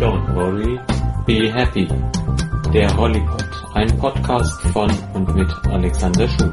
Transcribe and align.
Don't 0.00 0.32
worry, 0.32 0.78
be 1.26 1.50
happy. 1.50 1.88
Der 2.72 2.96
Hollypod, 2.96 3.44
ein 3.74 3.98
Podcast 3.98 4.62
von 4.72 4.88
und 5.12 5.34
mit 5.34 5.50
Alexander 5.66 6.28
Schuh. 6.28 6.52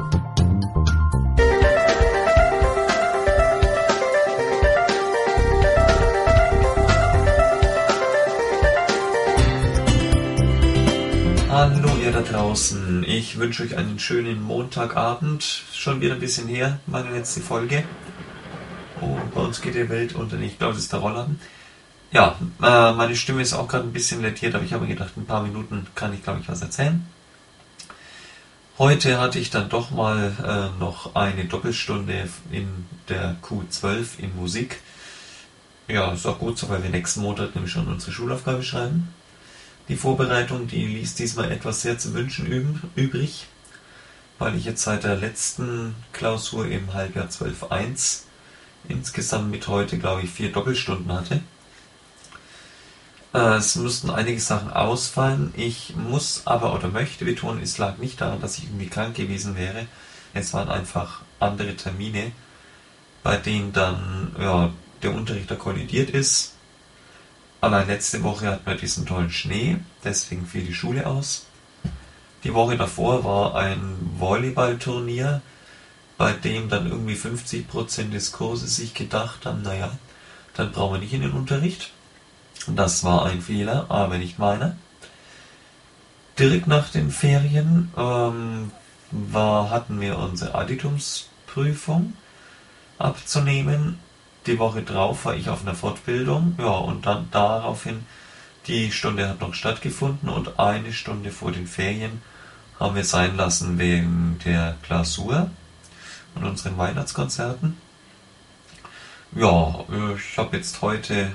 Hallo 11.48 11.88
ihr 12.02 12.10
da 12.10 12.22
draußen, 12.22 13.04
ich 13.06 13.38
wünsche 13.38 13.62
euch 13.62 13.76
einen 13.76 14.00
schönen 14.00 14.42
Montagabend. 14.42 15.44
Schon 15.72 16.00
wieder 16.00 16.14
ein 16.14 16.20
bisschen 16.20 16.48
her, 16.48 16.80
meine 16.88 17.10
letzte 17.10 17.40
Folge. 17.40 17.84
Oh, 19.00 19.16
bei 19.32 19.40
uns 19.40 19.60
geht 19.60 19.76
die 19.76 19.88
Welt 19.88 20.16
unter. 20.16 20.36
Ich 20.40 20.58
glaube, 20.58 20.74
das 20.74 20.82
ist 20.82 20.92
der 20.92 20.98
Roller. 20.98 21.28
Ja, 22.12 22.38
äh, 22.62 22.92
meine 22.92 23.16
Stimme 23.16 23.42
ist 23.42 23.52
auch 23.52 23.68
gerade 23.68 23.84
ein 23.84 23.92
bisschen 23.92 24.22
lettiert, 24.22 24.54
aber 24.54 24.64
ich 24.64 24.72
habe 24.72 24.84
mir 24.84 24.94
gedacht, 24.94 25.16
ein 25.16 25.26
paar 25.26 25.42
Minuten 25.42 25.86
kann 25.94 26.14
ich, 26.14 26.22
glaube 26.22 26.40
ich, 26.40 26.48
was 26.48 26.62
erzählen. 26.62 27.06
Heute 28.78 29.18
hatte 29.18 29.38
ich 29.38 29.50
dann 29.50 29.68
doch 29.68 29.90
mal 29.90 30.32
äh, 30.44 30.78
noch 30.78 31.14
eine 31.14 31.46
Doppelstunde 31.46 32.28
in 32.50 32.68
der 33.08 33.36
Q12 33.42 34.18
in 34.18 34.36
Musik. 34.36 34.80
Ja, 35.88 36.12
ist 36.12 36.26
auch 36.26 36.38
gut 36.38 36.58
so, 36.58 36.68
weil 36.68 36.82
wir 36.82 36.90
nächsten 36.90 37.22
Montag 37.22 37.54
nämlich 37.54 37.72
schon 37.72 37.88
unsere 37.88 38.12
Schulaufgabe 38.12 38.62
schreiben. 38.62 39.14
Die 39.88 39.96
Vorbereitung, 39.96 40.66
die 40.66 40.84
ließ 40.84 41.14
diesmal 41.14 41.50
etwas 41.52 41.82
sehr 41.82 41.98
zu 41.98 42.12
wünschen 42.12 42.46
übrig, 42.96 43.46
weil 44.38 44.56
ich 44.56 44.64
jetzt 44.64 44.82
seit 44.82 45.04
der 45.04 45.16
letzten 45.16 45.94
Klausur 46.12 46.66
im 46.66 46.92
Halbjahr 46.92 47.28
12.1 47.28 48.24
insgesamt 48.88 49.50
mit 49.50 49.68
heute, 49.68 49.98
glaube 49.98 50.22
ich, 50.22 50.30
vier 50.30 50.52
Doppelstunden 50.52 51.12
hatte. 51.12 51.40
Äh, 53.36 53.56
es 53.58 53.76
mussten 53.76 54.10
einige 54.10 54.40
Sachen 54.40 54.70
ausfallen. 54.72 55.52
Ich 55.56 55.94
muss 55.96 56.42
aber 56.46 56.74
oder 56.74 56.88
möchte 56.88 57.24
betonen, 57.24 57.62
es 57.62 57.78
lag 57.78 57.98
nicht 57.98 58.20
daran, 58.20 58.40
dass 58.40 58.58
ich 58.58 58.64
irgendwie 58.64 58.88
krank 58.88 59.14
gewesen 59.16 59.56
wäre. 59.56 59.86
Es 60.34 60.54
waren 60.54 60.68
einfach 60.70 61.22
andere 61.40 61.76
Termine, 61.76 62.32
bei 63.22 63.36
denen 63.36 63.72
dann 63.72 64.34
ja, 64.40 64.72
der 65.02 65.14
Unterricht 65.14 65.50
da 65.50 65.56
kollidiert 65.56 66.10
ist 66.10 66.56
Allein 67.60 67.86
letzte 67.88 68.22
Woche 68.22 68.46
hatten 68.46 68.66
wir 68.66 68.76
diesen 68.76 69.06
tollen 69.06 69.30
Schnee, 69.30 69.78
deswegen 70.04 70.46
fiel 70.46 70.64
die 70.64 70.74
Schule 70.74 71.06
aus. 71.06 71.46
Die 72.44 72.54
Woche 72.54 72.76
davor 72.76 73.24
war 73.24 73.56
ein 73.56 73.96
Volleyballturnier, 74.18 75.40
bei 76.18 76.32
dem 76.32 76.68
dann 76.68 76.88
irgendwie 76.88 77.16
50% 77.16 78.10
des 78.10 78.32
Kurses 78.32 78.76
sich 78.76 78.94
gedacht 78.94 79.46
haben, 79.46 79.62
naja, 79.62 79.90
dann 80.54 80.70
brauchen 80.70 80.94
wir 80.94 81.00
nicht 81.00 81.14
in 81.14 81.22
den 81.22 81.32
Unterricht. 81.32 81.92
Das 82.68 83.04
war 83.04 83.26
ein 83.26 83.40
Fehler, 83.40 83.86
aber 83.88 84.18
nicht 84.18 84.38
meiner. 84.38 84.76
Direkt 86.38 86.66
nach 86.66 86.90
den 86.90 87.10
Ferien 87.10 87.92
ähm, 87.96 88.70
war, 89.10 89.70
hatten 89.70 90.00
wir 90.00 90.18
unsere 90.18 90.54
Additumsprüfung 90.54 92.14
abzunehmen 92.98 93.98
die 94.46 94.58
Woche 94.58 94.82
drauf 94.82 95.24
war 95.24 95.34
ich 95.34 95.48
auf 95.48 95.62
einer 95.62 95.74
Fortbildung, 95.74 96.54
ja, 96.58 96.68
und 96.68 97.06
dann 97.06 97.28
daraufhin, 97.30 98.06
die 98.66 98.92
Stunde 98.92 99.28
hat 99.28 99.40
noch 99.40 99.54
stattgefunden 99.54 100.28
und 100.28 100.58
eine 100.58 100.92
Stunde 100.92 101.30
vor 101.30 101.52
den 101.52 101.66
Ferien 101.66 102.22
haben 102.78 102.94
wir 102.94 103.04
sein 103.04 103.36
lassen 103.36 103.78
wegen 103.78 104.38
der 104.44 104.76
Klausur 104.82 105.50
und 106.34 106.44
unseren 106.44 106.76
Weihnachtskonzerten. 106.76 107.76
Ja, 109.32 109.84
ich 110.16 110.38
habe 110.38 110.56
jetzt 110.56 110.82
heute 110.82 111.32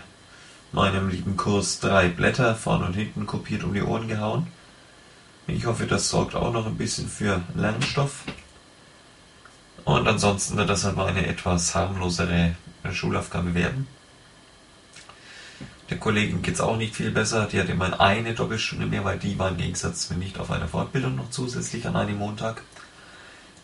meinem 0.71 1.09
lieben 1.09 1.37
Kurs 1.37 1.79
drei 1.79 2.07
Blätter 2.07 2.55
vorn 2.55 2.83
und 2.83 2.93
hinten 2.93 3.25
kopiert 3.25 3.63
um 3.63 3.73
die 3.73 3.81
Ohren 3.81 4.07
gehauen. 4.07 4.47
Ich 5.47 5.65
hoffe, 5.65 5.85
das 5.85 6.09
sorgt 6.09 6.35
auch 6.35 6.53
noch 6.53 6.65
ein 6.65 6.77
bisschen 6.77 7.09
für 7.09 7.41
Lernstoff. 7.55 8.23
Und 9.83 10.07
ansonsten 10.07 10.57
wird 10.57 10.69
das 10.69 10.85
aber 10.85 11.07
eine 11.07 11.25
etwas 11.25 11.75
harmlosere 11.75 12.55
Schulaufgabe 12.91 13.53
werden. 13.53 13.87
Der 15.89 15.97
Kollegin 15.97 16.41
geht 16.41 16.55
es 16.55 16.61
auch 16.61 16.77
nicht 16.77 16.95
viel 16.95 17.11
besser. 17.11 17.49
Die 17.51 17.59
hat 17.59 17.67
immer 17.67 17.99
eine 17.99 18.33
Doppelstunde 18.33 18.85
mehr, 18.85 19.03
weil 19.03 19.19
die 19.19 19.37
war 19.37 19.49
im 19.49 19.57
Gegensatz 19.57 20.07
zu 20.07 20.13
mir 20.13 20.19
nicht 20.19 20.39
auf 20.39 20.49
einer 20.49 20.69
Fortbildung 20.69 21.15
noch 21.15 21.31
zusätzlich 21.31 21.85
an 21.85 21.97
einem 21.97 22.17
Montag. 22.17 22.61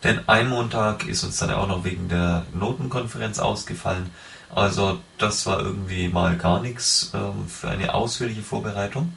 Denn 0.04 0.28
ein 0.28 0.48
Montag 0.48 1.06
ist 1.08 1.24
uns 1.24 1.38
dann 1.38 1.50
auch 1.52 1.66
noch 1.66 1.84
wegen 1.84 2.08
der 2.08 2.44
Notenkonferenz 2.52 3.38
ausgefallen. 3.38 4.10
Also 4.54 5.00
das 5.18 5.46
war 5.46 5.60
irgendwie 5.60 6.08
mal 6.08 6.36
gar 6.36 6.60
nichts 6.60 7.12
ähm, 7.14 7.48
für 7.48 7.68
eine 7.68 7.94
ausführliche 7.94 8.42
Vorbereitung. 8.42 9.12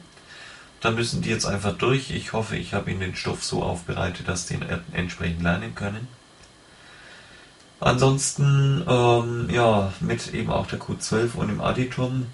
Da 0.80 0.90
müssen 0.90 1.22
die 1.22 1.30
jetzt 1.30 1.46
einfach 1.46 1.76
durch. 1.78 2.10
Ich 2.10 2.32
hoffe, 2.32 2.56
ich 2.56 2.74
habe 2.74 2.90
ihnen 2.90 3.00
den 3.00 3.16
Stoff 3.16 3.44
so 3.44 3.62
aufbereitet, 3.62 4.28
dass 4.28 4.46
die 4.46 4.54
ihn 4.54 4.66
entsprechend 4.92 5.42
lernen 5.42 5.74
können. 5.74 6.08
Ansonsten, 7.78 8.84
ähm, 8.86 9.48
ja, 9.50 9.92
mit 10.00 10.34
eben 10.34 10.50
auch 10.50 10.66
der 10.66 10.80
Q12 10.80 11.34
und 11.34 11.48
dem 11.48 11.60
Additum 11.60 12.26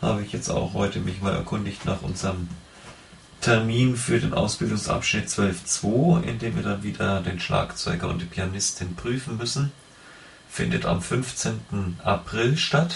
habe 0.00 0.22
ich 0.22 0.32
jetzt 0.32 0.50
auch 0.50 0.74
heute 0.74 1.00
mich 1.00 1.20
mal 1.20 1.34
erkundigt 1.34 1.84
nach 1.84 2.02
unserem 2.02 2.48
Termin 3.40 3.96
für 3.96 4.20
den 4.20 4.34
Ausbildungsabschnitt 4.34 5.28
12.2, 5.28 6.22
in 6.22 6.38
dem 6.38 6.56
wir 6.56 6.62
dann 6.62 6.82
wieder 6.82 7.20
den 7.22 7.40
Schlagzeuger 7.40 8.08
und 8.08 8.22
die 8.22 8.26
Pianistin 8.26 8.94
prüfen 8.94 9.36
müssen. 9.36 9.72
Findet 10.54 10.86
am 10.86 11.02
15. 11.02 11.98
April 12.04 12.56
statt. 12.56 12.94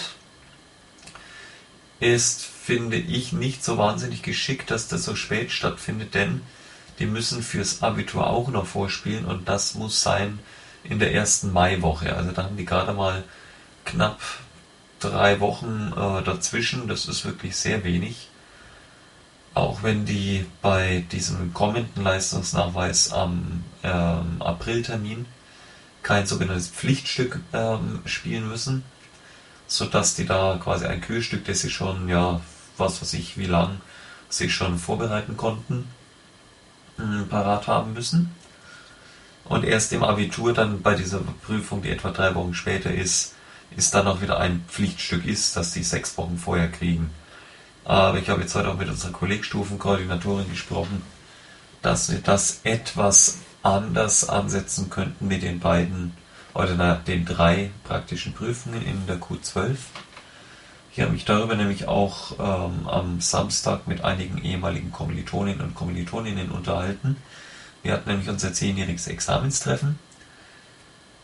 Ist, 1.99 2.45
finde 2.45 2.95
ich, 2.95 3.33
nicht 3.33 3.65
so 3.65 3.77
wahnsinnig 3.77 4.21
geschickt, 4.21 4.71
dass 4.71 4.87
das 4.87 5.03
so 5.03 5.13
spät 5.17 5.51
stattfindet, 5.51 6.13
denn 6.13 6.39
die 6.99 7.05
müssen 7.05 7.43
fürs 7.43 7.83
Abitur 7.83 8.27
auch 8.27 8.47
noch 8.47 8.65
vorspielen 8.65 9.25
und 9.25 9.49
das 9.49 9.75
muss 9.75 10.01
sein 10.01 10.39
in 10.85 10.99
der 10.99 11.13
ersten 11.13 11.51
Maiwoche. 11.51 12.15
Also 12.15 12.31
da 12.31 12.43
haben 12.43 12.55
die 12.55 12.63
gerade 12.63 12.93
mal 12.93 13.25
knapp 13.83 14.21
drei 15.01 15.41
Wochen 15.41 15.91
äh, 15.97 16.23
dazwischen. 16.23 16.87
Das 16.87 17.07
ist 17.07 17.25
wirklich 17.25 17.57
sehr 17.57 17.83
wenig. 17.83 18.29
Auch 19.53 19.83
wenn 19.83 20.05
die 20.05 20.45
bei 20.61 21.03
diesem 21.11 21.53
kommenden 21.53 22.05
Leistungsnachweis 22.05 23.11
am 23.11 23.65
ähm, 23.83 24.41
Apriltermin 24.41 25.25
kein 26.09 26.25
sogenanntes 26.25 26.69
Pflichtstück 26.69 27.39
ähm, 27.53 27.99
spielen 28.05 28.49
müssen, 28.49 28.83
sodass 29.67 30.15
die 30.15 30.25
da 30.25 30.59
quasi 30.59 30.87
ein 30.87 31.01
Kühlstück, 31.01 31.45
das 31.45 31.59
sie 31.59 31.69
schon, 31.69 32.09
ja, 32.09 32.41
was 32.77 32.99
weiß 32.99 33.13
ich, 33.13 33.37
wie 33.37 33.45
lang 33.45 33.79
sich 34.27 34.55
schon 34.55 34.79
vorbereiten 34.79 35.37
konnten, 35.37 35.87
mh, 36.97 37.25
parat 37.29 37.67
haben 37.67 37.93
müssen. 37.93 38.33
Und 39.45 39.63
erst 39.63 39.93
im 39.93 40.03
Abitur 40.03 40.51
dann 40.51 40.81
bei 40.81 40.95
dieser 40.95 41.19
Prüfung, 41.19 41.83
die 41.83 41.91
etwa 41.91 42.09
drei 42.09 42.33
Wochen 42.33 42.55
später 42.55 42.91
ist, 42.91 43.35
ist 43.77 43.93
dann 43.93 44.07
auch 44.07 44.19
wieder 44.19 44.39
ein 44.39 44.65
Pflichtstück 44.67 45.27
ist, 45.27 45.55
das 45.57 45.73
die 45.73 45.83
sechs 45.83 46.17
Wochen 46.17 46.39
vorher 46.39 46.71
kriegen. 46.71 47.11
Aber 47.85 48.17
ich 48.17 48.29
habe 48.29 48.41
jetzt 48.41 48.55
heute 48.55 48.69
auch 48.69 48.77
mit 48.79 48.89
unserer 48.89 49.11
Kollegstufenkoordinatorin 49.11 50.49
gesprochen, 50.49 51.03
dass 51.83 52.11
wir 52.11 52.17
das 52.17 52.61
etwas 52.63 53.37
anders 53.63 54.27
ansetzen 54.27 54.89
könnten 54.89 55.27
mit 55.27 55.43
den 55.43 55.59
beiden 55.59 56.13
oder 56.53 56.75
na, 56.75 56.95
den 56.95 57.25
drei 57.25 57.71
praktischen 57.83 58.33
Prüfungen 58.33 58.81
in 58.85 59.05
der 59.07 59.19
Q12. 59.19 59.75
Ich 60.91 60.99
habe 61.01 61.11
mich 61.11 61.25
darüber 61.25 61.55
nämlich 61.55 61.87
auch 61.87 62.31
ähm, 62.39 62.87
am 62.87 63.21
Samstag 63.21 63.87
mit 63.87 64.03
einigen 64.03 64.39
ehemaligen 64.43 64.91
Kommilitoninnen 64.91 65.61
und 65.61 65.75
Kommilitoninnen 65.75 66.51
unterhalten 66.51 67.17
wir 67.83 67.93
hatten 67.93 68.09
nämlich 68.09 68.29
unser 68.29 68.53
zehnjähriges 68.53 69.07
Examenstreffen. 69.07 69.97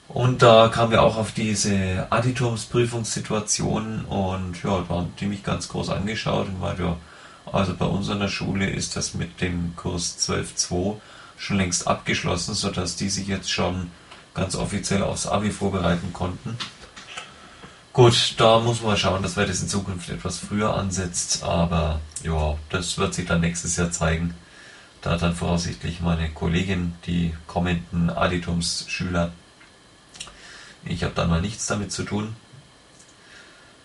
Und 0.07 0.41
da 0.43 0.69
kamen 0.69 0.91
wir 0.91 1.01
auch 1.01 1.17
auf 1.17 1.31
diese 1.31 2.07
Additumsprüfungssituation 2.11 4.05
und 4.05 4.61
ja, 4.63 4.85
da 4.87 4.95
haben 4.95 5.13
die 5.19 5.25
mich 5.25 5.43
ganz 5.43 5.67
groß 5.67 5.89
angeschaut 5.89 6.47
und 6.47 6.61
meinte, 6.61 6.83
ja, 6.83 6.97
also 7.51 7.73
bei 7.75 7.85
uns 7.85 8.09
an 8.09 8.19
der 8.19 8.27
Schule 8.27 8.69
ist 8.69 8.95
das 8.95 9.15
mit 9.15 9.41
dem 9.41 9.75
Kurs 9.75 10.17
12.2 10.29 10.97
schon 11.37 11.57
längst 11.57 11.87
abgeschlossen, 11.87 12.53
sodass 12.53 12.95
die 12.95 13.09
sich 13.09 13.27
jetzt 13.27 13.51
schon 13.51 13.91
ganz 14.33 14.55
offiziell 14.55 15.03
aufs 15.03 15.27
Abi 15.27 15.51
vorbereiten 15.51 16.13
konnten. 16.13 16.57
Gut, 17.93 18.35
da 18.37 18.59
muss 18.59 18.81
man 18.81 18.97
schauen, 18.97 19.23
dass 19.23 19.37
wir 19.37 19.45
das 19.45 19.61
in 19.61 19.69
Zukunft 19.69 20.09
etwas 20.09 20.39
früher 20.39 20.75
ansetzt, 20.75 21.43
aber 21.43 22.01
ja, 22.23 22.57
das 22.69 22.97
wird 22.97 23.13
sich 23.13 23.25
dann 23.25 23.41
nächstes 23.41 23.77
Jahr 23.77 23.91
zeigen 23.91 24.35
da 25.05 25.17
dann 25.17 25.35
voraussichtlich 25.35 26.01
meine 26.01 26.31
Kollegin, 26.31 26.95
die 27.05 27.35
kommenden 27.45 28.09
Additums-Schüler, 28.09 29.31
ich 30.83 31.03
habe 31.03 31.13
dann 31.13 31.29
mal 31.29 31.41
nichts 31.41 31.67
damit 31.67 31.91
zu 31.91 32.03
tun. 32.03 32.35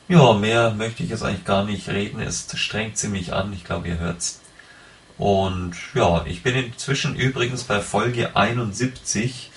Ja, 0.08 0.32
mehr 0.32 0.70
möchte 0.70 1.02
ich 1.02 1.10
jetzt 1.10 1.22
eigentlich 1.22 1.44
gar 1.44 1.64
nicht 1.64 1.88
reden. 1.88 2.20
Es 2.20 2.46
strengt 2.54 2.96
ziemlich 2.96 3.32
an. 3.34 3.52
Ich 3.52 3.64
glaube, 3.64 3.88
ihr 3.88 3.98
hört's. 3.98 4.39
Und 5.20 5.76
ja, 5.92 6.24
ich 6.24 6.42
bin 6.42 6.56
inzwischen 6.56 7.14
übrigens 7.14 7.64
bei 7.64 7.80
Folge 7.80 8.36
71. 8.36 9.50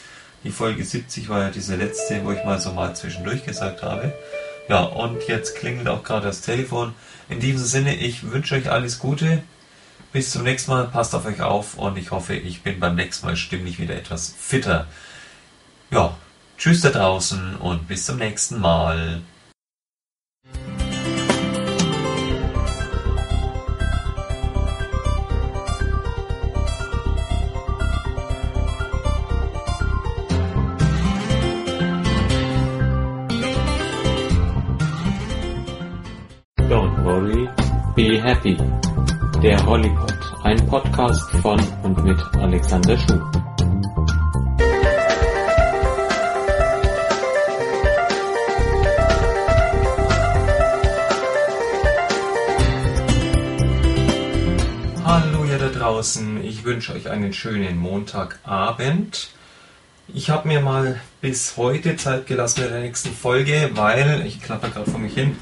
Die 0.44 0.52
Folge 0.52 0.84
70 0.84 1.30
war 1.30 1.44
ja 1.44 1.50
diese 1.52 1.78
letzte, 1.78 2.26
wo 2.26 2.34
ich 2.34 2.44
mal 2.44 2.60
so 2.60 2.74
mal 2.74 2.94
zwischendurch 2.98 3.46
gesagt 3.46 3.82
habe, 3.82 4.14
Ja, 4.68 4.82
und 4.84 5.26
jetzt 5.30 5.56
klingelt 5.56 5.88
auch 5.88 6.04
gerade 6.04 6.28
das 6.28 6.42
Telefon. 6.42 6.94
In 7.30 7.40
diesem 7.40 7.66
Sinne, 7.66 7.96
ich 7.96 8.30
wünsche 8.30 8.56
euch 8.56 8.70
alles 8.70 9.00
Gute. 9.00 9.42
Bis 10.12 10.32
zum 10.32 10.44
nächsten 10.44 10.72
Mal, 10.72 10.88
passt 10.88 11.16
auf 11.16 11.26
euch 11.26 11.42
auf 11.42 11.78
und 11.78 11.98
ich 11.98 12.12
hoffe, 12.12 12.36
ich 12.36 12.62
bin 12.62 12.82
beim 12.82 12.96
nächsten 12.96 13.26
Mal 13.26 13.38
stimmlich 13.38 13.80
wieder 13.80 13.96
etwas 13.96 14.36
fitter. 14.38 14.88
Ja, 15.92 16.18
tschüss 16.58 16.82
da 16.82 16.90
draußen 16.90 17.56
und 17.56 17.88
bis 17.88 18.06
zum 18.06 18.18
nächsten 18.18 18.60
Mal. 18.60 19.22
Be 37.96 38.20
happy. 38.20 38.58
Der 39.44 39.64
Hollypod, 39.68 40.18
ein 40.44 40.66
Podcast 40.66 41.30
von 41.44 41.60
und 41.84 42.04
mit 42.04 42.20
Alexander 42.38 42.98
Schuh. 42.98 43.22
Hallo 55.06 55.46
ihr 55.46 55.60
da 55.60 55.68
draußen, 55.68 56.44
ich 56.44 56.64
wünsche 56.64 56.94
euch 56.94 57.10
einen 57.10 57.32
schönen 57.32 57.78
Montagabend. 57.78 59.30
Ich 60.08 60.32
habe 60.32 60.48
mir 60.48 60.62
mal 60.62 61.00
bis 61.22 61.58
heute 61.58 61.96
Zeit 61.96 62.26
gelassen 62.26 62.62
mit 62.64 62.72
der 62.72 62.80
nächsten 62.80 63.12
Folge, 63.12 63.70
weil, 63.76 64.24
ich 64.26 64.42
klapper 64.42 64.70
gerade 64.70 64.90
vor 64.90 65.00
mich 65.00 65.14
hin, 65.14 65.38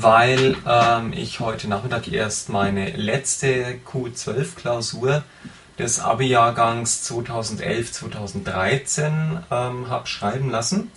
weil 0.00 0.56
ähm, 0.66 1.12
ich 1.12 1.40
heute 1.40 1.68
Nachmittag 1.68 2.10
erst 2.10 2.48
meine 2.48 2.88
letzte 2.90 3.78
Q12-Klausur 3.92 5.22
des 5.78 6.00
Abi-Jahrgangs 6.00 7.06
2011-2013 7.10 9.42
ähm, 9.50 9.90
habe 9.90 10.06
schreiben 10.06 10.48
lassen. 10.50 10.90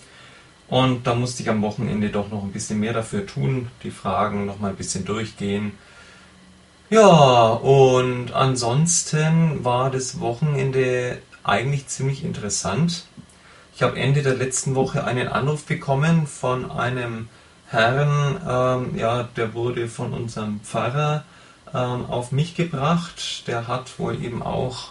Und 0.68 1.06
da 1.06 1.14
musste 1.14 1.42
ich 1.42 1.50
am 1.50 1.60
Wochenende 1.62 2.08
doch 2.08 2.30
noch 2.30 2.42
ein 2.42 2.52
bisschen 2.52 2.80
mehr 2.80 2.94
dafür 2.94 3.26
tun, 3.26 3.68
die 3.82 3.90
Fragen 3.90 4.46
noch 4.46 4.58
mal 4.58 4.70
ein 4.70 4.76
bisschen 4.76 5.04
durchgehen. 5.04 5.72
Ja, 6.88 7.48
und 7.48 8.32
ansonsten 8.32 9.64
war 9.64 9.90
das 9.90 10.20
Wochenende 10.20 11.18
eigentlich 11.44 11.88
ziemlich 11.88 12.24
interessant. 12.24 13.04
Ich 13.74 13.82
habe 13.82 13.98
Ende 13.98 14.22
der 14.22 14.34
letzten 14.34 14.74
Woche 14.74 15.04
einen 15.04 15.28
Anruf 15.28 15.64
bekommen 15.64 16.26
von 16.26 16.70
einem 16.70 17.28
Herrn, 17.76 18.40
ähm, 18.48 18.98
ja, 18.98 19.28
der 19.36 19.52
wurde 19.52 19.86
von 19.86 20.14
unserem 20.14 20.60
Pfarrer 20.60 21.24
ähm, 21.74 22.06
auf 22.06 22.32
mich 22.32 22.54
gebracht. 22.54 23.46
Der 23.46 23.68
hat 23.68 23.98
wohl 23.98 24.24
eben 24.24 24.42
auch 24.42 24.88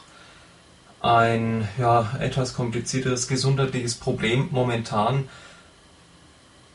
ein 1.02 1.68
ja, 1.80 2.12
etwas 2.20 2.54
komplizierteres 2.54 3.28
gesundheitliches 3.28 3.96
Problem 3.96 4.50
momentan. 4.52 5.28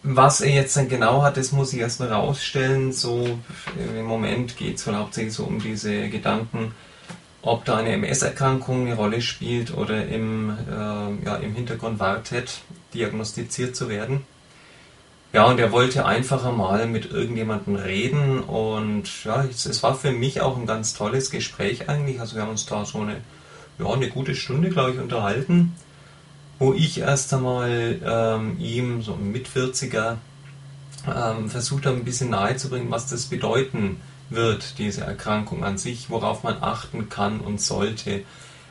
Was 0.02 0.40
er 0.40 0.50
jetzt 0.50 0.76
dann 0.76 0.88
genau 0.88 1.22
hat, 1.22 1.36
das 1.36 1.52
muss 1.52 1.72
ich 1.72 1.78
erstmal 1.78 2.12
rausstellen. 2.12 2.92
So 2.92 3.38
im 3.76 4.04
Moment 4.04 4.56
geht 4.56 4.78
es 4.78 4.86
wohl 4.88 4.96
hauptsächlich 4.96 5.34
so 5.34 5.44
um 5.44 5.60
diese 5.60 6.08
Gedanken, 6.08 6.74
ob 7.42 7.64
da 7.64 7.76
eine 7.76 7.92
MS-Erkrankung 7.92 8.86
eine 8.86 8.96
Rolle 8.96 9.22
spielt 9.22 9.76
oder 9.76 10.08
im, 10.08 10.50
äh, 10.50 11.24
ja, 11.24 11.36
im 11.36 11.54
Hintergrund 11.54 12.00
wartet, 12.00 12.62
diagnostiziert 12.94 13.76
zu 13.76 13.88
werden. 13.88 14.24
Ja, 15.32 15.44
und 15.44 15.60
er 15.60 15.70
wollte 15.70 16.06
einfach 16.06 16.50
mal 16.56 16.88
mit 16.88 17.12
irgendjemandem 17.12 17.76
reden 17.76 18.40
und 18.40 19.24
ja, 19.24 19.44
es, 19.44 19.64
es, 19.64 19.80
war 19.80 19.94
für 19.94 20.10
mich 20.10 20.40
auch 20.40 20.56
ein 20.58 20.66
ganz 20.66 20.92
tolles 20.92 21.30
Gespräch 21.30 21.88
eigentlich. 21.88 22.18
Also 22.18 22.34
wir 22.34 22.42
haben 22.42 22.50
uns 22.50 22.66
da 22.66 22.84
so 22.84 22.98
eine, 22.98 23.18
ja, 23.78 23.86
eine 23.86 24.08
gute 24.08 24.34
Stunde, 24.34 24.70
glaube 24.70 24.90
ich, 24.90 24.98
unterhalten, 24.98 25.76
wo 26.58 26.74
ich 26.74 26.98
erst 26.98 27.32
einmal 27.32 28.00
ähm, 28.04 28.58
ihm, 28.58 29.02
so 29.02 29.14
ein 29.14 29.30
Mitvierziger, 29.30 30.18
ähm, 31.06 31.48
versucht 31.48 31.86
habe, 31.86 31.96
ein 31.96 32.04
bisschen 32.04 32.30
nahezubringen, 32.30 32.90
was 32.90 33.08
das 33.08 33.26
bedeuten 33.26 34.00
wird, 34.30 34.78
diese 34.78 35.02
Erkrankung 35.02 35.62
an 35.62 35.78
sich, 35.78 36.10
worauf 36.10 36.42
man 36.42 36.56
achten 36.60 37.08
kann 37.08 37.38
und 37.38 37.60
sollte, 37.60 38.24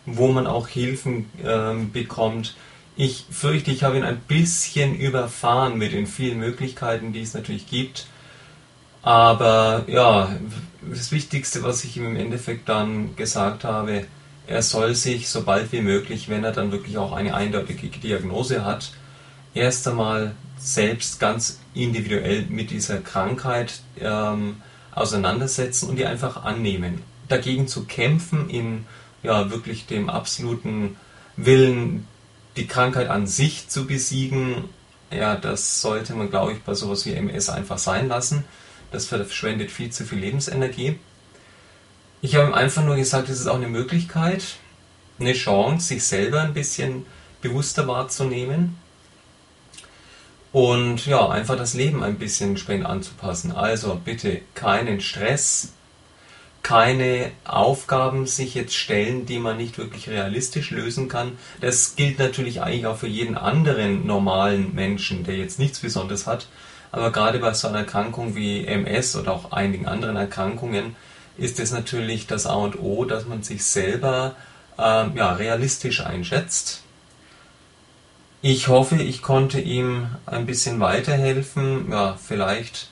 wo 0.05 0.27
man 0.27 0.45
auch 0.45 0.67
Hilfen 0.67 1.29
ähm, 1.41 1.91
bekommt 1.94 2.55
ich 3.00 3.25
fürchte, 3.31 3.72
ich 3.72 3.84
habe 3.84 3.96
ihn 3.96 4.04
ein 4.04 4.19
bisschen 4.19 4.94
überfahren 4.94 5.78
mit 5.78 5.94
den 5.94 6.06
vielen 6.06 6.38
Möglichkeiten, 6.38 7.13
die 7.13 7.22
es 7.22 7.34
natürlich 7.34 7.66
gibt. 7.66 8.07
Aber 9.01 9.86
ja, 9.88 10.36
das 10.81 11.10
Wichtigste, 11.13 11.63
was 11.63 11.86
ich 11.86 11.96
ihm 11.96 12.06
im 12.07 12.18
Endeffekt 12.18 12.68
dann 12.68 13.16
gesagt 13.16 13.63
habe, 13.63 14.06
er 14.48 14.62
soll 14.62 14.96
sich 14.96 15.30
so 15.30 15.44
bald 15.44 15.72
wie 15.72 15.80
möglich, 15.80 16.28
wenn 16.28 16.44
er 16.44 16.51
dann 16.51 16.74
wirklich 16.74 16.98
auch 16.98 17.13
eine 17.13 17.36
eindeutige 17.36 17.88
Diagnose 17.88 18.66
hat, 18.66 18.92
erst 19.54 19.88
einmal 19.88 20.36
selbst 20.57 21.22
ganz 21.22 21.62
individuell 21.74 22.48
mit 22.50 22.69
dieser 22.69 22.98
Krankheit 22.98 23.80
ähm, 24.01 24.57
auseinandersetzen 24.94 25.88
und 25.88 25.96
die 25.96 26.06
einfach 26.06 26.44
annehmen. 26.44 27.01
Dagegen 27.30 27.69
zu 27.69 27.86
kämpfen 27.86 28.50
in 28.50 28.84
ja 29.24 29.51
wirklich 29.51 29.86
dem 29.86 30.10
absoluten 30.10 30.98
Willen, 31.38 32.06
die 32.59 32.67
Krankheit 32.67 33.09
an 33.09 33.25
sich 33.25 33.69
zu 33.69 33.88
besiegen, 33.88 34.65
ja, 35.11 35.35
das 35.35 35.81
sollte 35.81 36.13
man, 36.13 36.29
glaube 36.29 36.53
ich, 36.53 36.61
bei 36.61 36.73
sowas 36.73 37.06
wie 37.06 37.13
MS 37.13 37.50
einfach 37.50 37.77
sein 37.77 38.07
lassen. 38.09 38.44
Das 38.91 39.06
verschwendet 39.06 39.71
viel 39.71 39.91
zu 39.91 40.06
viel 40.06 40.19
Lebensenergie. 40.19 41.00
Ich 42.21 42.35
habe 42.35 42.47
ihm 42.47 42.53
einfach 42.53 42.83
nur 42.83 42.97
gesagt, 42.97 43.29
es 43.29 43.39
ist 43.39 43.47
auch 43.47 43.56
eine 43.56 43.69
Möglichkeit, 43.69 44.44
eine 45.19 45.33
Chance, 45.33 45.88
sich 45.88 46.03
selber 46.03 46.41
ein 46.41 46.53
bisschen 46.53 47.06
bewusster 47.41 47.88
wahrzunehmen 47.88 48.77
und 50.51 51.05
ja, 51.05 51.29
einfach 51.29 51.55
das 51.55 51.75
Leben 51.75 52.03
ein 52.03 52.17
bisschen 52.17 52.51
entsprechend 52.51 52.85
anzupassen. 52.85 53.53
Also 53.53 54.00
bitte 54.03 54.41
keinen 54.53 55.00
Stress, 55.00 55.73
keine 56.63 57.31
Aufgaben 57.45 58.25
sich 58.25 58.53
jetzt 58.53 58.75
stellen, 58.75 59.25
die 59.25 59.39
man 59.39 59.57
nicht 59.57 59.77
wirklich 59.77 60.09
realistisch 60.09 60.71
lösen 60.71 61.07
kann. 61.07 61.38
Das 61.61 61.95
gilt 61.95 62.19
natürlich 62.19 62.61
eigentlich 62.61 62.85
auch 62.85 62.97
für 62.97 63.07
jeden 63.07 63.38
anderen 63.38 64.06
normalen 64.06 64.75
Menschen, 64.75 65.23
der 65.23 65.38
jetzt 65.38 65.59
nichts 65.59 65.79
Besonderes 65.79 66.27
hat. 66.27 66.47
Aber 66.91 67.11
gerade 67.11 67.39
bei 67.39 67.53
so 67.53 67.67
einer 67.67 67.79
Erkrankung 67.79 68.35
wie 68.35 68.65
MS 68.65 69.15
oder 69.15 69.33
auch 69.33 69.51
einigen 69.51 69.88
anderen 69.88 70.15
Erkrankungen 70.15 70.95
ist 71.38 71.59
es 71.59 71.71
natürlich 71.71 72.27
das 72.27 72.45
A 72.45 72.56
und 72.56 72.79
O, 72.79 73.05
dass 73.05 73.25
man 73.25 73.43
sich 73.43 73.63
selber 73.63 74.36
ähm, 74.77 75.12
ja, 75.15 75.34
realistisch 75.34 76.05
einschätzt. 76.05 76.84
Ich 78.41 78.67
hoffe, 78.69 78.95
ich 78.95 79.22
konnte 79.22 79.60
ihm 79.60 80.07
ein 80.25 80.45
bisschen 80.45 80.79
weiterhelfen. 80.79 81.91
Ja, 81.91 82.17
vielleicht 82.22 82.89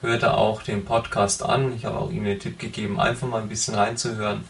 hört 0.00 0.22
er 0.22 0.38
auch 0.38 0.62
den 0.62 0.84
Podcast 0.84 1.42
an. 1.42 1.74
Ich 1.74 1.84
habe 1.84 1.98
auch 1.98 2.10
ihm 2.10 2.24
den 2.24 2.38
Tipp 2.38 2.58
gegeben, 2.58 3.00
einfach 3.00 3.28
mal 3.28 3.42
ein 3.42 3.48
bisschen 3.48 3.74
reinzuhören, 3.74 4.44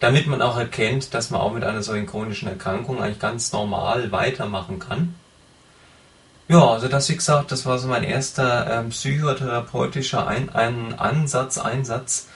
damit 0.00 0.26
man 0.26 0.42
auch 0.42 0.58
erkennt, 0.58 1.14
dass 1.14 1.30
man 1.30 1.40
auch 1.40 1.52
mit 1.52 1.64
einer 1.64 1.82
solchen 1.82 2.06
chronischen 2.06 2.48
Erkrankung 2.48 3.02
eigentlich 3.02 3.18
ganz 3.18 3.52
normal 3.52 4.12
weitermachen 4.12 4.78
kann. 4.78 5.14
Ja, 6.48 6.66
also 6.66 6.88
das 6.88 7.08
wie 7.10 7.16
gesagt, 7.16 7.52
das 7.52 7.66
war 7.66 7.78
so 7.78 7.88
mein 7.88 8.04
erster 8.04 8.78
ähm, 8.78 8.88
psychotherapeutischer 8.88 10.26
ein, 10.26 10.48
ein 10.48 10.98
Ansatz, 10.98 11.58
Einsatz. 11.58 12.28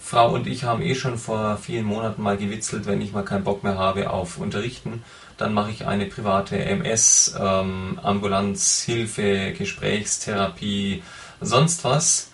Frau 0.00 0.32
und 0.34 0.46
ich 0.46 0.62
haben 0.62 0.82
eh 0.82 0.94
schon 0.94 1.18
vor 1.18 1.56
vielen 1.56 1.84
Monaten 1.84 2.22
mal 2.22 2.36
gewitzelt, 2.36 2.86
wenn 2.86 3.00
ich 3.00 3.12
mal 3.12 3.24
keinen 3.24 3.42
Bock 3.42 3.64
mehr 3.64 3.76
habe 3.76 4.10
auf 4.10 4.38
Unterrichten, 4.38 5.02
dann 5.36 5.52
mache 5.52 5.72
ich 5.72 5.84
eine 5.84 6.06
private 6.06 6.56
MS, 6.56 7.34
ähm, 7.40 7.98
Ambulanz, 8.00 8.82
Hilfe, 8.82 9.52
Gesprächstherapie, 9.52 11.02
sonst 11.40 11.84
was. 11.84 12.30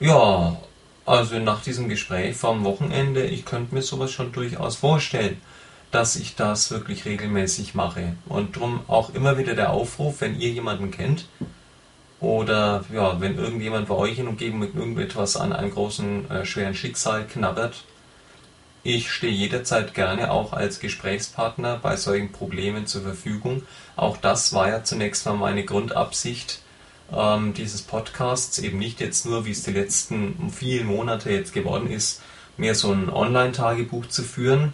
Ja, 0.00 0.56
also 1.06 1.38
nach 1.38 1.62
diesem 1.62 1.88
Gespräch 1.88 2.36
vom 2.36 2.64
Wochenende, 2.64 3.24
ich 3.24 3.44
könnte 3.44 3.74
mir 3.74 3.82
sowas 3.82 4.10
schon 4.10 4.32
durchaus 4.32 4.76
vorstellen, 4.76 5.40
dass 5.90 6.16
ich 6.16 6.34
das 6.34 6.70
wirklich 6.70 7.04
regelmäßig 7.04 7.74
mache. 7.74 8.16
Und 8.26 8.56
darum 8.56 8.80
auch 8.88 9.14
immer 9.14 9.38
wieder 9.38 9.54
der 9.54 9.72
Aufruf, 9.72 10.20
wenn 10.20 10.40
ihr 10.40 10.50
jemanden 10.50 10.90
kennt 10.90 11.26
oder 12.20 12.84
ja, 12.92 13.20
wenn 13.20 13.38
irgendjemand 13.38 13.88
bei 13.88 13.94
euch 13.94 14.18
in 14.18 14.28
Umgebung 14.28 14.58
mit 14.58 14.74
irgendetwas 14.74 15.36
an 15.36 15.52
einem 15.52 15.70
großen, 15.70 16.30
äh, 16.30 16.44
schweren 16.44 16.74
Schicksal 16.74 17.26
knabbert, 17.26 17.84
ich 18.82 19.10
stehe 19.10 19.32
jederzeit 19.32 19.94
gerne 19.94 20.30
auch 20.30 20.52
als 20.52 20.78
Gesprächspartner 20.78 21.78
bei 21.78 21.96
solchen 21.96 22.30
Problemen 22.30 22.86
zur 22.86 23.02
Verfügung. 23.02 23.64
Auch 23.96 24.16
das 24.16 24.52
war 24.52 24.68
ja 24.68 24.84
zunächst 24.84 25.26
mal 25.26 25.34
meine 25.34 25.64
Grundabsicht, 25.64 26.60
ähm, 27.12 27.54
dieses 27.54 27.82
Podcasts, 27.82 28.58
eben 28.58 28.78
nicht 28.78 29.00
jetzt 29.00 29.26
nur, 29.26 29.44
wie 29.44 29.50
es 29.50 29.62
die 29.62 29.72
letzten 29.72 30.50
vielen 30.50 30.86
Monate 30.86 31.30
jetzt 31.30 31.52
geworden 31.52 31.90
ist, 31.90 32.22
mehr 32.56 32.74
so 32.74 32.92
ein 32.92 33.10
Online-Tagebuch 33.10 34.06
zu 34.06 34.22
führen, 34.22 34.72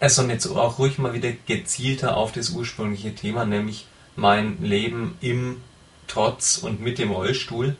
sondern 0.00 0.34
jetzt 0.34 0.46
auch 0.46 0.78
ruhig 0.78 0.98
mal 0.98 1.12
wieder 1.12 1.32
gezielter 1.46 2.16
auf 2.16 2.32
das 2.32 2.50
ursprüngliche 2.50 3.14
Thema, 3.14 3.44
nämlich 3.44 3.86
mein 4.16 4.62
Leben 4.62 5.16
im 5.20 5.60
trotz 6.06 6.58
und 6.58 6.80
mit 6.80 6.98
dem 6.98 7.10
Rollstuhl 7.10 7.76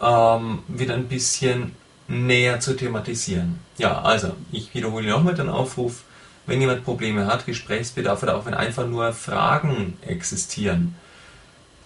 ähm, 0.00 0.60
wieder 0.68 0.94
ein 0.94 1.08
bisschen 1.08 1.74
näher 2.08 2.60
zu 2.60 2.76
thematisieren. 2.76 3.60
Ja, 3.78 4.02
also 4.02 4.34
ich 4.50 4.74
wiederhole 4.74 5.08
nochmal 5.08 5.34
den 5.34 5.48
Aufruf, 5.48 6.02
wenn 6.46 6.60
jemand 6.60 6.84
Probleme 6.84 7.26
hat, 7.26 7.46
Gesprächsbedarf 7.46 8.22
oder 8.22 8.36
auch 8.36 8.46
wenn 8.46 8.54
einfach 8.54 8.86
nur 8.86 9.12
Fragen 9.12 9.96
existieren 10.02 10.96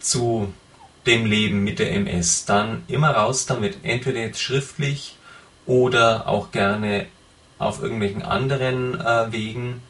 zu 0.00 0.52
dem 1.06 1.26
Leben 1.26 1.62
mit 1.64 1.78
der 1.78 1.92
MS, 1.92 2.44
dann 2.44 2.82
immer 2.88 3.10
raus 3.10 3.46
damit, 3.46 3.78
entweder 3.82 4.20
jetzt 4.20 4.40
schriftlich 4.40 5.16
oder 5.66 6.28
auch 6.28 6.50
gerne 6.50 7.06
auf 7.58 7.82
irgendwelchen 7.82 8.22
anderen 8.22 9.00
äh, 9.00 9.32
Wegen. 9.32 9.82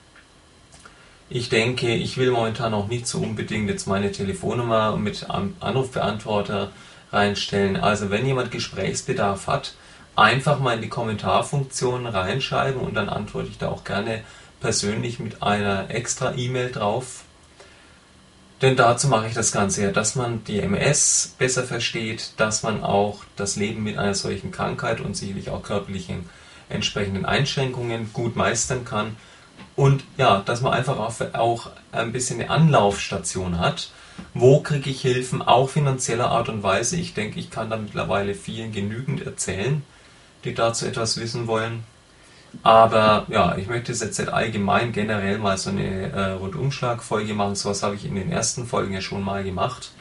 Ich 1.29 1.49
denke, 1.49 1.93
ich 1.93 2.19
will 2.19 2.31
momentan 2.31 2.73
auch 2.75 2.87
nicht 2.87 3.07
so 3.07 3.19
unbedingt 3.19 3.69
jetzt 3.69 3.87
meine 3.87 4.13
Telefonnummer 4.13 4.97
mit 4.97 5.27
Anrufbeantworter 5.29 6.71
reinstellen. 7.13 7.77
Also 7.77 8.11
wenn 8.11 8.27
jemand 8.27 8.53
Gesprächsbedarf 8.53 9.49
hat, 9.49 9.75
einfach 10.15 10.61
mal 10.61 10.77
in 10.77 10.83
die 10.83 10.89
Kommentarfunktion 10.89 12.07
reinschreiben 12.07 12.81
und 12.81 12.95
dann 12.95 13.09
antworte 13.09 13.49
ich 13.49 13.59
da 13.59 13.69
auch 13.69 13.85
gerne 13.85 14.23
persönlich 14.61 15.19
mit 15.19 15.43
einer 15.43 15.91
extra 15.91 16.35
E-Mail 16.35 16.71
drauf. 16.71 17.25
Denn 18.63 18.75
dazu 18.75 19.09
mache 19.09 19.27
ich 19.27 19.35
das 19.35 19.53
Ganze 19.53 19.83
ja, 19.83 19.91
dass 19.91 20.15
man 20.15 20.43
die 20.45 20.61
MS 20.61 21.35
besser 21.39 21.65
versteht, 21.65 22.33
dass 22.39 22.63
man 22.63 22.83
auch 22.83 23.21
das 23.37 23.57
Leben 23.57 23.83
mit 23.83 23.99
einer 23.99 24.15
solchen 24.15 24.51
Krankheit 24.51 25.01
und 25.01 25.15
sicherlich 25.15 25.51
auch 25.51 25.63
körperlichen 25.63 26.29
entsprechenden 26.71 27.27
Einschränkungen 27.27 28.13
gut 28.15 28.35
meistern 28.35 28.85
kann. 28.85 29.17
Und 29.75 30.05
ja, 30.17 30.41
dass 30.41 30.63
man 30.63 30.73
einfach 30.73 30.97
auch 30.97 31.71
ein 31.93 32.13
bisschen 32.13 32.41
eine 32.41 32.51
Anlaufstation 32.51 33.59
hat. 33.59 33.91
Wo 34.33 34.61
kriege 34.61 34.89
ich 34.89 35.03
Hilfen, 35.03 35.43
auch 35.43 35.69
finanzieller 35.69 36.31
Art 36.31 36.49
und 36.49 36.63
Weise? 36.63 36.97
Ich 36.97 37.13
denke, 37.13 37.39
ich 37.39 37.51
kann 37.51 37.69
da 37.69 37.77
mittlerweile 37.77 38.35
vielen 38.35 38.73
genügend 38.73 39.25
erzählen, 39.25 39.83
die 40.45 40.55
dazu 40.55 40.87
etwas 40.87 41.19
wissen 41.19 41.47
wollen. 41.47 41.85
Aber 42.63 43.27
ja, 43.29 43.57
ich 43.57 43.69
möchte 43.69 43.93
jetzt 43.93 44.29
allgemein 44.29 44.93
generell 44.93 45.39
mal 45.39 45.59
so 45.59 45.71
eine 45.71 46.11
äh, 46.11 46.31
Rundumschlagfolge 46.33 47.35
machen. 47.35 47.55
So 47.55 47.71
was 47.71 47.83
habe 47.83 47.95
ich 47.95 48.05
in 48.05 48.15
den 48.15 48.31
ersten 48.31 48.67
Folgen 48.67 48.93
ja 48.93 49.01
schon 49.01 49.23
mal 49.23 49.45
gemacht. 49.45 49.93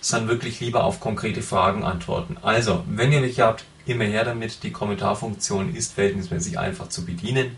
Sondern 0.00 0.28
wirklich 0.28 0.60
lieber 0.60 0.84
auf 0.84 1.00
konkrete 1.00 1.42
Fragen 1.42 1.84
antworten. 1.84 2.36
Also, 2.42 2.84
wenn 2.86 3.12
ihr 3.12 3.22
welche 3.22 3.44
habt, 3.44 3.64
immer 3.88 4.04
her 4.04 4.24
damit. 4.24 4.62
Die 4.62 4.70
Kommentarfunktion 4.70 5.74
ist 5.74 5.94
verhältnismäßig 5.94 6.56
einfach 6.58 6.88
zu 6.88 7.04
bedienen. 7.04 7.56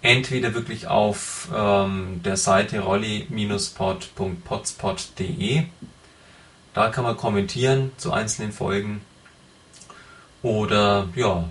Entweder 0.00 0.54
wirklich 0.54 0.86
auf 0.86 1.48
ähm, 1.54 2.20
der 2.24 2.36
Seite 2.36 2.78
rolli-pod.potspot.de. 2.80 5.64
Da 6.74 6.90
kann 6.90 7.04
man 7.04 7.16
kommentieren 7.16 7.92
zu 7.96 8.12
einzelnen 8.12 8.52
Folgen. 8.52 9.00
Oder 10.42 11.08
ja, 11.16 11.48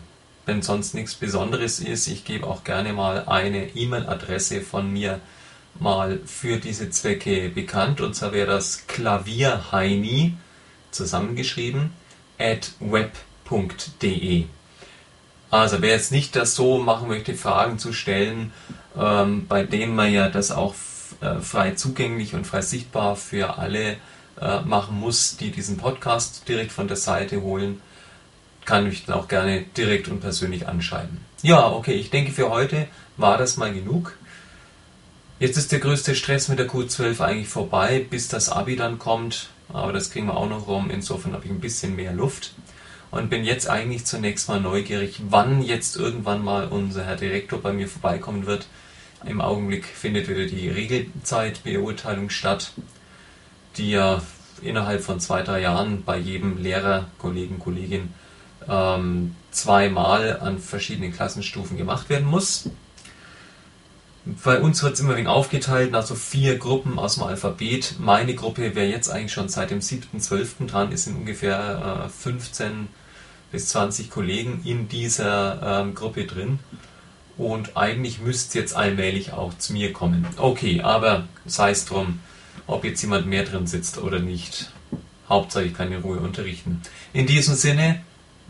wenn 0.48 0.62
sonst 0.62 0.96
nichts 0.96 1.14
Besonderes 1.14 1.80
ist, 1.80 2.08
ich 2.08 2.24
gebe 2.24 2.48
auch 2.48 2.64
gerne 2.64 2.94
mal 2.94 3.26
eine 3.28 3.76
E-Mail-Adresse 3.76 4.62
von 4.62 4.92
mir 4.92 5.20
mal 5.80 6.20
für 6.26 6.58
diese 6.58 6.90
Zwecke 6.90 7.50
bekannt. 7.50 8.00
Und 8.00 8.16
zwar 8.16 8.32
wäre 8.32 8.48
das 8.48 8.88
klavierheini 8.88 10.36
zusammengeschrieben 10.92 11.92
at 12.40 12.72
web.de. 12.80 14.46
Also 15.52 15.82
wer 15.82 15.92
jetzt 15.92 16.12
nicht 16.14 16.36
das 16.36 16.56
so 16.56 16.78
machen 16.78 17.10
möchte, 17.10 17.36
Fragen 17.36 17.78
zu 17.78 17.92
stellen, 17.92 18.54
ähm, 18.98 19.48
bei 19.48 19.64
denen 19.64 19.96
man 19.96 20.12
ja 20.12 20.30
das 20.30 20.52
auch 20.52 20.76
äh, 21.20 21.40
frei 21.42 21.72
zugänglich 21.72 22.36
und 22.36 22.48
frei 22.48 22.62
sichtbar 22.62 23.18
für 23.18 23.58
alle 23.58 23.98
äh, 24.40 24.62
machen 24.62 25.00
muss, 25.00 25.36
die 25.36 25.52
diesen 25.52 25.78
Podcast 25.78 26.48
direkt 26.48 26.72
von 26.72 26.88
der 26.88 26.98
Seite 26.98 27.42
holen, 27.42 27.82
kann 28.68 28.84
mich 28.84 29.06
dann 29.06 29.16
auch 29.16 29.28
gerne 29.28 29.64
direkt 29.76 30.10
und 30.10 30.20
persönlich 30.20 30.68
anschreiben. 30.68 31.22
Ja, 31.42 31.72
okay, 31.72 31.94
ich 31.94 32.12
denke 32.12 32.32
für 32.32 32.52
heute 32.52 32.88
war 33.16 33.38
das 33.40 33.58
mal 33.58 33.74
genug. 33.74 34.16
Jetzt 35.40 35.58
ist 35.58 35.72
der 35.72 35.80
größte 35.80 36.16
Stress 36.16 36.50
mit 36.50 36.60
der 36.60 36.68
Q12 36.68 37.22
eigentlich 37.22 37.48
vorbei, 37.48 38.06
bis 38.08 38.28
das 38.28 38.50
Abi 38.50 38.76
dann 38.76 39.00
kommt. 39.00 39.50
Aber 39.70 39.94
das 39.94 40.12
kriegen 40.12 40.28
wir 40.28 40.36
auch 40.36 40.50
noch 40.50 40.68
rum. 40.68 40.90
Insofern 40.92 41.34
habe 41.34 41.46
ich 41.46 41.52
ein 41.52 41.62
bisschen 41.62 41.96
mehr 41.96 42.12
Luft. 42.12 42.54
Und 43.10 43.30
bin 43.30 43.46
jetzt 43.46 43.70
eigentlich 43.70 44.06
zunächst 44.06 44.50
mal 44.50 44.60
neugierig, 44.60 45.22
wann 45.30 45.62
jetzt 45.62 45.96
irgendwann 45.96 46.44
mal 46.44 46.68
unser 46.68 47.06
Herr 47.06 47.16
Direktor 47.16 47.62
bei 47.62 47.72
mir 47.72 47.88
vorbeikommen 47.88 48.46
wird. 48.48 48.68
Im 49.26 49.40
Augenblick 49.40 49.86
findet 49.86 50.28
wieder 50.28 50.46
die 50.46 50.68
Regelzeitbeurteilung 50.68 52.30
statt, 52.30 52.74
die 53.78 53.92
ja 53.92 54.22
innerhalb 54.62 55.04
von 55.04 55.22
zwei, 55.22 55.42
drei 55.42 55.62
Jahren 55.62 56.04
bei 56.04 56.18
jedem 56.18 56.62
Lehrer, 56.62 57.06
Kollegen, 57.18 57.60
Kollegin 57.60 58.14
ähm, 58.70 59.36
zweimal 59.52 60.40
an 60.40 60.60
verschiedenen 60.60 61.14
Klassenstufen 61.14 61.78
gemacht 61.78 62.10
werden 62.10 62.28
muss. 62.28 62.70
Bei 64.44 64.60
uns 64.60 64.84
wird 64.84 64.96
es 64.96 65.00
immer 65.00 65.16
wegen 65.16 65.28
aufgeteilt 65.28 65.92
nach 65.92 66.06
so 66.06 66.16
vier 66.16 66.58
Gruppen 66.58 67.00
aus 67.00 67.16
dem 67.16 67.24
Alphabet. 67.24 67.96
Meine 67.98 68.36
Gruppe 68.36 68.76
wäre 68.76 68.88
jetzt 68.88 69.10
eigentlich 69.10 69.32
schon 69.32 69.48
seit 69.48 69.72
dem 69.72 69.80
7.12. 69.80 70.68
dran, 70.68 70.92
es 70.92 71.06
sind 71.06 71.16
ungefähr 71.16 72.06
äh, 72.06 72.10
15 72.10 72.90
bis 73.52 73.70
20 73.70 74.10
Kollegen 74.10 74.62
in 74.66 74.90
dieser 74.90 75.82
ähm, 75.82 75.96
Gruppe 75.96 76.26
drin. 76.26 76.60
Und 77.38 77.78
eigentlich 77.78 78.20
müsste 78.20 78.60
jetzt 78.60 78.76
allmählich 78.76 79.32
auch 79.32 79.58
zu 79.58 79.74
mir 79.74 79.94
kommen. 79.94 80.26
Okay, 80.38 80.82
aber 80.82 81.28
sei 81.46 81.72
es 81.72 81.86
drum, 81.86 82.20
ob 82.66 82.84
jetzt 82.84 83.02
jemand 83.02 83.28
mehr 83.28 83.44
drin 83.44 83.68
sitzt 83.68 84.00
oder 84.00 84.20
nicht. 84.20 84.72
Hauptsache 85.30 85.66
ich 85.66 85.74
kann 85.74 85.92
in 85.92 86.02
Ruhe 86.02 86.20
unterrichten. 86.20 86.82
In 87.14 87.28
diesem 87.28 87.56
Sinne, 87.56 88.02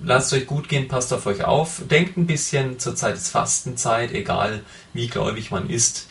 lasst 0.04 0.34
euch 0.34 0.48
gut 0.48 0.70
gehen, 0.70 0.88
passt 0.88 1.13
auf 1.13 1.25
euch 1.25 1.44
auf. 1.44 1.82
Denkt 1.89 2.18
ein 2.18 2.27
bisschen 2.27 2.80
zur 2.80 2.96
Zeit 2.96 3.16
des 3.16 3.30
Fastenzeit, 3.30 4.12
egal 4.12 4.63
wie 4.94 5.08
gläubig 5.08 5.51
man 5.51 5.70
ist. 5.70 6.08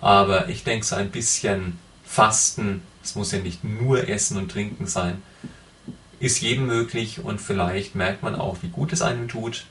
Aber 0.00 0.48
ich 0.48 0.64
denke, 0.64 0.84
so 0.84 0.96
ein 0.96 1.10
bisschen 1.10 1.78
Fasten, 2.04 2.82
es 3.02 3.14
muss 3.14 3.32
ja 3.32 3.38
nicht 3.38 3.64
nur 3.64 4.08
Essen 4.08 4.36
und 4.36 4.50
Trinken 4.50 4.86
sein, 4.86 5.22
ist 6.18 6.40
jedem 6.40 6.66
möglich 6.66 7.20
und 7.22 7.40
vielleicht 7.40 7.94
merkt 7.94 8.22
man 8.22 8.34
auch, 8.34 8.58
wie 8.62 8.68
gut 8.68 8.92
es 8.92 9.02
einem 9.02 9.28
tut. 9.28 9.64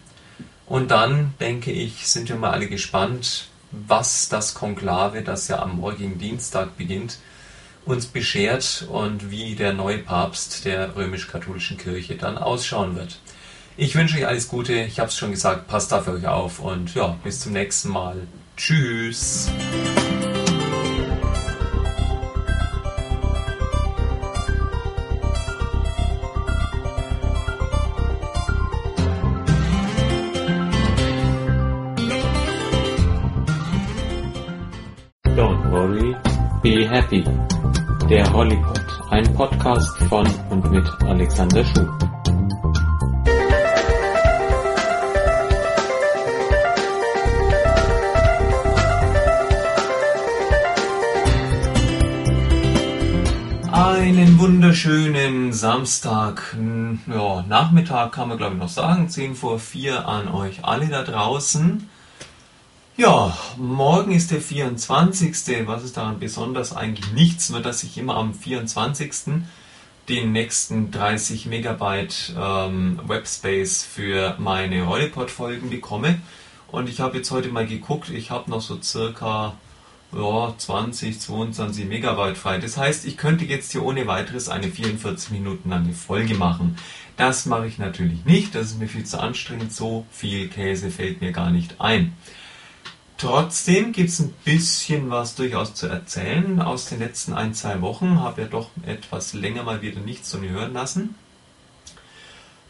Und 0.67 0.91
dann, 0.91 1.34
denke 1.39 1.72
ich, 1.72 2.07
sind 2.07 2.29
wir 2.29 2.36
mal 2.36 2.51
alle 2.51 2.67
gespannt, 2.67 3.48
was 3.72 4.29
das 4.29 4.53
Konklave, 4.53 5.22
das 5.22 5.48
ja 5.48 5.60
am 5.60 5.77
morgigen 5.77 6.17
Dienstag 6.17 6.77
beginnt, 6.77 7.19
uns 7.86 8.07
beschert 8.07 8.88
und 8.89 9.29
wie 9.29 9.55
der 9.55 9.74
neue 9.74 10.00
Papst 10.00 10.65
der 10.65 10.95
römisch-katholischen 10.95 11.77
Kirche 11.77 12.15
dann 12.15 12.38
ausschauen 12.38 12.95
wird. 12.95 13.19
Ich 13.77 13.94
wünsche 13.94 14.17
euch 14.17 14.27
alles 14.27 14.48
Gute. 14.48 14.74
Ich 14.74 15.00
habe 15.00 15.10
es 15.10 15.17
schon 15.17 15.32
gesagt, 15.32 15.67
passt 15.67 15.94
auf 15.94 16.08
euch 16.08 16.25
auf 16.25 16.60
und 16.60 16.96
ja, 16.96 17.17
bis 17.24 17.41
zum 17.41 17.51
nächsten 17.51 17.89
Mal. 17.89 18.25
Tschüss. 18.55 19.51
Don't 35.36 35.70
worry, 35.70 36.15
be 36.63 36.89
happy. 36.89 37.25
Der 38.10 38.32
Hollypod, 38.32 38.82
ein 39.10 39.34
Podcast 39.34 39.98
von 40.08 40.25
und 40.50 40.72
mit 40.72 40.88
Alexander 41.03 41.65
Schuh. 41.65 41.89
Einen 54.05 54.38
wunderschönen 54.38 55.51
Samstag, 55.51 56.55
ja, 57.07 57.43
Nachmittag 57.50 58.12
kann 58.12 58.29
man 58.29 58.38
glaube 58.38 58.53
ich 58.53 58.62
noch 58.62 58.69
sagen, 58.69 59.09
10 59.09 59.33
vor 59.33 59.57
4 59.57 60.07
an 60.07 60.27
euch 60.27 60.63
alle 60.63 60.89
da 60.89 61.01
draußen. 61.01 61.89
Ja, 62.97 63.35
morgen 63.57 64.12
ist 64.12 64.29
der 64.29 64.41
24. 64.41 65.65
Was 65.65 65.83
ist 65.83 65.97
daran 65.97 66.19
besonders? 66.19 66.75
Eigentlich 66.75 67.13
nichts, 67.13 67.50
nur 67.50 67.62
dass 67.62 67.81
ich 67.81 67.97
immer 67.97 68.15
am 68.17 68.35
24. 68.35 69.41
den 70.07 70.31
nächsten 70.31 70.91
30 70.91 71.47
Megabyte 71.47 72.35
ähm, 72.39 73.00
Webspace 73.07 73.81
für 73.81 74.35
meine 74.38 74.83
Rollipod-Folgen 74.83 75.71
bekomme. 75.71 76.19
Und 76.67 76.89
ich 76.89 77.00
habe 77.00 77.17
jetzt 77.17 77.31
heute 77.31 77.50
mal 77.50 77.65
geguckt, 77.65 78.12
ich 78.12 78.29
habe 78.29 78.51
noch 78.51 78.62
so 78.62 78.79
circa 78.79 79.55
ja, 80.15 80.53
20, 80.57 81.19
22 81.19 81.86
Megabyte 81.86 82.38
frei. 82.38 82.57
Das 82.57 82.77
heißt, 82.77 83.05
ich 83.05 83.17
könnte 83.17 83.45
jetzt 83.45 83.72
hier 83.72 83.84
ohne 83.84 84.07
weiteres 84.07 84.50
eine 84.50 84.69
44 84.69 85.31
Minuten 85.31 85.69
lange 85.69 85.93
Folge 85.93 86.36
machen. 86.36 86.77
Das 87.17 87.45
mache 87.45 87.67
ich 87.67 87.77
natürlich 87.77 88.25
nicht, 88.25 88.55
das 88.55 88.67
ist 88.67 88.79
mir 88.79 88.88
viel 88.88 89.05
zu 89.05 89.19
anstrengend, 89.19 89.72
so 89.72 90.05
viel 90.12 90.50
Käse 90.50 90.91
fällt 90.91 91.22
mir 91.22 91.31
gar 91.31 91.50
nicht 91.50 91.79
ein. 91.79 92.13
Trotzdem 93.17 93.93
gibt 93.93 94.10
es 94.10 94.19
ein 94.19 94.34
bisschen 94.43 95.10
was 95.10 95.36
durchaus 95.36 95.74
zu 95.74 95.88
erzählen 95.88 96.62
aus 96.62 96.88
den 96.88 97.00
letzten 97.00 97.34
ein, 97.34 97.53
zwei 97.53 97.81
Wochen. 97.81 98.19
Habe 98.19 98.41
ja 98.41 98.48
doch 98.50 98.69
etwas 98.86 99.34
länger 99.34 99.63
mal 99.63 99.81
wieder 99.81 100.01
nichts 100.01 100.31
von 100.31 100.41
mir 100.41 100.50
hören 100.50 100.74
lassen. 100.74 101.15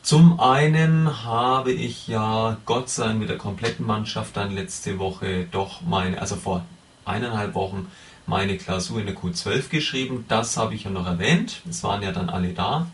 Zum 0.04 0.40
einen 0.40 1.24
habe 1.24 1.72
ich 1.72 2.08
ja 2.08 2.58
Gott 2.66 2.90
sei 2.90 3.08
Dank 3.08 3.20
mit 3.20 3.30
der 3.30 3.40
kompletten 3.40 3.88
Mannschaft 3.88 4.38
dann 4.38 4.52
letzte 4.52 5.00
Woche 5.00 5.48
doch 5.50 5.82
meine, 5.82 6.22
also 6.22 6.36
vor 6.36 6.64
eineinhalb 7.06 7.54
Wochen 7.54 7.88
meine 8.28 8.58
Klausur 8.58 9.00
in 9.00 9.06
der 9.06 9.16
Q12 9.16 9.70
geschrieben. 9.70 10.26
Das 10.28 10.58
habe 10.58 10.76
ich 10.76 10.84
ja 10.84 10.90
noch 10.90 11.06
erwähnt. 11.06 11.62
Es 11.70 11.84
waren 11.84 12.02
ja 12.02 12.12
dann 12.12 12.30
alle 12.30 12.54
da. 12.54 12.88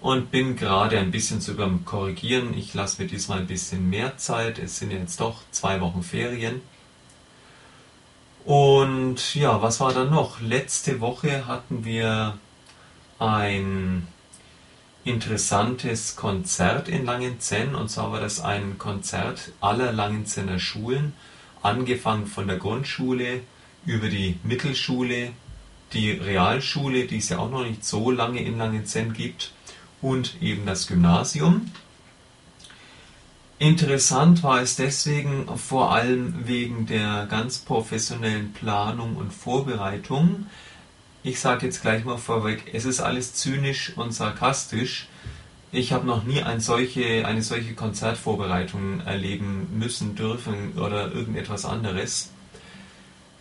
Und 0.00 0.32
bin 0.32 0.56
gerade 0.56 0.98
ein 0.98 1.12
bisschen 1.12 1.40
zu 1.40 1.54
beim 1.54 1.84
Korrigieren. 1.84 2.58
Ich 2.58 2.74
lasse 2.74 3.00
mir 3.00 3.08
diesmal 3.08 3.38
ein 3.38 3.46
bisschen 3.46 3.88
mehr 3.88 4.16
Zeit. 4.16 4.58
Es 4.58 4.78
sind 4.78 4.90
jetzt 4.90 5.20
doch 5.20 5.42
zwei 5.52 5.80
Wochen 5.80 6.02
Ferien. 6.02 6.60
Und 8.44 9.36
ja, 9.36 9.62
was 9.62 9.78
war 9.78 9.94
dann 9.94 10.10
noch? 10.10 10.40
Letzte 10.40 11.00
Woche 11.00 11.46
hatten 11.46 11.84
wir 11.84 12.36
ein 13.20 14.08
interessantes 15.04 16.16
Konzert 16.16 16.88
in 16.88 17.04
Langenzenn. 17.04 17.76
Und 17.76 17.88
zwar 17.88 18.10
war 18.10 18.20
das 18.20 18.40
ein 18.40 18.78
Konzert 18.78 19.52
aller 19.60 19.92
Langenzenner 19.92 20.58
Schulen, 20.58 21.12
angefangen 21.62 22.26
von 22.26 22.46
der 22.46 22.58
Grundschule 22.58 23.40
über 23.86 24.08
die 24.08 24.38
Mittelschule, 24.44 25.32
die 25.92 26.12
Realschule, 26.12 27.06
die 27.06 27.18
es 27.18 27.28
ja 27.28 27.38
auch 27.38 27.50
noch 27.50 27.64
nicht 27.64 27.84
so 27.84 28.10
lange 28.10 28.42
in 28.42 28.58
Langenzenn 28.58 29.12
gibt, 29.12 29.52
und 30.02 30.42
eben 30.42 30.66
das 30.66 30.88
Gymnasium. 30.88 31.70
Interessant 33.58 34.42
war 34.42 34.60
es 34.60 34.74
deswegen 34.74 35.46
vor 35.56 35.94
allem 35.94 36.48
wegen 36.48 36.86
der 36.86 37.26
ganz 37.30 37.58
professionellen 37.58 38.52
Planung 38.52 39.14
und 39.14 39.32
Vorbereitung, 39.32 40.46
ich 41.22 41.38
sage 41.38 41.66
jetzt 41.66 41.82
gleich 41.82 42.04
mal 42.04 42.18
vorweg, 42.18 42.64
es 42.72 42.84
ist 42.84 42.98
alles 42.98 43.34
zynisch 43.34 43.96
und 43.96 44.12
sarkastisch. 44.12 45.06
Ich 45.74 45.92
habe 45.92 46.06
noch 46.06 46.24
nie 46.24 46.42
ein 46.42 46.60
solche, 46.60 47.26
eine 47.26 47.42
solche 47.42 47.74
Konzertvorbereitung 47.74 49.00
erleben 49.00 49.68
müssen, 49.78 50.14
dürfen 50.14 50.74
oder 50.76 51.10
irgendetwas 51.12 51.64
anderes. 51.64 52.30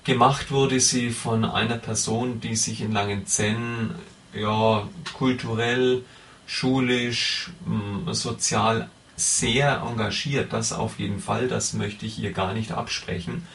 Gemacht 0.05 0.49
wurde 0.49 0.79
sie 0.79 1.09
von 1.09 1.43
einer 1.43 1.77
Person, 1.77 2.39
die 2.39 2.55
sich 2.55 2.79
in 2.81 2.93
Langenzenn 2.93 3.95
ja, 4.33 4.87
kulturell, 5.13 6.03
schulisch, 6.47 7.51
mm, 7.65 8.13
sozial 8.13 8.89
sehr 9.17 9.83
engagiert. 9.85 10.53
Das 10.53 10.71
auf 10.71 10.99
jeden 10.99 11.19
Fall, 11.19 11.49
das 11.49 11.73
möchte 11.73 12.05
ich 12.05 12.17
ihr 12.17 12.31
gar 12.31 12.53
nicht 12.53 12.71
absprechen 12.71 13.45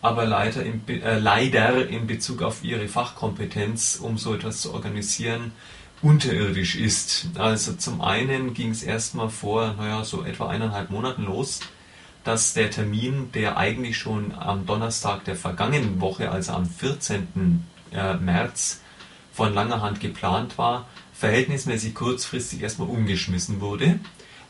aber 0.00 0.26
leider 0.26 0.62
in, 0.62 0.82
äh, 0.88 1.18
leider 1.18 1.88
in 1.88 2.06
Bezug 2.06 2.42
auf 2.42 2.62
ihre 2.62 2.88
Fachkompetenz, 2.88 3.98
um 4.00 4.16
so 4.16 4.34
etwas 4.34 4.60
zu 4.60 4.72
organisieren, 4.72 5.52
unterirdisch 6.02 6.76
ist. 6.76 7.28
Also 7.36 7.74
zum 7.74 8.00
einen 8.00 8.54
ging 8.54 8.70
es 8.70 8.82
erstmal 8.82 9.30
vor, 9.30 9.74
naja, 9.74 10.04
so 10.04 10.24
etwa 10.24 10.48
eineinhalb 10.48 10.90
Monaten 10.90 11.24
los, 11.24 11.60
dass 12.24 12.54
der 12.54 12.70
Termin, 12.70 13.32
der 13.32 13.56
eigentlich 13.56 13.96
schon 13.96 14.34
am 14.34 14.66
Donnerstag 14.66 15.24
der 15.24 15.36
vergangenen 15.36 16.00
Woche, 16.00 16.30
also 16.30 16.52
am 16.52 16.66
14. 16.66 17.64
Äh, 17.92 18.14
März, 18.14 18.80
von 19.32 19.54
langer 19.54 19.80
Hand 19.80 20.00
geplant 20.00 20.58
war, 20.58 20.86
verhältnismäßig 21.12 21.94
kurzfristig 21.94 22.62
erstmal 22.62 22.88
umgeschmissen 22.88 23.60
wurde 23.60 24.00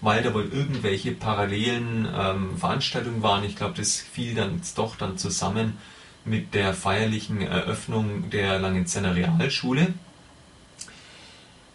weil 0.00 0.23
da 0.23 0.33
wohl 0.33 0.49
irgendwelche 0.52 1.12
parallelen 1.12 2.09
ähm, 2.14 2.57
Veranstaltungen 2.57 3.23
waren. 3.23 3.45
Ich 3.45 3.57
glaube, 3.57 3.75
das 3.76 3.97
fiel 3.97 4.35
dann 4.35 4.61
doch 4.76 4.97
dann 4.97 5.19
zusammen 5.19 5.78
mit 6.25 6.55
der 6.55 6.75
feierlichen 6.75 7.40
Eröffnung 7.40 8.31
der 8.31 8.59
Langenzenner 8.59 9.14
Realschule. 9.14 9.95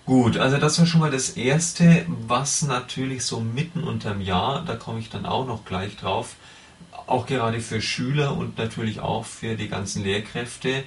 Gut, 0.06 0.36
also 0.36 0.58
das 0.58 0.80
war 0.80 0.86
schon 0.86 1.00
mal 1.00 1.12
das 1.12 1.30
Erste, 1.30 2.06
was 2.28 2.62
natürlich 2.64 3.24
so 3.24 3.40
mitten 3.40 3.86
unterm 3.86 4.20
Jahr, 4.20 4.66
da 4.66 4.76
komme 4.76 5.00
ich 5.00 5.10
dann 5.10 5.26
auch 5.26 5.48
noch 5.48 5.64
gleich 5.64 5.96
drauf, 5.96 6.36
auch 7.08 7.26
gerade 7.26 7.62
für 7.62 7.82
Schüler 7.82 8.36
und 8.36 8.58
natürlich 8.58 9.00
auch 9.00 9.26
für 9.26 9.56
die 9.56 9.70
ganzen 9.70 10.04
Lehrkräfte 10.04 10.84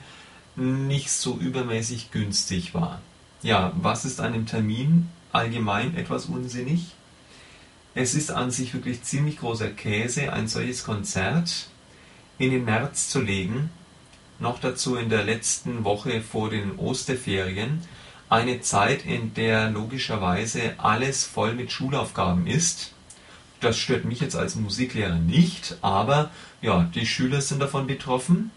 nicht 0.54 1.10
so 1.10 1.36
übermäßig 1.36 2.10
günstig 2.10 2.74
war. 2.74 3.00
Ja, 3.42 3.72
was 3.76 4.04
ist 4.04 4.20
an 4.20 4.34
dem 4.34 4.44
Termin 4.44 5.08
allgemein 5.32 5.96
etwas 5.96 6.26
unsinnig? 6.26 6.92
Es 7.94 8.14
ist 8.14 8.30
an 8.30 8.50
sich 8.50 8.74
wirklich 8.74 9.02
ziemlich 9.02 9.38
großer 9.38 9.70
Käse, 9.70 10.34
ein 10.34 10.46
solches 10.46 10.84
Konzert 10.84 11.68
in 12.36 12.50
den 12.50 12.66
März 12.66 13.08
zu 13.08 13.22
legen, 13.22 13.70
noch 14.40 14.60
dazu 14.60 14.96
in 14.96 15.08
der 15.08 15.24
letzten 15.24 15.84
Woche 15.84 16.20
vor 16.20 16.50
den 16.50 16.78
Osterferien, 16.78 17.80
eine 18.28 18.60
Zeit, 18.60 19.04
in 19.04 19.34
der 19.34 19.70
logischerweise 19.70 20.74
alles 20.78 21.24
voll 21.24 21.54
mit 21.54 21.70
Schulaufgaben 21.70 22.46
ist. 22.46 22.92
Das 23.60 23.78
stört 23.78 24.04
mich 24.04 24.20
jetzt 24.20 24.36
als 24.36 24.56
Musiklehrer 24.56 25.16
nicht, 25.16 25.76
aber 25.80 26.30
ja, 26.60 26.88
die 26.94 27.06
Schüler 27.06 27.40
sind 27.40 27.60
davon 27.60 27.86
betroffen. 27.86 28.50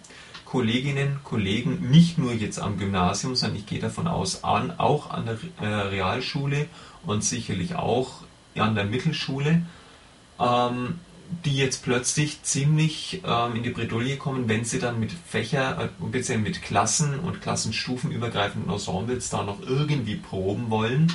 Kolleginnen, 0.46 1.20
Kollegen, 1.24 1.92
nicht 1.92 2.18
nur 2.18 2.34
jetzt 2.34 2.60
am 2.60 2.78
Gymnasium, 2.80 3.36
sondern 3.36 3.60
ich 3.60 3.68
gehe 3.68 3.80
davon 3.80 4.08
aus, 4.08 4.44
an, 4.44 4.74
auch 4.80 5.12
an 5.12 5.26
der 5.28 5.38
äh, 5.62 5.74
Realschule 5.90 6.66
und 7.06 7.24
sicherlich 7.24 7.76
auch 7.76 8.24
an 8.56 8.74
der 8.74 8.86
Mittelschule, 8.86 9.62
ähm, 10.40 11.00
die 11.46 11.56
jetzt 11.56 11.84
plötzlich 11.84 12.42
ziemlich 12.44 13.22
ähm, 13.26 13.56
in 13.56 13.64
die 13.64 13.70
Bredouille 13.70 14.18
kommen, 14.18 14.50
wenn 14.50 14.66
sie 14.66 14.80
dann 14.80 15.00
mit 15.00 15.12
Fächer, 15.12 15.84
äh, 15.84 15.88
beziehungsweise 16.00 16.40
mit 16.40 16.62
Klassen 16.62 17.20
und 17.20 17.42
klassenstufenübergreifenden 17.42 18.72
Ensembles 18.72 19.30
da 19.30 19.44
noch 19.44 19.62
irgendwie 19.62 20.16
proben 20.16 20.70
wollen. 20.70 21.12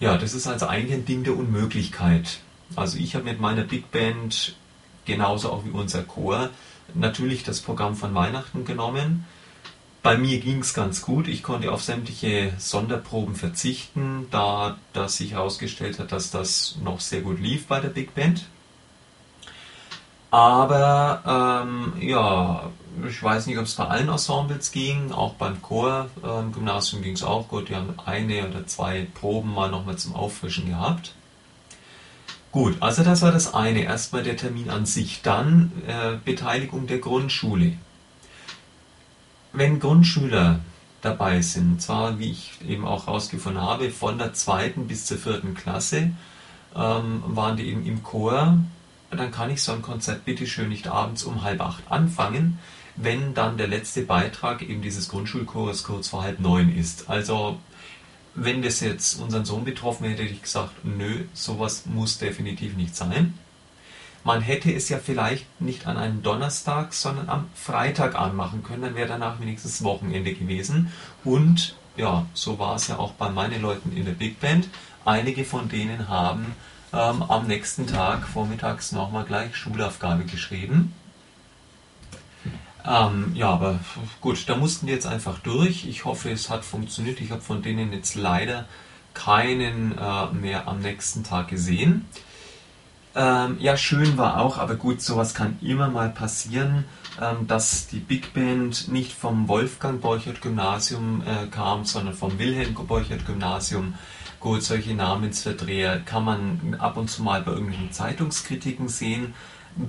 Ja, 0.00 0.16
das 0.16 0.34
ist 0.34 0.46
also 0.46 0.66
eigentlich 0.66 0.94
ein 0.94 1.04
Ding 1.04 1.24
der 1.24 1.36
Unmöglichkeit. 1.36 2.40
Also 2.76 2.98
ich 2.98 3.14
habe 3.14 3.24
mit 3.24 3.40
meiner 3.40 3.64
Big 3.64 3.90
Band, 3.90 4.56
genauso 5.04 5.50
auch 5.50 5.64
wie 5.64 5.70
unser 5.70 6.02
Chor, 6.02 6.50
natürlich 6.94 7.42
das 7.42 7.60
Programm 7.60 7.96
von 7.96 8.14
Weihnachten 8.14 8.64
genommen 8.64 9.26
bei 10.02 10.16
mir 10.16 10.40
ging 10.40 10.60
es 10.60 10.74
ganz 10.74 11.02
gut. 11.02 11.28
Ich 11.28 11.42
konnte 11.42 11.72
auf 11.72 11.82
sämtliche 11.82 12.52
Sonderproben 12.58 13.34
verzichten, 13.34 14.26
da 14.30 14.78
das 14.92 15.16
sich 15.16 15.32
herausgestellt 15.32 15.98
hat, 15.98 16.12
dass 16.12 16.30
das 16.30 16.78
noch 16.82 17.00
sehr 17.00 17.20
gut 17.20 17.40
lief 17.40 17.66
bei 17.66 17.80
der 17.80 17.88
Big 17.88 18.14
Band. 18.14 18.46
Aber 20.30 21.64
ähm, 21.64 21.92
ja, 22.00 22.70
ich 23.08 23.22
weiß 23.22 23.46
nicht, 23.46 23.58
ob 23.58 23.64
es 23.64 23.74
bei 23.74 23.86
allen 23.86 24.08
Ensembles 24.08 24.72
ging, 24.72 25.12
auch 25.12 25.34
beim 25.34 25.62
Chor, 25.62 26.10
ähm, 26.22 26.52
Gymnasium 26.52 27.02
ging 27.02 27.14
es 27.14 27.22
auch 27.22 27.48
gut. 27.48 27.68
Die 27.68 27.76
haben 27.76 27.94
eine 28.04 28.48
oder 28.48 28.66
zwei 28.66 29.06
Proben 29.14 29.54
mal 29.54 29.70
nochmal 29.70 29.96
zum 29.96 30.14
Auffrischen 30.14 30.68
gehabt. 30.68 31.14
Gut, 32.52 32.76
also 32.80 33.04
das 33.04 33.22
war 33.22 33.32
das 33.32 33.54
eine. 33.54 33.84
Erstmal 33.84 34.22
der 34.22 34.36
Termin 34.36 34.70
an 34.70 34.84
sich. 34.86 35.22
Dann 35.22 35.72
äh, 35.86 36.16
Beteiligung 36.24 36.86
der 36.86 36.98
Grundschule 36.98 37.74
wenn 39.52 39.80
Grundschüler 39.80 40.60
dabei 41.02 41.40
sind, 41.42 41.80
zwar, 41.80 42.18
wie 42.18 42.30
ich 42.30 42.52
eben 42.66 42.86
auch 42.86 43.06
herausgefunden 43.06 43.62
habe, 43.62 43.90
von 43.90 44.18
der 44.18 44.32
zweiten 44.34 44.86
bis 44.86 45.06
zur 45.06 45.18
vierten 45.18 45.54
Klasse, 45.54 46.10
ähm, 46.74 47.22
waren 47.26 47.56
die 47.56 47.68
eben 47.68 47.84
im 47.86 48.02
Chor, 48.02 48.58
dann 49.10 49.30
kann 49.30 49.50
ich 49.50 49.62
so 49.62 49.72
ein 49.72 49.82
Konzert 49.82 50.24
bitteschön 50.24 50.68
nicht 50.68 50.88
abends 50.88 51.24
um 51.24 51.42
halb 51.42 51.60
acht 51.60 51.90
anfangen, 51.90 52.58
wenn 52.96 53.34
dann 53.34 53.56
der 53.56 53.68
letzte 53.68 54.02
Beitrag 54.02 54.62
eben 54.62 54.82
dieses 54.82 55.08
Grundschulchores 55.08 55.84
kurz 55.84 56.08
vor 56.08 56.22
halb 56.22 56.40
neun 56.40 56.74
ist. 56.74 57.08
Also 57.08 57.58
wenn 58.34 58.62
das 58.62 58.80
jetzt 58.80 59.20
unseren 59.20 59.44
Sohn 59.44 59.64
betroffen 59.64 60.06
hätte, 60.06 60.22
hätte 60.22 60.34
ich 60.34 60.42
gesagt, 60.42 60.72
nö, 60.84 61.24
sowas 61.32 61.86
muss 61.86 62.18
definitiv 62.18 62.76
nicht 62.76 62.94
sein. 62.94 63.34
Man 64.24 64.42
hätte 64.42 64.72
es 64.72 64.88
ja 64.88 64.98
vielleicht 64.98 65.46
nicht 65.60 65.86
an 65.86 65.96
einem 65.96 66.22
Donnerstag, 66.22 66.92
sondern 66.92 67.28
am 67.28 67.46
Freitag 67.54 68.14
anmachen 68.14 68.62
können, 68.62 68.82
dann 68.82 68.94
wäre 68.94 69.08
danach 69.08 69.40
wenigstens 69.40 69.82
Wochenende 69.82 70.34
gewesen. 70.34 70.92
Und 71.24 71.76
ja, 71.96 72.26
so 72.34 72.58
war 72.58 72.76
es 72.76 72.88
ja 72.88 72.98
auch 72.98 73.12
bei 73.12 73.30
meinen 73.30 73.62
Leuten 73.62 73.96
in 73.96 74.04
der 74.04 74.12
Big 74.12 74.40
Band. 74.40 74.68
Einige 75.04 75.44
von 75.44 75.68
denen 75.68 76.08
haben 76.08 76.54
ähm, 76.92 77.22
am 77.22 77.46
nächsten 77.46 77.86
Tag 77.86 78.26
vormittags 78.26 78.92
nochmal 78.92 79.24
gleich 79.24 79.56
Schulaufgabe 79.56 80.24
geschrieben. 80.24 80.94
Ähm, 82.86 83.32
ja, 83.34 83.50
aber 83.50 83.78
gut, 84.20 84.48
da 84.48 84.56
mussten 84.56 84.86
die 84.86 84.92
jetzt 84.92 85.06
einfach 85.06 85.38
durch. 85.40 85.86
Ich 85.86 86.04
hoffe, 86.04 86.30
es 86.30 86.48
hat 86.48 86.64
funktioniert. 86.64 87.20
Ich 87.20 87.30
habe 87.30 87.42
von 87.42 87.62
denen 87.62 87.92
jetzt 87.92 88.14
leider 88.14 88.66
keinen 89.12 89.98
äh, 89.98 90.26
mehr 90.32 90.68
am 90.68 90.80
nächsten 90.80 91.24
Tag 91.24 91.48
gesehen. 91.48 92.06
Ähm, 93.14 93.56
ja, 93.58 93.76
schön 93.76 94.16
war 94.16 94.40
auch, 94.40 94.58
aber 94.58 94.76
gut, 94.76 95.02
sowas 95.02 95.34
kann 95.34 95.58
immer 95.60 95.88
mal 95.88 96.08
passieren, 96.08 96.84
ähm, 97.20 97.46
dass 97.48 97.88
die 97.88 97.98
Big 97.98 98.32
Band 98.32 98.88
nicht 98.88 99.12
vom 99.12 99.48
Wolfgang 99.48 100.00
Borchert 100.00 100.40
Gymnasium 100.40 101.22
äh, 101.22 101.48
kam, 101.48 101.84
sondern 101.84 102.14
vom 102.14 102.38
Wilhelm 102.38 102.74
Borchert 102.74 103.26
Gymnasium. 103.26 103.94
Gut, 104.40 104.62
solche 104.62 104.94
Namensverdreher 104.94 105.98
kann 106.00 106.24
man 106.24 106.76
ab 106.78 106.96
und 106.96 107.10
zu 107.10 107.22
mal 107.22 107.42
bei 107.42 107.50
irgendwelchen 107.50 107.90
Zeitungskritiken 107.90 108.88
sehen. 108.88 109.34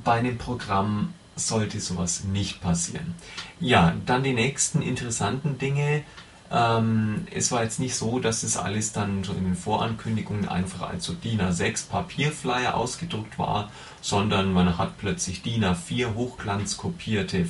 Bei 0.04 0.14
einem 0.14 0.40
Programm 0.40 1.14
sollte 1.36 1.80
sowas 1.80 2.24
nicht 2.24 2.60
passieren. 2.60 3.14
Ja, 3.60 3.94
dann 4.08 4.24
die 4.24 4.34
nächsten 4.34 4.82
interessanten 4.82 5.60
Dinge. 5.60 6.04
Ähm, 6.52 7.28
es 7.32 7.52
war 7.52 7.64
jetzt 7.64 7.80
nicht 7.80 7.94
so, 7.94 8.20
dass 8.20 8.42
es 8.42 8.58
alles 8.58 8.92
dann 8.92 9.24
so 9.24 9.34
in 9.34 9.44
den 9.44 9.56
Vorankündigungen 9.56 10.50
einfach 10.50 10.90
als 10.90 11.06
so 11.06 11.14
DIN 11.14 11.42
A6 11.42 11.88
Papierflyer 11.88 12.76
ausgedruckt 12.76 13.38
war, 13.38 13.70
sondern 14.02 14.52
man 14.52 14.80
hat 14.80 14.98
plötzlich 14.98 15.44
DIN 15.44 15.64
A4 15.64 16.16
hochglanzkopierte 16.16 17.46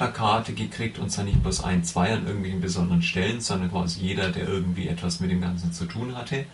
Farbplakate 0.00 0.54
gekriegt 0.54 0.98
und 0.98 1.10
zwar 1.10 1.24
nicht 1.24 1.42
bloß 1.42 1.64
ein, 1.64 1.84
zwei 1.84 2.12
an 2.12 2.26
irgendwelchen 2.26 2.60
besonderen 2.60 3.02
Stellen, 3.02 3.40
sondern 3.40 3.70
quasi 3.70 4.00
jeder, 4.00 4.30
der 4.30 4.48
irgendwie 4.48 4.88
etwas 4.88 5.20
mit 5.20 5.30
dem 5.30 5.40
Ganzen 5.40 5.72
zu 5.72 5.84
tun 5.84 6.16
hatte. 6.16 6.44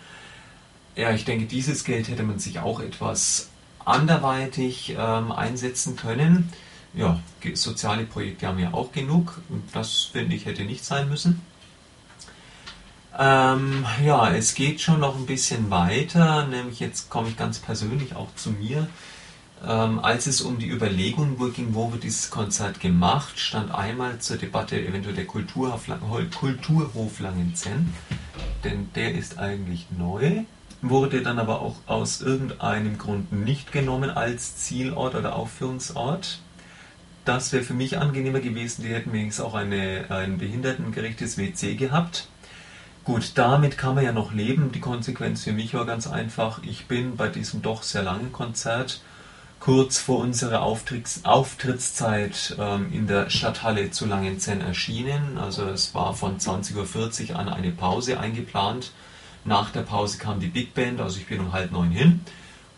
Ja, 0.97 1.13
ich 1.13 1.25
denke, 1.25 1.47
dieses 1.47 1.85
Geld 1.85 2.09
hätte 2.09 2.23
man 2.23 2.39
sich 2.39 2.59
auch 2.59 2.81
etwas 2.81 3.51
anderweitig 3.85 4.97
ähm, 4.99 5.31
einsetzen 5.31 5.97
können 5.97 6.51
ja, 6.97 7.21
soziale 7.55 8.05
Projekte 8.05 8.47
haben 8.47 8.59
ja 8.59 8.73
auch 8.73 8.91
genug. 8.91 9.41
Das 9.73 10.05
finde 10.05 10.35
ich 10.35 10.47
hätte 10.47 10.65
nicht 10.65 10.85
sein 10.85 11.09
müssen. 11.09 11.43
Ähm, 13.19 13.87
ja, 14.05 14.31
es 14.31 14.55
geht 14.55 14.81
schon 14.81 15.01
noch 15.01 15.17
ein 15.17 15.27
bisschen 15.27 15.71
weiter, 15.71 16.47
nämlich 16.47 16.81
jetzt 16.81 17.09
komme 17.09 17.29
ich 17.29 17.37
ganz 17.37 17.59
persönlich 17.59 18.17
auch 18.17 18.35
zu 18.35 18.51
mir. 18.51 18.89
Ähm, 19.65 20.01
als 20.01 20.27
es 20.27 20.43
um 20.43 20.59
die 20.59 20.69
Überlegung 20.69 21.39
ging, 21.55 21.75
wo 21.75 21.91
wird 21.93 22.05
dieses 22.05 22.31
Konzert 22.31 22.81
gemacht, 22.81 23.39
stand 23.39 23.75
einmal 23.75 24.19
zur 24.19 24.37
Debatte 24.37 24.79
eventuell 24.79 25.15
der 25.15 25.27
Kulturhof, 25.27 25.87
Kulturhof 26.39 27.21
Langenzenn, 27.21 27.93
denn 28.65 28.91
der 28.95 29.15
ist 29.15 29.39
eigentlich 29.39 29.87
neu, 29.97 30.45
wurde 30.83 31.23
dann 31.23 31.39
aber 31.39 31.63
auch 31.63 31.77
aus 31.87 32.21
irgendeinem 32.21 32.99
Grund 32.99 33.33
nicht 33.33 33.73
genommen 33.73 34.11
als 34.11 34.57
Zielort 34.57 35.15
oder 35.15 35.35
Aufführungsort. 35.35 36.41
Das 37.25 37.53
wäre 37.53 37.65
für 37.65 37.75
mich 37.75 37.99
angenehmer 37.99 38.41
gewesen. 38.41 38.83
Die 38.83 38.95
hätten 38.95 39.13
wenigstens 39.13 39.45
auch 39.45 39.55
eine, 39.55 40.07
ein 40.11 40.39
behindertengerechtes 40.39 41.39
WC 41.39 41.75
gehabt. 41.75 42.29
Gut, 43.05 43.33
damit 43.35 43.79
kann 43.79 43.95
man 43.95 44.05
ja 44.05 44.13
noch 44.13 44.33
leben. 44.33 44.71
Die 44.71 44.81
Konsequenz 44.81 45.45
für 45.45 45.53
mich 45.53 45.75
war 45.75 45.87
ganz 45.87 46.07
einfach. 46.07 46.63
Ich 46.63 46.87
bin 46.87 47.17
bei 47.17 47.29
diesem 47.29 47.63
doch 47.63 47.83
sehr 47.83 48.03
langen 48.03 48.33
Konzert 48.33 49.01
kurz 49.67 49.99
vor 49.99 50.21
unserer 50.21 50.63
Auftritts 50.63 51.25
Auftrittszeit 51.25 52.55
ähm, 52.57 52.93
in 52.93 53.09
der 53.09 53.31
Stadthalle 53.31 53.91
zu 53.91 54.07
Langenzenn 54.07 54.61
erschienen. 54.61 55.39
Also 55.39 55.65
es 55.65 55.93
war 55.93 56.15
von 56.15 56.39
20.40 56.39 57.31
Uhr 57.31 57.37
an 57.37 57.49
eine 57.49 57.73
Pause 57.73 58.21
eingeplant. 58.21 58.93
Nach 59.45 59.71
der 59.71 59.81
Pause 59.81 60.19
kam 60.19 60.39
die 60.39 60.47
Big 60.47 60.73
Band, 60.73 61.01
also 61.01 61.19
ich 61.19 61.27
bin 61.27 61.41
um 61.41 61.53
halb 61.53 61.73
neun 61.73 61.91
hin. 61.91 62.21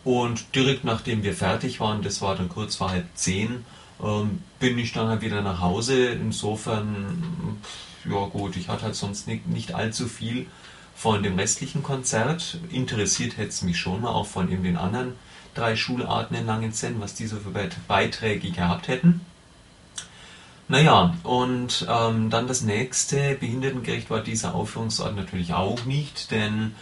Und 0.03 0.55
direkt 0.55 0.83
nachdem 0.83 1.21
wir 1.21 1.35
fertig 1.35 1.79
waren, 1.79 2.01
das 2.01 2.23
war 2.23 2.35
dann 2.35 2.49
kurz 2.49 2.77
vor 2.77 2.89
halb 2.89 3.05
zehn, 3.13 3.65
ähm, 4.03 4.41
bin 4.57 4.79
ich 4.79 4.91
dann 4.91 5.09
halt 5.09 5.21
wieder 5.21 5.43
nach 5.43 5.61
Hause. 5.61 6.07
Insofern, 6.07 7.59
ja 8.03 8.25
gut, 8.25 8.57
ich 8.57 8.67
hatte 8.67 8.85
halt 8.85 8.95
sonst 8.95 9.27
nicht, 9.27 9.45
nicht 9.45 9.75
allzu 9.75 10.07
viel 10.07 10.47
von 10.95 11.21
dem 11.21 11.37
restlichen 11.37 11.83
Konzert. 11.83 12.57
Interessiert 12.71 13.37
hätte 13.37 13.49
es 13.49 13.61
mich 13.61 13.77
schon 13.77 14.01
mal 14.01 14.09
auch 14.09 14.25
von 14.25 14.51
eben 14.51 14.63
den 14.63 14.75
anderen 14.75 15.13
drei 15.53 15.75
Schularten 15.75 16.35
in 16.35 16.45
Langenzenn, 16.45 16.99
was 16.99 17.15
diese 17.15 17.37
für 17.37 17.51
Beiträge 17.87 18.51
gehabt 18.51 18.87
hätten. 18.87 19.21
Naja, 20.67 21.15
und 21.23 21.87
ähm, 21.89 22.29
dann 22.29 22.47
das 22.47 22.61
nächste, 22.61 23.35
behindertengerecht 23.35 24.09
war 24.09 24.21
dieser 24.21 24.53
Aufführungsort 24.53 25.15
natürlich 25.15 25.53
auch 25.53 25.85
nicht, 25.85 26.29
denn 26.29 26.75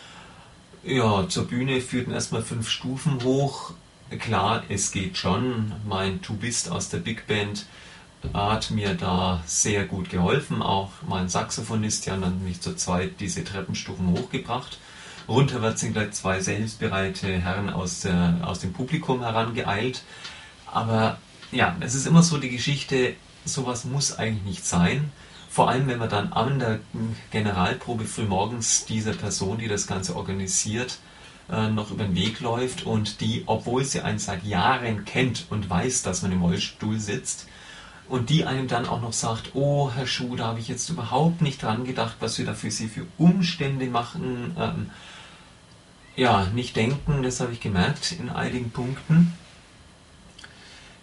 ja, 0.84 1.28
zur 1.30 1.48
Bühne 1.48 1.80
führten 1.82 2.12
erstmal 2.12 2.42
fünf 2.42 2.70
Stufen 2.70 3.24
hoch, 3.24 3.72
klar, 4.20 4.64
es 4.70 4.92
geht 4.92 5.18
schon. 5.18 5.72
Mein 5.88 6.22
Du 6.22 6.36
bist 6.36 6.70
aus 6.70 6.90
der 6.90 7.00
Big 7.00 7.28
Band 7.28 7.66
hat 8.34 8.72
mir 8.72 8.94
da 8.96 9.42
sehr 9.46 9.86
gut 9.86 10.10
geholfen. 10.10 10.62
Auch 10.62 10.92
mein 11.08 11.30
Saxophonist, 11.30 12.10
haben 12.10 12.22
dann 12.22 12.44
mich 12.44 12.62
zu 12.62 12.76
zweit 12.76 13.20
diese 13.20 13.44
Treppenstufen 13.44 14.08
hochgebracht. 14.08 14.80
Runterwärts 15.28 15.82
sind 15.82 15.94
gleich 15.94 16.12
zwei 16.12 16.40
sehr 16.40 16.58
hilfsbereite 16.58 17.28
Herren 17.28 17.70
aus, 17.70 18.02
der, 18.02 18.40
aus 18.44 18.60
dem 18.60 18.74
Publikum 18.74 19.22
herangeeilt. 19.22 20.04
Aber 20.66 21.18
ja, 21.52 21.76
es 21.80 21.96
ist 21.96 22.08
immer 22.08 22.24
so 22.24 22.38
die 22.38 22.50
Geschichte, 22.50 23.16
sowas 23.46 23.86
muss 23.86 24.18
eigentlich 24.18 24.44
nicht 24.44 24.66
sein. 24.66 25.12
Vor 25.50 25.70
allem, 25.70 25.88
wenn 25.88 26.00
man 26.00 26.10
dann 26.10 26.34
an 26.34 26.60
der 26.60 26.80
Generalprobe 27.32 28.06
frühmorgens 28.06 28.86
dieser 28.86 29.13
Person, 29.13 29.58
die 29.58 29.68
das 29.68 29.88
Ganze 29.88 30.16
organisiert, 30.16 31.00
äh, 31.50 31.70
noch 31.70 31.92
über 31.92 32.04
den 32.04 32.16
Weg 32.16 32.42
läuft 32.42 32.86
und 32.86 33.22
die, 33.22 33.44
obwohl 33.46 33.84
sie 33.84 34.02
einen 34.02 34.20
seit 34.20 34.44
Jahren 34.44 35.06
kennt 35.06 35.46
und 35.50 35.70
weiß, 35.70 36.04
dass 36.04 36.22
man 36.22 36.32
im 36.32 36.42
Rollstuhl 36.42 37.00
sitzt, 37.00 37.48
und 38.10 38.30
die 38.30 38.46
einem 38.46 38.68
dann 38.68 38.86
auch 38.86 39.02
noch 39.02 39.13
sagt, 39.13 39.52
oh 39.54 39.92
Herr 39.94 40.08
Schuh, 40.08 40.36
da 40.36 40.48
habe 40.48 40.60
ich 40.60 40.68
jetzt 40.68 40.90
überhaupt 40.90 41.42
nicht 41.42 41.62
dran 41.62 41.84
gedacht, 41.84 42.18
was 42.20 42.38
wir 42.38 42.46
da 42.46 42.54
für 42.54 42.72
Sie 42.72 42.88
für 42.88 43.06
Umstände 43.18 43.88
machen. 43.88 44.56
Ähm, 44.58 44.92
ja, 46.18 46.48
nicht 46.54 46.76
denken, 46.76 47.24
das 47.24 47.40
habe 47.40 47.54
ich 47.54 47.62
gemerkt 47.62 48.12
in 48.12 48.30
einigen 48.30 48.72
Punkten. 48.72 49.34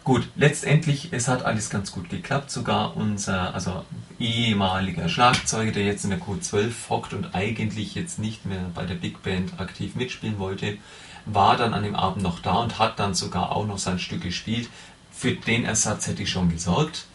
Gut, 0.02 0.28
letztendlich, 0.36 1.08
es 1.12 1.28
hat 1.28 1.46
alles 1.46 1.70
ganz 1.70 1.90
gut 1.90 2.10
geklappt. 2.10 2.50
Sogar 2.50 2.94
unser, 2.94 3.54
also 3.54 3.86
ehemaliger 4.18 5.08
Schlagzeuger, 5.08 5.72
der 5.72 5.84
jetzt 5.84 6.04
in 6.04 6.10
der 6.10 6.20
Q12 6.20 6.72
hockt 6.90 7.14
und 7.14 7.34
eigentlich 7.34 7.94
jetzt 7.94 8.18
nicht 8.18 8.44
mehr 8.44 8.70
bei 8.74 8.84
der 8.84 8.96
Big 8.96 9.22
Band 9.22 9.58
aktiv 9.58 9.94
mitspielen 9.94 10.38
wollte, 10.38 10.76
war 11.24 11.56
dann 11.56 11.72
an 11.72 11.84
dem 11.84 11.94
Abend 11.94 12.22
noch 12.22 12.40
da 12.40 12.56
und 12.56 12.78
hat 12.78 12.98
dann 12.98 13.14
sogar 13.14 13.52
auch 13.52 13.66
noch 13.66 13.78
sein 13.78 13.98
Stück 13.98 14.20
gespielt. 14.20 14.68
Für 15.10 15.32
den 15.32 15.64
Ersatz 15.64 16.06
hätte 16.06 16.24
ich 16.24 16.30
schon 16.30 16.50
gesorgt. 16.50 17.06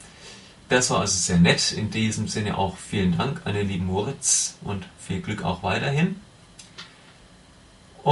Das 0.69 0.89
war 0.89 1.01
also 1.01 1.15
sehr 1.15 1.37
nett. 1.37 1.71
In 1.73 1.91
diesem 1.91 2.27
Sinne 2.27 2.57
auch 2.57 2.77
vielen 2.77 3.17
Dank 3.17 3.41
an 3.45 3.53
den 3.53 3.67
lieben 3.67 3.85
Moritz 3.85 4.57
und 4.61 4.87
viel 4.97 5.21
Glück 5.21 5.43
auch 5.43 5.61
weiterhin. 5.61 6.15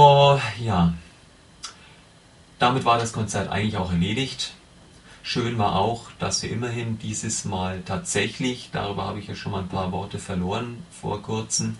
Oh 0.00 0.38
ja, 0.60 0.94
damit 2.60 2.84
war 2.84 2.98
das 2.98 3.12
Konzert 3.12 3.50
eigentlich 3.50 3.78
auch 3.78 3.90
erledigt. 3.90 4.54
Schön 5.24 5.58
war 5.58 5.74
auch, 5.74 6.12
dass 6.20 6.40
wir 6.40 6.52
immerhin 6.52 7.00
dieses 7.00 7.44
Mal 7.44 7.82
tatsächlich, 7.84 8.70
darüber 8.72 9.06
habe 9.06 9.18
ich 9.18 9.26
ja 9.26 9.34
schon 9.34 9.50
mal 9.50 9.62
ein 9.62 9.68
paar 9.68 9.90
Worte 9.90 10.20
verloren 10.20 10.86
vor 10.92 11.20
kurzem, 11.20 11.78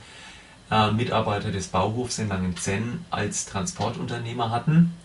äh, 0.69 0.91
Mitarbeiter 0.91 1.53
des 1.53 1.69
Bauhofs 1.69 2.19
in 2.19 2.27
Langenzenn 2.27 3.05
als 3.11 3.47
Transportunternehmer 3.47 4.51
hatten. 4.51 4.97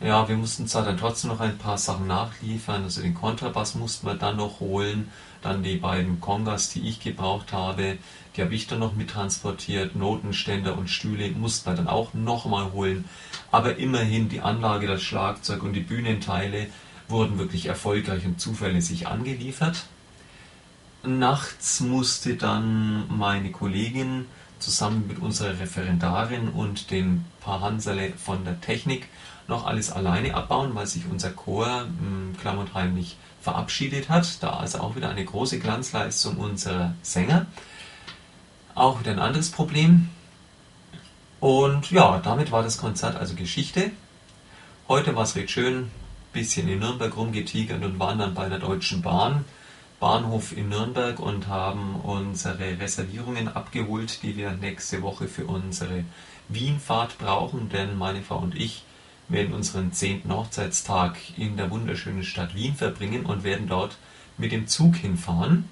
Ja, 0.00 0.26
wir 0.26 0.36
mussten 0.38 0.66
zwar 0.66 0.86
dann 0.86 0.96
trotzdem 0.96 1.28
noch 1.28 1.40
ein 1.40 1.58
paar 1.58 1.76
Sachen 1.76 2.06
nachliefern, 2.06 2.84
also 2.84 3.02
den 3.02 3.12
Kontrabass 3.12 3.74
mussten 3.74 4.06
wir 4.06 4.14
dann 4.14 4.38
noch 4.38 4.60
holen, 4.60 5.10
dann 5.42 5.62
die 5.62 5.76
beiden 5.76 6.22
Kongas, 6.22 6.70
die 6.70 6.88
ich 6.88 7.00
gebraucht 7.00 7.52
habe, 7.52 7.98
die 8.36 8.42
habe 8.42 8.54
ich 8.54 8.66
dann 8.66 8.78
noch 8.78 8.94
mittransportiert, 8.94 9.96
Notenständer 9.96 10.78
und 10.78 10.88
Stühle 10.88 11.30
mussten 11.30 11.70
wir 11.70 11.76
dann 11.76 11.88
auch 11.88 12.14
nochmal 12.14 12.72
holen, 12.72 13.04
aber 13.50 13.76
immerhin 13.76 14.28
die 14.28 14.40
Anlage, 14.40 14.86
das 14.86 15.02
Schlagzeug 15.02 15.62
und 15.62 15.72
die 15.72 15.80
Bühnenteile 15.80 16.68
wurden 17.08 17.38
wirklich 17.38 17.66
erfolgreich 17.66 18.24
und 18.24 18.40
zuverlässig 18.40 19.08
angeliefert. 19.08 19.84
Nachts 21.02 21.80
musste 21.80 22.36
dann 22.36 23.04
meine 23.08 23.50
Kollegin 23.50 24.26
zusammen 24.58 25.06
mit 25.08 25.18
unserer 25.18 25.58
Referendarin 25.58 26.48
und 26.50 26.90
den 26.90 27.24
paar 27.40 27.60
Hansele 27.62 28.12
von 28.12 28.44
der 28.44 28.60
Technik 28.60 29.08
noch 29.48 29.66
alles 29.66 29.90
alleine 29.90 30.34
abbauen, 30.34 30.74
weil 30.74 30.86
sich 30.86 31.04
unser 31.10 31.30
Chor 31.30 31.82
hm, 31.82 32.36
klamm 32.40 32.58
und 32.58 32.74
heimlich 32.74 33.16
verabschiedet 33.40 34.08
hat. 34.08 34.42
Da 34.42 34.50
also 34.50 34.78
auch 34.78 34.96
wieder 34.96 35.08
eine 35.08 35.24
große 35.24 35.58
Glanzleistung 35.58 36.36
unserer 36.36 36.94
Sänger. 37.02 37.46
Auch 38.74 39.00
wieder 39.00 39.12
ein 39.12 39.18
anderes 39.18 39.50
Problem. 39.50 40.08
Und 41.40 41.90
ja, 41.90 42.18
damit 42.18 42.52
war 42.52 42.62
das 42.62 42.78
Konzert 42.78 43.16
also 43.16 43.34
Geschichte. 43.34 43.90
Heute 44.88 45.14
war 45.16 45.24
es 45.24 45.36
recht 45.36 45.50
schön 45.50 45.90
bisschen 46.32 46.68
in 46.68 46.78
Nürnberg 46.78 47.16
rumgetigert 47.16 47.82
und 47.82 47.98
waren 47.98 48.18
dann 48.18 48.34
bei 48.34 48.48
der 48.48 48.58
Deutschen 48.58 49.02
Bahn, 49.02 49.44
Bahnhof 49.98 50.56
in 50.56 50.68
Nürnberg 50.68 51.18
und 51.18 51.48
haben 51.48 51.96
unsere 51.96 52.78
Reservierungen 52.78 53.48
abgeholt, 53.48 54.22
die 54.22 54.36
wir 54.36 54.52
nächste 54.52 55.02
Woche 55.02 55.28
für 55.28 55.46
unsere 55.46 56.04
Wienfahrt 56.48 57.18
brauchen, 57.18 57.68
denn 57.68 57.98
meine 57.98 58.22
Frau 58.22 58.38
und 58.38 58.54
ich 58.54 58.84
werden 59.28 59.54
unseren 59.54 59.92
10. 59.92 60.22
Hochzeitstag 60.28 61.16
in 61.36 61.56
der 61.56 61.70
wunderschönen 61.70 62.24
Stadt 62.24 62.54
Wien 62.54 62.74
verbringen 62.74 63.26
und 63.26 63.44
werden 63.44 63.68
dort 63.68 63.96
mit 64.38 64.52
dem 64.52 64.66
Zug 64.66 64.96
hinfahren. 64.96 65.68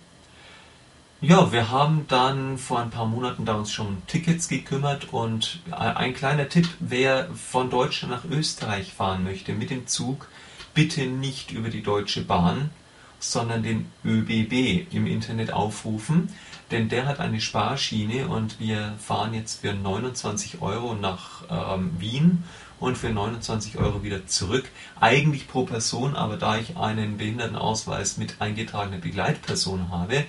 Ja, 1.20 1.50
wir 1.50 1.72
haben 1.72 2.06
dann 2.06 2.58
vor 2.58 2.78
ein 2.78 2.90
paar 2.90 3.06
Monaten 3.06 3.44
da 3.44 3.54
uns 3.54 3.72
schon 3.72 3.88
um 3.88 4.06
Tickets 4.06 4.46
gekümmert 4.46 5.12
und 5.12 5.60
ein 5.72 6.14
kleiner 6.14 6.48
Tipp, 6.48 6.68
wer 6.78 7.28
von 7.34 7.70
Deutschland 7.70 8.14
nach 8.14 8.24
Österreich 8.24 8.92
fahren 8.92 9.24
möchte 9.24 9.52
mit 9.52 9.70
dem 9.70 9.88
Zug, 9.88 10.28
bitte 10.74 11.06
nicht 11.06 11.50
über 11.50 11.70
die 11.70 11.82
Deutsche 11.82 12.22
Bahn, 12.22 12.70
sondern 13.18 13.64
den 13.64 13.90
ÖBB 14.04 14.94
im 14.94 15.08
Internet 15.08 15.52
aufrufen, 15.52 16.32
denn 16.70 16.88
der 16.88 17.06
hat 17.06 17.18
eine 17.18 17.40
Sparschiene 17.40 18.28
und 18.28 18.60
wir 18.60 18.94
fahren 19.00 19.34
jetzt 19.34 19.62
für 19.62 19.74
29 19.74 20.62
Euro 20.62 20.94
nach 20.94 21.42
ähm, 21.50 21.96
Wien 21.98 22.44
und 22.78 22.96
für 22.96 23.10
29 23.10 23.78
Euro 23.78 24.04
wieder 24.04 24.28
zurück. 24.28 24.70
Eigentlich 25.00 25.48
pro 25.48 25.64
Person, 25.64 26.14
aber 26.14 26.36
da 26.36 26.58
ich 26.58 26.76
einen 26.76 27.16
Behindertenausweis 27.16 28.18
mit 28.18 28.40
eingetragener 28.40 28.98
Begleitperson 28.98 29.90
habe, 29.90 30.24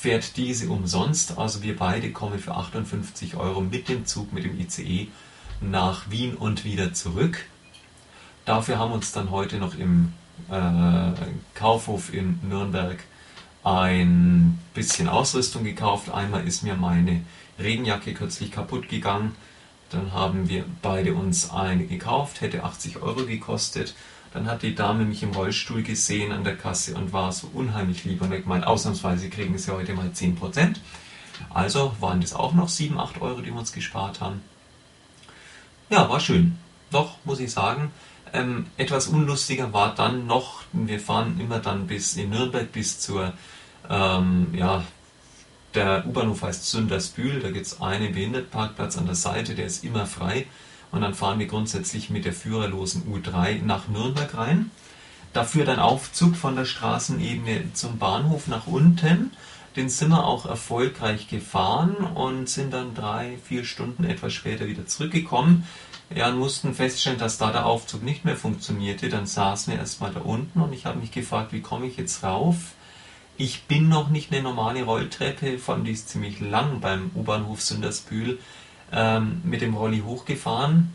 fährt 0.00 0.38
diese 0.38 0.70
umsonst. 0.70 1.36
Also 1.36 1.62
wir 1.62 1.76
beide 1.76 2.10
kommen 2.10 2.38
für 2.38 2.54
58 2.54 3.36
Euro 3.36 3.60
mit 3.60 3.90
dem 3.90 4.06
Zug, 4.06 4.32
mit 4.32 4.44
dem 4.44 4.58
ICE 4.58 5.08
nach 5.60 6.10
Wien 6.10 6.34
und 6.34 6.64
wieder 6.64 6.94
zurück. 6.94 7.44
Dafür 8.46 8.78
haben 8.78 8.92
uns 8.92 9.12
dann 9.12 9.30
heute 9.30 9.58
noch 9.58 9.74
im 9.74 10.14
äh, 10.50 11.12
Kaufhof 11.54 12.14
in 12.14 12.40
Nürnberg 12.48 12.98
ein 13.62 14.58
bisschen 14.72 15.06
Ausrüstung 15.06 15.64
gekauft. 15.64 16.10
Einmal 16.10 16.46
ist 16.46 16.62
mir 16.62 16.76
meine 16.76 17.20
Regenjacke 17.58 18.14
kürzlich 18.14 18.50
kaputt 18.50 18.88
gegangen. 18.88 19.34
Dann 19.90 20.14
haben 20.14 20.48
wir 20.48 20.64
beide 20.80 21.12
uns 21.12 21.50
eine 21.50 21.84
gekauft, 21.84 22.40
hätte 22.40 22.64
80 22.64 23.02
Euro 23.02 23.26
gekostet. 23.26 23.94
Dann 24.32 24.46
hat 24.46 24.62
die 24.62 24.74
Dame 24.74 25.04
mich 25.04 25.22
im 25.22 25.32
Rollstuhl 25.32 25.82
gesehen 25.82 26.32
an 26.32 26.44
der 26.44 26.56
Kasse 26.56 26.94
und 26.94 27.12
war 27.12 27.32
so 27.32 27.50
unheimlich 27.52 28.04
lieb 28.04 28.22
und 28.22 28.32
hat 28.32 28.42
gemeint, 28.42 28.66
ausnahmsweise 28.66 29.28
kriegen 29.28 29.58
sie 29.58 29.72
heute 29.72 29.94
mal 29.94 30.08
10%. 30.08 30.76
Also 31.48 31.94
waren 32.00 32.20
das 32.20 32.34
auch 32.34 32.52
noch 32.52 32.68
7, 32.68 32.98
8 32.98 33.20
Euro, 33.20 33.40
die 33.40 33.50
wir 33.50 33.58
uns 33.58 33.72
gespart 33.72 34.20
haben. 34.20 34.42
Ja, 35.88 36.08
war 36.08 36.20
schön. 36.20 36.58
Doch, 36.90 37.16
muss 37.24 37.40
ich 37.40 37.50
sagen, 37.50 37.90
ähm, 38.32 38.66
etwas 38.76 39.08
unlustiger 39.08 39.72
war 39.72 39.94
dann 39.94 40.26
noch, 40.26 40.62
wir 40.72 41.00
fahren 41.00 41.40
immer 41.40 41.58
dann 41.58 41.86
bis 41.86 42.16
in 42.16 42.30
Nürnberg 42.30 42.70
bis 42.70 43.00
zur, 43.00 43.32
ähm, 43.88 44.48
ja, 44.54 44.84
der 45.74 46.04
U-Bahnhof 46.06 46.42
heißt 46.42 46.68
Sündersbühl, 46.68 47.40
da 47.40 47.50
gibt 47.50 47.66
es 47.66 47.80
einen 47.80 48.12
Behindertenparkplatz 48.12 48.98
an 48.98 49.06
der 49.06 49.14
Seite, 49.14 49.54
der 49.54 49.66
ist 49.66 49.84
immer 49.84 50.06
frei. 50.06 50.46
Und 50.92 51.02
dann 51.02 51.14
fahren 51.14 51.38
wir 51.38 51.46
grundsätzlich 51.46 52.10
mit 52.10 52.24
der 52.24 52.32
führerlosen 52.32 53.02
U3 53.12 53.62
nach 53.62 53.88
Nürnberg 53.88 54.36
rein. 54.36 54.70
Dafür 55.32 55.64
dann 55.64 55.78
Aufzug 55.78 56.34
von 56.36 56.56
der 56.56 56.64
Straßenebene 56.64 57.72
zum 57.74 57.98
Bahnhof 57.98 58.48
nach 58.48 58.66
unten. 58.66 59.30
Den 59.76 59.88
sind 59.88 60.08
wir 60.08 60.24
auch 60.24 60.46
erfolgreich 60.46 61.28
gefahren 61.28 61.94
und 61.94 62.48
sind 62.48 62.72
dann 62.72 62.94
drei, 62.94 63.38
vier 63.44 63.64
Stunden 63.64 64.02
etwas 64.02 64.32
später 64.32 64.66
wieder 64.66 64.86
zurückgekommen. 64.86 65.64
Ja, 66.12 66.28
und 66.28 66.38
mussten 66.38 66.74
feststellen, 66.74 67.20
dass 67.20 67.38
da 67.38 67.52
der 67.52 67.66
Aufzug 67.66 68.02
nicht 68.02 68.24
mehr 68.24 68.36
funktionierte. 68.36 69.08
Dann 69.08 69.26
saßen 69.26 69.72
wir 69.72 69.78
erstmal 69.78 70.12
da 70.12 70.20
unten 70.20 70.60
und 70.60 70.72
ich 70.72 70.86
habe 70.86 70.98
mich 70.98 71.12
gefragt, 71.12 71.52
wie 71.52 71.60
komme 71.60 71.86
ich 71.86 71.96
jetzt 71.96 72.24
rauf? 72.24 72.56
Ich 73.36 73.62
bin 73.62 73.88
noch 73.88 74.10
nicht 74.10 74.32
eine 74.32 74.42
normale 74.42 74.82
Rolltreppe, 74.82 75.58
von 75.58 75.84
die 75.84 75.92
ist 75.92 76.08
ziemlich 76.08 76.40
lang 76.40 76.80
beim 76.80 77.10
U-Bahnhof 77.14 77.62
Sündersbühl, 77.62 78.38
ähm, 78.92 79.40
mit 79.44 79.60
dem 79.60 79.74
Rolli 79.74 80.00
hochgefahren. 80.00 80.92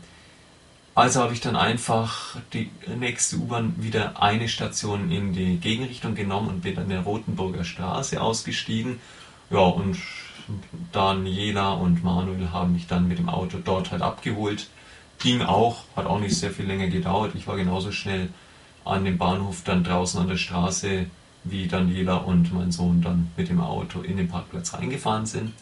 Also 0.94 1.20
habe 1.20 1.34
ich 1.34 1.42
dann 1.42 1.56
einfach 1.56 2.36
die 2.54 2.70
nächste 2.96 3.36
U-Bahn 3.36 3.74
wieder 3.76 4.22
eine 4.22 4.48
Station 4.48 5.10
in 5.10 5.34
die 5.34 5.58
Gegenrichtung 5.58 6.14
genommen 6.14 6.48
und 6.48 6.62
bin 6.62 6.78
an 6.78 6.88
der 6.88 7.00
Rotenburger 7.00 7.64
Straße 7.64 8.20
ausgestiegen. 8.20 8.98
Ja, 9.50 9.58
und 9.58 9.98
Daniela 10.92 11.72
und 11.72 12.02
Manuel 12.02 12.50
haben 12.50 12.72
mich 12.72 12.86
dann 12.86 13.08
mit 13.08 13.18
dem 13.18 13.28
Auto 13.28 13.58
dort 13.62 13.90
halt 13.90 14.00
abgeholt. 14.00 14.68
Ging 15.18 15.42
auch, 15.42 15.84
hat 15.96 16.06
auch 16.06 16.18
nicht 16.18 16.34
sehr 16.34 16.50
viel 16.50 16.66
länger 16.66 16.88
gedauert. 16.88 17.34
Ich 17.34 17.46
war 17.46 17.56
genauso 17.56 17.92
schnell 17.92 18.30
an 18.86 19.04
dem 19.04 19.18
Bahnhof 19.18 19.62
dann 19.64 19.84
draußen 19.84 20.20
an 20.20 20.28
der 20.28 20.36
Straße, 20.36 21.06
wie 21.44 21.66
Daniela 21.66 22.16
und 22.16 22.54
mein 22.54 22.72
Sohn 22.72 23.02
dann 23.02 23.30
mit 23.36 23.48
dem 23.48 23.60
Auto 23.60 24.00
in 24.00 24.16
den 24.16 24.28
Parkplatz 24.28 24.72
reingefahren 24.72 25.26
sind. 25.26 25.52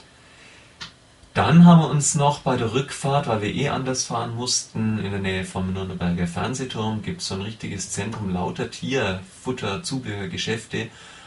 Dann 1.35 1.65
haben 1.65 1.81
wir 1.81 1.91
uns 1.91 2.15
noch 2.15 2.43
bei 2.43 2.57
der 2.57 2.75
Rückfahrt, 2.75 3.27
weil 3.27 3.43
wir 3.43 3.53
eh 3.53 3.69
anders 3.69 4.05
fahren 4.05 4.37
mussten, 4.37 5.01
in 5.01 5.11
der 5.11 5.19
Nähe 5.19 5.45
vom 5.45 5.73
Nürnberger 5.73 6.29
Fernsehturm 6.29 7.03
gibt 7.03 7.23
es 7.23 7.27
so 7.27 7.35
ein 7.35 7.43
richtiges 7.43 7.91
Zentrum 7.91 8.31
lauter 8.31 8.71
Tier, 8.71 9.21
Futter, 9.43 9.83
Zubehör, 9.83 10.29
Geschäfte. 10.29 10.87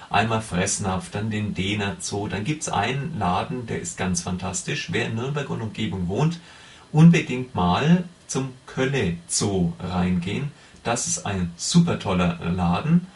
Einmal 0.09 0.41
Fressnapf, 0.41 1.11
dann 1.11 1.29
den 1.29 1.53
Dehner 1.53 1.97
Zoo. 1.99 2.29
Dann 2.29 2.45
gibt 2.45 2.61
es 2.61 2.69
einen 2.69 3.19
Laden, 3.19 3.67
der 3.67 3.81
ist 3.81 3.97
ganz 3.97 4.21
fantastisch. 4.21 4.93
Wer 4.93 5.07
in 5.07 5.15
Nürnberg 5.15 5.49
und 5.49 5.61
Umgebung 5.61 6.07
wohnt, 6.07 6.39
unbedingt 6.93 7.53
mal 7.53 8.05
zum 8.27 8.53
Kölle 8.65 9.17
Zoo 9.27 9.73
reingehen. 9.77 10.53
Das 10.85 11.07
ist 11.07 11.25
ein 11.25 11.51
super 11.57 11.99
toller 11.99 12.39
Laden. 12.45 13.07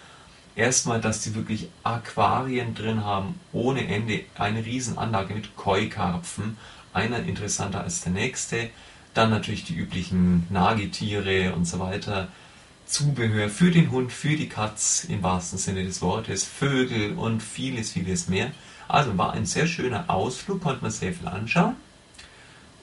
Erstmal, 0.58 1.00
dass 1.00 1.24
sie 1.24 1.36
wirklich 1.36 1.70
Aquarien 1.84 2.76
drin 2.76 3.06
haben, 3.06 3.40
ohne 3.54 3.88
Ende, 3.88 4.26
eine 4.38 4.66
Riesenanlage 4.66 5.34
mit 5.34 5.56
Koi-Karpfen, 5.56 6.58
einer 6.94 7.20
interessanter 7.20 7.82
als 7.82 8.02
der 8.02 8.12
nächste. 8.12 8.70
Dann 9.14 9.30
natürlich 9.30 9.66
die 9.66 9.76
üblichen 9.76 10.48
Nagetiere 10.50 11.54
und 11.54 11.66
so 11.66 11.80
weiter. 11.80 12.28
Zubehör 12.86 13.50
für 13.50 13.72
den 13.72 13.92
Hund, 13.92 14.12
für 14.12 14.36
die 14.36 14.50
Katz 14.50 15.06
im 15.06 15.24
wahrsten 15.24 15.58
Sinne 15.58 15.84
des 15.84 16.02
Wortes, 16.02 16.44
Vögel 16.44 17.14
und 17.14 17.42
vieles, 17.42 17.92
vieles 17.92 18.28
mehr. 18.28 18.52
Also 18.88 19.18
war 19.18 19.32
ein 19.34 19.46
sehr 19.46 19.68
schöner 19.68 20.10
Ausflug, 20.10 20.62
konnte 20.62 20.82
man 20.82 20.92
sehr 20.92 21.14
viel 21.14 21.28
anschauen. 21.28 21.78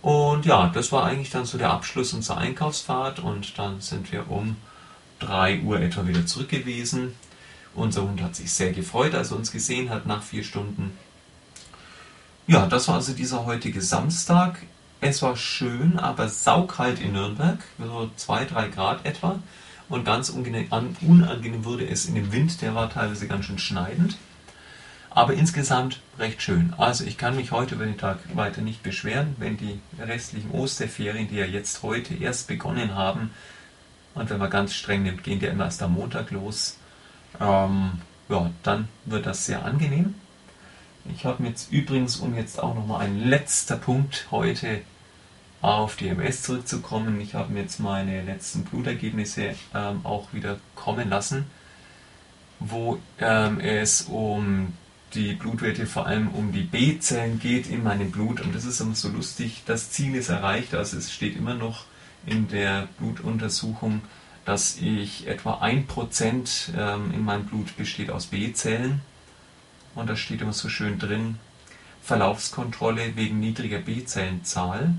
Und 0.00 0.46
ja, 0.46 0.68
das 0.68 0.92
war 0.92 1.04
eigentlich 1.04 1.30
dann 1.30 1.44
so 1.44 1.58
der 1.58 1.70
Abschluss 1.70 2.14
unserer 2.14 2.38
Einkaufsfahrt 2.38 3.18
und 3.18 3.58
dann 3.58 3.80
sind 3.80 4.10
wir 4.12 4.30
um 4.30 4.56
3 5.18 5.60
Uhr 5.62 5.80
etwa 5.80 6.06
wieder 6.06 6.24
zurück 6.24 6.48
gewesen. 6.48 7.14
Unser 7.74 8.02
Hund 8.02 8.22
hat 8.22 8.36
sich 8.36 8.50
sehr 8.50 8.72
gefreut, 8.72 9.14
als 9.14 9.30
er 9.30 9.36
uns 9.36 9.52
gesehen 9.52 9.90
hat 9.90 10.06
nach 10.06 10.22
vier 10.22 10.44
Stunden. 10.44 10.96
Ja, 12.48 12.66
das 12.66 12.88
war 12.88 12.94
also 12.94 13.12
dieser 13.12 13.44
heutige 13.44 13.82
Samstag. 13.82 14.62
Es 15.02 15.20
war 15.20 15.36
schön, 15.36 15.98
aber 15.98 16.30
saukalt 16.30 16.98
in 16.98 17.12
Nürnberg, 17.12 17.58
so 17.78 18.10
2, 18.16 18.46
3 18.46 18.68
Grad 18.68 19.04
etwa. 19.04 19.38
Und 19.90 20.06
ganz 20.06 20.30
unangenehm 20.30 21.64
wurde 21.66 21.86
es 21.86 22.06
in 22.06 22.14
dem 22.14 22.32
Wind, 22.32 22.62
der 22.62 22.74
war 22.74 22.88
teilweise 22.88 23.28
ganz 23.28 23.44
schön 23.44 23.58
schneidend. 23.58 24.16
Aber 25.10 25.34
insgesamt 25.34 26.00
recht 26.18 26.40
schön. 26.40 26.72
Also 26.78 27.04
ich 27.04 27.18
kann 27.18 27.36
mich 27.36 27.52
heute 27.52 27.74
über 27.74 27.84
den 27.84 27.98
Tag 27.98 28.18
weiter 28.34 28.62
nicht 28.62 28.82
beschweren, 28.82 29.36
wenn 29.38 29.58
die 29.58 29.80
restlichen 30.00 30.50
Osterferien, 30.50 31.28
die 31.28 31.36
ja 31.36 31.44
jetzt 31.44 31.82
heute 31.82 32.14
erst 32.14 32.48
begonnen 32.48 32.94
haben, 32.94 33.30
und 34.14 34.30
wenn 34.30 34.38
man 34.38 34.48
ganz 34.48 34.72
streng 34.72 35.02
nimmt, 35.02 35.22
gehen 35.22 35.38
die 35.38 35.46
immer 35.46 35.66
erst 35.66 35.82
am 35.82 35.92
Montag 35.92 36.30
los, 36.30 36.78
ähm, 37.40 37.92
ja, 38.30 38.50
dann 38.62 38.88
wird 39.04 39.26
das 39.26 39.44
sehr 39.44 39.66
angenehm. 39.66 40.14
Ich 41.14 41.24
habe 41.24 41.44
jetzt 41.44 41.72
übrigens, 41.72 42.16
um 42.16 42.36
jetzt 42.36 42.62
auch 42.62 42.74
nochmal 42.74 43.06
ein 43.06 43.18
letzter 43.18 43.76
Punkt 43.76 44.26
heute 44.30 44.82
auf 45.60 45.96
die 45.96 46.08
MS 46.08 46.42
zurückzukommen, 46.42 47.20
ich 47.20 47.34
habe 47.34 47.52
mir 47.52 47.62
jetzt 47.62 47.80
meine 47.80 48.22
letzten 48.22 48.64
Blutergebnisse 48.64 49.54
ähm, 49.74 50.00
auch 50.04 50.32
wieder 50.32 50.60
kommen 50.74 51.08
lassen, 51.08 51.46
wo 52.60 52.98
ähm, 53.18 53.58
es 53.60 54.02
um 54.02 54.74
die 55.14 55.32
Blutwerte 55.32 55.86
vor 55.86 56.06
allem 56.06 56.28
um 56.28 56.52
die 56.52 56.62
B-Zellen 56.62 57.40
geht 57.40 57.68
in 57.68 57.82
meinem 57.82 58.10
Blut 58.10 58.40
und 58.40 58.54
das 58.54 58.64
ist 58.64 58.80
immer 58.80 58.94
so 58.94 59.08
lustig. 59.08 59.62
Das 59.66 59.90
Ziel 59.90 60.14
ist 60.14 60.28
erreicht, 60.28 60.74
also 60.74 60.96
es 60.96 61.12
steht 61.12 61.36
immer 61.36 61.54
noch 61.54 61.86
in 62.26 62.48
der 62.48 62.88
Blutuntersuchung, 62.98 64.02
dass 64.44 64.76
ich 64.80 65.26
etwa 65.26 65.62
1% 65.62 66.74
ähm, 66.76 67.12
in 67.12 67.24
meinem 67.24 67.46
Blut 67.46 67.76
besteht 67.76 68.10
aus 68.10 68.26
B-Zellen 68.26 69.00
und 69.98 70.08
da 70.08 70.16
steht 70.16 70.40
immer 70.40 70.52
so 70.52 70.68
schön 70.68 70.98
drin, 70.98 71.38
Verlaufskontrolle 72.02 73.16
wegen 73.16 73.40
niedriger 73.40 73.78
B-Zellenzahl. 73.78 74.94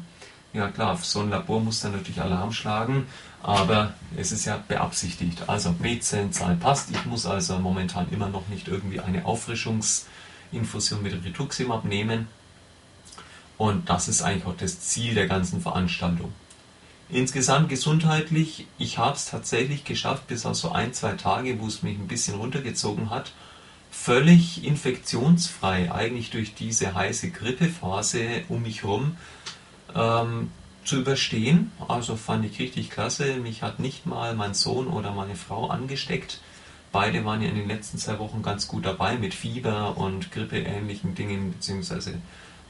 Ja 0.51 0.67
klar, 0.69 0.97
so 1.01 1.21
ein 1.21 1.29
Labor 1.29 1.61
muss 1.61 1.81
dann 1.81 1.93
natürlich 1.93 2.21
Alarm 2.21 2.51
schlagen, 2.51 3.07
aber 3.41 3.93
es 4.17 4.31
ist 4.31 4.45
ja 4.45 4.61
beabsichtigt. 4.67 5.47
Also 5.47 5.71
B-Zellenzahl 5.71 6.55
passt. 6.57 6.91
Ich 6.91 7.05
muss 7.05 7.25
also 7.25 7.57
momentan 7.59 8.09
immer 8.11 8.27
noch 8.27 8.47
nicht 8.49 8.67
irgendwie 8.67 8.99
eine 8.99 9.25
Auffrischungsinfusion 9.25 11.01
mit 11.01 11.23
Rituximab 11.23 11.85
nehmen. 11.85 12.27
Und 13.57 13.89
das 13.89 14.09
ist 14.09 14.21
eigentlich 14.21 14.45
auch 14.45 14.57
das 14.57 14.81
Ziel 14.81 15.13
der 15.15 15.27
ganzen 15.27 15.61
Veranstaltung. 15.61 16.33
Insgesamt 17.09 17.69
gesundheitlich, 17.69 18.67
ich 18.77 18.97
habe 18.97 19.15
es 19.15 19.25
tatsächlich 19.25 19.83
geschafft, 19.85 20.27
bis 20.27 20.45
auf 20.45 20.55
so 20.55 20.71
ein, 20.71 20.93
zwei 20.93 21.13
Tage, 21.13 21.59
wo 21.59 21.67
es 21.67 21.83
mich 21.83 21.97
ein 21.97 22.07
bisschen 22.07 22.35
runtergezogen 22.35 23.09
hat, 23.09 23.31
völlig 24.01 24.63
infektionsfrei 24.63 25.91
eigentlich 25.91 26.29
durch 26.29 26.55
diese 26.55 26.95
heiße 26.95 27.31
Grippephase 27.31 28.43
um 28.47 28.61
mich 28.63 28.83
herum 28.83 29.17
ähm, 29.93 30.51
zu 30.85 30.97
überstehen. 30.97 31.71
Also 31.87 32.15
fand 32.15 32.45
ich 32.45 32.59
richtig 32.59 32.89
klasse. 32.89 33.35
Mich 33.35 33.61
hat 33.61 33.79
nicht 33.79 34.05
mal 34.05 34.35
mein 34.35 34.53
Sohn 34.53 34.87
oder 34.87 35.11
meine 35.11 35.35
Frau 35.35 35.67
angesteckt. 35.67 36.39
Beide 36.91 37.25
waren 37.25 37.41
ja 37.41 37.49
in 37.49 37.55
den 37.55 37.67
letzten 37.67 37.97
zwei 37.97 38.17
Wochen 38.19 38.41
ganz 38.41 38.67
gut 38.67 38.85
dabei 38.85 39.17
mit 39.17 39.33
Fieber 39.33 39.97
und 39.97 40.31
grippeähnlichen 40.31 41.13
Dingen, 41.13 41.51
beziehungsweise 41.51 42.19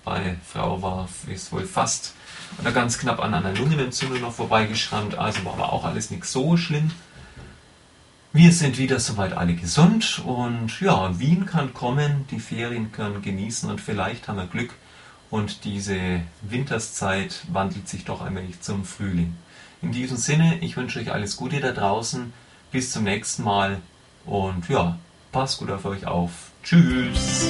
bei 0.03 0.35
Frau 0.45 0.81
war 0.81 1.07
es 1.31 1.51
wohl 1.51 1.65
fast 1.65 2.15
oder 2.59 2.71
ganz 2.71 2.97
knapp 2.97 3.19
an 3.19 3.33
einer 3.33 3.53
Lungenentzündung 3.53 4.21
noch 4.21 4.33
vorbeigeschrammt, 4.33 5.17
also 5.17 5.45
war 5.45 5.53
aber 5.53 5.71
auch 5.71 5.85
alles 5.85 6.09
nicht 6.09 6.25
so 6.25 6.57
schlimm. 6.57 6.91
Wir 8.31 8.51
sind 8.51 8.77
wieder 8.77 8.99
soweit 8.99 9.33
alle 9.33 9.55
gesund 9.55 10.21
und 10.23 10.79
ja, 10.81 11.17
Wien 11.19 11.47
kann 11.47 11.73
kommen, 11.73 12.25
die 12.29 12.39
Ferien 12.39 12.91
können 12.91 13.23
genießen 13.23 13.69
und 13.69 13.81
vielleicht 13.81 14.27
haben 14.27 14.37
wir 14.37 14.45
Glück 14.45 14.75
und 15.31 15.63
diese 15.63 16.21
Winterszeit 16.41 17.43
wandelt 17.51 17.89
sich 17.89 18.05
doch 18.05 18.23
wenig 18.23 18.61
zum 18.61 18.85
Frühling. 18.85 19.35
In 19.81 19.91
diesem 19.91 20.17
Sinne, 20.17 20.59
ich 20.61 20.77
wünsche 20.77 20.99
euch 20.99 21.11
alles 21.11 21.37
Gute 21.37 21.59
da 21.59 21.71
draußen. 21.71 22.33
Bis 22.71 22.91
zum 22.91 23.03
nächsten 23.03 23.43
Mal. 23.43 23.77
Und 24.25 24.67
ja, 24.69 24.99
passt 25.31 25.59
gut 25.59 25.71
auf 25.71 25.85
euch 25.85 26.05
auf. 26.05 26.51
Tschüss. 26.63 27.49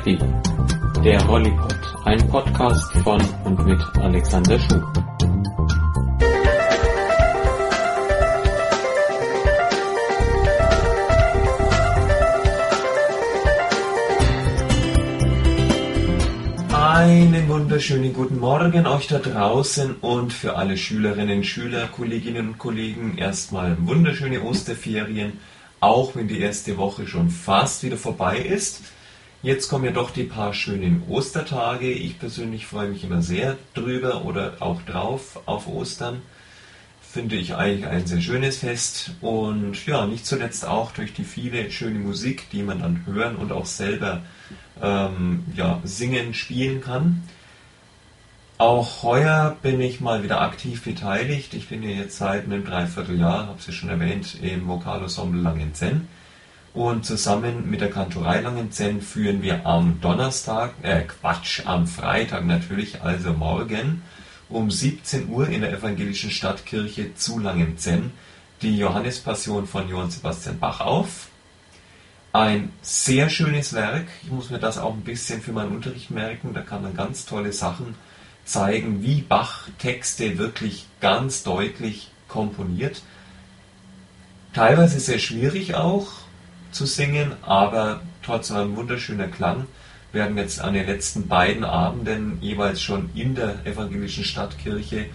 Happy. 0.00 0.18
Der 1.04 1.26
Hollypod, 1.26 1.76
ein 2.04 2.26
Podcast 2.28 2.92
von 3.04 3.20
und 3.44 3.66
mit 3.66 3.80
Alexander 3.98 4.58
Schuh. 4.58 4.80
Einen 16.72 17.48
wunderschönen 17.48 18.12
guten 18.12 18.38
Morgen 18.38 18.86
euch 18.86 19.06
da 19.06 19.18
draußen 19.18 19.96
und 19.96 20.32
für 20.32 20.56
alle 20.56 20.76
Schülerinnen, 20.76 21.44
Schüler, 21.44 21.88
Kolleginnen 21.88 22.48
und 22.48 22.58
Kollegen 22.58 23.18
erstmal 23.18 23.76
wunderschöne 23.86 24.42
Osterferien, 24.42 25.40
auch 25.80 26.14
wenn 26.16 26.28
die 26.28 26.40
erste 26.40 26.78
Woche 26.78 27.06
schon 27.06 27.28
fast 27.28 27.82
wieder 27.82 27.96
vorbei 27.96 28.38
ist. 28.38 28.82
Jetzt 29.42 29.70
kommen 29.70 29.86
ja 29.86 29.90
doch 29.90 30.10
die 30.10 30.24
paar 30.24 30.52
schönen 30.52 31.02
Ostertage. 31.08 31.90
Ich 31.90 32.18
persönlich 32.18 32.66
freue 32.66 32.90
mich 32.90 33.04
immer 33.04 33.22
sehr 33.22 33.56
drüber 33.72 34.26
oder 34.26 34.58
auch 34.60 34.82
drauf 34.82 35.40
auf 35.46 35.66
Ostern. 35.66 36.20
Finde 37.00 37.36
ich 37.36 37.54
eigentlich 37.54 37.86
ein 37.86 38.06
sehr 38.06 38.20
schönes 38.20 38.58
Fest 38.58 39.12
und 39.22 39.86
ja, 39.86 40.06
nicht 40.06 40.26
zuletzt 40.26 40.66
auch 40.66 40.92
durch 40.92 41.14
die 41.14 41.24
viele 41.24 41.70
schöne 41.70 42.00
Musik, 42.00 42.50
die 42.50 42.62
man 42.62 42.80
dann 42.80 43.06
hören 43.06 43.36
und 43.36 43.50
auch 43.50 43.64
selber 43.64 44.20
ähm, 44.82 45.44
ja, 45.56 45.80
singen, 45.84 46.34
spielen 46.34 46.82
kann. 46.82 47.22
Auch 48.58 49.02
heuer 49.02 49.56
bin 49.62 49.80
ich 49.80 50.02
mal 50.02 50.22
wieder 50.22 50.42
aktiv 50.42 50.84
beteiligt. 50.84 51.54
Ich 51.54 51.70
bin 51.70 51.82
ja 51.82 51.88
jetzt 51.88 52.18
seit 52.18 52.44
einem 52.44 52.62
Dreivierteljahr, 52.62 53.46
habe 53.46 53.58
es 53.58 53.66
ja 53.66 53.72
schon 53.72 53.88
erwähnt, 53.88 54.36
im 54.42 54.68
Vokalensemble 54.68 55.40
Langenzenn. 55.40 56.08
Und 56.72 57.04
zusammen 57.04 57.68
mit 57.68 57.80
der 57.80 57.90
Kantorei 57.90 58.40
Langenzenn 58.40 59.00
führen 59.00 59.42
wir 59.42 59.66
am 59.66 60.00
Donnerstag, 60.00 60.74
äh 60.82 61.02
Quatsch, 61.02 61.62
am 61.66 61.88
Freitag 61.88 62.46
natürlich, 62.46 63.02
also 63.02 63.32
morgen, 63.32 64.02
um 64.48 64.70
17 64.70 65.28
Uhr 65.28 65.48
in 65.48 65.62
der 65.62 65.72
evangelischen 65.72 66.30
Stadtkirche 66.30 67.14
zu 67.16 67.40
Langenzenn 67.40 68.12
die 68.62 68.76
Johannespassion 68.76 69.66
von 69.66 69.88
Johann 69.88 70.10
Sebastian 70.10 70.60
Bach 70.60 70.80
auf. 70.80 71.28
Ein 72.32 72.70
sehr 72.82 73.30
schönes 73.30 73.72
Werk. 73.72 74.06
Ich 74.22 74.30
muss 74.30 74.50
mir 74.50 74.60
das 74.60 74.78
auch 74.78 74.94
ein 74.94 75.00
bisschen 75.00 75.40
für 75.40 75.52
meinen 75.52 75.72
Unterricht 75.72 76.12
merken. 76.12 76.54
Da 76.54 76.60
kann 76.60 76.82
man 76.82 76.94
ganz 76.94 77.26
tolle 77.26 77.52
Sachen 77.52 77.96
zeigen, 78.44 79.02
wie 79.02 79.22
Bach 79.22 79.68
Texte 79.78 80.38
wirklich 80.38 80.86
ganz 81.00 81.42
deutlich 81.42 82.12
komponiert. 82.28 83.02
Teilweise 84.52 85.00
sehr 85.00 85.18
schwierig 85.18 85.74
auch 85.74 86.08
zu 86.72 86.86
singen, 86.86 87.32
aber 87.42 88.00
trotzdem 88.24 88.56
ein 88.56 88.76
wunderschöner 88.76 89.28
Klang. 89.28 89.66
Wir 90.12 90.24
haben 90.24 90.36
jetzt 90.36 90.60
an 90.60 90.74
den 90.74 90.86
letzten 90.86 91.28
beiden 91.28 91.64
Abenden 91.64 92.38
jeweils 92.40 92.82
schon 92.82 93.10
in 93.14 93.34
der 93.34 93.64
evangelischen 93.64 94.24
Stadtkirche 94.24 95.06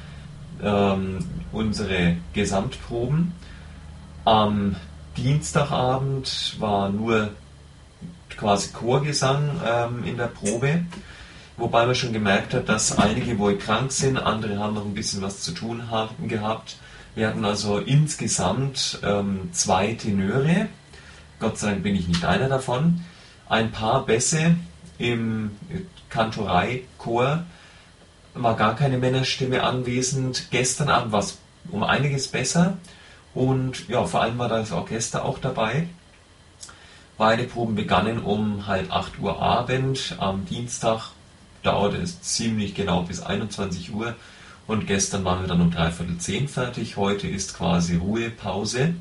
ähm, 0.64 1.20
unsere 1.52 2.18
Gesamtproben. 2.34 3.34
Am 4.24 4.76
Dienstagabend 5.18 6.56
war 6.60 6.90
nur 6.90 7.32
quasi 8.38 8.72
Chorgesang 8.72 9.50
ähm, 9.66 10.04
in 10.06 10.18
der 10.18 10.28
Probe, 10.28 10.86
wobei 11.58 11.86
man 11.86 11.96
schon 11.96 12.14
gemerkt 12.14 12.54
hat, 12.54 12.70
dass 12.70 12.98
einige 12.98 13.38
wohl 13.38 13.58
krank 13.58 13.92
sind, 13.92 14.18
andere 14.18 14.58
haben 14.60 14.76
noch 14.76 14.86
ein 14.86 14.94
bisschen 14.94 15.22
was 15.22 15.42
zu 15.42 15.52
tun 15.52 15.90
haben, 15.90 16.28
gehabt. 16.28 16.78
Wir 17.16 17.28
hatten 17.30 17.46
also 17.46 17.78
insgesamt 17.80 19.00
ähm, 19.04 19.50
zwei 19.54 19.94
Tenöre, 19.94 20.68
Gott 21.40 21.58
sei 21.58 21.72
Dank 21.72 21.84
bin 21.84 21.96
ich 21.96 22.08
nicht 22.08 22.26
einer 22.26 22.50
davon, 22.50 23.02
ein 23.50 23.72
paar 23.72 24.06
Bässe 24.06 24.56
im 24.98 25.52
Kantoreichor, 26.10 27.44
war 28.34 28.56
gar 28.56 28.76
keine 28.76 28.98
Männerstimme 28.98 29.64
anwesend. 29.64 30.48
Gestern 30.52 30.90
Abend 30.90 31.12
war 31.12 31.20
es 31.20 31.38
um 31.72 31.84
einiges 31.84 32.28
besser. 32.28 32.78
Und 33.34 33.88
ja, 33.90 34.06
vor 34.06 34.22
allem 34.22 34.38
war 34.38 34.50
das 34.50 34.72
Orchester 34.72 35.26
auch 35.26 35.40
dabei. 35.40 35.88
Beide 37.18 37.44
Proben 37.44 37.76
begannen 37.76 38.20
um 38.20 38.68
halb 38.68 38.94
8 38.94 39.20
Uhr 39.20 39.42
Abend. 39.42 40.16
Am 40.20 40.46
Dienstag 40.46 41.12
dauerte 41.64 41.98
es 41.98 42.22
ziemlich 42.22 42.76
genau 42.76 43.04
bis 43.04 43.22
21 43.22 43.94
Uhr. 43.94 44.16
Und 44.68 44.88
gestern 44.88 45.24
waren 45.24 45.42
wir 45.42 45.48
dann 45.48 45.62
um 45.62 45.72
dreiviertel 45.72 46.18
zehn 46.18 46.48
fertig. 46.48 46.98
Heute 46.98 47.28
ist 47.28 47.56
quasi 47.56 47.96
Ruhepause. 47.96 48.96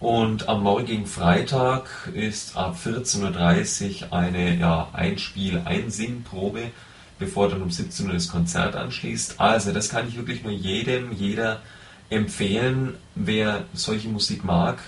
Und 0.00 0.48
am 0.48 0.62
morgigen 0.62 1.04
Freitag 1.04 2.08
ist 2.14 2.56
ab 2.56 2.78
14.30 2.82 4.04
Uhr 4.04 4.12
eine 4.14 4.56
ja, 4.56 4.88
Einspiel-Einsingprobe, 4.94 6.70
bevor 7.18 7.50
dann 7.50 7.60
um 7.60 7.70
17 7.70 8.06
Uhr 8.06 8.14
das 8.14 8.28
Konzert 8.28 8.76
anschließt. 8.76 9.38
Also, 9.38 9.72
das 9.72 9.90
kann 9.90 10.08
ich 10.08 10.16
wirklich 10.16 10.42
nur 10.42 10.52
jedem, 10.52 11.12
jeder 11.12 11.60
empfehlen, 12.08 12.94
wer 13.14 13.64
solche 13.74 14.08
Musik 14.08 14.42
mag. 14.42 14.78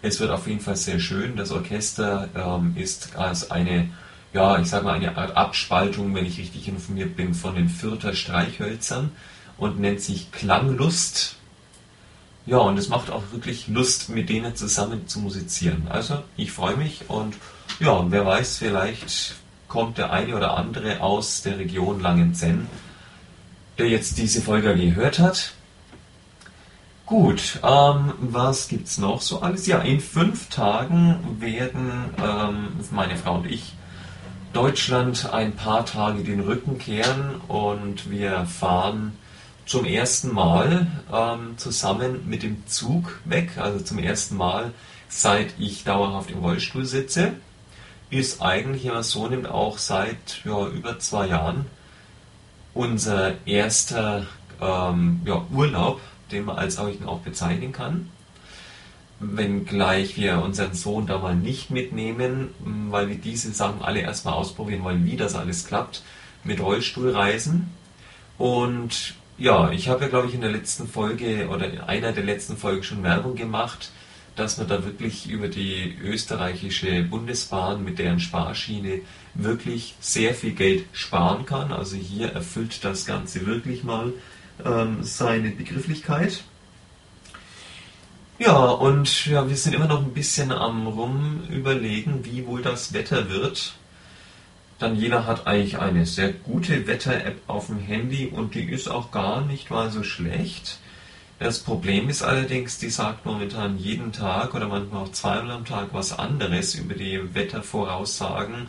Es 0.00 0.18
wird 0.18 0.30
auf 0.30 0.46
jeden 0.46 0.60
Fall 0.60 0.76
sehr 0.76 0.98
schön. 0.98 1.36
Das 1.36 1.50
Orchester 1.50 2.30
ähm, 2.34 2.72
ist 2.74 3.16
als 3.16 3.50
eine, 3.50 3.90
ja, 4.32 4.58
ich 4.58 4.68
sage 4.68 4.86
mal, 4.86 4.94
eine 4.94 5.14
Art 5.18 5.36
Abspaltung, 5.36 6.14
wenn 6.14 6.24
ich 6.24 6.38
richtig 6.38 6.68
informiert 6.68 7.16
bin, 7.16 7.34
von 7.34 7.54
den 7.54 7.68
Fürther 7.68 8.14
Streichhölzern 8.14 9.12
und 9.58 9.78
nennt 9.78 10.00
sich 10.00 10.32
Klanglust. 10.32 11.36
Ja, 12.46 12.58
und 12.58 12.78
es 12.78 12.88
macht 12.88 13.10
auch 13.10 13.22
wirklich 13.32 13.68
Lust, 13.68 14.10
mit 14.10 14.28
denen 14.28 14.54
zusammen 14.54 15.08
zu 15.08 15.18
musizieren. 15.20 15.88
Also, 15.88 16.22
ich 16.36 16.52
freue 16.52 16.76
mich 16.76 17.08
und 17.08 17.34
ja, 17.80 18.04
wer 18.10 18.26
weiß, 18.26 18.58
vielleicht 18.58 19.36
kommt 19.68 19.98
der 19.98 20.12
eine 20.12 20.36
oder 20.36 20.56
andere 20.56 21.00
aus 21.00 21.42
der 21.42 21.58
Region 21.58 22.00
Langenzenn, 22.00 22.68
der 23.78 23.88
jetzt 23.88 24.18
diese 24.18 24.42
Folge 24.42 24.76
gehört 24.76 25.18
hat 25.18 25.54
Gut, 27.06 27.60
ähm, 27.62 28.14
was 28.18 28.68
gibt's 28.68 28.96
noch 28.96 29.20
so 29.20 29.42
alles? 29.42 29.66
Ja, 29.66 29.80
in 29.80 30.00
fünf 30.00 30.48
Tagen 30.48 31.36
werden 31.38 31.90
ähm, 32.16 32.68
meine 32.92 33.16
Frau 33.16 33.34
und 33.36 33.46
ich 33.46 33.74
Deutschland 34.54 35.30
ein 35.30 35.54
paar 35.54 35.84
Tage 35.84 36.24
den 36.24 36.40
Rücken 36.40 36.78
kehren 36.78 37.42
und 37.46 38.10
wir 38.10 38.46
fahren 38.46 39.12
zum 39.66 39.84
ersten 39.84 40.32
Mal 40.32 40.86
ähm, 41.12 41.56
zusammen 41.56 42.28
mit 42.28 42.42
dem 42.42 42.66
Zug 42.66 43.20
weg. 43.24 43.56
Also 43.56 43.80
zum 43.80 43.98
ersten 43.98 44.36
Mal, 44.36 44.72
seit 45.08 45.54
ich 45.58 45.84
dauerhaft 45.84 46.30
im 46.30 46.38
Rollstuhl 46.38 46.84
sitze. 46.84 47.32
Ist 48.10 48.42
eigentlich, 48.42 48.84
man 48.84 49.02
so 49.02 49.26
nimmt, 49.26 49.48
auch 49.48 49.78
seit 49.78 50.42
ja, 50.44 50.66
über 50.68 50.98
zwei 50.98 51.26
Jahren 51.28 51.66
unser 52.74 53.34
erster 53.46 54.26
ähm, 54.60 55.20
ja, 55.24 55.44
Urlaub 55.52 56.00
den 56.30 56.44
man 56.44 56.56
als 56.56 56.76
solchen 56.76 57.06
auch 57.06 57.20
bezeichnen 57.20 57.72
kann. 57.72 58.10
Wenngleich 59.20 60.16
wir 60.16 60.42
unseren 60.42 60.74
Sohn 60.74 61.06
da 61.06 61.18
mal 61.18 61.36
nicht 61.36 61.70
mitnehmen, 61.70 62.50
weil 62.90 63.08
wir 63.08 63.16
diese 63.16 63.52
Sachen 63.52 63.82
alle 63.82 64.00
erstmal 64.00 64.34
ausprobieren 64.34 64.84
wollen, 64.84 65.06
wie 65.06 65.16
das 65.16 65.34
alles 65.34 65.66
klappt 65.66 66.02
mit 66.42 66.60
Rollstuhlreisen. 66.60 67.70
Und 68.36 69.14
ja, 69.36 69.70
ich 69.70 69.88
habe 69.88 70.04
ja, 70.04 70.08
glaube 70.08 70.28
ich, 70.28 70.34
in 70.34 70.40
der 70.40 70.50
letzten 70.50 70.86
Folge 70.86 71.48
oder 71.48 71.70
in 71.70 71.80
einer 71.80 72.12
der 72.12 72.24
letzten 72.24 72.56
Folgen 72.56 72.82
schon 72.82 73.02
Werbung 73.02 73.34
gemacht, 73.34 73.90
dass 74.36 74.58
man 74.58 74.68
da 74.68 74.84
wirklich 74.84 75.28
über 75.28 75.48
die 75.48 75.96
österreichische 76.02 77.02
Bundesbahn 77.04 77.84
mit 77.84 77.98
deren 77.98 78.20
Sparschiene 78.20 79.00
wirklich 79.34 79.94
sehr 80.00 80.34
viel 80.34 80.52
Geld 80.52 80.86
sparen 80.92 81.46
kann. 81.46 81.72
Also 81.72 81.96
hier 81.96 82.32
erfüllt 82.32 82.84
das 82.84 83.06
Ganze 83.06 83.46
wirklich 83.46 83.84
mal 83.84 84.12
ähm, 84.64 84.98
seine 85.02 85.50
Begrifflichkeit. 85.50 86.44
Ja, 88.38 88.56
und 88.56 89.26
ja, 89.26 89.48
wir 89.48 89.56
sind 89.56 89.74
immer 89.74 89.86
noch 89.86 90.02
ein 90.02 90.12
bisschen 90.12 90.50
am 90.50 90.88
Rumüberlegen, 90.88 92.24
wie 92.24 92.46
wohl 92.46 92.62
das 92.62 92.92
Wetter 92.92 93.30
wird. 93.30 93.74
Daniela 94.78 95.26
hat 95.26 95.46
eigentlich 95.46 95.78
eine 95.78 96.04
sehr 96.04 96.32
gute 96.32 96.86
Wetter-App 96.86 97.42
auf 97.46 97.66
dem 97.66 97.78
Handy 97.78 98.26
und 98.26 98.54
die 98.54 98.64
ist 98.64 98.88
auch 98.88 99.10
gar 99.10 99.42
nicht 99.42 99.70
mal 99.70 99.90
so 99.90 100.02
schlecht. 100.02 100.78
Das 101.38 101.60
Problem 101.60 102.08
ist 102.08 102.22
allerdings, 102.22 102.78
die 102.78 102.90
sagt 102.90 103.26
momentan 103.26 103.78
jeden 103.78 104.12
Tag 104.12 104.54
oder 104.54 104.68
manchmal 104.68 105.04
auch 105.04 105.12
zweimal 105.12 105.52
am 105.52 105.64
Tag 105.64 105.88
was 105.92 106.18
anderes 106.18 106.74
über 106.74 106.94
die 106.94 107.34
Wettervoraussagen 107.34 108.68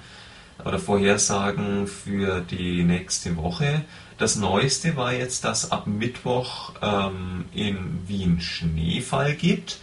oder 0.64 0.80
Vorhersagen 0.80 1.88
für 1.88 2.42
die 2.42 2.84
nächste 2.84 3.36
Woche. 3.38 3.84
Das 4.18 4.36
Neueste 4.36 4.96
war 4.96 5.14
jetzt, 5.14 5.44
dass 5.44 5.72
ab 5.72 5.88
Mittwoch 5.88 6.74
ähm, 6.82 7.46
in 7.54 8.00
Wien 8.08 8.40
Schneefall 8.40 9.36
gibt. 9.36 9.80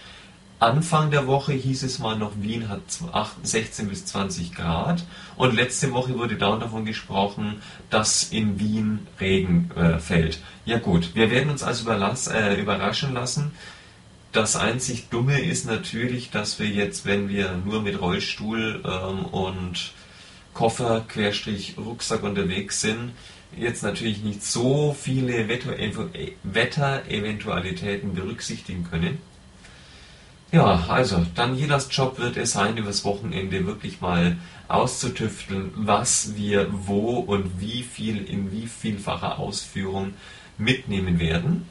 Anfang 0.63 1.11
der 1.11 1.27
Woche 1.27 1.55
hieß 1.55 1.83
es 1.83 1.99
mal 1.99 2.17
noch, 2.17 2.35
Wien 2.37 2.69
hat 2.69 2.83
16 3.43 3.89
bis 3.89 4.07
20 4.07 4.55
Grad. 4.55 5.05
Und 5.37 5.57
letzte 5.57 5.93
Woche 5.93 6.17
wurde 6.17 6.37
dauernd 6.37 6.63
davon 6.63 6.85
gesprochen, 6.85 7.61
dass 7.91 8.31
in 8.31 8.61
Wien 8.61 9.09
Regen 9.19 9.73
äh, 9.75 9.99
fällt. 9.99 10.39
Ja 10.65 10.79
gut, 10.79 11.17
wir 11.17 11.33
werden 11.33 11.51
uns 11.51 11.65
also 11.65 11.91
äh, 11.91 12.61
überraschen 12.61 13.13
lassen. 13.13 13.51
Das 14.31 14.55
einzig 14.55 15.09
Dumme 15.11 15.41
ist 15.41 15.67
natürlich, 15.67 16.31
dass 16.31 16.61
wir 16.61 16.69
jetzt, 16.69 17.07
wenn 17.07 17.29
wir 17.29 17.61
nur 17.65 17.83
mit 17.83 18.01
Rollstuhl 18.01 18.85
ähm, 18.85 19.25
und 19.25 19.91
Koffer, 20.55 21.05
Querstrich, 21.09 21.75
Rucksack 21.77 22.23
unterwegs 22.23 22.81
sind, 22.81 23.15
jetzt 23.57 23.83
natürlich 23.83 24.23
nicht 24.23 24.45
so 24.45 24.97
viele 24.97 25.49
Wettereventualitäten 25.49 28.15
berücksichtigen 28.15 28.87
können. 28.89 29.19
Ja, 30.53 30.85
also 30.89 31.25
Danielas 31.35 31.89
Job 31.91 32.19
wird 32.19 32.37
es 32.37 32.53
sein, 32.53 32.77
übers 32.77 33.07
Wochenende 33.07 33.67
wirklich 33.67 34.03
mal 34.03 34.37
auszutüfteln, 34.69 35.73
was 35.77 36.37
wir 36.37 36.69
wo 36.71 37.21
und 37.21 37.59
wie 37.59 37.83
viel 37.83 38.23
in 38.23 38.53
wie 38.53 38.67
vielfacher 38.67 39.39
Ausführung 39.39 40.13
mitnehmen 40.59 41.19
werden. 41.19 41.67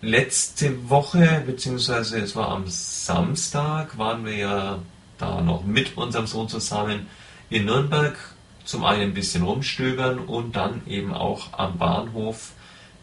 Letzte 0.00 0.88
Woche, 0.88 1.42
beziehungsweise 1.44 2.20
es 2.20 2.36
war 2.36 2.50
am 2.50 2.68
Samstag, 2.68 3.98
waren 3.98 4.24
wir 4.24 4.36
ja 4.36 4.78
da 5.18 5.40
noch 5.40 5.64
mit 5.64 5.96
unserem 5.96 6.28
Sohn 6.28 6.48
zusammen 6.48 7.08
in 7.50 7.64
Nürnberg 7.64 8.16
zum 8.64 8.84
einen 8.84 9.02
ein 9.02 9.14
bisschen 9.14 9.42
rumstöbern 9.42 10.20
und 10.20 10.54
dann 10.54 10.82
eben 10.86 11.12
auch 11.12 11.52
am 11.58 11.78
Bahnhof 11.78 12.52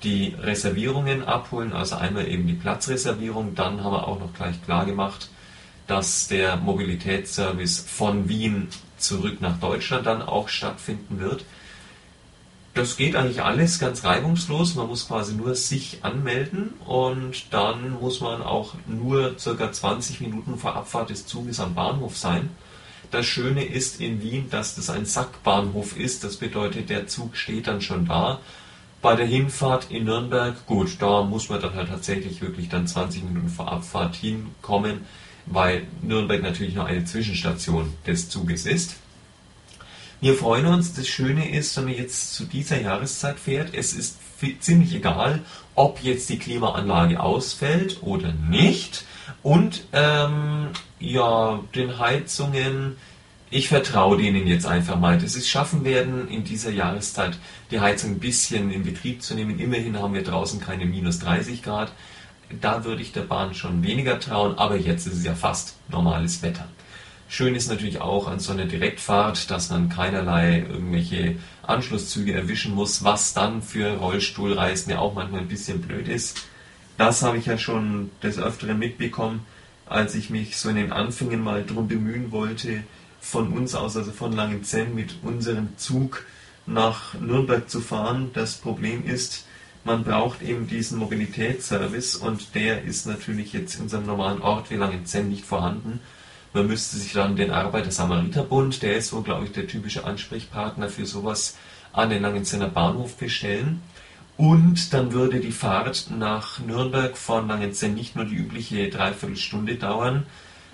die 0.06 0.36
Reservierungen 0.40 1.24
abholen, 1.24 1.74
also 1.74 1.96
einmal 1.96 2.28
eben 2.28 2.48
die 2.48 2.54
Platzreservierung, 2.54 3.56
dann 3.56 3.84
haben 3.84 3.92
wir 3.92 4.08
auch 4.08 4.20
noch 4.20 4.34
gleich 4.34 4.64
klar 4.64 4.86
gemacht, 4.86 5.30
dass 5.88 6.28
der 6.28 6.58
Mobilitätsservice 6.58 7.80
von 7.80 8.30
Wien 8.30 8.70
zurück 8.98 9.42
nach 9.42 9.60
Deutschland 9.60 10.06
dann 10.06 10.22
auch 10.22 10.48
stattfinden 10.48 11.20
wird. 11.20 11.44
Das 12.76 12.98
geht 12.98 13.16
eigentlich 13.16 13.42
alles 13.42 13.80
ganz 13.80 14.04
reibungslos. 14.04 14.76
Man 14.76 14.88
muss 14.88 15.08
quasi 15.08 15.34
nur 15.34 15.56
sich 15.56 16.00
anmelden 16.04 16.74
und 16.86 17.54
dann 17.54 17.92
muss 17.92 18.20
man 18.20 18.42
auch 18.42 18.74
nur 18.88 19.40
circa 19.40 19.72
20 19.72 20.22
Minuten 20.22 20.58
vor 20.58 20.76
Abfahrt 20.76 21.10
des 21.10 21.26
Zuges 21.26 21.60
am 21.60 21.74
Bahnhof 21.74 22.18
sein. 22.18 22.50
Das 23.12 23.26
Schöne 23.26 23.64
ist 23.64 24.02
in 24.02 24.22
Wien, 24.22 24.50
dass 24.50 24.76
das 24.76 24.90
ein 24.90 25.06
Sackbahnhof 25.06 25.98
ist. 25.98 26.24
Das 26.24 26.38
bedeutet, 26.38 26.90
der 26.90 27.08
Zug 27.08 27.38
steht 27.38 27.68
dann 27.68 27.82
schon 27.82 28.06
da. 28.06 28.40
Bei 29.06 29.16
der 29.16 29.28
Hinfahrt 29.28 29.92
in 29.92 30.06
Nürnberg, 30.06 30.66
gut, 30.66 31.00
da 31.00 31.22
muss 31.22 31.48
man 31.48 31.62
dann 31.62 31.76
halt 31.76 31.90
tatsächlich 31.90 32.42
wirklich 32.42 32.70
dann 32.70 32.88
20 32.88 33.24
Minuten 33.24 33.50
vor 33.50 33.72
Abfahrt 33.72 34.16
hinkommen, 34.16 35.02
weil 35.46 35.86
Nürnberg 36.02 36.42
natürlich 36.42 36.74
nur 36.74 36.88
eine 36.88 37.06
Zwischenstation 37.06 37.94
des 38.08 38.30
Zuges 38.30 38.66
ist. 38.66 38.96
Wir 40.22 40.34
freuen 40.34 40.66
uns. 40.66 40.96
Das 40.96 41.08
Schöne 41.08 41.52
ist, 41.56 41.78
wenn 41.78 41.84
man 41.84 41.94
jetzt 41.94 42.34
zu 42.34 42.46
dieser 42.46 42.82
Jahreszeit 42.82 43.38
fährt, 43.38 43.76
es 43.76 43.94
ist 43.94 44.18
ziemlich 44.60 44.96
egal, 44.96 45.44
ob 45.76 46.02
jetzt 46.02 46.28
die 46.30 46.40
Klimaanlage 46.40 47.20
ausfällt 47.20 48.02
oder 48.02 48.34
nicht. 48.34 49.06
Und 49.44 49.84
ähm, 49.94 50.70
ja, 51.00 51.60
den 51.76 52.00
Heizungen, 52.00 52.98
ich 53.52 53.68
vertraue 53.68 54.18
denen 54.18 54.48
jetzt 54.48 54.66
einfach 54.66 55.00
mal, 55.00 55.18
dass 55.18 55.34
sie 55.34 55.40
es 55.40 55.50
schaffen 55.50 55.86
werden, 55.86 56.28
in 56.30 56.44
dieser 56.44 56.72
Jahreszeit 56.72 57.38
die 57.72 57.80
Heizung 57.80 58.12
ein 58.12 58.20
bisschen 58.20 58.72
in 58.72 58.84
Betrieb 58.84 59.22
zu 59.22 59.36
nehmen. 59.36 59.60
Immerhin 59.60 60.00
haben 60.00 60.14
wir 60.14 60.24
draußen 60.24 60.60
keine 60.60 60.86
minus 60.86 61.20
30 61.20 61.62
Grad. 61.62 61.92
Da 62.62 62.84
würde 62.84 63.02
ich 63.02 63.12
der 63.12 63.22
Bahn 63.22 63.54
schon 63.54 63.84
weniger 63.84 64.20
trauen, 64.20 64.58
aber 64.58 64.78
jetzt 64.78 65.08
ist 65.08 65.18
es 65.18 65.24
ja 65.24 65.36
fast 65.36 65.76
normales 65.90 66.42
Wetter. 66.42 66.68
Schön 67.28 67.56
ist 67.56 67.70
natürlich 67.70 68.02
auch 68.02 68.28
an 68.28 68.40
so 68.40 68.54
einer 68.54 68.66
Direktfahrt, 68.66 69.50
dass 69.50 69.72
man 69.72 69.90
keinerlei 69.90 70.60
irgendwelche 70.60 71.38
Anschlusszüge 71.64 72.34
erwischen 72.34 72.76
muss, 72.76 73.04
was 73.04 73.34
dann 73.34 73.62
für 73.64 73.98
Rollstuhlreisen 73.98 74.92
ja 74.92 75.00
auch 75.00 75.16
manchmal 75.16 75.42
ein 75.42 75.48
bisschen 75.48 75.82
blöd 75.82 76.08
ist. 76.08 76.46
Das 76.98 77.24
habe 77.24 77.38
ich 77.38 77.48
ja 77.48 77.58
schon 77.58 78.12
des 78.22 78.38
Öfteren 78.38 78.78
mitbekommen, 78.78 79.46
als 79.88 80.16
ich 80.16 80.30
mich 80.30 80.58
so 80.58 80.70
in 80.70 80.76
den 80.76 80.92
Anfängen 80.92 81.44
mal 81.44 81.66
drum 81.66 81.88
bemühen 81.88 82.32
wollte, 82.32 82.84
von 83.26 83.52
uns 83.54 83.74
aus, 83.74 83.98
also 83.98 84.12
von 84.12 84.34
Langenzenn, 84.34 84.94
mit 84.94 85.16
unserem 85.24 85.78
Zug 85.78 86.26
nach 86.68 87.16
Nürnberg 87.16 87.68
zu 87.68 87.82
fahren. 87.82 88.30
Das 88.34 88.56
Problem 88.56 89.04
ist, 89.04 89.46
man 89.84 90.04
braucht 90.04 90.44
eben 90.44 90.68
diesen 90.68 91.00
Mobilitätsservice 91.00 92.18
und 92.18 92.54
der 92.54 92.84
ist 92.84 93.08
natürlich 93.08 93.52
jetzt 93.52 93.76
in 93.76 93.84
unserem 93.84 94.06
normalen 94.06 94.42
Ort 94.42 94.70
wie 94.70 94.76
Langenzenn 94.76 95.30
nicht 95.30 95.44
vorhanden. 95.44 96.00
Man 96.54 96.68
müsste 96.68 96.98
sich 96.98 97.14
dann 97.14 97.36
den 97.36 97.52
Arbeiter-Samariter-Bund, 97.52 98.84
der 98.84 98.98
ist 98.98 99.10
so, 99.10 99.22
glaube 99.22 99.46
ich, 99.46 99.52
der 99.52 99.68
typische 99.68 100.06
Ansprechpartner 100.06 100.90
für 100.90 101.06
sowas, 101.06 101.58
an 101.94 102.12
den 102.12 102.22
Langenzenner 102.22 102.70
Bahnhof 102.70 103.18
bestellen. 103.18 103.82
Und 104.38 104.94
dann 104.94 105.14
würde 105.14 105.40
die 105.40 105.52
Fahrt 105.52 106.12
nach 106.16 106.60
Nürnberg 106.60 107.18
von 107.18 107.48
Langenzenn 107.48 107.96
nicht 107.96 108.16
nur 108.16 108.26
die 108.26 108.36
übliche 108.36 108.90
Dreiviertelstunde 108.90 109.76
dauern 109.76 110.26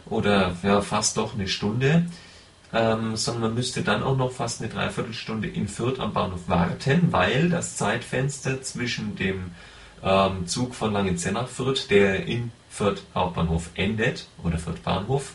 oder 0.05 0.57
ja, 0.63 0.81
fast 0.81 1.17
doch 1.17 1.35
eine 1.35 1.47
Stunde, 1.47 2.05
ähm, 2.73 3.15
sondern 3.15 3.41
man 3.41 3.55
müsste 3.55 3.81
dann 3.81 4.03
auch 4.03 4.15
noch 4.15 4.31
fast 4.31 4.61
eine 4.61 4.71
Dreiviertelstunde 4.71 5.47
in 5.47 5.67
Fürth 5.67 5.99
am 5.99 6.13
Bahnhof 6.13 6.47
warten, 6.47 7.11
weil 7.11 7.49
das 7.49 7.77
Zeitfenster 7.77 8.61
zwischen 8.61 9.15
dem 9.15 9.51
ähm, 10.03 10.47
Zug 10.47 10.73
von 10.75 10.93
Langenzenn 10.93 11.33
nach 11.33 11.47
Fürth, 11.47 11.89
der 11.89 12.25
in 12.25 12.51
Fürth 12.69 13.03
Hauptbahnhof 13.13 13.69
endet, 13.75 14.27
oder 14.43 14.57
Fürth 14.57 14.83
Bahnhof, 14.83 15.33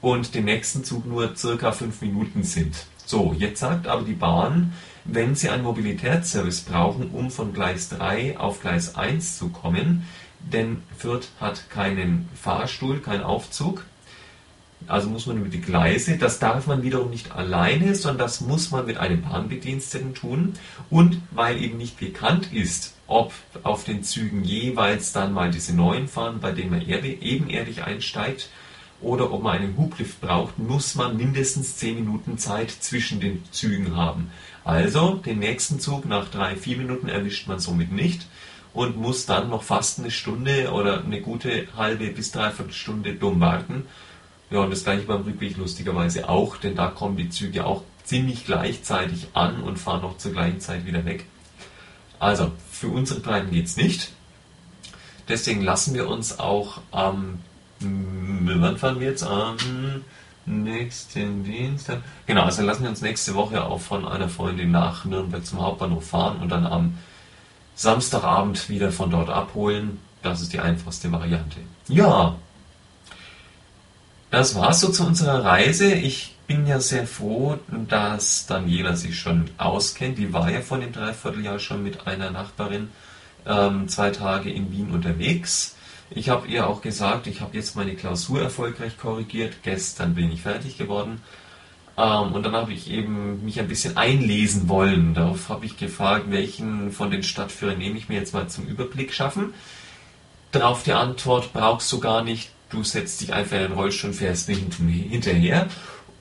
und 0.00 0.34
den 0.34 0.44
nächsten 0.44 0.84
Zug 0.84 1.06
nur 1.06 1.34
circa 1.34 1.72
fünf 1.72 2.00
Minuten 2.00 2.44
sind. 2.44 2.86
So, 3.06 3.34
jetzt 3.36 3.60
sagt 3.60 3.86
aber 3.86 4.02
die 4.02 4.14
Bahn, 4.14 4.72
wenn 5.04 5.34
Sie 5.34 5.50
einen 5.50 5.64
Mobilitätsservice 5.64 6.62
brauchen, 6.62 7.10
um 7.10 7.30
von 7.30 7.52
Gleis 7.52 7.90
3 7.90 8.38
auf 8.38 8.60
Gleis 8.60 8.94
1 8.94 9.38
zu 9.38 9.48
kommen, 9.48 10.06
denn 10.40 10.82
Fürth 10.96 11.28
hat 11.40 11.68
keinen 11.70 12.28
Fahrstuhl, 12.34 13.00
keinen 13.00 13.22
Aufzug, 13.22 13.84
also 14.86 15.08
muss 15.08 15.26
man 15.26 15.38
über 15.38 15.48
die 15.48 15.60
Gleise, 15.60 16.18
das 16.18 16.38
darf 16.38 16.66
man 16.66 16.82
wiederum 16.82 17.10
nicht 17.10 17.32
alleine, 17.32 17.94
sondern 17.94 18.18
das 18.26 18.40
muss 18.40 18.70
man 18.70 18.86
mit 18.86 18.98
einem 18.98 19.22
Bahnbediensteten 19.22 20.14
tun. 20.14 20.54
Und 20.90 21.20
weil 21.30 21.62
eben 21.62 21.78
nicht 21.78 21.98
bekannt 21.98 22.52
ist, 22.52 22.94
ob 23.06 23.32
auf 23.62 23.84
den 23.84 24.02
Zügen 24.02 24.44
jeweils 24.44 25.12
dann 25.12 25.32
mal 25.32 25.50
diese 25.50 25.74
neuen 25.74 26.08
fahren, 26.08 26.38
bei 26.40 26.52
denen 26.52 26.70
man 26.70 26.82
ebenerdig 26.82 27.82
einsteigt, 27.84 28.48
oder 29.00 29.32
ob 29.32 29.42
man 29.42 29.58
einen 29.58 29.76
Hublift 29.76 30.20
braucht, 30.20 30.58
muss 30.58 30.94
man 30.94 31.16
mindestens 31.16 31.76
10 31.76 31.96
Minuten 31.96 32.38
Zeit 32.38 32.70
zwischen 32.70 33.20
den 33.20 33.42
Zügen 33.50 33.96
haben. 33.96 34.30
Also 34.64 35.16
den 35.16 35.40
nächsten 35.40 35.78
Zug 35.78 36.06
nach 36.06 36.30
3, 36.30 36.56
4 36.56 36.78
Minuten 36.78 37.08
erwischt 37.08 37.46
man 37.46 37.58
somit 37.58 37.92
nicht 37.92 38.26
und 38.72 38.96
muss 38.96 39.26
dann 39.26 39.50
noch 39.50 39.62
fast 39.62 39.98
eine 39.98 40.10
Stunde 40.10 40.72
oder 40.72 41.04
eine 41.04 41.20
gute 41.20 41.68
halbe 41.76 42.08
bis 42.08 42.32
dreiviertel 42.32 42.72
Stunde 42.72 43.14
dumm 43.14 43.40
warten. 43.40 43.86
Ja, 44.54 44.60
und 44.60 44.70
das 44.70 44.84
gleiche 44.84 45.02
beim 45.02 45.22
Rückweg 45.22 45.56
lustigerweise 45.56 46.28
auch, 46.28 46.56
denn 46.56 46.76
da 46.76 46.86
kommen 46.86 47.16
die 47.16 47.28
Züge 47.28 47.66
auch 47.66 47.82
ziemlich 48.04 48.46
gleichzeitig 48.46 49.26
an 49.34 49.60
und 49.60 49.80
fahren 49.80 50.02
noch 50.02 50.16
zur 50.16 50.30
gleichen 50.30 50.60
Zeit 50.60 50.86
wieder 50.86 51.04
weg. 51.04 51.24
Also, 52.20 52.52
für 52.70 52.86
unsere 52.86 53.20
geht 53.46 53.66
es 53.66 53.76
nicht. 53.76 54.12
Deswegen 55.28 55.60
lassen 55.60 55.92
wir 55.94 56.08
uns 56.08 56.38
auch 56.38 56.80
am 56.92 57.40
wann 57.80 58.78
fahren 58.78 59.00
wir 59.00 59.08
jetzt? 59.08 59.24
Am 59.24 59.56
nächsten 60.46 61.42
Dienstag. 61.42 62.02
Genau, 62.26 62.42
also 62.42 62.62
lassen 62.62 62.84
wir 62.84 62.90
uns 62.90 63.02
nächste 63.02 63.34
Woche 63.34 63.64
auch 63.64 63.80
von 63.80 64.06
einer 64.06 64.28
Freundin 64.28 64.70
nach 64.70 65.04
Nürnberg 65.04 65.44
zum 65.44 65.62
Hauptbahnhof 65.62 66.06
fahren 66.06 66.38
und 66.40 66.50
dann 66.50 66.64
am 66.64 66.96
Samstagabend 67.74 68.68
wieder 68.68 68.92
von 68.92 69.10
dort 69.10 69.30
abholen. 69.30 69.98
Das 70.22 70.40
ist 70.40 70.52
die 70.52 70.60
einfachste 70.60 71.10
Variante. 71.10 71.58
Ja, 71.88 72.36
das 74.34 74.54
war's 74.56 74.80
so 74.80 74.90
zu 74.90 75.06
unserer 75.06 75.44
Reise. 75.44 75.92
Ich 75.94 76.34
bin 76.46 76.66
ja 76.66 76.80
sehr 76.80 77.06
froh, 77.06 77.58
dass 77.88 78.46
Daniela 78.46 78.96
sich 78.96 79.18
schon 79.18 79.48
auskennt. 79.58 80.18
Die 80.18 80.32
war 80.32 80.50
ja 80.50 80.60
vor 80.60 80.78
dem 80.78 80.92
Dreivierteljahr 80.92 81.58
schon 81.58 81.82
mit 81.82 82.06
einer 82.06 82.30
Nachbarin 82.30 82.88
ähm, 83.46 83.88
zwei 83.88 84.10
Tage 84.10 84.50
in 84.50 84.72
Wien 84.72 84.90
unterwegs. 84.90 85.76
Ich 86.10 86.28
habe 86.30 86.48
ihr 86.48 86.66
auch 86.66 86.82
gesagt, 86.82 87.28
ich 87.28 87.40
habe 87.40 87.56
jetzt 87.56 87.76
meine 87.76 87.94
Klausur 87.94 88.42
erfolgreich 88.42 88.98
korrigiert. 88.98 89.62
Gestern 89.62 90.14
bin 90.14 90.32
ich 90.32 90.42
fertig 90.42 90.76
geworden. 90.76 91.22
Ähm, 91.96 92.32
und 92.32 92.44
dann 92.44 92.54
habe 92.54 92.72
ich 92.72 92.90
eben 92.90 93.44
mich 93.44 93.60
ein 93.60 93.68
bisschen 93.68 93.96
einlesen 93.96 94.68
wollen. 94.68 95.14
Darauf 95.14 95.48
habe 95.48 95.64
ich 95.64 95.76
gefragt, 95.76 96.26
welchen 96.30 96.90
von 96.90 97.10
den 97.10 97.22
Stadtführern 97.22 97.78
nehme 97.78 97.98
ich 97.98 98.08
mir 98.08 98.18
jetzt 98.18 98.34
mal 98.34 98.48
zum 98.48 98.66
Überblick 98.66 99.14
schaffen. 99.14 99.54
Darauf 100.50 100.82
die 100.82 100.92
Antwort, 100.92 101.52
brauchst 101.52 101.90
du 101.92 102.00
gar 102.00 102.22
nicht. 102.22 102.50
Du 102.74 102.82
setzt 102.82 103.20
dich 103.20 103.32
einfach 103.32 103.56
in 103.56 103.62
den 103.62 103.72
Rollstuhl 103.72 104.10
und 104.10 104.16
fährst 104.16 104.48
mir 104.48 104.56
hinterher. 104.56 105.68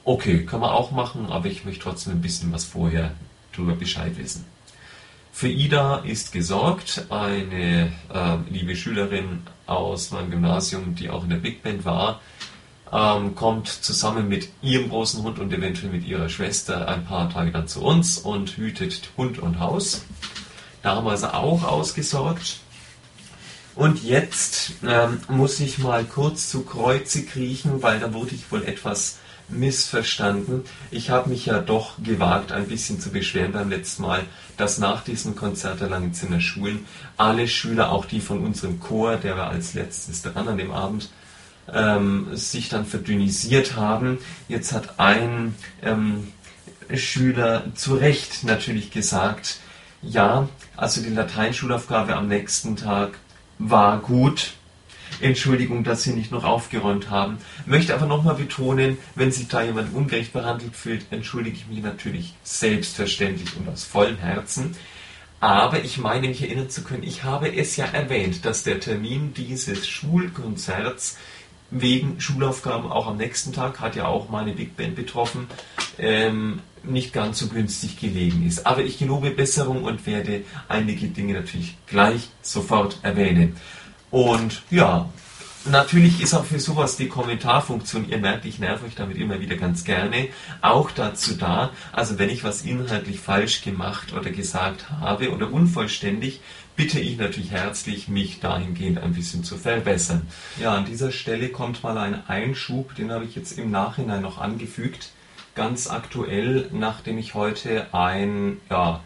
Okay, 0.04 0.46
kann 0.46 0.60
man 0.60 0.70
auch 0.70 0.92
machen, 0.92 1.26
aber 1.32 1.48
ich 1.48 1.66
möchte 1.66 1.82
trotzdem 1.82 2.14
ein 2.14 2.22
bisschen 2.22 2.54
was 2.54 2.64
vorher 2.64 3.12
darüber 3.52 3.74
Bescheid 3.74 4.16
wissen. 4.20 4.46
Für 5.32 5.48
Ida 5.48 5.98
ist 6.06 6.32
gesorgt, 6.32 7.08
eine 7.10 7.92
äh, 8.14 8.38
liebe 8.52 8.76
Schülerin 8.76 9.42
aus 9.66 10.12
meinem 10.12 10.30
Gymnasium, 10.30 10.94
die 10.94 11.10
auch 11.10 11.24
in 11.24 11.32
der 11.32 11.38
Big 11.38 11.64
Band 11.64 11.86
war, 11.86 12.22
ähm, 12.92 13.34
kommt 13.34 13.68
zusammen 13.68 14.30
mit 14.30 14.50
ihrem 14.62 14.90
großen 14.90 15.24
Hund 15.24 15.40
und 15.40 15.52
eventuell 15.52 15.92
mit 15.92 16.06
ihrer 16.06 16.30
Schwester 16.30 16.88
ein 16.88 17.04
paar 17.04 17.32
Tage 17.32 17.50
dann 17.50 17.68
zu 17.68 17.82
uns 17.82 18.20
und 18.20 18.58
hütet 18.58 19.10
Hund 19.18 19.40
und 19.40 19.60
Haus. 19.60 20.06
Da 20.84 20.98
haben 20.98 21.06
wir 21.08 21.12
also 21.12 21.30
auch 21.30 21.64
ausgesorgt. 21.64 22.60
Und 23.76 24.04
jetzt 24.04 24.74
ähm, 24.88 25.20
muss 25.28 25.60
ich 25.60 25.80
mal 25.80 26.04
kurz 26.04 26.50
zu 26.50 26.64
Kreuze 26.64 27.24
kriechen, 27.24 27.82
weil 27.82 28.00
da 28.00 28.14
wurde 28.14 28.36
ich 28.36 28.52
wohl 28.52 28.64
etwas 28.64 29.18
missverstanden. 29.50 30.64
Ich 30.92 31.10
habe 31.10 31.30
mich 31.30 31.48
ja 31.48 31.60
doch 31.60 31.96
gewagt, 32.02 32.52
ein 32.52 32.68
bisschen 32.68 33.00
zu 33.00 33.10
beschweren 33.10 33.52
beim 33.52 33.70
letzten 33.70 34.04
Mal, 34.04 34.24
dass 34.58 34.78
nach 34.78 35.04
diesem 35.04 35.36
Konzert 35.36 35.82
der 35.82 35.90
Langenzinner 35.90 36.40
Schulen 36.40 36.86
alle 37.18 37.48
Schüler, 37.48 37.92
auch 37.92 38.06
die 38.06 38.22
von 38.22 38.44
unserem 38.44 38.80
Chor, 38.80 39.18
der 39.18 39.38
war 39.38 39.50
als 39.50 39.74
letztes 39.74 40.22
dran 40.22 40.48
an 40.48 40.58
dem 40.58 40.72
Abend, 40.72 41.10
ähm, 41.72 42.28
sich 42.34 42.70
dann 42.70 42.86
verdünnisiert 42.86 43.76
haben. 43.76 44.20
Jetzt 44.48 44.72
hat 44.72 45.00
ein 45.00 45.56
ähm, 45.82 46.32
Schüler 46.94 47.64
zu 47.76 47.96
Recht 47.96 48.44
natürlich 48.44 48.92
gesagt, 48.92 49.60
ja, 50.02 50.50
also 50.76 51.02
die 51.02 51.10
Lateinschulaufgabe 51.10 52.16
am 52.16 52.28
nächsten 52.28 52.76
Tag 52.76 53.18
war 53.70 54.00
gut. 54.00 54.54
Entschuldigung, 55.22 55.84
dass 55.84 56.04
Sie 56.04 56.14
nicht 56.14 56.32
noch 56.32 56.44
aufgeräumt 56.44 57.10
haben. 57.10 57.38
Möchte 57.66 57.94
aber 57.94 58.08
nochmal 58.08 58.36
betonen, 58.36 58.98
wenn 59.16 59.32
sich 59.32 59.48
da 59.48 59.62
jemand 59.62 59.94
ungerecht 59.94 60.34
behandelt 60.34 60.76
fühlt, 60.76 61.06
entschuldige 61.12 61.58
ich 61.58 61.68
mich 61.68 61.84
natürlich 61.84 62.34
selbstverständlich 62.44 63.56
und 63.56 63.70
aus 63.70 63.84
vollem 63.84 64.18
Herzen. 64.18 64.76
Aber 65.40 65.84
ich 65.84 65.98
meine 65.98 66.28
mich 66.30 66.42
erinnern 66.42 66.70
zu 66.70 66.84
können, 66.84 67.04
ich 67.04 67.24
habe 67.24 67.54
es 67.54 67.76
ja 67.76 67.86
erwähnt, 67.86 68.46
dass 68.46 68.64
der 68.64 68.80
Termin 68.80 69.34
dieses 69.34 69.88
Schulkonzerts 69.88 71.18
wegen 71.70 72.20
Schulaufgaben 72.20 72.90
auch 72.92 73.08
am 73.08 73.18
nächsten 73.18 73.52
Tag, 73.52 73.80
hat 73.80 73.96
ja 73.96 74.06
auch 74.06 74.30
meine 74.30 74.54
Big 74.54 74.78
Band 74.78 74.96
betroffen, 74.96 75.48
ähm, 75.98 76.62
nicht 76.84 77.14
ganz 77.14 77.40
so 77.40 77.48
günstig 77.48 78.00
gelegen 78.00 78.46
ist. 78.46 78.66
Aber 78.66 78.84
ich 78.84 78.98
gelobe 78.98 79.32
Besserung 79.32 79.84
und 79.84 80.06
werde 80.06 80.44
einige 80.68 81.08
Dinge 81.08 81.34
natürlich 81.34 81.78
gleich 81.88 82.30
sofort 82.42 83.00
erwähnen. 83.02 83.56
Und 84.12 84.62
ja, 84.70 85.10
natürlich 85.66 86.22
ist 86.22 86.34
auch 86.34 86.46
für 86.46 86.60
sowas 86.60 86.98
die 86.98 87.08
Kommentarfunktion, 87.08 88.10
ihr 88.10 88.18
merkt, 88.18 88.46
ich 88.46 88.60
nerv 88.60 88.84
euch 88.84 88.96
damit 88.96 89.18
immer 89.18 89.40
wieder 89.40 89.56
ganz 89.56 89.84
gerne, 89.84 90.28
auch 90.62 90.92
dazu 90.92 91.36
da. 91.36 91.72
Also 91.92 92.20
wenn 92.20 92.30
ich 92.30 92.44
was 92.44 92.64
inhaltlich 92.64 93.20
falsch 93.20 93.62
gemacht 93.64 94.14
oder 94.14 94.30
gesagt 94.30 94.90
habe 94.90 95.32
oder 95.32 95.52
unvollständig, 95.52 96.42
bitte 96.76 97.00
ich 97.00 97.18
natürlich 97.18 97.52
herzlich, 97.52 98.08
mich 98.08 98.40
dahingehend 98.40 99.00
ein 99.00 99.14
bisschen 99.14 99.44
zu 99.44 99.58
verbessern. 99.58 100.28
Ja, 100.60 100.76
an 100.76 100.86
dieser 100.86 101.12
Stelle 101.12 101.50
kommt 101.50 101.84
mal 101.84 101.98
ein 101.98 102.28
Einschub, 102.28 102.96
den 102.96 103.12
habe 103.12 103.26
ich 103.26 103.36
jetzt 103.36 103.58
im 103.58 103.72
Nachhinein 103.72 104.22
noch 104.22 104.40
angefügt, 104.40 105.12
ganz 105.56 105.90
aktuell, 105.90 106.70
nachdem 106.72 107.18
ich 107.18 107.34
heute 107.34 107.94
ein 107.94 108.60
ja, 108.70 109.02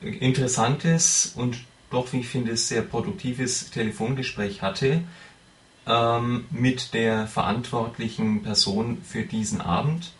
interessantes 0.00 1.32
und 1.36 1.58
doch, 1.90 2.12
wie 2.12 2.20
ich 2.20 2.28
finde, 2.28 2.56
sehr 2.56 2.82
produktives 2.82 3.70
Telefongespräch 3.70 4.62
hatte 4.62 5.02
ähm, 5.86 6.46
mit 6.50 6.94
der 6.94 7.26
verantwortlichen 7.26 8.42
Person 8.42 8.98
für 9.02 9.22
diesen 9.22 9.60
Abend. 9.60 10.12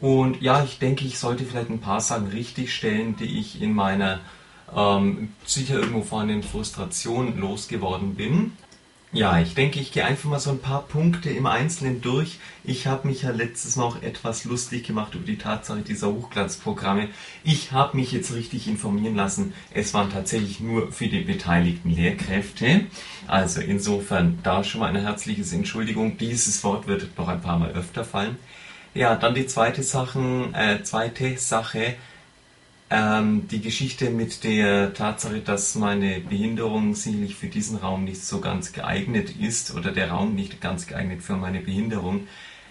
Und 0.00 0.40
ja, 0.40 0.62
ich 0.62 0.78
denke, 0.78 1.04
ich 1.04 1.18
sollte 1.18 1.44
vielleicht 1.44 1.70
ein 1.70 1.80
paar 1.80 2.00
Sachen 2.00 2.28
richtigstellen, 2.28 3.16
die 3.16 3.38
ich 3.38 3.60
in 3.60 3.74
meiner 3.74 4.20
ähm, 4.74 5.32
sicher 5.44 5.74
irgendwo 5.74 6.02
vorhandenen 6.02 6.42
Frustration 6.42 7.38
losgeworden 7.38 8.14
bin. 8.14 8.52
Ja, 9.12 9.40
ich 9.40 9.54
denke, 9.54 9.80
ich 9.80 9.90
gehe 9.90 10.04
einfach 10.04 10.30
mal 10.30 10.38
so 10.38 10.50
ein 10.50 10.60
paar 10.60 10.82
Punkte 10.82 11.30
im 11.30 11.46
Einzelnen 11.46 12.00
durch. 12.00 12.38
Ich 12.62 12.86
habe 12.86 13.08
mich 13.08 13.22
ja 13.22 13.30
letztes 13.32 13.74
Mal 13.74 13.82
auch 13.82 14.02
etwas 14.02 14.44
lustig 14.44 14.86
gemacht 14.86 15.16
über 15.16 15.26
die 15.26 15.36
Tatsache 15.36 15.80
dieser 15.80 16.12
Hochglanzprogramme. 16.12 17.08
Ich 17.42 17.72
habe 17.72 17.96
mich 17.96 18.12
jetzt 18.12 18.32
richtig 18.32 18.68
informieren 18.68 19.16
lassen. 19.16 19.52
Es 19.74 19.94
waren 19.94 20.10
tatsächlich 20.10 20.60
nur 20.60 20.92
für 20.92 21.08
die 21.08 21.22
beteiligten 21.22 21.90
Lehrkräfte. 21.90 22.82
Also 23.26 23.60
insofern 23.60 24.38
da 24.44 24.62
schon 24.62 24.80
mal 24.80 24.86
eine 24.86 25.02
herzliche 25.02 25.42
Entschuldigung. 25.56 26.16
Dieses 26.16 26.62
Wort 26.62 26.86
wird 26.86 27.18
noch 27.18 27.26
ein 27.26 27.40
paar 27.40 27.58
Mal 27.58 27.72
öfter 27.72 28.04
fallen. 28.04 28.36
Ja, 28.94 29.16
dann 29.16 29.34
die 29.34 29.46
zweite 29.46 29.82
Sache, 29.82 30.50
äh, 30.52 30.84
zweite 30.84 31.36
Sache 31.36 31.96
ähm, 32.90 33.46
die 33.48 33.60
Geschichte 33.60 34.10
mit 34.10 34.42
der 34.42 34.92
Tatsache, 34.92 35.40
dass 35.40 35.76
meine 35.76 36.20
Behinderung 36.20 36.94
sicherlich 36.94 37.36
für 37.36 37.46
diesen 37.46 37.78
Raum 37.78 38.04
nicht 38.04 38.24
so 38.24 38.40
ganz 38.40 38.72
geeignet 38.72 39.36
ist 39.38 39.74
oder 39.74 39.92
der 39.92 40.10
Raum 40.10 40.34
nicht 40.34 40.60
ganz 40.60 40.86
geeignet 40.86 41.22
für 41.22 41.36
meine 41.36 41.60
Behinderung. 41.60 42.26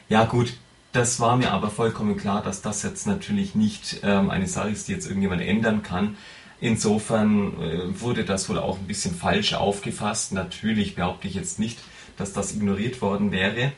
Ja 0.09 0.25
gut, 0.25 0.53
das 0.91 1.19
war 1.19 1.37
mir 1.37 1.51
aber 1.51 1.69
vollkommen 1.69 2.17
klar, 2.17 2.43
dass 2.43 2.61
das 2.61 2.83
jetzt 2.83 3.07
natürlich 3.07 3.55
nicht 3.55 4.01
ähm, 4.03 4.29
eine 4.29 4.47
Sache 4.47 4.69
ist, 4.69 4.87
die 4.87 4.91
jetzt 4.91 5.05
irgendjemand 5.05 5.41
ändern 5.41 5.83
kann. 5.83 6.17
Insofern 6.59 7.61
äh, 7.61 8.01
wurde 8.01 8.25
das 8.25 8.49
wohl 8.49 8.59
auch 8.59 8.77
ein 8.77 8.87
bisschen 8.87 9.15
falsch 9.15 9.53
aufgefasst. 9.53 10.33
Natürlich 10.33 10.95
behaupte 10.95 11.27
ich 11.27 11.35
jetzt 11.35 11.59
nicht, 11.59 11.79
dass 12.17 12.33
das 12.33 12.53
ignoriert 12.53 13.01
worden 13.01 13.31
wäre. 13.31 13.71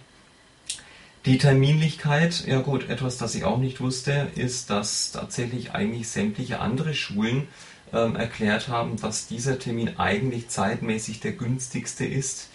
Die 1.25 1.37
Terminlichkeit, 1.37 2.47
ja 2.47 2.61
gut, 2.61 2.89
etwas, 2.89 3.17
das 3.19 3.35
ich 3.35 3.43
auch 3.43 3.59
nicht 3.59 3.79
wusste, 3.79 4.29
ist, 4.35 4.71
dass 4.71 5.11
tatsächlich 5.11 5.71
eigentlich 5.71 6.07
sämtliche 6.07 6.59
andere 6.59 6.95
Schulen 6.95 7.47
ähm, 7.93 8.15
erklärt 8.15 8.69
haben, 8.69 8.97
dass 8.99 9.27
dieser 9.27 9.59
Termin 9.59 9.99
eigentlich 9.99 10.49
zeitmäßig 10.49 11.19
der 11.19 11.33
günstigste 11.33 12.05
ist. 12.05 12.49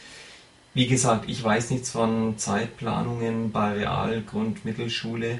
Wie 0.74 0.88
gesagt, 0.88 1.28
ich 1.28 1.42
weiß 1.44 1.70
nichts 1.70 1.90
von 1.90 2.38
Zeitplanungen 2.38 3.52
bei 3.52 3.70
Real-, 3.72 4.22
Grund-, 4.22 4.64
Mittelschule. 4.64 5.38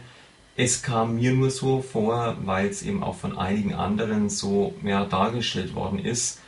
Es 0.57 0.83
kam 0.83 1.17
mir 1.17 1.33
nur 1.33 1.51
so 1.51 1.83
vor, 1.83 2.37
weil 2.45 2.69
es 2.69 2.83
eben 2.83 3.03
auch 3.03 3.17
von 3.17 3.37
einigen 3.37 3.75
anderen 3.75 4.31
so 4.31 4.73
ja, 4.85 5.05
dargestellt 5.05 5.75
worden 5.75 5.99
ist 5.99 6.39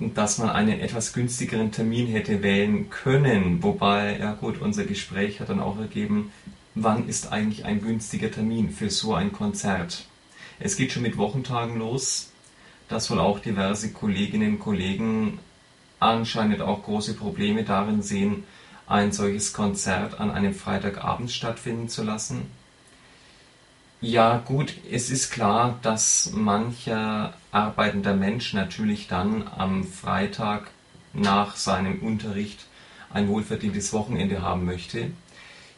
dass 0.00 0.38
man 0.38 0.48
einen 0.48 0.80
etwas 0.80 1.12
günstigeren 1.12 1.72
Termin 1.72 2.06
hätte 2.06 2.42
wählen 2.42 2.88
können. 2.88 3.62
Wobei, 3.62 4.18
ja 4.18 4.32
gut, 4.32 4.60
unser 4.60 4.84
Gespräch 4.84 5.40
hat 5.40 5.50
dann 5.50 5.60
auch 5.60 5.78
ergeben, 5.78 6.32
wann 6.74 7.06
ist 7.06 7.32
eigentlich 7.32 7.66
ein 7.66 7.82
günstiger 7.82 8.30
Termin 8.30 8.70
für 8.70 8.88
so 8.88 9.14
ein 9.14 9.30
Konzert? 9.32 10.06
Es 10.58 10.76
geht 10.76 10.92
schon 10.92 11.02
mit 11.02 11.18
Wochentagen 11.18 11.76
los, 11.78 12.30
dass 12.88 13.10
wohl 13.10 13.20
auch 13.20 13.40
diverse 13.40 13.92
Kolleginnen 13.92 14.54
und 14.54 14.58
Kollegen 14.58 15.38
anscheinend 16.00 16.62
auch 16.62 16.82
große 16.82 17.14
Probleme 17.14 17.64
darin 17.64 18.02
sehen, 18.02 18.44
ein 18.86 19.12
solches 19.12 19.52
Konzert 19.52 20.18
an 20.18 20.30
einem 20.30 20.54
Freitagabend 20.54 21.30
stattfinden 21.30 21.88
zu 21.88 22.02
lassen. 22.02 22.50
Ja, 24.02 24.38
gut, 24.38 24.72
es 24.90 25.10
ist 25.10 25.30
klar, 25.30 25.78
dass 25.82 26.32
mancher 26.32 27.34
arbeitender 27.50 28.14
Mensch 28.14 28.54
natürlich 28.54 29.08
dann 29.08 29.46
am 29.58 29.84
Freitag 29.84 30.70
nach 31.12 31.56
seinem 31.56 31.98
Unterricht 32.00 32.66
ein 33.12 33.28
wohlverdientes 33.28 33.92
Wochenende 33.92 34.40
haben 34.40 34.64
möchte. 34.64 35.10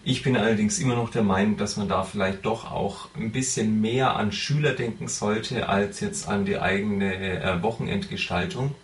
Ich 0.05 0.23
bin 0.23 0.37
allerdings 0.37 0.79
immer 0.79 0.95
noch 0.95 1.11
der 1.11 1.25
Meinung, 1.25 1.57
dass 1.57 1.77
man 1.77 1.89
da 1.89 2.05
vielleicht 2.05 2.47
doch 2.47 2.71
auch 2.71 3.09
ein 3.17 3.33
bisschen 3.33 3.81
mehr 3.81 4.15
an 4.15 4.31
Schüler 4.31 4.75
denken 4.75 5.09
sollte, 5.09 5.69
als 5.69 5.99
jetzt 5.99 6.29
an 6.29 6.45
die 6.45 6.61
eigene 6.61 7.43
äh, 7.43 7.61
Wochenendgestaltung. 7.61 8.77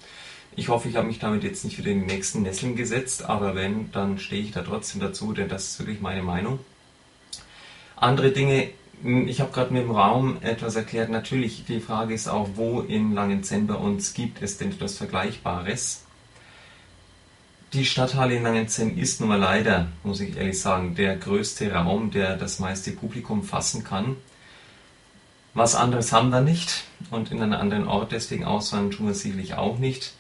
Ich 0.57 0.69
hoffe, 0.69 0.89
ich 0.89 0.97
habe 0.97 1.07
mich 1.07 1.21
damit 1.21 1.45
jetzt 1.45 1.65
nicht 1.65 1.79
in 1.79 1.85
die 1.85 1.95
nächsten 1.95 2.43
Nesseln 2.43 2.75
gesetzt, 2.75 3.25
aber 3.25 3.55
wenn, 3.55 3.93
dann 3.93 4.19
stehe 4.19 4.43
ich 4.43 4.51
da 4.51 4.63
trotzdem 4.63 5.01
dazu, 5.01 5.33
denn 5.33 5.49
das 5.49 5.69
ist 5.69 5.79
wirklich 5.79 6.01
meine 6.01 6.25
Meinung. 6.25 6.59
Andere 7.95 8.31
Dinge, 8.31 8.71
ich 9.05 9.41
habe 9.41 9.53
gerade 9.53 9.73
mit 9.73 9.83
dem 9.83 9.91
Raum 9.91 10.39
etwas 10.43 10.77
erklärt. 10.77 11.11
Natürlich, 11.11 11.65
die 11.65 11.81
Frage 11.81 12.15
ist 12.15 12.29
auch, 12.29 12.49
wo 12.55 12.81
in 12.81 13.15
Langenzenn 13.15 13.67
bei 13.67 13.75
uns 13.75 14.15
gibt 14.15 14.43
es 14.43 14.59
denn 14.59 14.73
etwas 14.73 14.97
Vergleichbares? 14.97 16.05
Die 17.75 17.85
Stadthalle 17.85 18.37
in 18.37 18.43
Langenzenn 18.43 18.97
ist 18.97 19.21
nun 19.21 19.29
mal 19.29 19.39
leider, 19.39 19.89
muss 20.03 20.21
ich 20.21 20.37
ehrlich 20.37 20.59
sagen, 20.59 20.95
der 20.95 21.17
größte 21.17 21.73
Raum, 21.73 22.11
der 22.11 22.37
das 22.37 22.61
meiste 22.61 22.93
Publikum 22.93 23.43
fassen 23.43 23.85
kann. 23.85 24.17
Was 25.55 25.75
anderes 25.75 26.13
haben 26.13 26.31
wir 26.31 26.41
nicht 26.41 26.85
und 27.11 27.31
in 27.31 27.43
einem 27.43 27.61
anderen 27.61 27.87
Ort 27.87 28.13
deswegen 28.13 28.45
auswandern 28.45 28.91
tun 28.91 29.07
wir 29.09 29.15
sicherlich 29.15 29.55
auch 29.55 29.79
nicht. 29.79 30.15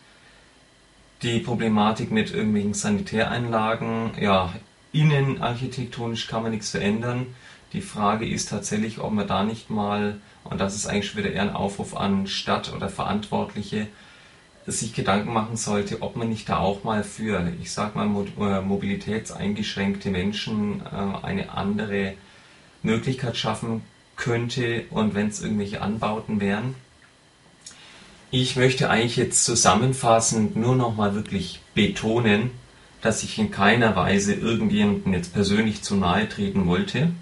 Die 1.22 1.40
Problematik 1.40 2.10
mit 2.10 2.32
irgendwelchen 2.32 2.74
Sanitäreinlagen, 2.74 4.12
ja, 4.20 4.52
innenarchitektonisch 4.92 6.28
kann 6.28 6.42
man 6.42 6.52
nichts 6.52 6.70
verändern. 6.70 7.26
Die 7.72 7.82
Frage 7.82 8.26
ist 8.26 8.48
tatsächlich, 8.48 8.98
ob 8.98 9.12
man 9.12 9.26
da 9.26 9.44
nicht 9.44 9.68
mal, 9.68 10.20
und 10.44 10.60
das 10.60 10.74
ist 10.74 10.86
eigentlich 10.86 11.16
wieder 11.16 11.30
eher 11.30 11.42
ein 11.42 11.54
Aufruf 11.54 11.96
an 11.96 12.26
Stadt 12.26 12.72
oder 12.74 12.88
Verantwortliche, 12.88 13.88
sich 14.66 14.94
Gedanken 14.94 15.32
machen 15.32 15.56
sollte, 15.56 16.02
ob 16.02 16.16
man 16.16 16.28
nicht 16.28 16.48
da 16.48 16.58
auch 16.58 16.84
mal 16.84 17.02
für, 17.02 17.52
ich 17.60 17.72
sag 17.72 17.96
mal, 17.96 18.06
äh, 18.38 18.60
mobilitätseingeschränkte 18.60 20.10
Menschen 20.10 20.82
äh, 20.84 21.24
eine 21.24 21.50
andere 21.52 22.14
Möglichkeit 22.82 23.36
schaffen 23.36 23.82
könnte 24.16 24.84
und 24.90 25.14
wenn 25.14 25.28
es 25.28 25.40
irgendwelche 25.40 25.80
Anbauten 25.80 26.40
wären. 26.40 26.74
Ich 28.30 28.56
möchte 28.56 28.90
eigentlich 28.90 29.16
jetzt 29.16 29.44
zusammenfassend 29.44 30.54
nur 30.54 30.76
nochmal 30.76 31.14
wirklich 31.14 31.60
betonen, 31.74 32.50
dass 33.00 33.22
ich 33.22 33.38
in 33.38 33.50
keiner 33.50 33.96
Weise 33.96 34.34
irgendjemandem 34.34 35.14
jetzt 35.14 35.32
persönlich 35.32 35.82
zu 35.82 35.96
nahe 35.96 36.28
treten 36.28 36.66
wollte. 36.66 37.12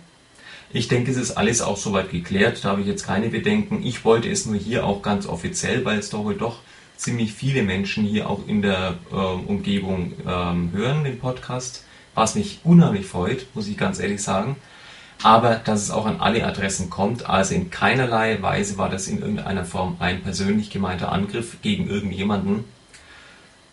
Ich 0.73 0.89
denke, 0.89 1.11
es 1.11 1.17
ist 1.17 1.33
alles 1.33 1.62
auch 1.62 1.77
soweit 1.77 2.11
geklärt, 2.11 2.64
da 2.64 2.71
habe 2.71 2.81
ich 2.81 2.87
jetzt 2.87 3.07
keine 3.07 3.29
Bedenken. 3.29 3.85
Ich 3.85 4.05
wollte 4.05 4.31
es 4.31 4.47
nur 4.47 4.57
hier 4.57 4.85
auch 4.85 5.03
ganz 5.03 5.27
offiziell, 5.27 5.85
weil 5.85 5.99
es 5.99 6.11
doch 6.11 6.25
wohl 6.25 6.35
doch 6.35 6.59
ziemlich 6.97 7.33
viele 7.33 7.62
Menschen 7.62 8.05
hier 8.05 8.29
auch 8.29 8.47
in 8.47 8.62
der 8.62 8.95
äh, 9.11 9.14
Umgebung 9.14 10.12
ähm, 10.27 10.71
hören, 10.73 11.05
den 11.05 11.19
Podcast, 11.19 11.85
was 12.14 12.35
mich 12.35 12.61
unheimlich 12.64 13.07
freut, 13.07 13.47
muss 13.55 13.69
ich 13.69 13.77
ganz 13.77 14.01
ehrlich 14.01 14.23
sagen. 14.23 14.57
Aber 15.23 15.57
dass 15.57 15.83
es 15.83 15.91
auch 15.91 16.07
an 16.07 16.21
alle 16.21 16.47
Adressen 16.47 16.91
kommt, 16.91 17.29
also 17.29 17.55
in 17.55 17.71
keinerlei 17.71 18.43
Weise 18.43 18.77
war 18.77 18.91
das 18.91 19.09
in 19.09 19.21
irgendeiner 19.21 19.64
Form 19.64 19.97
ein 19.99 20.23
persönlich 20.23 20.71
gemeinter 20.71 21.11
Angriff 21.11 21.57
gegen 21.62 21.89
irgendjemanden. 21.89 22.64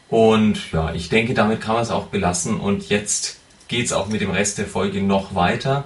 Und 0.10 0.72
ja, 0.72 0.94
ich 0.94 1.10
denke, 1.10 1.34
damit 1.34 1.60
kann 1.60 1.74
man 1.74 1.84
es 1.84 1.90
auch 1.90 2.08
belassen. 2.08 2.60
Und 2.60 2.90
jetzt 2.90 3.40
geht 3.68 3.86
es 3.86 3.94
auch 3.94 4.08
mit 4.08 4.22
dem 4.22 4.30
Rest 4.32 4.58
der 4.58 4.68
Folge 4.68 5.02
noch 5.02 5.36
weiter. 5.36 5.86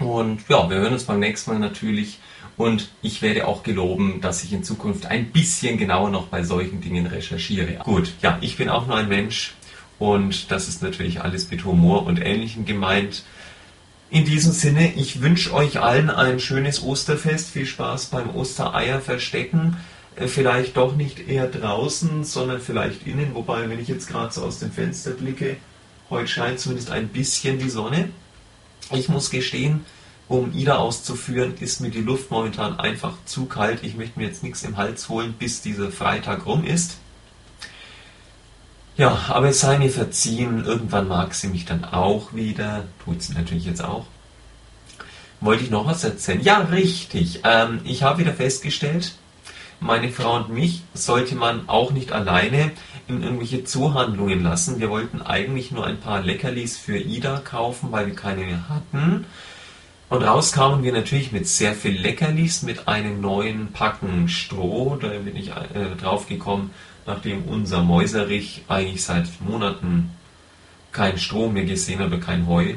Und 0.00 0.40
ja, 0.48 0.68
wir 0.68 0.78
hören 0.78 0.94
uns 0.94 1.04
beim 1.04 1.20
nächsten 1.20 1.50
Mal 1.52 1.58
natürlich. 1.58 2.18
Und 2.56 2.90
ich 3.00 3.22
werde 3.22 3.46
auch 3.46 3.62
geloben, 3.62 4.20
dass 4.20 4.44
ich 4.44 4.52
in 4.52 4.64
Zukunft 4.64 5.06
ein 5.06 5.30
bisschen 5.30 5.78
genauer 5.78 6.10
noch 6.10 6.26
bei 6.26 6.42
solchen 6.42 6.80
Dingen 6.80 7.06
recherchiere. 7.06 7.74
Gut, 7.84 8.12
ja, 8.22 8.38
ich 8.40 8.56
bin 8.56 8.68
auch 8.68 8.86
nur 8.86 8.96
ein 8.96 9.08
Mensch. 9.08 9.54
Und 9.98 10.50
das 10.50 10.68
ist 10.68 10.82
natürlich 10.82 11.20
alles 11.20 11.50
mit 11.50 11.64
Humor 11.64 12.06
und 12.06 12.20
Ähnlichem 12.20 12.64
gemeint. 12.64 13.24
In 14.10 14.24
diesem 14.24 14.52
Sinne, 14.52 14.92
ich 14.94 15.22
wünsche 15.22 15.54
euch 15.54 15.80
allen 15.80 16.10
ein 16.10 16.40
schönes 16.40 16.82
Osterfest. 16.82 17.50
Viel 17.50 17.66
Spaß 17.66 18.06
beim 18.06 18.30
Ostereier 18.34 19.00
verstecken. 19.00 19.76
Äh, 20.16 20.26
vielleicht 20.26 20.76
doch 20.76 20.96
nicht 20.96 21.28
eher 21.28 21.46
draußen, 21.46 22.24
sondern 22.24 22.60
vielleicht 22.60 23.06
innen. 23.06 23.34
Wobei, 23.34 23.68
wenn 23.68 23.78
ich 23.78 23.88
jetzt 23.88 24.08
gerade 24.08 24.32
so 24.32 24.42
aus 24.42 24.58
dem 24.58 24.72
Fenster 24.72 25.12
blicke, 25.12 25.58
heute 26.08 26.28
scheint 26.28 26.60
zumindest 26.60 26.90
ein 26.90 27.08
bisschen 27.08 27.58
die 27.58 27.70
Sonne. 27.70 28.08
Ich 28.92 29.08
muss 29.08 29.30
gestehen, 29.30 29.84
um 30.28 30.52
Ida 30.52 30.76
auszuführen, 30.76 31.54
ist 31.58 31.80
mir 31.80 31.90
die 31.90 32.00
Luft 32.00 32.30
momentan 32.30 32.78
einfach 32.78 33.14
zu 33.24 33.46
kalt. 33.46 33.82
Ich 33.82 33.96
möchte 33.96 34.18
mir 34.18 34.26
jetzt 34.26 34.42
nichts 34.42 34.62
im 34.62 34.76
Hals 34.76 35.08
holen, 35.08 35.34
bis 35.38 35.62
dieser 35.62 35.90
Freitag 35.90 36.46
rum 36.46 36.64
ist. 36.64 36.98
Ja, 38.96 39.18
aber 39.28 39.48
es 39.48 39.60
sei 39.60 39.78
mir 39.78 39.90
verziehen, 39.90 40.64
irgendwann 40.64 41.08
mag 41.08 41.34
sie 41.34 41.48
mich 41.48 41.64
dann 41.64 41.84
auch 41.84 42.34
wieder. 42.34 42.84
Tut 43.04 43.22
sie 43.22 43.32
natürlich 43.32 43.64
jetzt 43.64 43.82
auch. 43.82 44.06
Wollte 45.40 45.64
ich 45.64 45.70
noch 45.70 45.86
was 45.86 46.04
erzählen? 46.04 46.42
Ja, 46.42 46.58
richtig. 46.58 47.40
Ähm, 47.44 47.80
ich 47.84 48.02
habe 48.02 48.18
wieder 48.18 48.34
festgestellt, 48.34 49.14
meine 49.80 50.10
Frau 50.10 50.36
und 50.36 50.50
mich 50.50 50.82
sollte 50.94 51.34
man 51.34 51.68
auch 51.68 51.90
nicht 51.90 52.12
alleine 52.12 52.70
in 53.08 53.22
irgendwelche 53.22 53.64
Zoohandlungen 53.64 54.42
lassen. 54.42 54.78
Wir 54.78 54.90
wollten 54.90 55.22
eigentlich 55.22 55.72
nur 55.72 55.86
ein 55.86 55.98
paar 55.98 56.22
Leckerlis 56.22 56.78
für 56.78 56.98
Ida 56.98 57.40
kaufen, 57.40 57.90
weil 57.90 58.06
wir 58.06 58.14
keine 58.14 58.44
mehr 58.44 58.68
hatten. 58.68 59.24
Und 60.08 60.22
raus 60.22 60.52
kamen 60.52 60.82
wir 60.82 60.92
natürlich 60.92 61.32
mit 61.32 61.46
sehr 61.46 61.74
viel 61.74 62.00
Leckerlis, 62.00 62.62
mit 62.62 62.88
einem 62.88 63.20
neuen 63.20 63.72
Packen 63.72 64.28
Stroh. 64.28 64.96
Da 65.00 65.08
bin 65.08 65.36
ich 65.36 65.50
äh, 65.50 65.96
drauf 66.00 66.28
gekommen, 66.28 66.72
nachdem 67.06 67.44
unser 67.44 67.82
Mäuserich 67.82 68.62
eigentlich 68.68 69.04
seit 69.04 69.28
Monaten 69.40 70.10
kein 70.92 71.18
Stroh 71.18 71.48
mehr 71.48 71.64
gesehen 71.64 72.02
oder 72.02 72.18
kein 72.18 72.46
Heu. 72.46 72.74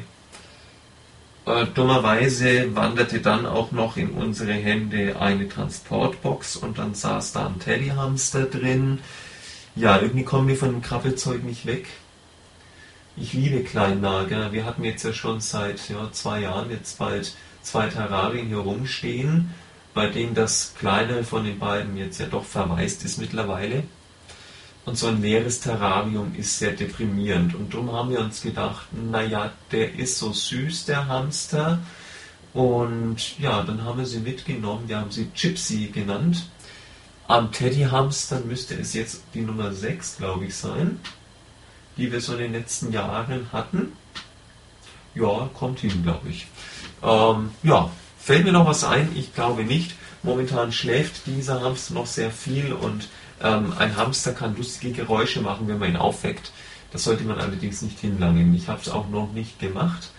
Äh, 1.46 1.66
dummerweise 1.66 2.74
wanderte 2.74 3.20
dann 3.20 3.44
auch 3.44 3.70
noch 3.70 3.98
in 3.98 4.10
unsere 4.12 4.52
Hände 4.52 5.20
eine 5.20 5.48
Transportbox 5.48 6.56
und 6.56 6.78
dann 6.78 6.94
saß 6.94 7.32
da 7.32 7.46
ein 7.46 7.58
Teddyhamster 7.60 8.46
drin. 8.46 9.00
Ja, 9.76 10.00
irgendwie 10.00 10.24
kommen 10.24 10.48
wir 10.48 10.56
von 10.56 10.70
dem 10.70 10.82
Krabbelzeug 10.82 11.44
nicht 11.44 11.66
weg. 11.66 11.86
Ich 13.16 13.34
liebe 13.34 13.62
Kleinlager. 13.62 14.52
Wir 14.52 14.64
hatten 14.64 14.84
jetzt 14.84 15.04
ja 15.04 15.12
schon 15.12 15.40
seit 15.40 15.88
ja, 15.90 16.10
zwei 16.12 16.40
Jahren 16.40 16.70
jetzt 16.70 16.98
bald 16.98 17.36
zwei 17.62 17.88
Terrarien 17.88 18.48
hier 18.48 18.58
rumstehen, 18.58 19.50
bei 19.92 20.08
denen 20.08 20.34
das 20.34 20.74
kleinere 20.78 21.24
von 21.24 21.44
den 21.44 21.58
beiden 21.58 21.96
jetzt 21.96 22.20
ja 22.20 22.26
doch 22.26 22.44
verwaist 22.44 23.04
ist 23.04 23.18
mittlerweile. 23.18 23.84
Und 24.84 24.98
so 24.98 25.06
ein 25.06 25.22
leeres 25.22 25.60
Terrarium 25.60 26.34
ist 26.36 26.58
sehr 26.58 26.72
deprimierend. 26.72 27.54
Und 27.54 27.72
darum 27.72 27.92
haben 27.92 28.10
wir 28.10 28.20
uns 28.20 28.42
gedacht, 28.42 28.86
naja, 28.92 29.52
der 29.72 29.94
ist 29.94 30.18
so 30.18 30.32
süß, 30.32 30.84
der 30.84 31.08
Hamster. 31.08 31.78
Und 32.52 33.38
ja, 33.38 33.62
dann 33.62 33.82
haben 33.84 33.98
wir 33.98 34.06
sie 34.06 34.20
mitgenommen. 34.20 34.88
Wir 34.88 34.98
haben 34.98 35.10
sie 35.10 35.30
Gypsy 35.34 35.88
genannt. 35.88 36.48
Am 37.26 37.50
Teddyhamster 37.50 38.40
müsste 38.40 38.74
es 38.74 38.92
jetzt 38.92 39.22
die 39.32 39.40
Nummer 39.40 39.72
6, 39.72 40.18
glaube 40.18 40.44
ich, 40.44 40.54
sein, 40.54 41.00
die 41.96 42.12
wir 42.12 42.20
so 42.20 42.34
in 42.34 42.40
den 42.40 42.52
letzten 42.52 42.92
Jahren 42.92 43.48
hatten. 43.50 43.92
Ja, 45.14 45.48
kommt 45.54 45.80
hin, 45.80 46.02
glaube 46.02 46.28
ich. 46.28 46.46
Ähm, 47.02 47.50
ja, 47.62 47.90
fällt 48.18 48.44
mir 48.44 48.52
noch 48.52 48.66
was 48.66 48.84
ein? 48.84 49.10
Ich 49.14 49.34
glaube 49.34 49.64
nicht. 49.64 49.94
Momentan 50.22 50.72
schläft 50.72 51.26
dieser 51.26 51.62
Hamster 51.62 51.94
noch 51.94 52.06
sehr 52.06 52.30
viel 52.30 52.72
und 52.72 53.08
ähm, 53.42 53.72
ein 53.78 53.96
Hamster 53.96 54.32
kann 54.32 54.56
lustige 54.56 54.92
Geräusche 54.92 55.40
machen, 55.40 55.68
wenn 55.68 55.78
man 55.78 55.90
ihn 55.90 55.96
aufweckt. 55.96 56.52
Das 56.92 57.04
sollte 57.04 57.24
man 57.24 57.38
allerdings 57.38 57.82
nicht 57.82 57.98
hinlangen. 57.98 58.54
Ich 58.54 58.68
habe 58.68 58.80
es 58.80 58.88
auch 58.88 59.08
noch 59.08 59.32
nicht 59.32 59.58
gemacht. 59.58 60.10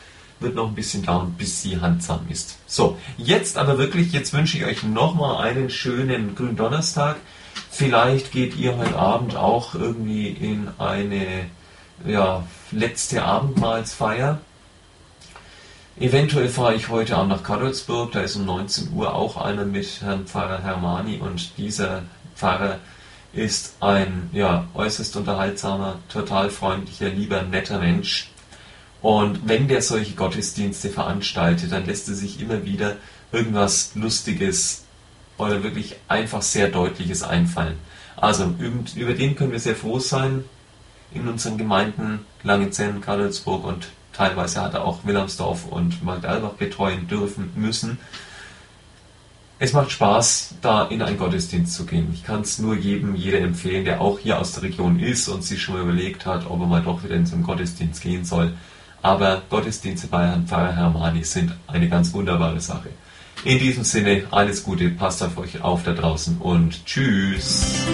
Wird 0.42 0.56
noch 0.56 0.68
ein 0.68 0.76
bisschen 0.76 1.04
dauern, 1.04 1.34
bis 1.38 1.62
sie 1.62 1.80
handsam 1.80 2.28
ist. 2.30 2.58
So, 2.68 2.98
jetzt 3.18 3.58
aber 3.58 3.78
wirklich, 3.78 4.12
jetzt 4.12 4.34
wünsche 4.34 4.58
ich 4.58 4.66
euch 4.66 4.84
nochmal 4.84 5.48
einen 5.48 5.70
schönen 5.70 6.36
grünen 6.36 6.58
Donnerstag. 6.58 7.16
Vielleicht 7.72 8.34
geht 8.34 8.58
ihr 8.58 8.76
heute 8.76 8.98
Abend 8.98 9.38
auch 9.38 9.76
irgendwie 9.76 10.28
in 10.28 10.68
eine 10.78 11.46
ja, 12.06 12.46
letzte 12.72 13.24
Abendmahlsfeier. 13.24 14.40
Eventuell 15.98 16.50
fahre 16.50 16.76
ich 16.76 16.90
heute 16.90 17.16
Abend 17.16 17.30
nach 17.30 17.44
Kadolsburg, 17.44 18.12
da 18.12 18.20
ist 18.20 18.36
um 18.36 18.46
19 18.46 18.92
Uhr 18.92 19.14
auch 19.14 19.38
einer 19.38 19.64
mit 19.64 20.02
Herrn 20.02 20.28
Pfarrer 20.28 20.62
Hermani 20.62 21.20
und 21.20 21.58
dieser 21.58 22.04
Pfarrer 22.36 22.80
ist 23.36 23.76
ein 23.82 24.30
ja, 24.32 24.68
äußerst 24.74 25.16
unterhaltsamer, 25.18 26.00
total 26.10 26.50
freundlicher, 26.50 27.10
lieber, 27.10 27.42
netter 27.44 27.80
Mensch. 27.80 28.32
Und 29.02 29.48
wenn 29.48 29.68
der 29.68 29.82
solche 29.82 30.16
Gottesdienste 30.16 30.90
veranstaltet, 30.90 31.72
dann 31.72 31.86
lässt 31.86 32.08
er 32.08 32.16
sich 32.16 32.42
immer 32.42 32.66
wieder 32.66 32.96
irgendwas 33.32 33.92
Lustiges 33.96 34.86
oder 35.38 35.64
wirklich 35.64 35.98
einfach 36.08 36.42
sehr 36.42 36.70
Deutliches 36.70 37.22
einfallen. 37.22 37.78
Also 38.16 38.56
über 38.96 39.14
den 39.14 39.36
können 39.36 39.52
wir 39.52 39.60
sehr 39.60 39.76
froh 39.76 40.00
sein 40.00 40.46
in 41.14 41.28
unseren 41.28 41.58
Gemeinden 41.58 42.26
Langenzenn, 42.44 43.02
Karlsburg 43.02 43.66
und 43.66 43.88
teilweise 44.14 44.62
hat 44.62 44.74
er 44.74 44.86
auch 44.86 45.00
Wilhelmsdorf 45.04 45.66
und 45.66 46.04
Magdalbach 46.04 46.54
betreuen 46.54 47.08
dürfen 47.08 47.52
müssen 47.56 48.00
es 49.58 49.74
macht 49.74 49.92
Spaß, 49.92 50.56
da 50.62 50.84
in 50.86 51.02
einen 51.02 51.18
Gottesdienst 51.18 51.74
zu 51.74 51.86
gehen. 51.86 52.10
Ich 52.14 52.24
kann 52.24 52.42
es 52.42 52.60
nur 52.60 52.76
jedem, 52.76 53.16
jeder 53.16 53.40
empfehlen, 53.40 53.86
der 53.86 54.02
auch 54.02 54.20
hier 54.20 54.40
aus 54.40 54.52
der 54.54 54.64
Region 54.64 55.00
ist 55.00 55.30
und 55.30 55.44
sich 55.44 55.62
schon 55.62 55.76
mal 55.76 55.84
überlegt 55.84 56.26
hat, 56.26 56.50
ob 56.50 56.60
er 56.60 56.68
mal 56.68 56.82
doch 56.82 57.04
wieder 57.04 57.16
in 57.16 57.26
so 57.26 57.36
einen 57.36 57.44
Gottesdienst 57.44 58.02
gehen 58.02 58.26
soll. 58.26 58.54
Aber 59.02 59.44
Gottesdienste 59.50 60.08
bei 60.08 60.28
Herrn 60.28 60.48
Pfarrer 60.48 60.76
Hermani 60.76 61.24
sind 61.24 61.56
eine 61.68 61.88
ganz 61.88 62.12
wunderbare 62.14 62.60
Sache. 62.60 62.90
In 63.44 63.60
diesem 63.60 63.84
Sinne, 63.84 64.24
alles 64.32 64.64
Gute, 64.64 64.90
passt 64.90 65.22
auf 65.22 65.38
euch 65.38 65.62
auf 65.62 65.84
da 65.84 65.94
draußen 65.94 66.38
und 66.40 66.86
tschüss. 66.86 67.86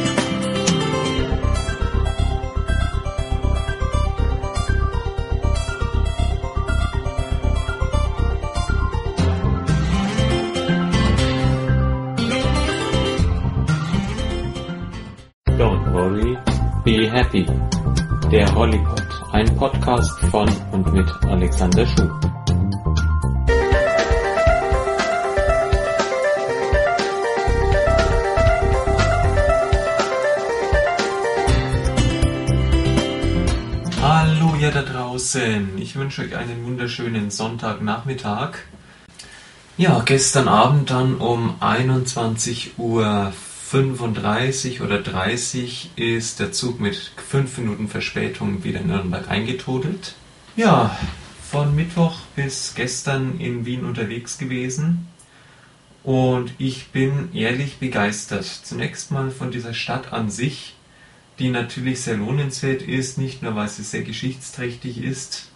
Der 18.32 18.56
Hollypod, 18.56 19.04
ein 19.34 19.58
Podcast 19.58 20.18
von 20.32 20.48
und 20.72 20.94
mit 20.94 21.06
Alexander 21.26 21.86
Schuh. 21.86 22.10
Hallo 34.02 34.56
ihr 34.62 34.72
da 34.72 34.82
draußen, 34.84 35.78
ich 35.78 35.98
wünsche 35.98 36.22
euch 36.22 36.38
einen 36.38 36.66
wunderschönen 36.66 37.32
Sonntagnachmittag. 37.32 38.60
Ja, 39.76 40.02
gestern 40.06 40.48
Abend 40.48 40.90
dann 40.90 41.16
um 41.16 41.56
21 41.60 42.80
Uhr 42.80 43.34
35 43.72 44.82
oder 44.82 45.02
30 45.02 45.92
ist 45.96 46.42
der 46.42 46.52
Zug 46.52 46.82
mit 46.82 47.14
5 47.16 47.60
Minuten 47.60 47.88
Verspätung 47.88 48.66
wieder 48.66 48.82
in 48.82 48.88
Nürnberg 48.88 49.30
eingetrudelt. 49.32 50.16
Ja, 50.58 51.00
von 51.50 51.74
Mittwoch 51.74 52.20
bis 52.36 52.74
gestern 52.76 53.40
in 53.40 53.66
Wien 53.66 53.86
unterwegs 53.86 54.38
gewesen 54.38 55.08
und 56.04 56.54
ich 56.58 56.88
bin 56.88 57.34
ehrlich 57.34 57.78
begeistert. 57.78 58.44
Zunächst 58.44 59.10
mal 59.10 59.32
von 59.32 59.52
dieser 59.52 59.74
Stadt 59.74 60.12
an 60.12 60.30
sich, 60.30 60.76
die 61.40 61.48
natürlich 61.48 62.02
sehr 62.02 62.18
lohnenswert 62.18 62.82
ist, 62.82 63.18
nicht 63.18 63.42
nur 63.42 63.56
weil 63.56 63.70
sie 63.70 63.84
sehr 63.84 64.04
geschichtsträchtig 64.04 65.02
ist. 65.02 65.50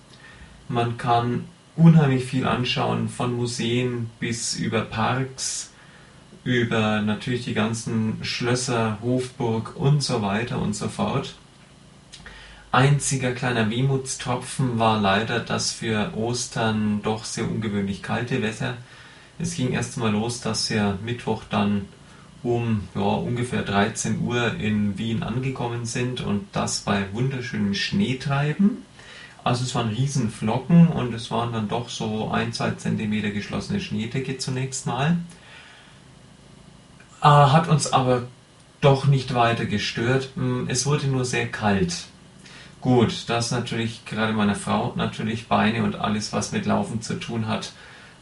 Man 0.70 0.95
kann 0.95 1.43
unheimlich 1.76 2.24
viel 2.24 2.47
anschauen, 2.47 3.09
von 3.09 3.36
Museen 3.36 4.09
bis 4.22 4.55
über 4.55 4.84
Parks, 4.84 5.72
über 6.45 7.01
natürlich 7.01 7.43
die 7.43 7.55
ganzen 7.55 8.23
Schlösser, 8.23 8.99
Hofburg 9.01 9.75
und 9.75 10.01
so 10.01 10.21
weiter 10.21 10.61
und 10.61 10.75
so 10.75 10.87
fort. 10.87 11.35
Einziger 12.71 13.31
kleiner 13.31 13.69
Wehmutstropfen 13.69 14.77
war 14.77 15.01
leider 15.01 15.39
das 15.39 15.71
für 15.71 16.13
Ostern 16.15 17.01
doch 17.01 17.25
sehr 17.25 17.49
ungewöhnlich 17.49 18.03
kalte 18.03 18.41
Wetter. 18.41 18.77
Es 19.39 19.55
ging 19.55 19.71
erst 19.71 19.97
mal 19.97 20.11
los, 20.11 20.39
dass 20.39 20.69
wir 20.69 20.99
Mittwoch 21.03 21.43
dann 21.49 21.85
um 22.43 22.87
ja, 22.93 23.01
ungefähr 23.01 23.63
13 23.63 24.21
Uhr 24.21 24.53
in 24.59 24.99
Wien 24.99 25.23
angekommen 25.23 25.85
sind 25.85 26.21
und 26.21 26.45
das 26.51 26.81
bei 26.81 27.11
wunderschönem 27.11 27.73
Schneetreiben. 27.73 28.83
Also 29.43 29.63
es 29.63 29.73
waren 29.73 29.89
Riesenflocken 29.89 30.89
und 30.89 31.13
es 31.13 31.31
waren 31.31 31.53
dann 31.53 31.69
doch 31.69 31.89
so 31.89 32.29
ein, 32.29 32.53
zwei 32.53 32.71
Zentimeter 32.71 33.31
geschlossene 33.31 33.79
Schneedecke 33.79 34.37
zunächst 34.37 34.85
mal. 34.85 35.17
Äh, 37.22 37.28
hat 37.28 37.68
uns 37.68 37.91
aber 37.91 38.24
doch 38.82 39.05
nicht 39.05 39.34
weiter 39.34 39.66
gestört. 39.66 40.30
Hm, 40.36 40.68
es 40.70 40.86
wurde 40.86 41.07
nur 41.07 41.26
sehr 41.26 41.47
kalt. 41.47 42.05
Gut, 42.82 43.30
das 43.30 43.49
natürlich 43.49 44.05
gerade 44.05 44.34
meiner 44.34 44.55
Frau 44.55 44.93
natürlich 44.95 45.47
Beine 45.47 45.84
und 45.84 45.95
alles, 45.95 46.34
was 46.34 46.51
mit 46.51 46.68
Laufen 46.68 47.01
zu 47.01 47.20
tun 47.20 47.47
hat, 47.47 47.74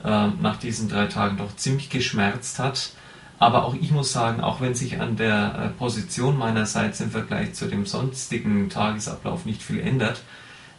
äh, 0.06 0.28
nach 0.42 0.56
diesen 0.56 0.88
drei 0.88 1.08
Tagen 1.08 1.38
doch 1.38 1.54
ziemlich 1.58 1.90
geschmerzt 1.90 2.60
hat. 2.60 2.92
Aber 3.40 3.66
auch 3.66 3.74
ich 3.74 3.92
muss 3.92 4.14
sagen, 4.14 4.40
auch 4.40 4.62
wenn 4.62 4.74
sich 4.74 5.02
an 5.02 5.18
der 5.18 5.56
äh, 5.56 5.70
Position 5.78 6.38
meinerseits 6.38 7.02
im 7.02 7.12
Vergleich 7.12 7.54
zu 7.56 7.66
dem 7.68 7.86
sonstigen 7.86 8.70
Tagesablauf 8.70 9.46
nicht 9.46 9.62
viel 9.62 9.82
ändert, 9.82 10.22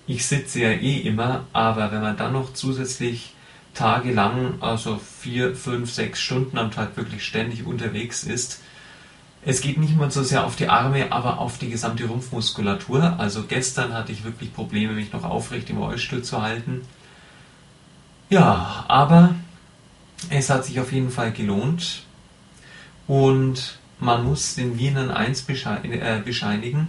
ich 0.07 0.27
sitze 0.27 0.61
ja 0.61 0.71
eh 0.71 0.99
immer, 1.01 1.45
aber 1.53 1.93
wenn 1.93 2.01
man 2.01 2.17
dann 2.17 2.33
noch 2.33 2.55
zusätzlich 2.55 3.34
tagelang, 3.75 4.63
also 4.63 4.99
vier, 5.21 5.55
fünf, 5.55 5.93
sechs 5.93 6.21
Stunden 6.21 6.59
am 6.59 6.71
Tag 6.71 6.97
wirklich 6.97 7.25
ständig 7.25 7.67
unterwegs 7.67 8.25
ist, 8.25 8.61
es 9.47 9.61
geht 9.61 9.77
nicht 9.77 9.97
mal 9.97 10.11
so 10.11 10.23
sehr 10.23 10.47
auf 10.47 10.57
die 10.57 10.69
Arme, 10.69 11.13
aber 11.13 11.39
auf 11.39 11.59
die 11.59 11.69
gesamte 11.69 12.07
Rumpfmuskulatur. 12.07 13.19
Also 13.19 13.45
gestern 13.47 13.93
hatte 13.93 14.11
ich 14.11 14.25
wirklich 14.25 14.55
Probleme, 14.55 14.95
mich 14.95 15.13
noch 15.13 15.25
aufrecht 15.25 15.69
im 15.69 15.77
Rollstuhl 15.77 16.23
zu 16.23 16.41
halten. 16.41 16.81
Ja, 18.31 18.87
aber 18.89 19.35
es 20.31 20.49
hat 20.49 20.65
sich 20.65 20.81
auf 20.81 20.93
jeden 20.93 21.11
Fall 21.11 21.33
gelohnt. 21.33 22.05
Und 23.07 23.79
man 24.01 24.25
muss 24.25 24.55
den 24.55 24.79
Wienern 24.79 25.11
eins 25.11 25.45
äh, 25.47 26.23
bescheinigen, 26.25 26.89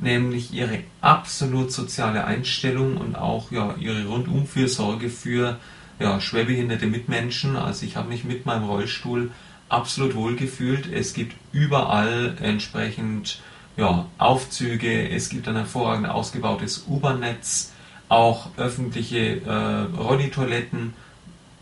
nämlich 0.00 0.54
ihre 0.54 0.78
absolut 1.02 1.72
soziale 1.72 2.24
Einstellung 2.24 2.96
und 2.96 3.16
auch 3.16 3.52
ja, 3.52 3.74
ihre 3.78 4.06
Rundumfürsorge 4.06 5.10
für 5.10 5.58
ja, 6.00 6.20
schwerbehinderte 6.20 6.86
Mitmenschen. 6.86 7.56
Also 7.56 7.86
ich 7.86 7.96
habe 7.96 8.08
mich 8.08 8.24
mit 8.24 8.46
meinem 8.46 8.64
Rollstuhl 8.64 9.30
absolut 9.68 10.14
wohlgefühlt. 10.14 10.92
Es 10.92 11.14
gibt 11.14 11.36
überall 11.52 12.36
entsprechend 12.40 13.40
ja, 13.76 14.06
Aufzüge, 14.18 15.08
es 15.10 15.28
gibt 15.28 15.46
ein 15.46 15.56
hervorragend 15.56 16.08
ausgebautes 16.08 16.86
U-Bahn-Netz, 16.88 17.72
auch 18.08 18.48
öffentliche 18.56 19.42
äh, 19.42 19.96
Rollitoiletten 19.96 20.94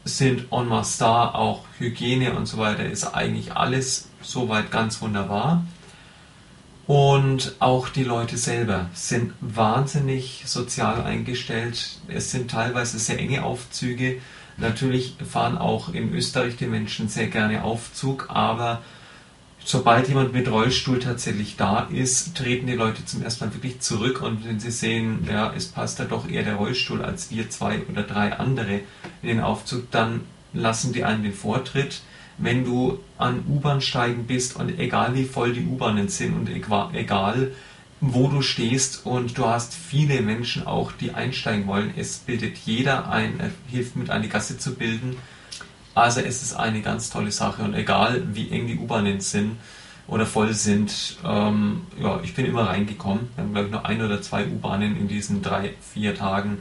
sind 0.05 0.47
en 0.51 0.69
masse 0.69 1.01
da, 1.01 1.35
auch 1.35 1.65
Hygiene 1.79 2.33
und 2.35 2.47
so 2.47 2.57
weiter 2.57 2.87
ist 2.87 3.05
eigentlich 3.05 3.55
alles 3.55 4.09
soweit 4.23 4.71
ganz 4.71 5.03
wunderbar. 5.03 5.65
Und 6.89 7.55
auch 7.61 7.89
die 7.91 8.03
Leute 8.03 8.37
selber 8.37 8.89
sind 8.95 9.35
wahnsinnig 9.41 10.43
sozial 10.47 11.03
eingestellt. 11.03 11.99
Es 12.09 12.33
sind 12.33 12.51
teilweise 12.51 12.99
sehr 12.99 13.21
enge 13.21 13.45
Aufzüge, 13.45 14.21
Natürlich 14.59 15.15
fahren 15.25 15.57
auch 15.57 15.95
in 15.95 16.13
Österreich 16.13 16.57
die 16.57 16.67
Menschen 16.67 17.09
sehr 17.09 17.29
gerne 17.29 17.63
Aufzug, 17.63 18.27
aber 18.29 18.83
sobald 19.65 20.09
jemand 20.09 20.33
mit 20.33 20.51
Rollstuhl 20.51 20.99
tatsächlich 20.99 21.57
da 21.57 21.89
ist, 21.93 22.37
treten 22.37 22.67
die 22.67 22.75
Leute 22.75 23.05
zum 23.05 23.23
ersten 23.23 23.45
Mal 23.45 23.55
wirklich 23.55 23.81
zurück 23.81 24.21
und 24.21 24.45
wenn 24.45 24.59
sie 24.59 24.73
sehen, 24.73 25.29
ja, 25.31 25.53
es 25.57 25.69
passt 25.69 26.01
da 26.01 26.05
doch 26.05 26.29
eher 26.29 26.43
der 26.43 26.57
Rollstuhl 26.57 27.03
als 27.03 27.31
wir 27.31 27.49
zwei 27.51 27.83
oder 27.89 28.03
drei 28.03 28.37
andere 28.37 28.81
in 29.23 29.29
den 29.29 29.41
Aufzug, 29.41 29.93
dann 29.93 30.23
lassen 30.53 30.93
die 30.93 31.05
einen 31.05 31.23
den 31.23 31.35
Vortritt. 31.35 32.01
Wenn 32.39 32.65
du 32.65 33.01
an 33.19 33.43
U-Bahn-Steigen 33.49 34.27
bist 34.27 34.57
und 34.57 34.79
egal 34.79 35.15
wie 35.15 35.25
voll 35.25 35.53
die 35.53 35.67
U-Bahnen 35.67 36.09
sind 36.09 36.35
und 36.35 36.49
egal 36.49 37.53
wo 38.01 38.29
du 38.29 38.43
stehst 38.43 39.05
und 39.07 39.37
du 39.37 39.47
hast 39.47 39.75
viele 39.75 40.21
Menschen 40.21 40.67
auch, 40.67 40.93
die 40.93 41.15
einsteigen 41.15 41.67
wollen. 41.67 41.93
Es 41.97 42.19
bildet 42.19 42.57
jeder 42.59 43.11
ein, 43.11 43.53
hilft 43.67 43.97
mit, 43.97 44.11
eine 44.11 44.29
Gasse 44.29 44.59
zu 44.59 44.75
bilden. 44.75 45.17
Also 45.95 46.21
es 46.21 46.43
ist 46.43 46.55
eine 46.55 46.81
ganz 46.81 47.11
tolle 47.11 47.33
Sache 47.33 47.63
und 47.63 47.75
egal 47.75 48.23
wie 48.33 48.51
eng 48.51 48.69
die 48.69 48.79
U-Bahnen 48.79 49.21
sind 49.21 49.57
oder 50.07 50.27
voll 50.27 50.55
sind, 50.55 51.17
ähm, 51.25 51.83
ja, 52.01 52.21
ich 52.23 52.35
bin 52.35 52.47
immer 52.47 52.69
reingekommen. 52.69 53.31
Wir 53.35 53.45
haben 53.45 53.53
glaube 53.53 53.67
ich 53.67 53.73
noch 53.73 53.85
ein 53.85 54.01
oder 54.01 54.23
zwei 54.23 54.47
U-Bahnen 54.47 54.97
in 54.97 55.09
diesen 55.09 55.43
drei, 55.43 55.75
vier 55.93 56.15
Tagen 56.15 56.59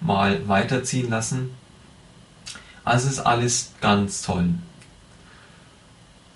mal 0.00 0.48
weiterziehen 0.48 1.08
lassen. 1.08 1.50
Also 2.84 3.06
es 3.06 3.14
ist 3.14 3.20
alles 3.20 3.74
ganz 3.80 4.22
toll. 4.22 4.54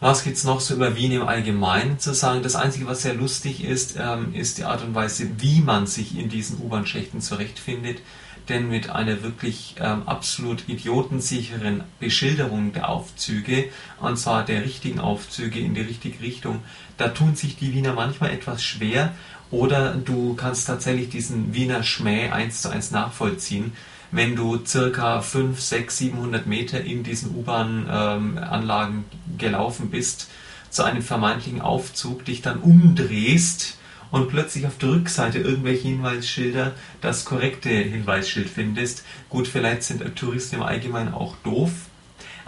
Was 0.05 0.23
gibt 0.23 0.37
es 0.37 0.45
noch 0.45 0.61
so 0.61 0.75
über 0.75 0.97
Wien 0.97 1.13
im 1.13 1.27
Allgemeinen 1.27 1.99
zu 1.99 2.13
sagen? 2.13 2.43
Das 2.43 2.57
Einzige, 2.57 2.87
was 2.87 3.01
sehr 3.01 3.15
lustig 3.15 3.65
ist, 3.65 3.97
ähm, 3.99 4.35
ist 4.35 4.59
die 4.59 4.65
Art 4.65 4.83
und 4.83 4.95
Weise, 4.95 5.27
wie 5.39 5.63
man 5.63 5.87
sich 5.87 6.19
in 6.19 6.29
diesen 6.29 6.61
U-Bahn-Schächten 6.61 7.23
zurechtfindet. 7.23 8.03
Denn 8.51 8.69
mit 8.69 8.91
einer 8.91 9.23
wirklich 9.23 9.77
ähm, 9.81 10.03
absolut 10.05 10.69
idiotensicheren 10.69 11.85
Beschilderung 12.01 12.75
der 12.75 12.91
Aufzüge, 12.91 13.71
und 13.99 14.19
zwar 14.19 14.45
der 14.45 14.63
richtigen 14.63 15.01
Aufzüge 15.01 15.59
in 15.59 15.73
die 15.73 15.81
richtige 15.81 16.21
Richtung, 16.21 16.61
da 16.99 17.09
tun 17.09 17.35
sich 17.35 17.57
die 17.57 17.73
Wiener 17.73 17.95
manchmal 17.95 18.33
etwas 18.33 18.63
schwer. 18.63 19.15
Oder 19.51 19.95
du 19.95 20.35
kannst 20.35 20.67
tatsächlich 20.67 21.09
diesen 21.09 21.55
Wiener 21.55 21.83
Schmäh 21.83 22.29
eins 22.29 22.61
zu 22.61 22.69
eins 22.69 22.91
nachvollziehen 22.91 23.73
wenn 24.15 24.37
du 24.37 24.65
circa 24.65 25.21
5, 25.21 25.61
6, 25.61 25.99
700 25.99 26.47
Meter 26.47 26.81
in 26.83 27.03
diesen 27.03 27.35
U-Bahn-Anlagen 27.35 29.05
gelaufen 29.37 29.91
bist, 29.91 30.31
zu 30.71 30.85
einem 30.85 31.03
vermeintlichen 31.03 31.61
Aufzug, 31.61 32.25
dich 32.25 32.41
dann 32.41 32.61
umdrehst 32.61 33.77
und 34.13 34.29
plötzlich 34.29 34.67
auf 34.67 34.79
der 34.79 34.91
Rückseite 34.91 35.39
irgendwelche 35.39 35.89
Hinweisschilder 35.89 36.73
das 37.01 37.25
korrekte 37.25 37.69
Hinweisschild 37.71 38.49
findest. 38.49 39.05
Gut, 39.29 39.49
vielleicht 39.49 39.83
sind 39.83 40.17
Touristen 40.17 40.57
im 40.57 40.63
Allgemeinen 40.63 41.13
auch 41.13 41.35
doof. 41.43 41.73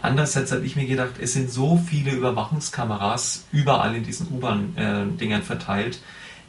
Andererseits 0.00 0.52
habe 0.52 0.64
ich 0.64 0.76
mir 0.76 0.86
gedacht, 0.86 1.14
es 1.20 1.32
sind 1.32 1.50
so 1.50 1.76
viele 1.84 2.12
Überwachungskameras 2.12 3.46
überall 3.50 3.96
in 3.96 4.04
diesen 4.04 4.28
U-Bahn-Dingern 4.28 5.40
äh, 5.40 5.44
verteilt, 5.44 5.98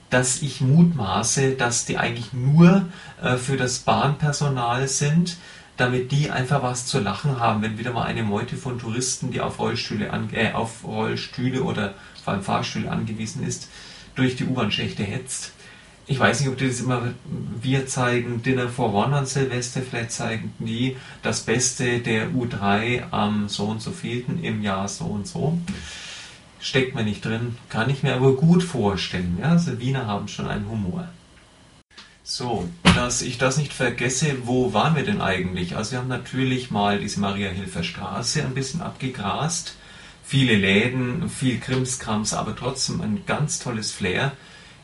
dass 0.10 0.42
ich 0.42 0.62
mutmaße, 0.62 1.52
dass 1.52 1.86
die 1.86 1.98
eigentlich 1.98 2.34
nur 2.34 2.86
äh, 3.22 3.38
für 3.38 3.58
das 3.58 3.80
Bahnpersonal 3.80 4.88
sind, 4.88 5.38
damit 5.76 6.12
die 6.12 6.32
einfach 6.32 6.64
was 6.64 6.88
zu 6.88 7.00
lachen 7.00 7.40
haben, 7.40 7.62
wenn 7.62 7.78
wieder 7.78 7.94
mal 7.94 8.06
eine 8.06 8.24
Meute 8.24 8.56
von 8.56 8.80
Touristen, 8.80 9.32
die 9.32 9.42
auf 9.42 9.60
Rollstühle, 9.60 10.12
an, 10.12 10.30
äh, 10.34 10.54
auf 10.54 10.84
Rollstühle 10.84 11.64
oder 11.64 11.94
vor 12.24 12.34
allem 12.34 12.44
Fahrstühle 12.44 12.92
angewiesen 12.92 13.46
ist, 13.46 13.70
durch 14.16 14.36
die 14.36 14.46
U-Bahn-Schächte 14.46 15.04
hetzt. 15.04 15.52
Ich 16.10 16.20
weiß 16.20 16.40
nicht, 16.40 16.50
ob 16.50 16.58
die 16.58 16.68
das 16.68 16.80
immer, 16.80 17.14
wir 17.62 17.86
zeigen 17.86 18.42
Dinner 18.42 18.70
for 18.70 18.94
One 18.94 19.16
an 19.16 19.26
Silvester, 19.26 19.82
vielleicht 19.82 20.12
zeigen. 20.12 20.54
Die 20.58 20.96
das 21.22 21.42
Beste 21.42 22.00
der 22.00 22.30
U3 22.30 23.12
am 23.12 23.50
so 23.50 23.66
und 23.66 23.82
so 23.82 23.92
vielten 23.92 24.42
im 24.42 24.62
Jahr 24.62 24.88
so 24.88 25.04
und 25.04 25.28
so 25.28 25.58
steckt 26.68 26.96
mir 26.96 27.04
nicht 27.04 27.24
drin, 27.24 27.58
kann 27.70 27.90
ich 27.90 28.04
mir 28.04 28.16
aber 28.16 28.34
gut 28.34 28.64
vorstellen. 28.64 29.38
Ja? 29.42 29.52
Also 29.52 29.80
Wiener 29.80 30.06
haben 30.06 30.28
schon 30.28 30.48
einen 30.48 30.70
Humor. 30.70 31.08
So, 32.24 32.68
dass 32.84 33.22
ich 33.22 33.38
das 33.38 33.58
nicht 33.58 33.72
vergesse, 33.72 34.36
wo 34.44 34.74
waren 34.74 34.98
wir 34.98 35.04
denn 35.04 35.22
eigentlich? 35.22 35.78
Also 35.78 35.94
wir 35.94 36.00
haben 36.00 36.10
natürlich 36.10 36.72
mal 36.72 37.00
diese 37.00 37.22
Maria-Hilfer 37.22 37.84
Straße 37.84 38.44
ein 38.44 38.54
bisschen 38.54 38.82
abgegrast. 38.82 39.76
Viele 40.26 40.56
Läden, 40.56 41.30
viel 41.30 41.58
Krimskrams, 41.58 42.34
aber 42.34 42.54
trotzdem 42.54 43.00
ein 43.00 43.24
ganz 43.26 43.60
tolles 43.60 43.94
Flair. 43.94 44.34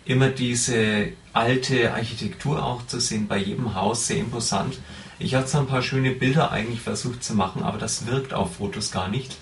Immer 0.05 0.29
diese 0.29 1.09
alte 1.33 1.93
Architektur 1.93 2.63
auch 2.63 2.87
zu 2.87 3.01
sehen, 3.01 3.27
bei 3.27 3.39
jedem 3.39 3.75
Haus 3.75 4.07
sehr 4.07 4.19
imposant. 4.19 4.79
Ich 5.19 5.35
hatte 5.35 5.49
so 5.49 5.57
ein 5.57 5.67
paar 5.67 5.81
schöne 5.81 6.11
Bilder 6.11 6.51
eigentlich 6.51 6.79
versucht 6.79 7.25
zu 7.25 7.35
machen, 7.35 7.61
aber 7.61 7.77
das 7.77 8.05
wirkt 8.07 8.33
auf 8.33 8.55
Fotos 8.55 8.91
gar 8.91 9.09
nicht 9.09 9.35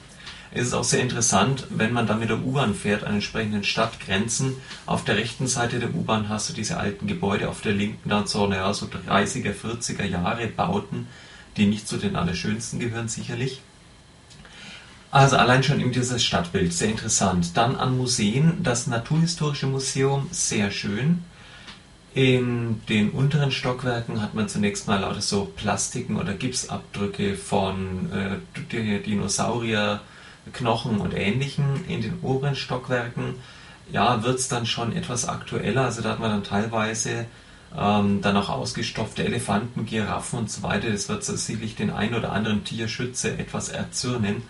Es 0.54 0.68
ist 0.68 0.74
auch 0.74 0.84
sehr 0.84 1.02
interessant, 1.02 1.66
wenn 1.70 1.94
man 1.94 2.08
dann 2.08 2.20
mit 2.20 2.30
der 2.30 2.44
U-Bahn 2.44 2.76
fährt, 2.76 3.06
an 3.06 3.14
entsprechenden 3.16 3.64
Stadtgrenzen. 3.64 4.58
Auf 4.86 5.06
der 5.06 5.16
rechten 5.16 5.48
Seite 5.48 5.80
der 5.80 5.96
U-Bahn 5.96 6.28
hast 6.28 6.50
du 6.50 6.54
diese 6.54 6.78
alten 6.78 7.08
Gebäude, 7.08 7.48
auf 7.48 7.62
der 7.62 7.72
linken 7.72 8.10
dann 8.10 8.28
so, 8.28 8.46
naja, 8.48 8.74
so 8.74 8.88
30er, 8.88 9.54
40er 9.54 10.04
Jahre 10.04 10.48
Bauten, 10.48 11.08
die 11.56 11.68
nicht 11.68 11.88
zu 11.88 11.96
den 11.96 12.18
allerschönsten 12.18 12.80
gehören, 12.80 13.08
sicherlich. 13.08 13.62
Also 15.10 15.38
allein 15.38 15.64
schon 15.64 15.80
in 15.80 15.94
dieses 15.94 16.24
Stadtbild, 16.24 16.74
sehr 16.74 16.90
interessant. 16.90 17.56
Dann 17.56 17.78
an 17.78 17.98
Museen, 17.98 18.62
das 18.62 18.88
Naturhistorische 18.88 19.68
Museum, 19.68 20.28
sehr 20.32 20.70
schön. 20.72 21.24
In 22.14 22.82
den 22.90 23.12
unteren 23.12 23.52
Stockwerken 23.52 24.22
hat 24.22 24.34
man 24.34 24.50
zunächst 24.50 24.88
mal 24.88 25.00
lauter 25.00 25.22
so 25.22 25.46
Plastiken 25.46 26.18
oder 26.18 26.34
Gipsabdrücke 26.34 27.36
von 27.36 28.12
äh, 28.12 29.00
Dinosaurier, 29.00 30.02
Knochen 30.54 31.00
und 31.00 31.14
Ähnlichem. 31.14 31.86
In 31.88 32.02
den 32.02 32.20
oberen 32.22 32.56
Stockwerken 32.56 33.36
ja, 33.92 34.24
wird 34.24 34.40
es 34.40 34.48
dann 34.48 34.66
schon 34.66 34.96
etwas 34.96 35.28
aktueller. 35.28 35.86
Also 35.86 36.02
da 36.02 36.10
hat 36.12 36.20
man 36.20 36.32
dann 36.32 36.44
teilweise 36.44 37.26
ähm, 37.78 38.22
dann 38.22 38.38
auch 38.38 38.50
ausgestopfte 38.50 39.24
Elefanten, 39.24 39.86
Giraffen 39.86 40.40
und 40.40 40.52
so 40.52 40.64
weiter. 40.64 40.90
Das 40.90 41.10
wird 41.10 41.24
sicherlich 41.24 41.76
den 41.76 41.90
ein 41.90 42.16
oder 42.16 42.32
anderen 42.32 42.64
Tierschütze 42.64 43.38
etwas 43.38 43.70
erzürnen. 43.70 44.44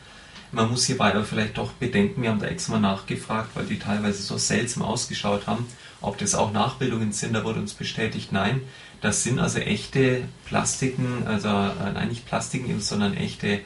Man 0.52 0.70
muss 0.70 0.86
hierbei 0.86 1.14
aber 1.14 1.24
vielleicht 1.24 1.58
doch 1.58 1.72
bedenken, 1.74 2.24
wir 2.24 2.30
haben 2.30 2.40
da 2.40 2.48
extra 2.48 2.74
mal 2.74 2.82
nachgefragt, 2.82 3.52
weil 3.54 3.66
die 3.66 3.80
teilweise 3.80 4.22
so 4.22 4.38
seltsam 4.38 4.84
ausgeschaut 4.84 5.48
haben, 5.48 5.66
ob 6.02 6.18
das 6.18 6.36
auch 6.36 6.52
Nachbildungen 6.52 7.14
sind, 7.14 7.34
da 7.34 7.46
wurde 7.46 7.60
uns 7.60 7.74
bestätigt, 7.74 8.34
nein, 8.34 8.62
das 9.00 9.24
sind 9.24 9.40
also 9.40 9.60
echte 9.60 10.24
Plastiken, 10.46 11.26
also 11.26 11.48
äh, 11.48 11.94
nein, 11.94 12.10
nicht 12.10 12.26
Plastiken, 12.26 12.82
sondern 12.82 13.16
echte 13.16 13.62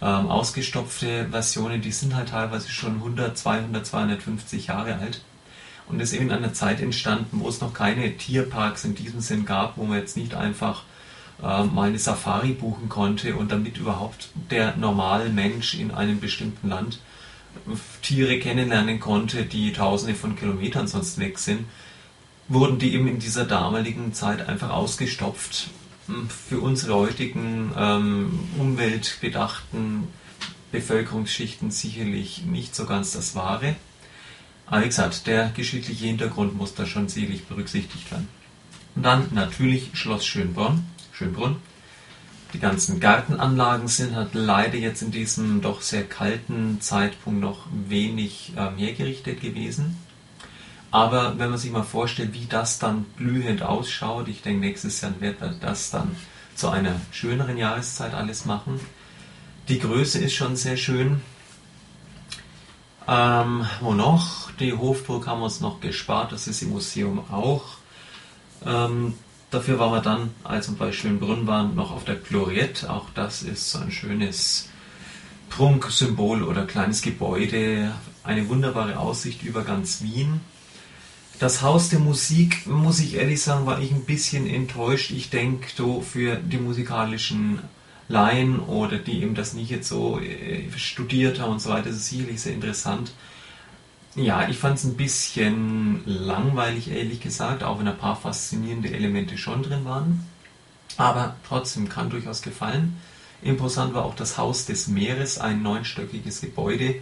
ähm, 0.00 0.28
ausgestopfte 0.28 1.28
Versionen, 1.30 1.80
die 1.80 1.92
sind 1.92 2.14
halt 2.14 2.30
teilweise 2.30 2.68
schon 2.68 2.96
100, 2.96 3.36
200, 3.36 3.86
250 3.86 4.66
Jahre 4.68 4.96
alt. 4.96 5.22
Und 5.88 6.00
ist 6.00 6.12
eben 6.12 6.26
in 6.26 6.32
einer 6.32 6.52
Zeit 6.52 6.82
entstanden, 6.82 7.40
wo 7.40 7.48
es 7.48 7.62
noch 7.62 7.72
keine 7.72 8.16
Tierparks 8.16 8.84
in 8.84 8.94
diesem 8.94 9.20
Sinn 9.20 9.46
gab, 9.46 9.78
wo 9.78 9.84
man 9.84 9.98
jetzt 9.98 10.18
nicht 10.18 10.34
einfach 10.34 10.82
äh, 11.42 11.64
mal 11.64 11.88
eine 11.88 11.98
Safari 11.98 12.52
buchen 12.52 12.90
konnte 12.90 13.36
und 13.36 13.50
damit 13.50 13.78
überhaupt 13.78 14.28
der 14.50 14.76
normale 14.76 15.30
Mensch 15.30 15.74
in 15.74 15.90
einem 15.90 16.20
bestimmten 16.20 16.68
Land 16.68 17.00
Tiere 18.02 18.38
kennenlernen 18.38 19.00
konnte, 19.00 19.44
die 19.44 19.72
tausende 19.72 20.14
von 20.14 20.36
Kilometern 20.36 20.86
sonst 20.86 21.18
weg 21.18 21.38
sind, 21.38 21.66
wurden 22.48 22.78
die 22.78 22.94
eben 22.94 23.08
in 23.08 23.18
dieser 23.18 23.44
damaligen 23.44 24.12
Zeit 24.12 24.48
einfach 24.48 24.70
ausgestopft. 24.70 25.70
Für 26.48 26.60
unsere 26.60 26.94
heutigen 26.94 27.72
ähm, 27.76 28.38
umweltbedachten 28.58 30.08
Bevölkerungsschichten 30.72 31.70
sicherlich 31.70 32.44
nicht 32.44 32.74
so 32.74 32.86
ganz 32.86 33.12
das 33.12 33.34
Wahre. 33.34 33.76
Aber 34.66 34.82
wie 34.82 34.88
gesagt, 34.88 35.26
der 35.26 35.50
geschichtliche 35.50 36.06
Hintergrund 36.06 36.56
muss 36.56 36.74
da 36.74 36.86
schon 36.86 37.08
sicherlich 37.08 37.44
berücksichtigt 37.44 38.10
werden. 38.10 38.28
Und 38.94 39.02
dann 39.02 39.28
natürlich 39.32 39.90
Schloss 39.94 40.26
Schönbrunn. 40.26 40.86
Schönbrunn. 41.12 41.56
Die 42.54 42.58
ganzen 42.58 43.00
Gartenanlagen 43.00 43.88
sind 43.88 44.16
halt 44.16 44.30
leider 44.32 44.76
jetzt 44.76 45.02
in 45.02 45.10
diesem 45.10 45.60
doch 45.60 45.82
sehr 45.82 46.04
kalten 46.04 46.80
Zeitpunkt 46.80 47.40
noch 47.40 47.66
wenig 47.70 48.52
ähm, 48.56 48.78
hergerichtet 48.78 49.42
gewesen. 49.42 49.96
Aber 50.90 51.38
wenn 51.38 51.50
man 51.50 51.58
sich 51.58 51.70
mal 51.70 51.82
vorstellt, 51.82 52.32
wie 52.32 52.46
das 52.46 52.78
dann 52.78 53.04
blühend 53.16 53.62
ausschaut, 53.62 54.28
ich 54.28 54.42
denke, 54.42 54.60
nächstes 54.60 55.00
Jahr 55.00 55.12
wird 55.20 55.40
man 55.40 55.60
das 55.60 55.90
dann 55.90 56.16
zu 56.54 56.70
einer 56.70 57.00
schöneren 57.12 57.58
Jahreszeit 57.58 58.14
alles 58.14 58.46
machen. 58.46 58.80
Die 59.68 59.78
Größe 59.78 60.18
ist 60.18 60.34
schon 60.34 60.56
sehr 60.56 60.76
schön. 60.76 61.20
Ähm, 63.06 63.66
wo 63.80 63.92
noch? 63.92 64.50
Die 64.52 64.72
Hofburg 64.72 65.26
haben 65.26 65.40
wir 65.40 65.44
uns 65.44 65.60
noch 65.60 65.80
gespart, 65.80 66.32
das 66.32 66.46
ist 66.46 66.62
im 66.62 66.70
Museum 66.70 67.22
auch. 67.30 67.64
Ähm, 68.64 69.14
Dafür 69.50 69.78
waren 69.78 69.92
wir 69.92 70.02
dann, 70.02 70.30
als 70.44 70.68
wir 70.68 70.76
bei 70.76 70.92
Schönbrunn 70.92 71.46
waren, 71.46 71.74
noch 71.74 71.90
auf 71.90 72.04
der 72.04 72.16
Gloriette. 72.16 72.92
Auch 72.92 73.06
das 73.14 73.42
ist 73.42 73.70
so 73.70 73.78
ein 73.78 73.90
schönes 73.90 74.68
Prunksymbol 75.48 76.42
oder 76.42 76.66
kleines 76.66 77.00
Gebäude. 77.00 77.94
Eine 78.24 78.46
wunderbare 78.50 78.98
Aussicht 78.98 79.42
über 79.42 79.64
ganz 79.64 80.02
Wien. 80.02 80.42
Das 81.38 81.62
Haus 81.62 81.88
der 81.88 82.00
Musik, 82.00 82.66
muss 82.66 82.98
ich 82.98 83.14
ehrlich 83.14 83.40
sagen, 83.40 83.64
war 83.64 83.80
ich 83.80 83.92
ein 83.92 84.04
bisschen 84.04 84.48
enttäuscht. 84.48 85.12
Ich 85.12 85.30
denke, 85.30 85.68
so 85.74 86.00
für 86.00 86.36
die 86.36 86.58
musikalischen 86.58 87.60
Laien 88.08 88.58
oder 88.58 88.98
die 88.98 89.22
eben 89.22 89.36
das 89.36 89.52
nicht 89.52 89.70
jetzt 89.70 89.88
so 89.88 90.18
äh, 90.18 90.68
studiert 90.76 91.38
haben 91.38 91.52
und 91.52 91.60
so 91.60 91.70
weiter, 91.70 91.90
ist 91.90 91.96
es 91.96 92.08
sicherlich 92.08 92.40
sehr 92.40 92.54
interessant. 92.54 93.12
Ja, 94.16 94.48
ich 94.48 94.58
fand 94.58 94.78
es 94.78 94.84
ein 94.84 94.96
bisschen 94.96 96.02
langweilig, 96.06 96.90
ehrlich 96.90 97.20
gesagt, 97.20 97.62
auch 97.62 97.78
wenn 97.78 97.86
ein 97.86 97.98
paar 97.98 98.16
faszinierende 98.16 98.92
Elemente 98.92 99.38
schon 99.38 99.62
drin 99.62 99.84
waren. 99.84 100.26
Aber 100.96 101.36
trotzdem 101.46 101.88
kann 101.88 102.10
durchaus 102.10 102.42
gefallen. 102.42 102.96
Imposant 103.42 103.94
war 103.94 104.04
auch 104.04 104.16
das 104.16 104.38
Haus 104.38 104.66
des 104.66 104.88
Meeres, 104.88 105.38
ein 105.38 105.62
neunstöckiges 105.62 106.40
Gebäude, 106.40 106.96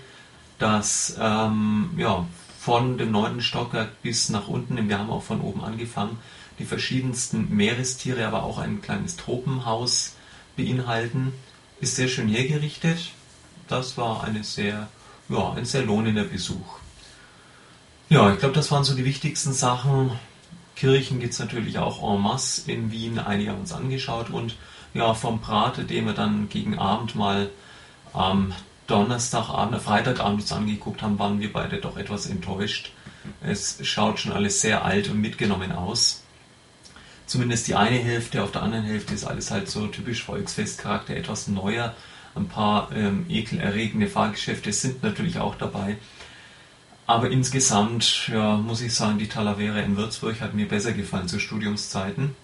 das 0.58 1.16
ähm, 1.18 1.90
ja, 1.96 2.26
von 2.66 2.98
dem 2.98 3.12
neunten 3.12 3.42
Stockwerk 3.42 4.02
bis 4.02 4.28
nach 4.28 4.48
unten, 4.48 4.88
wir 4.88 4.98
haben 4.98 5.08
auch 5.08 5.22
von 5.22 5.40
oben 5.40 5.62
angefangen, 5.62 6.18
die 6.58 6.64
verschiedensten 6.64 7.54
Meerestiere, 7.54 8.26
aber 8.26 8.42
auch 8.42 8.58
ein 8.58 8.82
kleines 8.82 9.14
Tropenhaus 9.14 10.16
beinhalten. 10.56 11.32
Ist 11.80 11.94
sehr 11.94 12.08
schön 12.08 12.26
hergerichtet. 12.26 13.12
Das 13.68 13.96
war 13.96 14.24
eine 14.24 14.42
sehr, 14.42 14.88
ja, 15.28 15.52
ein 15.52 15.64
sehr 15.64 15.84
lohnender 15.84 16.24
Besuch. 16.24 16.80
Ja, 18.08 18.32
ich 18.32 18.40
glaube, 18.40 18.56
das 18.56 18.72
waren 18.72 18.82
so 18.82 18.96
die 18.96 19.04
wichtigsten 19.04 19.52
Sachen. 19.52 20.18
Kirchen 20.74 21.20
gibt 21.20 21.34
es 21.34 21.38
natürlich 21.38 21.78
auch 21.78 22.02
en 22.02 22.20
masse 22.20 22.68
in 22.68 22.90
Wien. 22.90 23.20
Einige 23.20 23.50
haben 23.50 23.60
uns 23.60 23.72
angeschaut 23.72 24.30
und 24.30 24.56
ja, 24.92 25.14
vom 25.14 25.40
Prate, 25.40 25.84
den 25.84 26.06
wir 26.06 26.14
dann 26.14 26.48
gegen 26.48 26.76
Abend 26.80 27.14
mal 27.14 27.48
am 28.12 28.52
Donnerstagabend, 28.86 29.80
Freitagabend 29.80 30.40
uns 30.40 30.52
angeguckt 30.52 31.02
haben, 31.02 31.18
waren 31.18 31.40
wir 31.40 31.52
beide 31.52 31.78
doch 31.78 31.96
etwas 31.96 32.26
enttäuscht. 32.26 32.92
Es 33.42 33.78
schaut 33.82 34.20
schon 34.20 34.32
alles 34.32 34.60
sehr 34.60 34.84
alt 34.84 35.08
und 35.08 35.20
mitgenommen 35.20 35.72
aus. 35.72 36.22
Zumindest 37.26 37.66
die 37.66 37.74
eine 37.74 37.98
Hälfte, 37.98 38.42
auf 38.42 38.52
der 38.52 38.62
anderen 38.62 38.84
Hälfte 38.84 39.14
ist 39.14 39.24
alles 39.24 39.50
halt 39.50 39.68
so 39.68 39.88
typisch 39.88 40.22
Volksfestcharakter, 40.22 41.16
etwas 41.16 41.48
neuer. 41.48 41.94
Ein 42.36 42.48
paar 42.48 42.90
ähm, 42.94 43.26
ekelerregende 43.28 44.06
Fahrgeschäfte 44.06 44.72
sind 44.72 45.02
natürlich 45.02 45.38
auch 45.38 45.56
dabei. 45.56 45.96
Aber 47.06 47.30
insgesamt 47.30 48.28
ja, 48.28 48.56
muss 48.56 48.80
ich 48.80 48.94
sagen, 48.94 49.18
die 49.18 49.28
Talavera 49.28 49.80
in 49.80 49.96
Würzburg 49.96 50.40
hat 50.40 50.54
mir 50.54 50.68
besser 50.68 50.92
gefallen 50.92 51.28
zu 51.28 51.40
Studiumszeiten. 51.40 52.34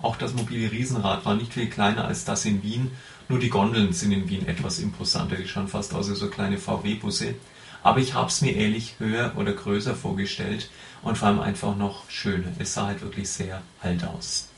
Auch 0.00 0.16
das 0.16 0.34
mobile 0.34 0.70
Riesenrad 0.70 1.24
war 1.24 1.34
nicht 1.34 1.54
viel 1.54 1.68
kleiner 1.68 2.04
als 2.04 2.24
das 2.24 2.44
in 2.44 2.62
Wien, 2.62 2.90
nur 3.28 3.38
die 3.38 3.50
Gondeln 3.50 3.92
sind 3.92 4.12
in 4.12 4.28
Wien 4.28 4.46
etwas 4.46 4.78
imposanter, 4.78 5.36
die 5.36 5.48
schauen 5.48 5.68
fast 5.68 5.92
aus 5.92 6.10
wie 6.10 6.14
so 6.14 6.28
kleine 6.28 6.58
VW-Busse. 6.58 7.34
Aber 7.82 8.00
ich 8.00 8.14
habe 8.14 8.28
es 8.28 8.40
mir 8.40 8.54
ehrlich 8.56 8.94
höher 8.98 9.32
oder 9.36 9.52
größer 9.52 9.94
vorgestellt 9.94 10.70
und 11.02 11.18
vor 11.18 11.28
allem 11.28 11.40
einfach 11.40 11.76
noch 11.76 12.08
schöner. 12.10 12.52
Es 12.58 12.74
sah 12.74 12.86
halt 12.86 13.02
wirklich 13.02 13.28
sehr 13.28 13.62
alt 13.80 14.04
aus. 14.04 14.48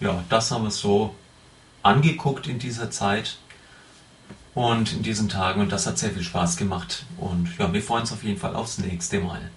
Ja, 0.00 0.24
das 0.28 0.50
haben 0.50 0.64
wir 0.64 0.70
so 0.70 1.14
angeguckt 1.82 2.46
in 2.46 2.58
dieser 2.58 2.90
Zeit 2.90 3.38
und 4.54 4.92
in 4.92 5.02
diesen 5.02 5.28
Tagen 5.28 5.60
und 5.60 5.72
das 5.72 5.86
hat 5.86 5.98
sehr 5.98 6.10
viel 6.10 6.22
Spaß 6.22 6.56
gemacht 6.56 7.04
und 7.18 7.48
ja, 7.58 7.72
wir 7.72 7.82
freuen 7.82 8.02
uns 8.02 8.12
auf 8.12 8.22
jeden 8.22 8.38
Fall 8.38 8.54
aufs 8.54 8.78
nächste 8.78 9.20
Mal. 9.20 9.50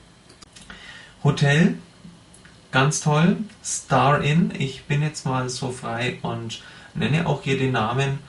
Hotel, 1.23 1.77
ganz 2.75 2.99
toll, 2.99 3.37
Star 3.63 4.21
Inn, 4.21 4.51
ich 4.59 4.83
bin 4.83 5.01
jetzt 5.01 5.25
mal 5.25 5.47
so 5.47 5.71
frei 5.71 6.19
und 6.23 6.61
nenne 6.93 7.25
auch 7.25 7.41
hier 7.41 7.57
den 7.57 7.71
Namen. 7.71 8.19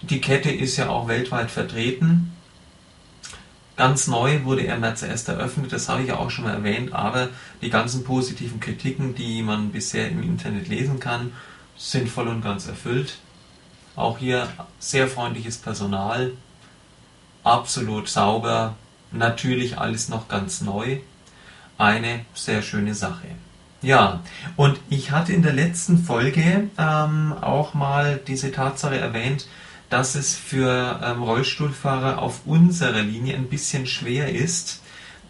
Die 0.00 0.20
Kette 0.20 0.50
ist 0.50 0.76
ja 0.78 0.88
auch 0.88 1.06
weltweit 1.06 1.48
vertreten. 1.48 2.32
Ganz 3.76 4.08
neu 4.08 4.42
wurde 4.42 4.62
er 4.62 4.74
im 4.74 4.80
März 4.80 5.02
erst 5.02 5.28
eröffnet, 5.28 5.72
das 5.72 5.88
habe 5.88 6.02
ich 6.02 6.08
ja 6.08 6.16
auch 6.16 6.28
schon 6.28 6.42
mal 6.42 6.54
erwähnt, 6.54 6.92
aber 6.92 7.28
die 7.62 7.70
ganzen 7.70 8.02
positiven 8.02 8.58
Kritiken, 8.58 9.14
die 9.14 9.44
man 9.44 9.70
bisher 9.70 10.08
im 10.08 10.24
Internet 10.24 10.66
lesen 10.66 10.98
kann, 10.98 11.32
sind 11.76 12.08
voll 12.08 12.26
und 12.26 12.42
ganz 12.42 12.66
erfüllt. 12.66 13.18
Auch 13.94 14.18
hier 14.18 14.48
sehr 14.80 15.06
freundliches 15.06 15.56
Personal, 15.56 16.32
absolut 17.44 18.08
sauber, 18.08 18.74
natürlich 19.12 19.78
alles 19.78 20.08
noch 20.08 20.26
ganz 20.26 20.62
neu. 20.62 20.98
Eine 21.78 22.24
sehr 22.34 22.60
schöne 22.62 22.96
Sache. 22.96 23.28
Ja, 23.80 24.22
und 24.56 24.80
ich 24.90 25.12
hatte 25.12 25.32
in 25.32 25.42
der 25.42 25.52
letzten 25.52 25.98
Folge 25.98 26.68
ähm, 26.78 27.34
auch 27.40 27.74
mal 27.74 28.20
diese 28.26 28.50
Tatsache 28.50 28.98
erwähnt, 28.98 29.46
dass 29.88 30.16
es 30.16 30.34
für 30.36 31.00
ähm, 31.02 31.22
Rollstuhlfahrer 31.22 32.18
auf 32.20 32.40
unserer 32.44 33.02
Linie 33.02 33.36
ein 33.36 33.48
bisschen 33.48 33.86
schwer 33.86 34.34
ist, 34.34 34.82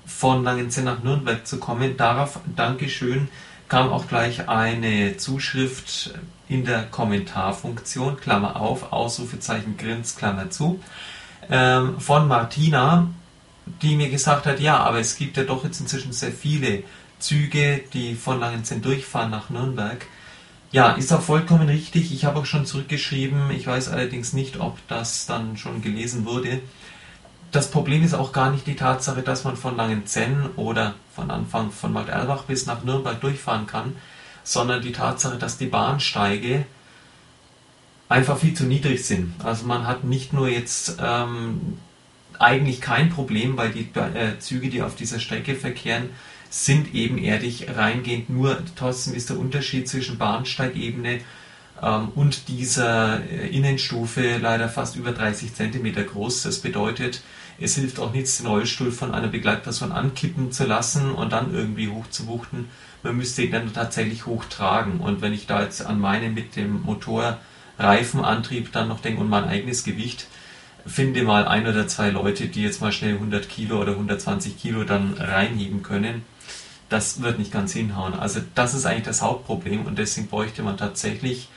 von 0.06 0.44
Langenzenn 0.44 0.84
nach 0.84 1.02
Nürnberg 1.02 1.46
zu 1.46 1.58
kommen. 1.58 1.96
Darauf 1.98 2.40
Dankeschön 2.56 3.28
kam 3.68 3.90
auch 3.90 4.08
gleich 4.08 4.48
eine 4.48 5.18
Zuschrift 5.18 6.14
in 6.48 6.64
der 6.64 6.84
Kommentarfunktion, 6.84 8.16
Klammer 8.18 8.56
auf, 8.56 8.92
Ausrufezeichen 8.92 9.76
Grins, 9.76 10.16
Klammer 10.16 10.48
zu. 10.50 10.80
ähm, 11.50 12.00
von 12.00 12.28
Martina, 12.28 13.08
die 13.82 13.96
mir 13.96 14.08
gesagt 14.10 14.46
hat, 14.46 14.60
ja, 14.60 14.78
aber 14.78 14.98
es 15.00 15.16
gibt 15.16 15.36
ja 15.36 15.44
doch 15.44 15.64
jetzt 15.64 15.80
inzwischen 15.80 16.12
sehr 16.12 16.32
viele 16.32 16.82
Züge, 17.18 17.82
die 17.92 18.14
von 18.14 18.40
Langenzenn 18.40 18.82
durchfahren 18.82 19.30
nach 19.30 19.50
Nürnberg. 19.50 20.06
Ja, 20.70 20.92
ist 20.92 21.12
auch 21.12 21.22
vollkommen 21.22 21.68
richtig. 21.68 22.12
Ich 22.12 22.24
habe 22.24 22.40
auch 22.40 22.46
schon 22.46 22.66
zurückgeschrieben. 22.66 23.50
Ich 23.50 23.66
weiß 23.66 23.88
allerdings 23.88 24.34
nicht, 24.34 24.60
ob 24.60 24.76
das 24.88 25.26
dann 25.26 25.56
schon 25.56 25.80
gelesen 25.80 26.26
wurde. 26.26 26.60
Das 27.52 27.70
Problem 27.70 28.04
ist 28.04 28.12
auch 28.12 28.32
gar 28.32 28.50
nicht 28.50 28.66
die 28.66 28.76
Tatsache, 28.76 29.22
dass 29.22 29.44
man 29.44 29.56
von 29.56 29.76
Langenzenn 29.76 30.50
oder 30.56 30.94
von 31.14 31.30
Anfang 31.30 31.70
von 31.70 31.94
Bad 31.94 32.10
Erlbach 32.10 32.42
bis 32.42 32.66
nach 32.66 32.84
Nürnberg 32.84 33.18
durchfahren 33.20 33.66
kann, 33.66 33.96
sondern 34.44 34.82
die 34.82 34.92
Tatsache, 34.92 35.38
dass 35.38 35.56
die 35.56 35.66
Bahnsteige 35.66 36.66
einfach 38.10 38.36
viel 38.36 38.52
zu 38.52 38.64
niedrig 38.64 39.04
sind. 39.06 39.34
Also 39.42 39.66
man 39.66 39.86
hat 39.86 40.04
nicht 40.04 40.34
nur 40.34 40.48
jetzt 40.48 40.98
ähm, 41.00 41.78
eigentlich 42.38 42.82
kein 42.82 43.08
Problem, 43.08 43.56
weil 43.56 43.70
die 43.70 43.88
äh, 43.98 44.38
Züge, 44.38 44.68
die 44.68 44.82
auf 44.82 44.94
dieser 44.94 45.18
Strecke 45.18 45.54
verkehren, 45.54 46.10
sind 46.50 46.94
ebenerdig 46.94 47.66
reingehend. 47.76 48.30
Nur 48.30 48.58
trotzdem 48.76 49.14
ist 49.14 49.30
der 49.30 49.38
Unterschied 49.38 49.88
zwischen 49.88 50.18
Bahnsteigebene 50.18 51.20
ähm, 51.82 52.08
und 52.14 52.48
dieser 52.48 53.22
äh, 53.24 53.48
Innenstufe 53.48 54.38
leider 54.38 54.68
fast 54.68 54.96
über 54.96 55.12
30 55.12 55.54
cm 55.54 56.06
groß. 56.06 56.42
Das 56.42 56.58
bedeutet, 56.60 57.22
es 57.60 57.74
hilft 57.74 57.98
auch 57.98 58.12
nichts, 58.12 58.38
den 58.38 58.46
Rollstuhl 58.46 58.92
von 58.92 59.12
einer 59.12 59.28
Begleitperson 59.28 59.92
ankippen 59.92 60.52
zu 60.52 60.64
lassen 60.64 61.12
und 61.12 61.32
dann 61.32 61.54
irgendwie 61.54 61.88
hochzuwuchten. 61.88 62.70
Man 63.02 63.16
müsste 63.16 63.42
ihn 63.42 63.52
dann 63.52 63.72
tatsächlich 63.72 64.26
hochtragen. 64.26 65.00
Und 65.00 65.22
wenn 65.22 65.32
ich 65.32 65.46
da 65.46 65.62
jetzt 65.62 65.84
an 65.84 66.00
meine 66.00 66.30
mit 66.30 66.56
dem 66.56 66.82
Motorreifenantrieb 66.82 68.72
dann 68.72 68.88
noch 68.88 69.00
denke 69.00 69.20
und 69.20 69.28
mein 69.28 69.44
eigenes 69.44 69.84
Gewicht, 69.84 70.26
finde 70.86 71.22
mal 71.22 71.46
ein 71.46 71.66
oder 71.66 71.86
zwei 71.86 72.10
Leute, 72.10 72.46
die 72.46 72.62
jetzt 72.62 72.80
mal 72.80 72.92
schnell 72.92 73.14
100 73.14 73.48
Kilo 73.48 73.80
oder 73.80 73.92
120 73.92 74.58
Kilo 74.58 74.84
dann 74.84 75.14
reinheben 75.18 75.82
können 75.82 76.22
das 76.88 77.22
wird 77.22 77.38
nicht 77.38 77.52
ganz 77.52 77.72
hinhauen. 77.72 78.14
Also 78.14 78.40
das 78.54 78.74
ist 78.74 78.86
eigentlich 78.86 79.04
das 79.04 79.22
Hauptproblem 79.22 79.86
und 79.86 79.98
deswegen 79.98 80.28
bräuchte 80.28 80.62
man 80.62 80.76
tatsächlich 80.76 81.48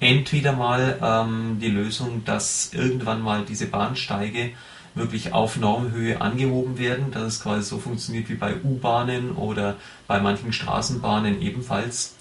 entweder 0.00 0.52
mal 0.52 0.98
ähm, 1.02 1.58
die 1.60 1.68
Lösung, 1.68 2.24
dass 2.24 2.72
irgendwann 2.72 3.22
mal 3.22 3.44
diese 3.44 3.66
Bahnsteige 3.66 4.50
wirklich 4.94 5.32
auf 5.32 5.56
Normhöhe 5.56 6.20
angehoben 6.20 6.78
werden, 6.78 7.12
dass 7.12 7.34
es 7.34 7.42
quasi 7.42 7.62
so 7.62 7.78
funktioniert 7.78 8.28
wie 8.28 8.34
bei 8.34 8.56
U-Bahnen 8.56 9.32
oder 9.32 9.76
bei 10.08 10.20
manchen 10.20 10.52
Straßenbahnen 10.52 11.40
ebenfalls. 11.40 12.16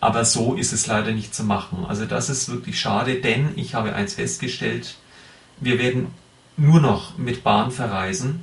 Aber 0.00 0.24
so 0.24 0.54
ist 0.54 0.72
es 0.72 0.86
leider 0.86 1.12
nicht 1.12 1.34
zu 1.34 1.44
machen. 1.44 1.86
Also 1.86 2.04
das 2.04 2.28
ist 2.28 2.48
wirklich 2.48 2.78
schade, 2.80 3.20
denn 3.20 3.50
ich 3.56 3.74
habe 3.74 3.94
eins 3.94 4.14
festgestellt, 4.14 4.96
wir 5.60 5.78
werden 5.78 6.08
nur 6.56 6.80
noch 6.80 7.16
mit 7.16 7.44
Bahn 7.44 7.70
verreisen 7.70 8.40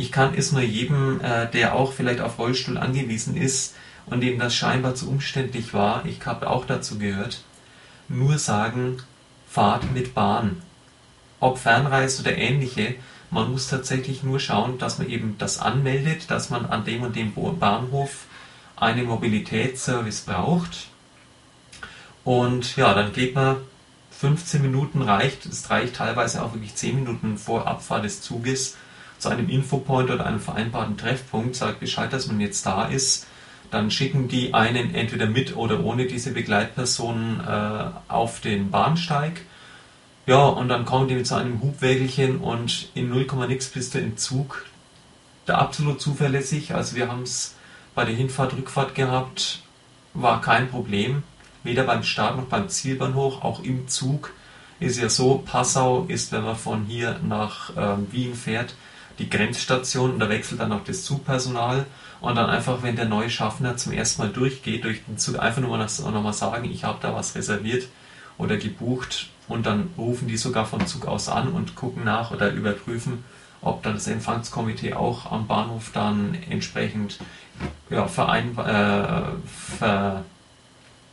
ich 0.00 0.10
kann 0.10 0.34
es 0.34 0.52
nur 0.52 0.62
jedem, 0.62 1.20
äh, 1.20 1.46
der 1.50 1.74
auch 1.74 1.92
vielleicht 1.92 2.20
auf 2.20 2.38
Rollstuhl 2.38 2.78
angewiesen 2.78 3.36
ist 3.36 3.74
und 4.06 4.22
dem 4.22 4.38
das 4.38 4.54
scheinbar 4.54 4.94
zu 4.94 5.08
umständlich 5.08 5.74
war, 5.74 6.04
ich 6.06 6.24
habe 6.24 6.48
auch 6.48 6.64
dazu 6.64 6.98
gehört, 6.98 7.44
nur 8.08 8.38
sagen, 8.38 9.02
fahrt 9.48 9.92
mit 9.92 10.14
Bahn. 10.14 10.62
Ob 11.38 11.58
Fernreise 11.58 12.22
oder 12.22 12.36
ähnliche, 12.36 12.94
man 13.30 13.52
muss 13.52 13.68
tatsächlich 13.68 14.22
nur 14.22 14.40
schauen, 14.40 14.78
dass 14.78 14.98
man 14.98 15.08
eben 15.08 15.36
das 15.38 15.58
anmeldet, 15.58 16.30
dass 16.30 16.50
man 16.50 16.66
an 16.66 16.84
dem 16.84 17.02
und 17.02 17.14
dem 17.14 17.32
Bahnhof 17.58 18.24
einen 18.76 19.06
Mobilitätsservice 19.06 20.22
braucht. 20.22 20.88
Und 22.24 22.76
ja, 22.76 22.94
dann 22.94 23.12
geht 23.12 23.34
man 23.34 23.56
15 24.18 24.62
Minuten 24.62 25.02
reicht, 25.02 25.46
es 25.46 25.70
reicht 25.70 25.96
teilweise 25.96 26.42
auch 26.42 26.52
wirklich 26.52 26.74
10 26.74 26.96
Minuten 26.96 27.38
vor 27.38 27.66
Abfahrt 27.66 28.04
des 28.04 28.20
Zuges 28.20 28.76
zu 29.20 29.28
einem 29.28 29.48
Infopoint 29.48 30.10
oder 30.10 30.26
einem 30.26 30.40
vereinbarten 30.40 30.96
Treffpunkt, 30.96 31.54
sagt 31.54 31.80
Bescheid, 31.80 32.12
dass 32.12 32.26
man 32.26 32.40
jetzt 32.40 32.64
da 32.66 32.86
ist, 32.86 33.26
dann 33.70 33.90
schicken 33.90 34.28
die 34.28 34.54
einen 34.54 34.94
entweder 34.94 35.26
mit 35.26 35.56
oder 35.56 35.84
ohne 35.84 36.06
diese 36.06 36.32
Begleitpersonen 36.32 37.40
äh, 37.40 37.84
auf 38.08 38.40
den 38.40 38.70
Bahnsteig. 38.70 39.42
Ja, 40.26 40.44
und 40.44 40.68
dann 40.68 40.84
kommen 40.84 41.08
die 41.08 41.14
mit 41.14 41.26
so 41.26 41.36
einem 41.36 41.60
Hubwägelchen 41.62 42.38
und 42.38 42.88
in 42.94 43.08
0, 43.10 43.26
nix 43.48 43.68
bist 43.68 43.94
du 43.94 43.98
im 43.98 44.16
Zug. 44.16 44.64
Da 45.46 45.58
absolut 45.58 46.00
zuverlässig. 46.00 46.74
Also 46.74 46.96
wir 46.96 47.08
haben 47.08 47.22
es 47.22 47.54
bei 47.94 48.04
der 48.04 48.14
Hinfahrt, 48.14 48.54
Rückfahrt 48.54 48.94
gehabt, 48.94 49.62
war 50.14 50.40
kein 50.40 50.68
Problem. 50.68 51.22
Weder 51.62 51.84
beim 51.84 52.02
Start 52.02 52.36
noch 52.36 52.46
beim 52.46 52.68
Zielbahnhof, 52.68 53.44
auch 53.44 53.62
im 53.62 53.86
Zug 53.88 54.32
ist 54.80 54.98
ja 54.98 55.08
so, 55.10 55.42
Passau 55.44 56.06
ist, 56.08 56.32
wenn 56.32 56.42
man 56.42 56.56
von 56.56 56.86
hier 56.86 57.20
nach 57.22 57.76
äh, 57.76 57.96
Wien 58.10 58.34
fährt, 58.34 58.74
die 59.20 59.30
Grenzstation 59.30 60.12
und 60.12 60.18
da 60.18 60.28
wechselt 60.28 60.60
dann 60.60 60.72
auch 60.72 60.82
das 60.84 61.04
Zugpersonal 61.04 61.86
und 62.20 62.34
dann 62.34 62.50
einfach, 62.50 62.82
wenn 62.82 62.96
der 62.96 63.04
neue 63.04 63.30
Schaffner 63.30 63.76
zum 63.76 63.92
ersten 63.92 64.22
Mal 64.22 64.30
durchgeht 64.30 64.84
durch 64.84 65.04
den 65.04 65.18
Zug, 65.18 65.38
einfach 65.38 65.62
nur 65.62 65.78
noch 65.78 66.22
mal 66.22 66.32
sagen, 66.32 66.70
ich 66.70 66.84
habe 66.84 66.98
da 67.00 67.14
was 67.14 67.34
reserviert 67.34 67.86
oder 68.38 68.56
gebucht 68.56 69.28
und 69.46 69.66
dann 69.66 69.90
rufen 69.96 70.26
die 70.26 70.36
sogar 70.36 70.66
vom 70.66 70.86
Zug 70.86 71.06
aus 71.06 71.28
an 71.28 71.48
und 71.48 71.76
gucken 71.76 72.04
nach 72.04 72.30
oder 72.30 72.50
überprüfen, 72.50 73.24
ob 73.62 73.82
dann 73.82 73.94
das 73.94 74.06
Empfangskomitee 74.06 74.94
auch 74.94 75.30
am 75.30 75.46
Bahnhof 75.46 75.90
dann 75.92 76.36
entsprechend 76.48 77.18
ja, 77.90 78.08
verein, 78.08 78.56
äh, 78.56 79.22
ver, 79.78 80.24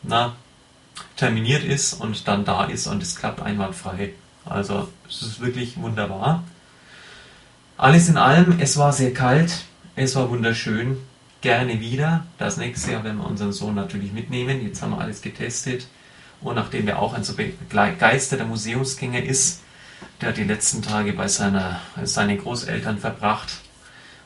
na, 0.04 0.36
terminiert 1.18 1.64
ist 1.64 1.94
und 1.94 2.28
dann 2.28 2.46
da 2.46 2.66
ist 2.66 2.88
und 2.88 3.04
es 3.04 3.16
klappt 3.18 3.42
einwandfrei. 3.42 4.14
Also 4.46 4.88
es 5.10 5.22
ist 5.22 5.42
wirklich 5.42 5.78
wunderbar. 5.78 6.44
Alles 7.80 8.10
in 8.10 8.18
allem, 8.18 8.60
es 8.60 8.76
war 8.78 8.92
sehr 8.92 9.14
kalt, 9.14 9.66
es 9.96 10.16
war 10.16 10.32
wunderschön, 10.32 10.98
gerne 11.42 11.80
wieder. 11.80 12.26
Das 12.40 12.58
nächste 12.58 12.92
Jahr 12.92 13.04
werden 13.04 13.20
wir 13.20 13.28
unseren 13.28 13.54
Sohn 13.54 13.76
natürlich 13.76 14.14
mitnehmen. 14.14 14.64
Jetzt 14.64 14.82
haben 14.82 14.94
wir 14.94 15.00
alles 15.00 15.22
getestet. 15.22 15.88
Und 16.42 16.56
nachdem 16.56 16.88
er 16.88 16.98
auch 16.98 17.14
ein 17.14 17.24
so 17.24 17.36
begeisterter 17.36 18.46
Museumsgänger 18.46 19.22
ist, 19.22 19.62
der 20.20 20.30
hat 20.30 20.38
die 20.38 20.44
letzten 20.44 20.82
Tage 20.82 21.14
bei 21.14 21.28
seiner, 21.28 21.80
seinen 22.04 22.40
Großeltern 22.40 22.98
verbracht. 22.98 23.60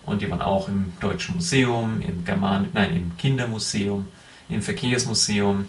Und 0.06 0.22
die 0.22 0.32
waren 0.32 0.42
auch 0.42 0.70
im 0.70 0.94
Deutschen 1.02 1.36
Museum, 1.36 2.02
im 2.02 2.24
German, 2.24 2.70
nein, 2.72 2.96
im 2.96 3.18
Kindermuseum, 3.18 4.08
im 4.48 4.62
Verkehrsmuseum, 4.62 5.68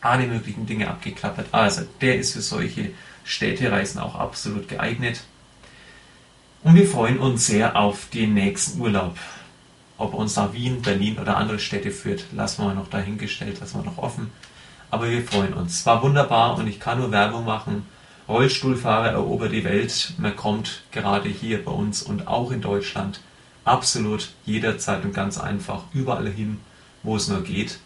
alle 0.00 0.26
möglichen 0.26 0.64
Dinge 0.64 0.88
abgeklappert. 0.88 1.48
Also 1.52 1.82
der 2.00 2.18
ist 2.18 2.32
für 2.32 2.40
solche 2.40 2.92
Städtereisen 3.24 4.00
auch 4.00 4.14
absolut 4.14 4.68
geeignet. 4.68 5.20
Und 6.68 6.74
wir 6.74 6.86
freuen 6.86 7.18
uns 7.18 7.46
sehr 7.46 7.76
auf 7.76 8.10
den 8.10 8.34
nächsten 8.34 8.78
Urlaub. 8.78 9.16
Ob 9.96 10.12
uns 10.12 10.36
nach 10.36 10.52
Wien, 10.52 10.82
Berlin 10.82 11.18
oder 11.18 11.38
andere 11.38 11.58
Städte 11.58 11.90
führt, 11.90 12.26
lassen 12.34 12.62
wir 12.62 12.74
noch 12.74 12.90
dahingestellt, 12.90 13.58
lassen 13.58 13.78
wir 13.78 13.90
noch 13.90 13.96
offen. 13.96 14.30
Aber 14.90 15.08
wir 15.08 15.22
freuen 15.22 15.54
uns. 15.54 15.78
Es 15.78 15.86
war 15.86 16.02
wunderbar 16.02 16.58
und 16.58 16.66
ich 16.66 16.78
kann 16.78 16.98
nur 16.98 17.10
Werbung 17.10 17.46
machen. 17.46 17.86
Rollstuhlfahrer 18.28 19.12
erobert 19.12 19.52
die 19.52 19.64
Welt. 19.64 20.12
Man 20.18 20.36
kommt 20.36 20.82
gerade 20.90 21.30
hier 21.30 21.64
bei 21.64 21.72
uns 21.72 22.02
und 22.02 22.28
auch 22.28 22.50
in 22.50 22.60
Deutschland 22.60 23.20
absolut 23.64 24.28
jederzeit 24.44 25.02
und 25.06 25.14
ganz 25.14 25.40
einfach 25.40 25.84
überall 25.94 26.28
hin, 26.28 26.60
wo 27.02 27.16
es 27.16 27.28
nur 27.28 27.40
geht. 27.40 27.78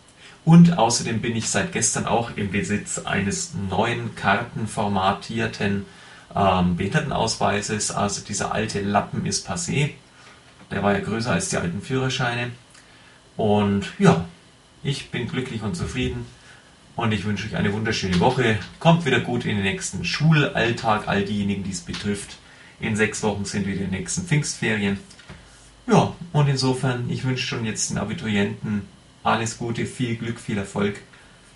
Und 0.45 0.76
außerdem 0.76 1.20
bin 1.20 1.37
ich 1.37 1.49
seit 1.49 1.70
gestern 1.70 2.07
auch 2.07 2.33
im 2.35 2.51
Besitz 2.51 2.99
eines 2.99 3.53
neuen 3.70 4.16
kartenformatierten 4.16 5.87
ähm, 6.35 6.76
Behindertenausweises. 6.76 7.91
Also 7.91 8.22
dieser 8.22 8.53
alte 8.53 8.80
Lappen 8.80 9.26
ist 9.26 9.49
passé. 9.49 9.91
Der 10.70 10.83
war 10.83 10.93
ja 10.93 11.01
größer 11.01 11.33
als 11.33 11.49
die 11.51 11.57
alten 11.57 11.83
Führerscheine. 11.83 12.53
Und 13.37 13.93
ja, 13.99 14.24
ich 14.83 15.11
bin 15.11 15.28
glücklich 15.28 15.62
und 15.62 15.76
zufrieden. 15.76 16.26
Und 16.95 17.12
ich 17.12 17.24
wünsche 17.24 17.47
euch 17.47 17.57
eine 17.57 17.72
wunderschöne 17.72 18.20
Woche. 18.20 18.59
Kommt 18.78 19.05
wieder 19.05 19.20
gut 19.20 19.45
in 19.45 19.57
den 19.57 19.64
nächsten 19.64 20.05
Schulalltag, 20.05 21.09
all 21.09 21.24
diejenigen, 21.24 21.64
die 21.64 21.70
es 21.70 21.80
betrifft. 21.80 22.37
In 22.80 22.97
sechs 22.97 23.22
Wochen 23.22 23.45
sind 23.45 23.66
wieder 23.66 23.85
die 23.85 23.91
nächsten 23.91 24.22
Pfingstferien. 24.22 24.99
Ja, 25.87 26.14
und 26.33 26.49
insofern, 26.49 27.09
ich 27.11 27.24
wünsche 27.24 27.47
schon 27.47 27.64
jetzt 27.64 27.91
den 27.91 27.99
Abiturienten 27.99 28.83
alles 29.22 29.59
Gute, 29.59 29.87
viel 29.87 30.16
Glück, 30.16 30.41
viel 30.41 30.59
Erfolg. 30.59 31.01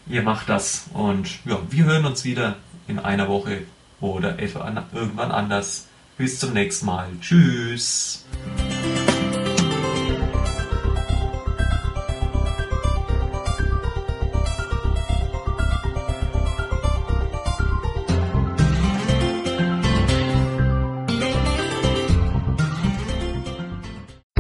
Ihr 0.09 0.23
macht 0.23 0.49
das 0.49 0.87
und 0.93 1.45
ja, 1.45 1.61
wir 1.69 1.85
hören 1.85 2.07
uns 2.07 2.25
wieder 2.25 2.57
in 2.87 2.99
einer 2.99 3.29
Woche 3.29 3.63
oder 4.01 4.39
etwa 4.39 4.67
irgendwann 4.93 5.31
anders. 5.31 5.87
Bis 6.19 6.39
zum 6.39 6.55
nächsten 6.55 6.87
Mal. 6.87 7.09
Tschüss. 7.21 8.25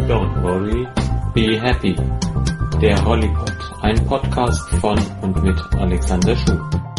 Don't 0.08 0.42
worry, 0.42 0.86
be 1.34 1.60
happy. 1.60 1.94
Der 2.80 3.04
Hollypod, 3.04 3.52
ein 3.82 4.06
Podcast 4.06 4.68
von 4.80 4.98
und 5.20 5.42
mit 5.42 5.58
Alexander 5.74 6.36
Schuh. 6.36 6.95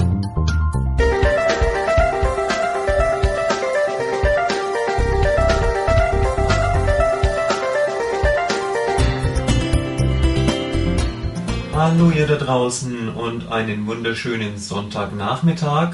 Hallo 11.80 12.10
ihr 12.10 12.26
da 12.26 12.38
draußen 12.38 13.08
und 13.10 13.52
einen 13.52 13.86
wunderschönen 13.86 14.58
Sonntagnachmittag. 14.58 15.94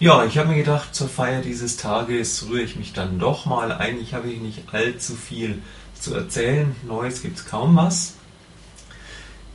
Ja, 0.00 0.24
ich 0.24 0.38
habe 0.38 0.48
mir 0.48 0.56
gedacht, 0.56 0.94
zur 0.94 1.06
Feier 1.06 1.42
dieses 1.42 1.76
Tages 1.76 2.46
rühre 2.48 2.62
ich 2.62 2.76
mich 2.76 2.94
dann 2.94 3.18
doch 3.18 3.44
mal. 3.44 3.72
Eigentlich 3.72 4.14
habe 4.14 4.30
ich 4.30 4.40
nicht 4.40 4.62
allzu 4.72 5.14
viel 5.14 5.60
zu 6.00 6.14
erzählen. 6.14 6.74
Neues 6.86 7.20
gibt 7.20 7.36
es 7.36 7.44
kaum 7.44 7.76
was. 7.76 8.14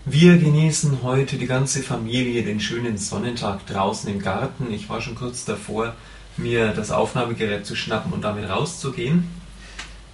Wir 0.05 0.37
genießen 0.37 1.01
heute 1.01 1.37
die 1.37 1.47
ganze 1.47 1.81
Familie 1.81 2.43
den 2.43 2.59
schönen 2.59 2.99
Sonnentag 2.99 3.65
draußen 3.65 4.11
im 4.11 4.19
Garten. 4.19 4.71
Ich 4.71 4.89
war 4.89 5.01
schon 5.01 5.15
kurz 5.15 5.43
davor, 5.43 5.95
mir 6.37 6.67
das 6.67 6.91
Aufnahmegerät 6.91 7.65
zu 7.65 7.75
schnappen 7.75 8.13
und 8.13 8.21
damit 8.21 8.47
rauszugehen. 8.47 9.27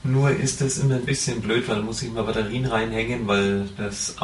Nur 0.05 0.29
ist 0.29 0.61
es 0.61 0.77
immer 0.77 0.95
ein 0.95 1.05
bisschen 1.05 1.41
blöd, 1.41 1.67
weil 1.67 1.75
da 1.75 1.81
muss 1.81 2.01
ich 2.01 2.13
mal 2.13 2.23
Batterien 2.23 2.65
reinhängen, 2.65 3.27
weil 3.27 3.67
das 3.75 4.21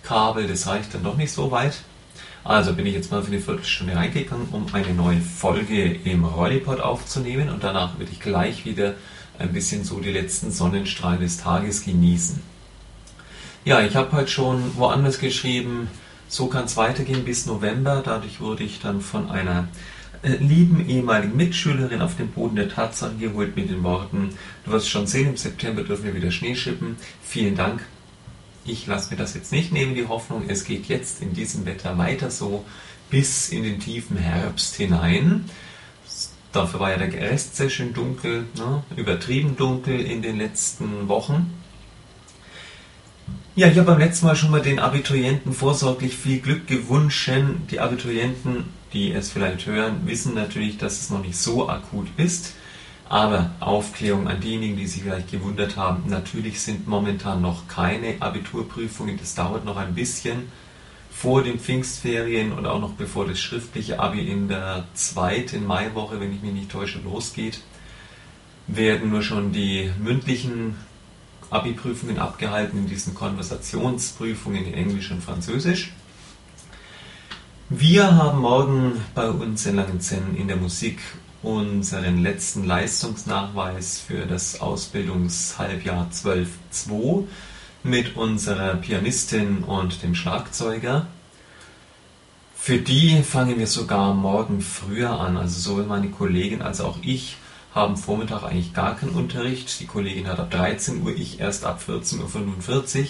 Außenkabel, 0.00 0.46
das 0.46 0.66
reicht 0.66 0.94
dann 0.94 1.04
doch 1.04 1.16
nicht 1.16 1.32
so 1.32 1.50
weit. 1.50 1.74
Also 2.42 2.72
bin 2.72 2.86
ich 2.86 2.94
jetzt 2.94 3.10
mal 3.10 3.22
für 3.22 3.30
eine 3.30 3.40
Viertelstunde 3.40 3.94
reingegangen, 3.94 4.48
um 4.50 4.66
eine 4.72 4.94
neue 4.94 5.20
Folge 5.20 5.84
im 6.04 6.24
Rollipod 6.24 6.80
aufzunehmen 6.80 7.50
und 7.50 7.62
danach 7.62 7.98
würde 7.98 8.10
ich 8.12 8.20
gleich 8.20 8.64
wieder 8.64 8.94
ein 9.38 9.52
bisschen 9.52 9.84
so 9.84 10.00
die 10.00 10.10
letzten 10.10 10.50
Sonnenstrahlen 10.50 11.20
des 11.20 11.38
Tages 11.38 11.84
genießen. 11.84 12.40
Ja, 13.64 13.82
ich 13.82 13.94
habe 13.94 14.12
heute 14.12 14.30
schon 14.30 14.76
woanders 14.76 15.18
geschrieben, 15.18 15.88
so 16.28 16.46
kann 16.46 16.64
es 16.64 16.76
weitergehen 16.76 17.24
bis 17.24 17.44
November. 17.44 18.02
Dadurch 18.02 18.40
wurde 18.40 18.64
ich 18.64 18.80
dann 18.80 19.02
von 19.02 19.30
einer 19.30 19.68
äh, 20.22 20.36
lieben 20.36 20.88
ehemaligen 20.88 21.36
Mitschülerin 21.36 22.00
auf 22.00 22.16
den 22.16 22.30
Boden 22.30 22.56
der 22.56 22.70
Tatsachen 22.70 23.18
geholt 23.18 23.54
mit 23.54 23.68
den 23.68 23.82
Worten, 23.82 24.30
du 24.64 24.72
wirst 24.72 24.88
schon 24.88 25.06
sehen, 25.06 25.28
im 25.28 25.36
September 25.36 25.82
dürfen 25.82 26.04
wir 26.04 26.14
wieder 26.14 26.30
Schnee 26.30 26.54
schippen. 26.54 26.96
Vielen 27.22 27.54
Dank. 27.54 27.82
Ich 28.64 28.86
lasse 28.86 29.10
mir 29.10 29.16
das 29.16 29.34
jetzt 29.34 29.52
nicht 29.52 29.72
nehmen, 29.72 29.94
die 29.94 30.06
Hoffnung. 30.06 30.44
Es 30.48 30.64
geht 30.64 30.86
jetzt 30.86 31.22
in 31.22 31.32
diesem 31.32 31.66
Wetter 31.66 31.96
weiter 31.98 32.30
so 32.30 32.64
bis 33.10 33.48
in 33.48 33.62
den 33.62 33.80
tiefen 33.80 34.16
Herbst 34.16 34.76
hinein. 34.76 35.46
Dafür 36.52 36.80
war 36.80 36.90
ja 36.90 36.98
der 36.98 37.12
Rest 37.12 37.56
sehr 37.56 37.70
schön 37.70 37.94
dunkel, 37.94 38.46
ne? 38.56 38.82
übertrieben 38.96 39.56
dunkel 39.56 40.00
in 40.00 40.22
den 40.22 40.36
letzten 40.36 41.08
Wochen. 41.08 41.54
Ja, 43.56 43.68
ich 43.68 43.78
habe 43.78 43.92
beim 43.92 43.98
letzten 43.98 44.26
Mal 44.26 44.36
schon 44.36 44.50
mal 44.50 44.62
den 44.62 44.78
Abiturienten 44.78 45.52
vorsorglich 45.52 46.16
viel 46.16 46.40
Glück 46.40 46.66
gewünscht. 46.66 47.30
Die 47.70 47.80
Abiturienten 47.80 48.64
die 48.92 49.12
es 49.12 49.30
vielleicht 49.30 49.66
hören, 49.66 50.06
wissen 50.06 50.34
natürlich, 50.34 50.78
dass 50.78 51.00
es 51.00 51.10
noch 51.10 51.22
nicht 51.22 51.36
so 51.36 51.68
akut 51.68 52.08
ist. 52.16 52.54
Aber 53.10 53.50
Aufklärung 53.58 54.28
an 54.28 54.40
diejenigen, 54.40 54.76
die 54.76 54.86
sich 54.86 55.02
vielleicht 55.02 55.32
gewundert 55.32 55.76
haben, 55.76 56.04
natürlich 56.08 56.60
sind 56.60 56.86
momentan 56.86 57.42
noch 57.42 57.66
keine 57.66 58.22
Abiturprüfungen. 58.22 59.18
Das 59.18 59.34
dauert 59.34 59.64
noch 59.64 59.76
ein 59.76 59.96
bisschen 59.96 60.44
vor 61.10 61.42
den 61.42 61.58
Pfingstferien 61.58 62.52
und 62.52 62.66
auch 62.66 62.80
noch 62.80 62.92
bevor 62.92 63.26
das 63.26 63.40
schriftliche 63.40 63.98
Abi 63.98 64.30
in 64.30 64.46
der 64.46 64.84
zweiten 64.94 65.66
Maiwoche, 65.66 66.20
wenn 66.20 66.32
ich 66.32 66.40
mich 66.40 66.52
nicht 66.52 66.70
täusche, 66.70 67.00
losgeht, 67.00 67.62
werden 68.68 69.10
nur 69.10 69.22
schon 69.22 69.50
die 69.50 69.90
mündlichen 69.98 70.76
Abi-Prüfungen 71.50 72.20
abgehalten 72.20 72.78
in 72.78 72.86
diesen 72.86 73.16
Konversationsprüfungen 73.16 74.66
in 74.66 74.74
Englisch 74.74 75.10
und 75.10 75.24
Französisch. 75.24 75.90
Wir 77.70 78.14
haben 78.14 78.38
morgen 78.38 79.00
bei 79.16 79.28
uns 79.28 79.66
in 79.66 79.74
Langenzenn 79.74 80.36
in 80.36 80.46
der 80.46 80.56
Musik 80.56 81.00
unseren 81.42 82.22
letzten 82.22 82.64
Leistungsnachweis 82.64 84.00
für 84.00 84.26
das 84.26 84.60
Ausbildungshalbjahr 84.60 86.10
12.2 86.12 87.24
mit 87.82 88.16
unserer 88.16 88.74
Pianistin 88.74 89.64
und 89.64 90.02
dem 90.02 90.14
Schlagzeuger. 90.14 91.06
Für 92.54 92.76
die 92.76 93.22
fangen 93.22 93.58
wir 93.58 93.66
sogar 93.66 94.12
morgen 94.12 94.60
früher 94.60 95.18
an. 95.18 95.38
Also 95.38 95.58
sowohl 95.60 95.86
meine 95.86 96.10
Kollegin 96.10 96.60
als 96.60 96.82
auch 96.82 96.98
ich 97.02 97.38
haben 97.74 97.96
Vormittag 97.96 98.42
eigentlich 98.42 98.74
gar 98.74 98.96
keinen 98.96 99.12
Unterricht. 99.12 99.80
Die 99.80 99.86
Kollegin 99.86 100.28
hat 100.28 100.40
ab 100.40 100.50
13 100.50 101.02
Uhr, 101.02 101.16
ich 101.16 101.40
erst 101.40 101.64
ab 101.64 101.80
14.45 101.86 103.00
Uhr. 103.00 103.06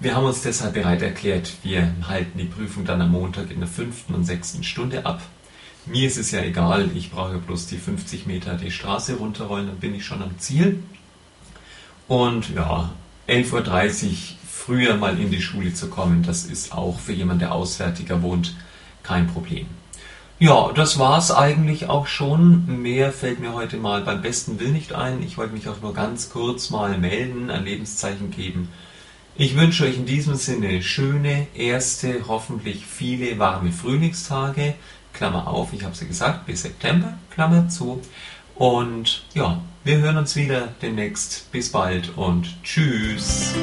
Wir 0.00 0.16
haben 0.16 0.26
uns 0.26 0.42
deshalb 0.42 0.74
bereit 0.74 1.02
erklärt, 1.02 1.52
wir 1.62 1.94
halten 2.06 2.36
die 2.36 2.44
Prüfung 2.44 2.84
dann 2.84 3.00
am 3.00 3.12
Montag 3.12 3.50
in 3.50 3.60
der 3.60 3.68
fünften 3.68 4.14
und 4.14 4.24
sechsten 4.24 4.64
Stunde 4.64 5.06
ab. 5.06 5.22
Mir 5.86 6.06
ist 6.06 6.16
es 6.16 6.30
ja 6.30 6.40
egal, 6.40 6.90
ich 6.94 7.10
brauche 7.10 7.38
bloß 7.38 7.66
die 7.66 7.76
50 7.76 8.26
Meter 8.26 8.54
die 8.54 8.70
Straße 8.70 9.16
runterrollen, 9.16 9.66
dann 9.66 9.78
bin 9.78 9.94
ich 9.94 10.04
schon 10.04 10.22
am 10.22 10.38
Ziel. 10.38 10.82
Und 12.06 12.50
ja, 12.54 12.90
11.30 13.28 14.04
Uhr 14.04 14.16
früher 14.48 14.96
mal 14.96 15.18
in 15.18 15.30
die 15.30 15.42
Schule 15.42 15.74
zu 15.74 15.88
kommen, 15.88 16.22
das 16.22 16.44
ist 16.44 16.72
auch 16.72 17.00
für 17.00 17.12
jemanden, 17.12 17.40
der 17.40 17.52
auswärtiger 17.52 18.22
wohnt, 18.22 18.54
kein 19.02 19.26
Problem. 19.26 19.66
Ja, 20.38 20.70
das 20.72 20.98
war's 20.98 21.30
eigentlich 21.32 21.88
auch 21.88 22.06
schon. 22.06 22.82
Mehr 22.82 23.12
fällt 23.12 23.40
mir 23.40 23.52
heute 23.52 23.76
mal 23.76 24.02
beim 24.02 24.22
besten 24.22 24.60
Will 24.60 24.70
nicht 24.70 24.92
ein. 24.92 25.22
Ich 25.22 25.36
wollte 25.36 25.54
mich 25.54 25.68
auch 25.68 25.80
nur 25.80 25.94
ganz 25.94 26.30
kurz 26.30 26.70
mal 26.70 26.96
melden, 26.98 27.50
ein 27.50 27.64
Lebenszeichen 27.64 28.30
geben 28.30 28.68
ich 29.34 29.56
wünsche 29.56 29.84
euch 29.84 29.96
in 29.96 30.04
diesem 30.04 30.34
Sinne 30.34 30.82
schöne, 30.82 31.46
erste, 31.54 32.28
hoffentlich 32.28 32.84
viele 32.84 33.38
warme 33.38 33.72
Frühlingstage. 33.72 34.74
Klammer 35.12 35.46
auf, 35.46 35.72
ich 35.72 35.84
habe 35.84 35.94
sie 35.94 36.06
gesagt, 36.06 36.46
bis 36.46 36.62
September, 36.62 37.14
Klammer 37.30 37.68
zu. 37.68 38.00
Und 38.54 39.24
ja, 39.34 39.60
wir 39.84 39.98
hören 39.98 40.18
uns 40.18 40.36
wieder 40.36 40.68
demnächst. 40.80 41.50
Bis 41.52 41.72
bald 41.72 42.16
und 42.16 42.62
tschüss. 42.62 43.54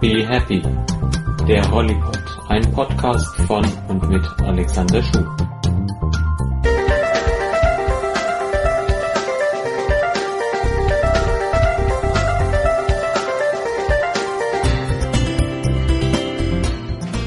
Be 0.00 0.24
Happy, 0.24 0.62
der 1.48 1.68
Hollypod, 1.72 2.17
ein 2.48 2.72
Podcast 2.72 3.36
von 3.46 3.62
und 3.88 4.08
mit 4.08 4.26
Alexander 4.40 5.02
Schuh. 5.02 5.26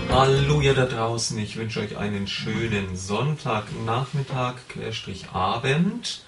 Hallo 0.09 0.61
ihr 0.61 0.73
da 0.73 0.85
draußen, 0.85 1.37
ich 1.37 1.55
wünsche 1.55 1.81
euch 1.81 1.97
einen 1.97 2.25
schönen 2.25 2.95
Sonntagnachmittag, 2.95 4.55
Querstrich 4.69 5.29
Abend. 5.33 6.23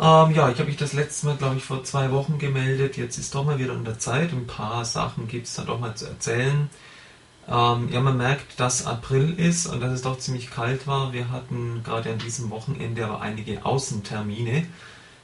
Ähm, 0.00 0.32
ja, 0.32 0.50
ich 0.50 0.58
habe 0.58 0.64
mich 0.64 0.76
das 0.76 0.92
letzte 0.92 1.26
Mal, 1.26 1.36
glaube 1.36 1.58
ich, 1.58 1.62
vor 1.62 1.84
zwei 1.84 2.10
Wochen 2.10 2.38
gemeldet. 2.38 2.96
Jetzt 2.96 3.16
ist 3.18 3.36
doch 3.36 3.44
mal 3.44 3.60
wieder 3.60 3.72
an 3.72 3.84
der 3.84 4.00
Zeit. 4.00 4.32
Ein 4.32 4.48
paar 4.48 4.84
Sachen 4.84 5.28
gibt 5.28 5.46
es 5.46 5.54
da 5.54 5.62
doch 5.62 5.78
mal 5.78 5.94
zu 5.94 6.06
erzählen. 6.06 6.68
Ähm, 7.48 7.88
ja, 7.92 8.00
man 8.00 8.16
merkt, 8.16 8.60
dass 8.60 8.86
April 8.86 9.38
ist 9.38 9.66
und 9.66 9.80
dass 9.80 9.92
es 9.92 10.02
doch 10.02 10.18
ziemlich 10.18 10.50
kalt 10.50 10.86
war. 10.86 11.12
Wir 11.12 11.30
hatten 11.30 11.82
gerade 11.82 12.12
an 12.12 12.18
diesem 12.18 12.50
Wochenende 12.50 13.04
aber 13.04 13.20
einige 13.20 13.64
Außentermine. 13.64 14.66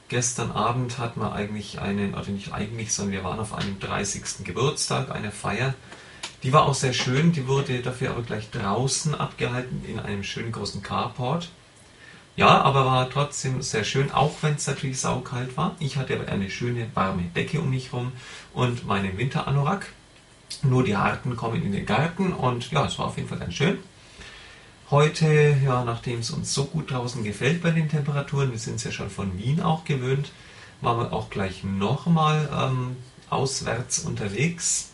Gestern 0.09 0.51
Abend 0.51 0.97
hatten 0.97 1.21
wir 1.21 1.33
eigentlich 1.33 1.79
einen, 1.79 2.15
oder 2.15 2.29
nicht 2.29 2.51
eigentlich, 2.51 2.93
sondern 2.93 3.13
wir 3.13 3.23
waren 3.23 3.39
auf 3.39 3.53
einem 3.53 3.79
30. 3.79 4.43
Geburtstag, 4.43 5.11
eine 5.11 5.31
Feier. 5.31 5.75
Die 6.43 6.51
war 6.51 6.63
auch 6.63 6.73
sehr 6.73 6.93
schön, 6.93 7.31
die 7.31 7.47
wurde 7.47 7.81
dafür 7.81 8.11
aber 8.11 8.23
gleich 8.23 8.49
draußen 8.49 9.13
abgehalten 9.13 9.83
in 9.87 9.99
einem 9.99 10.23
schönen 10.23 10.51
großen 10.51 10.81
Carport. 10.81 11.49
Ja, 12.35 12.61
aber 12.61 12.85
war 12.85 13.09
trotzdem 13.09 13.61
sehr 13.61 13.83
schön, 13.83 14.11
auch 14.11 14.31
wenn 14.41 14.55
es 14.55 14.65
natürlich 14.65 14.99
saukalt 14.99 15.57
war. 15.57 15.75
Ich 15.79 15.97
hatte 15.97 16.15
aber 16.15 16.31
eine 16.31 16.49
schöne 16.49 16.87
warme 16.93 17.23
Decke 17.35 17.59
um 17.59 17.69
mich 17.69 17.91
herum 17.91 18.13
und 18.53 18.87
meinen 18.87 19.17
Winteranorak. 19.17 19.87
Nur 20.63 20.83
die 20.83 20.97
Harten 20.97 21.35
kommen 21.35 21.63
in 21.63 21.71
den 21.71 21.85
Garten 21.85 22.33
und 22.33 22.71
ja, 22.71 22.85
es 22.85 22.97
war 22.99 23.07
auf 23.07 23.17
jeden 23.17 23.29
Fall 23.29 23.39
ganz 23.39 23.53
schön. 23.53 23.77
Heute, 24.91 25.55
ja, 25.63 25.83
nachdem 25.83 26.19
es 26.19 26.31
uns 26.31 26.53
so 26.53 26.65
gut 26.65 26.89
draußen 26.89 27.23
gefällt 27.23 27.61
bei 27.61 27.69
den 27.69 27.89
Temperaturen, 27.89 28.51
wir 28.51 28.57
sind 28.57 28.75
es 28.75 28.83
ja 28.83 28.91
schon 28.91 29.11
von 29.11 29.37
Wien 29.37 29.61
auch 29.61 29.85
gewöhnt, 29.85 30.31
waren 30.81 30.99
wir 30.99 31.13
auch 31.13 31.29
gleich 31.29 31.63
nochmal 31.63 32.49
ähm, 32.51 32.97
auswärts 33.29 33.99
unterwegs. 33.99 34.91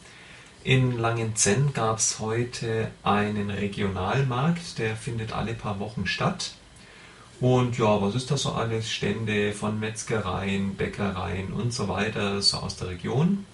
In 0.66 0.98
Langenzenn 0.98 1.74
gab 1.74 2.00
es 2.00 2.20
heute 2.20 2.92
einen 3.04 3.52
Regionalmarkt, 3.52 4.80
der 4.80 4.96
findet 4.96 5.32
alle 5.32 5.54
paar 5.54 5.80
Wochen 5.80 6.08
statt. 6.08 6.56
Und 7.40 7.78
ja, 7.78 8.02
was 8.02 8.16
ist 8.16 8.32
das 8.32 8.42
so 8.42 8.52
alles? 8.54 8.92
Stände 8.92 9.54
von 9.54 9.80
Metzgereien, 9.80 10.76
Bäckereien 10.76 11.54
und 11.54 11.74
so 11.74 11.88
weiter, 11.88 12.42
so 12.42 12.58
aus 12.58 12.78
der 12.78 12.90
Region. 12.90 13.46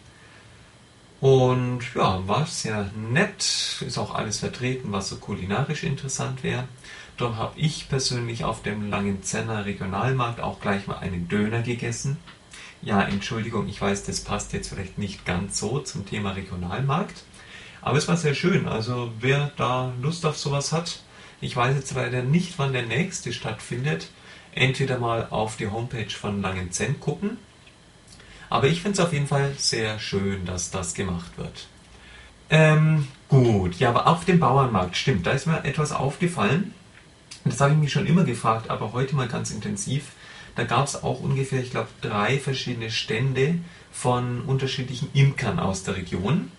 Und 1.21 1.81
ja, 1.93 2.27
war 2.27 2.47
sehr 2.47 2.89
nett, 2.95 3.83
ist 3.85 3.99
auch 3.99 4.15
alles 4.15 4.39
vertreten, 4.39 4.91
was 4.91 5.09
so 5.09 5.17
kulinarisch 5.17 5.83
interessant 5.83 6.43
wäre. 6.43 6.63
Dort 7.15 7.35
habe 7.35 7.59
ich 7.59 7.87
persönlich 7.87 8.43
auf 8.43 8.63
dem 8.63 8.89
Langenzenner 8.89 9.65
Regionalmarkt 9.65 10.41
auch 10.41 10.59
gleich 10.59 10.87
mal 10.87 10.97
einen 10.97 11.27
Döner 11.27 11.61
gegessen. 11.61 12.17
Ja, 12.81 13.03
Entschuldigung, 13.03 13.69
ich 13.69 13.79
weiß, 13.79 14.03
das 14.05 14.21
passt 14.21 14.51
jetzt 14.53 14.69
vielleicht 14.69 14.97
nicht 14.97 15.23
ganz 15.23 15.59
so 15.59 15.79
zum 15.79 16.07
Thema 16.07 16.31
Regionalmarkt. 16.31 17.23
Aber 17.83 17.99
es 17.99 18.07
war 18.07 18.17
sehr 18.17 18.33
schön. 18.33 18.67
Also 18.67 19.11
wer 19.19 19.51
da 19.57 19.93
Lust 20.01 20.25
auf 20.25 20.39
sowas 20.39 20.71
hat, 20.71 21.03
ich 21.39 21.55
weiß 21.55 21.75
jetzt 21.75 21.93
leider 21.93 22.23
nicht, 22.23 22.57
wann 22.57 22.73
der 22.73 22.87
nächste 22.87 23.31
stattfindet. 23.31 24.09
Entweder 24.53 24.97
mal 24.97 25.27
auf 25.29 25.55
die 25.55 25.67
Homepage 25.67 26.09
von 26.09 26.41
Langenzenn 26.41 26.99
gucken. 26.99 27.37
Aber 28.51 28.67
ich 28.67 28.81
finde 28.81 28.99
es 28.99 28.99
auf 28.99 29.13
jeden 29.13 29.27
Fall 29.27 29.53
sehr 29.57 29.97
schön, 29.97 30.45
dass 30.45 30.71
das 30.71 30.93
gemacht 30.93 31.37
wird. 31.37 31.67
Ähm, 32.49 33.07
gut, 33.29 33.75
ja, 33.79 33.87
aber 33.87 34.07
auf 34.07 34.25
dem 34.25 34.41
Bauernmarkt, 34.41 34.97
stimmt, 34.97 35.25
da 35.25 35.31
ist 35.31 35.47
mir 35.47 35.63
etwas 35.63 35.93
aufgefallen. 35.93 36.73
Das 37.45 37.61
habe 37.61 37.71
ich 37.71 37.77
mich 37.77 37.93
schon 37.93 38.05
immer 38.05 38.25
gefragt, 38.25 38.69
aber 38.69 38.91
heute 38.91 39.15
mal 39.15 39.29
ganz 39.29 39.51
intensiv. 39.51 40.11
Da 40.57 40.65
gab 40.65 40.85
es 40.85 41.01
auch 41.01 41.21
ungefähr, 41.21 41.61
ich 41.61 41.71
glaube, 41.71 41.87
drei 42.01 42.39
verschiedene 42.39 42.91
Stände 42.91 43.55
von 43.89 44.41
unterschiedlichen 44.41 45.07
Imkern 45.13 45.57
aus 45.57 45.83
der 45.83 45.95
Region. 45.95 46.51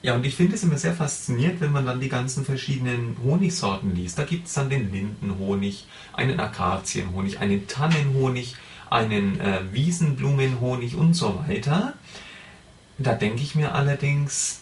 Ja, 0.00 0.14
und 0.14 0.24
ich 0.24 0.34
finde 0.34 0.54
es 0.54 0.62
immer 0.62 0.78
sehr 0.78 0.94
faszinierend, 0.94 1.60
wenn 1.60 1.72
man 1.72 1.84
dann 1.84 2.00
die 2.00 2.08
ganzen 2.08 2.46
verschiedenen 2.46 3.18
Honigsorten 3.22 3.94
liest. 3.94 4.18
Da 4.18 4.24
gibt 4.24 4.46
es 4.46 4.54
dann 4.54 4.70
den 4.70 4.90
Lindenhonig, 4.90 5.84
einen 6.14 6.40
Akazienhonig, 6.40 7.38
einen 7.40 7.68
Tannenhonig, 7.68 8.56
einen 8.92 9.40
äh, 9.40 9.60
Wiesenblumenhonig 9.72 10.96
und 10.96 11.14
so 11.14 11.44
weiter. 11.46 11.94
Da 12.98 13.14
denke 13.14 13.42
ich 13.42 13.54
mir 13.54 13.74
allerdings, 13.74 14.60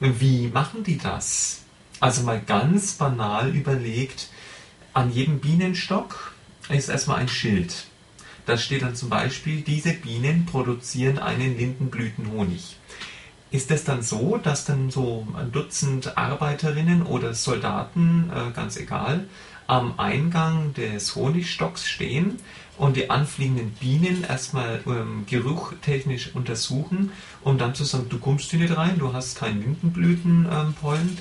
wie 0.00 0.48
machen 0.48 0.82
die 0.82 0.98
das? 0.98 1.62
Also 2.00 2.22
mal 2.22 2.40
ganz 2.40 2.94
banal 2.94 3.54
überlegt, 3.54 4.30
an 4.94 5.12
jedem 5.12 5.38
Bienenstock 5.38 6.32
ist 6.68 6.88
erstmal 6.88 7.18
ein 7.18 7.28
Schild. 7.28 7.86
Da 8.46 8.58
steht 8.58 8.82
dann 8.82 8.96
zum 8.96 9.08
Beispiel, 9.08 9.60
diese 9.60 9.92
Bienen 9.92 10.46
produzieren 10.46 11.18
einen 11.18 11.56
Lindenblütenhonig. 11.56 12.76
Ist 13.52 13.70
es 13.70 13.84
dann 13.84 14.02
so, 14.02 14.38
dass 14.38 14.64
dann 14.64 14.90
so 14.90 15.26
ein 15.36 15.52
Dutzend 15.52 16.16
Arbeiterinnen 16.16 17.02
oder 17.02 17.34
Soldaten, 17.34 18.30
äh, 18.34 18.50
ganz 18.52 18.76
egal, 18.76 19.26
am 19.66 19.98
Eingang 19.98 20.74
des 20.74 21.14
Honigstocks 21.14 21.88
stehen 21.88 22.38
und 22.78 22.96
die 22.96 23.10
anfliegenden 23.10 23.70
Bienen 23.72 24.24
erstmal 24.24 24.80
ähm, 24.86 25.24
geruchtechnisch 25.28 26.34
untersuchen, 26.34 27.12
um 27.42 27.58
dann 27.58 27.74
zu 27.74 27.84
sagen, 27.84 28.08
du 28.08 28.18
kommst 28.18 28.50
hier 28.50 28.60
nicht 28.60 28.76
rein, 28.76 28.98
du 28.98 29.12
hast 29.12 29.38
keinen 29.38 29.60
Lindenblütenpollen. 29.60 31.18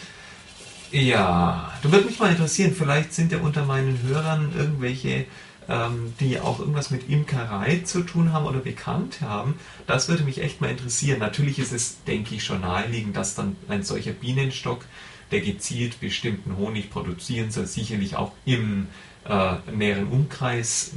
Ähm, 0.91 1.05
ja, 1.05 1.71
du 1.81 1.91
würde 1.91 2.05
mich 2.05 2.19
mal 2.19 2.31
interessieren, 2.31 2.73
vielleicht 2.77 3.13
sind 3.13 3.31
ja 3.31 3.39
unter 3.39 3.65
meinen 3.65 4.01
Hörern 4.03 4.53
irgendwelche 4.57 5.25
ähm, 5.69 6.13
die 6.19 6.39
auch 6.39 6.59
irgendwas 6.59 6.91
mit 6.91 7.09
Imkerei 7.09 7.81
zu 7.85 8.01
tun 8.01 8.33
haben 8.33 8.45
oder 8.45 8.59
bekannt 8.59 9.21
haben. 9.21 9.55
Das 9.87 10.09
würde 10.09 10.23
mich 10.23 10.41
echt 10.41 10.61
mal 10.61 10.69
interessieren. 10.69 11.19
Natürlich 11.19 11.59
ist 11.59 11.71
es, 11.71 12.03
denke 12.03 12.35
ich, 12.35 12.43
schon 12.43 12.61
naheliegend, 12.61 13.15
dass 13.15 13.35
dann 13.35 13.55
ein 13.67 13.83
solcher 13.83 14.11
Bienenstock, 14.11 14.85
der 15.31 15.39
gezielt 15.39 16.01
bestimmten 16.01 16.57
Honig 16.57 16.89
produzieren 16.89 17.51
soll, 17.51 17.65
sicherlich 17.65 18.17
auch 18.17 18.33
im 18.43 18.87
äh, 19.25 19.53
näheren 19.71 20.07
Umkreis 20.07 20.91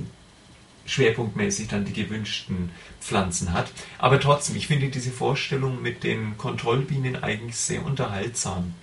schwerpunktmäßig 0.87 1.69
dann 1.69 1.85
die 1.85 1.93
gewünschten 1.93 2.71
Pflanzen 3.01 3.53
hat. 3.53 3.71
Aber 3.99 4.21
trotzdem, 4.21 4.57
ich 4.57 4.67
finde 4.67 4.89
diese 4.89 5.11
Vorstellung 5.11 5.83
mit 5.83 6.05
den 6.05 6.37
Kontrollbienen 6.37 7.23
eigentlich 7.23 7.57
sehr 7.57 7.85
unterhaltsam. 7.85 8.75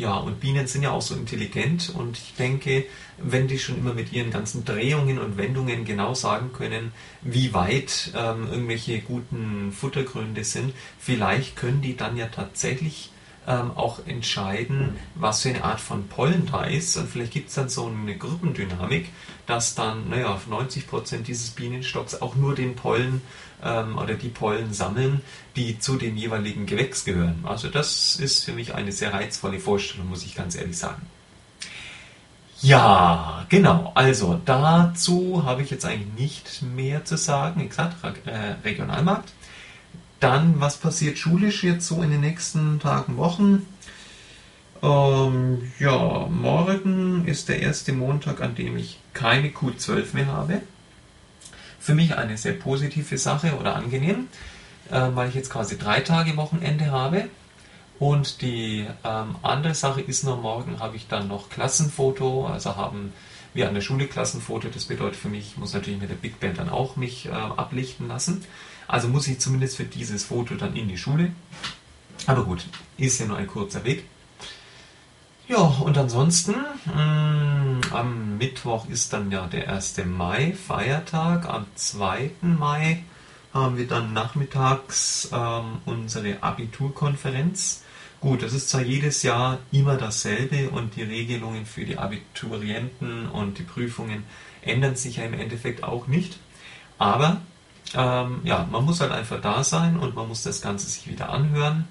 Ja, 0.00 0.16
und 0.16 0.40
Bienen 0.40 0.66
sind 0.66 0.82
ja 0.82 0.92
auch 0.92 1.02
so 1.02 1.14
intelligent 1.14 1.92
und 1.94 2.16
ich 2.16 2.34
denke, 2.38 2.86
wenn 3.18 3.48
die 3.48 3.58
schon 3.58 3.76
immer 3.76 3.92
mit 3.92 4.14
ihren 4.14 4.30
ganzen 4.30 4.64
Drehungen 4.64 5.18
und 5.18 5.36
Wendungen 5.36 5.84
genau 5.84 6.14
sagen 6.14 6.54
können, 6.54 6.92
wie 7.20 7.52
weit 7.52 8.10
ähm, 8.16 8.48
irgendwelche 8.50 9.00
guten 9.00 9.72
Futtergründe 9.72 10.42
sind, 10.42 10.72
vielleicht 10.98 11.54
können 11.54 11.82
die 11.82 11.98
dann 11.98 12.16
ja 12.16 12.28
tatsächlich 12.28 13.10
ähm, 13.50 13.72
auch 13.74 14.06
entscheiden, 14.06 14.96
was 15.16 15.42
für 15.42 15.48
eine 15.48 15.64
Art 15.64 15.80
von 15.80 16.06
Pollen 16.08 16.48
da 16.50 16.64
ist. 16.64 16.96
Und 16.96 17.08
vielleicht 17.08 17.32
gibt 17.32 17.48
es 17.48 17.56
dann 17.56 17.68
so 17.68 17.86
eine 17.86 18.16
Gruppendynamik, 18.16 19.08
dass 19.46 19.74
dann, 19.74 20.08
naja, 20.08 20.32
auf 20.32 20.46
90 20.46 20.86
Prozent 20.86 21.26
dieses 21.26 21.50
Bienenstocks 21.50 22.22
auch 22.22 22.36
nur 22.36 22.54
den 22.54 22.76
Pollen 22.76 23.22
ähm, 23.62 23.98
oder 23.98 24.14
die 24.14 24.28
Pollen 24.28 24.72
sammeln, 24.72 25.22
die 25.56 25.78
zu 25.80 25.96
dem 25.96 26.16
jeweiligen 26.16 26.66
Gewächs 26.66 27.04
gehören. 27.04 27.44
Also 27.44 27.68
das 27.68 28.16
ist 28.16 28.44
für 28.44 28.52
mich 28.52 28.74
eine 28.74 28.92
sehr 28.92 29.12
reizvolle 29.12 29.58
Vorstellung, 29.58 30.08
muss 30.08 30.24
ich 30.24 30.36
ganz 30.36 30.54
ehrlich 30.54 30.78
sagen. 30.78 31.02
Ja, 32.62 33.46
genau. 33.48 33.90
Also 33.94 34.38
dazu 34.44 35.42
habe 35.44 35.62
ich 35.62 35.70
jetzt 35.70 35.86
eigentlich 35.86 36.12
nicht 36.14 36.62
mehr 36.62 37.04
zu 37.04 37.16
sagen. 37.16 37.62
Wie 37.62 37.68
gesagt, 37.68 37.96
äh, 38.26 38.54
Regionalmarkt. 38.62 39.32
Dann, 40.20 40.60
was 40.60 40.76
passiert 40.76 41.16
schulisch 41.16 41.64
jetzt 41.64 41.86
so 41.86 42.02
in 42.02 42.10
den 42.10 42.20
nächsten 42.20 42.78
Tagen, 42.78 43.16
Wochen? 43.16 43.66
Ähm, 44.82 45.72
ja, 45.78 46.26
morgen 46.30 47.26
ist 47.26 47.48
der 47.48 47.60
erste 47.60 47.92
Montag, 47.92 48.42
an 48.42 48.54
dem 48.54 48.76
ich 48.76 48.98
keine 49.14 49.48
Q12 49.48 50.14
mehr 50.14 50.26
habe. 50.26 50.60
Für 51.78 51.94
mich 51.94 52.16
eine 52.16 52.36
sehr 52.36 52.52
positive 52.52 53.16
Sache 53.16 53.56
oder 53.58 53.76
angenehm, 53.76 54.28
äh, 54.90 55.08
weil 55.14 55.30
ich 55.30 55.34
jetzt 55.34 55.50
quasi 55.50 55.78
drei 55.78 56.00
Tage 56.00 56.36
Wochenende 56.36 56.90
habe. 56.90 57.28
Und 57.98 58.42
die 58.42 58.86
ähm, 59.04 59.36
andere 59.42 59.74
Sache 59.74 60.02
ist 60.02 60.24
nur, 60.24 60.36
morgen 60.36 60.80
habe 60.80 60.96
ich 60.96 61.08
dann 61.08 61.28
noch 61.28 61.48
Klassenfoto, 61.50 62.46
also 62.46 62.76
haben 62.76 63.12
wir 63.52 63.68
an 63.68 63.74
der 63.74 63.82
Schule 63.82 64.06
Klassenfoto. 64.06 64.68
Das 64.68 64.86
bedeutet 64.86 65.16
für 65.16 65.28
mich, 65.28 65.52
ich 65.52 65.56
muss 65.58 65.74
natürlich 65.74 66.00
mit 66.00 66.10
der 66.10 66.16
Big 66.16 66.40
Band 66.40 66.58
dann 66.58 66.70
auch 66.70 66.96
mich 66.96 67.26
äh, 67.26 67.30
ablichten 67.30 68.08
lassen. 68.08 68.44
Also 68.90 69.06
muss 69.06 69.28
ich 69.28 69.38
zumindest 69.38 69.76
für 69.76 69.84
dieses 69.84 70.24
Foto 70.24 70.56
dann 70.56 70.74
in 70.74 70.88
die 70.88 70.98
Schule. 70.98 71.30
Aber 72.26 72.44
gut, 72.44 72.66
ist 72.96 73.20
ja 73.20 73.26
nur 73.26 73.36
ein 73.36 73.46
kurzer 73.46 73.84
Weg. 73.84 74.04
Ja, 75.46 75.58
und 75.58 75.96
ansonsten, 75.96 76.56
mh, 76.86 76.94
mm, 76.94 77.80
am 77.92 78.38
Mittwoch 78.38 78.88
ist 78.88 79.12
dann 79.12 79.30
ja 79.30 79.46
der 79.46 79.72
1. 79.72 79.98
Mai, 80.06 80.54
Feiertag. 80.54 81.48
Am 81.48 81.66
2. 81.76 82.32
Mai 82.40 83.04
haben 83.54 83.76
wir 83.76 83.86
dann 83.86 84.12
nachmittags 84.12 85.30
ähm, 85.32 85.78
unsere 85.84 86.42
Abiturkonferenz. 86.42 87.84
Gut, 88.20 88.42
das 88.42 88.52
ist 88.52 88.70
zwar 88.70 88.82
jedes 88.82 89.22
Jahr 89.22 89.60
immer 89.70 89.98
dasselbe 89.98 90.68
und 90.70 90.96
die 90.96 91.04
Regelungen 91.04 91.64
für 91.64 91.84
die 91.84 91.96
Abiturienten 91.96 93.28
und 93.28 93.58
die 93.58 93.62
Prüfungen 93.62 94.24
ändern 94.62 94.96
sich 94.96 95.18
ja 95.18 95.24
im 95.24 95.34
Endeffekt 95.34 95.84
auch 95.84 96.08
nicht. 96.08 96.38
Aber 96.98 97.40
ähm, 97.94 98.40
ja, 98.44 98.68
man 98.70 98.84
muss 98.84 99.00
halt 99.00 99.12
einfach 99.12 99.40
da 99.40 99.64
sein 99.64 99.98
und 99.98 100.14
man 100.14 100.28
muss 100.28 100.42
das 100.42 100.60
Ganze 100.62 100.86
sich 100.86 101.08
wieder 101.08 101.30
anhören. 101.30 101.88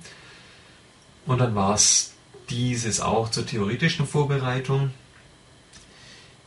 Und 1.25 1.39
dann 1.39 1.55
war 1.55 1.73
es 1.73 2.13
dieses 2.49 3.01
auch 3.01 3.29
zur 3.29 3.45
theoretischen 3.45 4.07
Vorbereitung. 4.07 4.91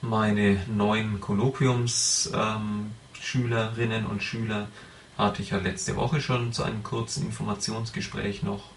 Meine 0.01 0.65
neuen 0.67 1.21
Kolloquiumsschülerinnen 1.21 4.05
ähm, 4.05 4.11
und 4.11 4.23
Schüler 4.23 4.69
hatte 5.17 5.43
ich 5.43 5.51
ja 5.51 5.59
letzte 5.59 5.95
Woche 5.97 6.21
schon 6.21 6.53
zu 6.53 6.65
einem 6.65 6.83
kurzen 6.83 7.27
Informationsgespräch 7.27 8.43
noch. 8.43 8.71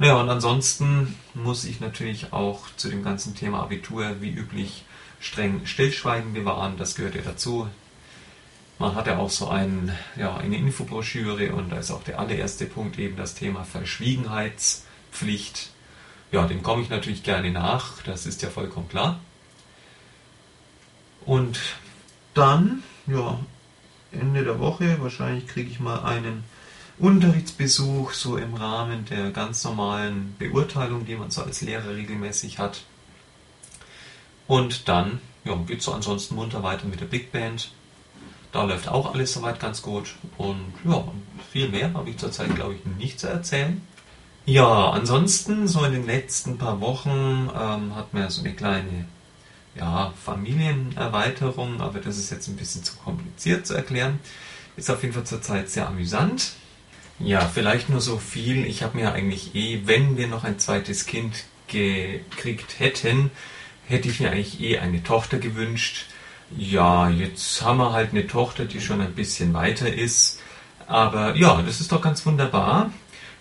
Naja, 0.00 0.20
und 0.20 0.30
ansonsten 0.30 1.16
muss 1.34 1.64
ich 1.64 1.80
natürlich 1.80 2.32
auch 2.32 2.66
zu 2.76 2.88
dem 2.88 3.04
ganzen 3.04 3.34
Thema 3.34 3.62
Abitur 3.62 4.20
wie 4.20 4.30
üblich 4.30 4.84
streng 5.20 5.66
Stillschweigen 5.66 6.32
bewahren. 6.32 6.76
Das 6.76 6.94
gehört 6.94 7.14
ja 7.14 7.22
dazu. 7.22 7.68
Man 8.78 8.94
hat 8.94 9.08
ja 9.08 9.18
auch 9.18 9.30
so 9.30 9.48
ein, 9.48 9.92
ja, 10.16 10.36
eine 10.36 10.56
Infobroschüre 10.56 11.52
und 11.52 11.70
da 11.70 11.78
ist 11.78 11.90
auch 11.90 12.04
der 12.04 12.20
allererste 12.20 12.66
Punkt 12.66 12.96
eben 12.98 13.16
das 13.16 13.34
Thema 13.34 13.64
Verschwiegenheitspflicht. 13.64 15.70
Ja, 16.30 16.46
dem 16.46 16.62
komme 16.62 16.82
ich 16.82 16.90
natürlich 16.90 17.24
gerne 17.24 17.50
nach, 17.50 18.02
das 18.02 18.26
ist 18.26 18.42
ja 18.42 18.50
vollkommen 18.50 18.88
klar. 18.88 19.18
Und 21.26 21.58
dann, 22.34 22.84
ja, 23.06 23.40
Ende 24.12 24.44
der 24.44 24.60
Woche, 24.60 25.00
wahrscheinlich 25.00 25.48
kriege 25.48 25.70
ich 25.70 25.80
mal 25.80 26.04
einen 26.04 26.44
Unterrichtsbesuch, 26.98 28.12
so 28.12 28.36
im 28.36 28.54
Rahmen 28.54 29.04
der 29.06 29.30
ganz 29.30 29.64
normalen 29.64 30.34
Beurteilung, 30.38 31.04
die 31.04 31.16
man 31.16 31.30
so 31.30 31.42
als 31.42 31.62
Lehrer 31.62 31.94
regelmäßig 31.94 32.58
hat. 32.58 32.82
Und 34.46 34.88
dann 34.88 35.20
ja, 35.44 35.54
geht 35.66 35.80
es 35.80 35.84
so 35.84 35.92
ansonsten 35.92 36.34
munter 36.34 36.62
weiter 36.62 36.86
mit 36.86 37.00
der 37.00 37.06
Big 37.06 37.32
Band. 37.32 37.72
Da 38.52 38.64
läuft 38.64 38.88
auch 38.88 39.12
alles 39.12 39.32
soweit 39.32 39.60
ganz 39.60 39.82
gut. 39.82 40.14
Und 40.38 40.72
ja, 40.84 41.04
viel 41.52 41.68
mehr 41.68 41.92
habe 41.94 42.10
ich 42.10 42.16
zurzeit, 42.16 42.54
glaube 42.54 42.74
ich, 42.74 42.84
nicht 42.98 43.20
zu 43.20 43.28
erzählen. 43.28 43.82
Ja, 44.46 44.90
ansonsten, 44.90 45.68
so 45.68 45.84
in 45.84 45.92
den 45.92 46.06
letzten 46.06 46.56
paar 46.56 46.80
Wochen 46.80 47.50
ähm, 47.54 47.94
hat 47.94 48.14
man 48.14 48.22
ja 48.22 48.30
so 48.30 48.42
eine 48.42 48.54
kleine 48.54 49.04
ja, 49.74 50.14
Familienerweiterung, 50.24 51.82
aber 51.82 52.00
das 52.00 52.16
ist 52.16 52.30
jetzt 52.30 52.48
ein 52.48 52.56
bisschen 52.56 52.82
zu 52.82 52.96
kompliziert 52.96 53.66
zu 53.66 53.74
erklären. 53.74 54.18
Ist 54.76 54.90
auf 54.90 55.02
jeden 55.02 55.14
Fall 55.14 55.24
zurzeit 55.24 55.68
sehr 55.68 55.86
amüsant. 55.86 56.52
Ja, 57.18 57.40
vielleicht 57.40 57.90
nur 57.90 58.00
so 58.00 58.16
viel. 58.16 58.64
Ich 58.64 58.82
habe 58.82 58.96
mir 58.96 59.12
eigentlich 59.12 59.54
eh, 59.54 59.82
wenn 59.84 60.16
wir 60.16 60.28
noch 60.28 60.44
ein 60.44 60.58
zweites 60.58 61.04
Kind 61.04 61.44
gekriegt 61.66 62.78
hätten, 62.78 63.30
hätte 63.86 64.08
ich 64.08 64.20
mir 64.20 64.30
eigentlich 64.30 64.60
eh 64.60 64.78
eine 64.78 65.02
Tochter 65.02 65.38
gewünscht 65.38 66.06
Ja, 66.56 67.10
jetzt 67.10 67.62
haben 67.62 67.78
wir 67.78 67.92
halt 67.92 68.10
eine 68.10 68.26
Tochter, 68.26 68.64
die 68.64 68.80
schon 68.80 69.00
ein 69.00 69.14
bisschen 69.14 69.52
weiter 69.52 69.92
ist. 69.92 70.40
Aber 70.86 71.36
ja, 71.36 71.60
das 71.62 71.80
ist 71.80 71.92
doch 71.92 72.00
ganz 72.00 72.24
wunderbar. 72.24 72.90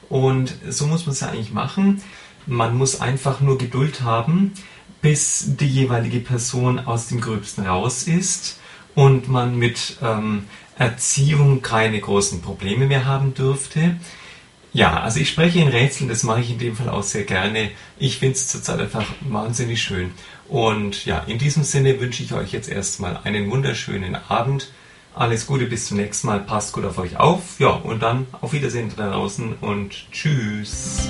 Und 0.09 0.53
so 0.67 0.87
muss 0.87 1.05
man 1.05 1.13
es 1.13 1.21
ja 1.21 1.29
eigentlich 1.29 1.53
machen. 1.53 2.01
Man 2.45 2.77
muss 2.77 2.99
einfach 2.99 3.39
nur 3.39 3.57
Geduld 3.57 4.01
haben, 4.01 4.53
bis 5.01 5.55
die 5.57 5.67
jeweilige 5.67 6.19
Person 6.19 6.79
aus 6.79 7.07
dem 7.07 7.21
Gröbsten 7.21 7.65
raus 7.65 8.03
ist 8.03 8.59
und 8.95 9.29
man 9.29 9.57
mit 9.57 9.97
ähm, 10.01 10.45
Erziehung 10.77 11.61
keine 11.61 11.99
großen 11.99 12.41
Probleme 12.41 12.87
mehr 12.87 13.05
haben 13.05 13.33
dürfte. 13.33 13.97
Ja, 14.77 14.99
also 14.99 15.19
ich 15.19 15.29
spreche 15.29 15.59
in 15.59 15.69
Rätseln, 15.69 16.07
das 16.07 16.21
mache 16.21 16.41
ich 16.41 16.51
in 16.51 16.59
dem 16.59 16.75
Fall 16.75 16.89
auch 16.89 17.01
sehr 17.01 17.23
gerne. 17.23 17.71
Ich 17.97 18.19
finde 18.19 18.35
es 18.35 18.47
zurzeit 18.47 18.79
einfach 18.79 19.07
wahnsinnig 19.21 19.81
schön. 19.81 20.11
Und 20.47 21.03
ja, 21.03 21.17
in 21.25 21.39
diesem 21.39 21.63
Sinne 21.63 21.99
wünsche 21.99 22.21
ich 22.21 22.31
euch 22.31 22.51
jetzt 22.51 22.69
erstmal 22.69 23.19
einen 23.23 23.49
wunderschönen 23.49 24.15
Abend. 24.29 24.71
Alles 25.15 25.47
Gute, 25.47 25.65
bis 25.65 25.87
zum 25.87 25.97
nächsten 25.97 26.27
Mal. 26.27 26.41
Passt 26.41 26.73
gut 26.73 26.85
auf 26.85 26.99
euch 26.99 27.17
auf. 27.17 27.59
Ja, 27.59 27.69
und 27.69 28.03
dann 28.03 28.27
auf 28.39 28.53
Wiedersehen 28.53 28.91
da 28.95 29.09
draußen 29.09 29.55
und 29.61 30.11
tschüss. 30.11 31.07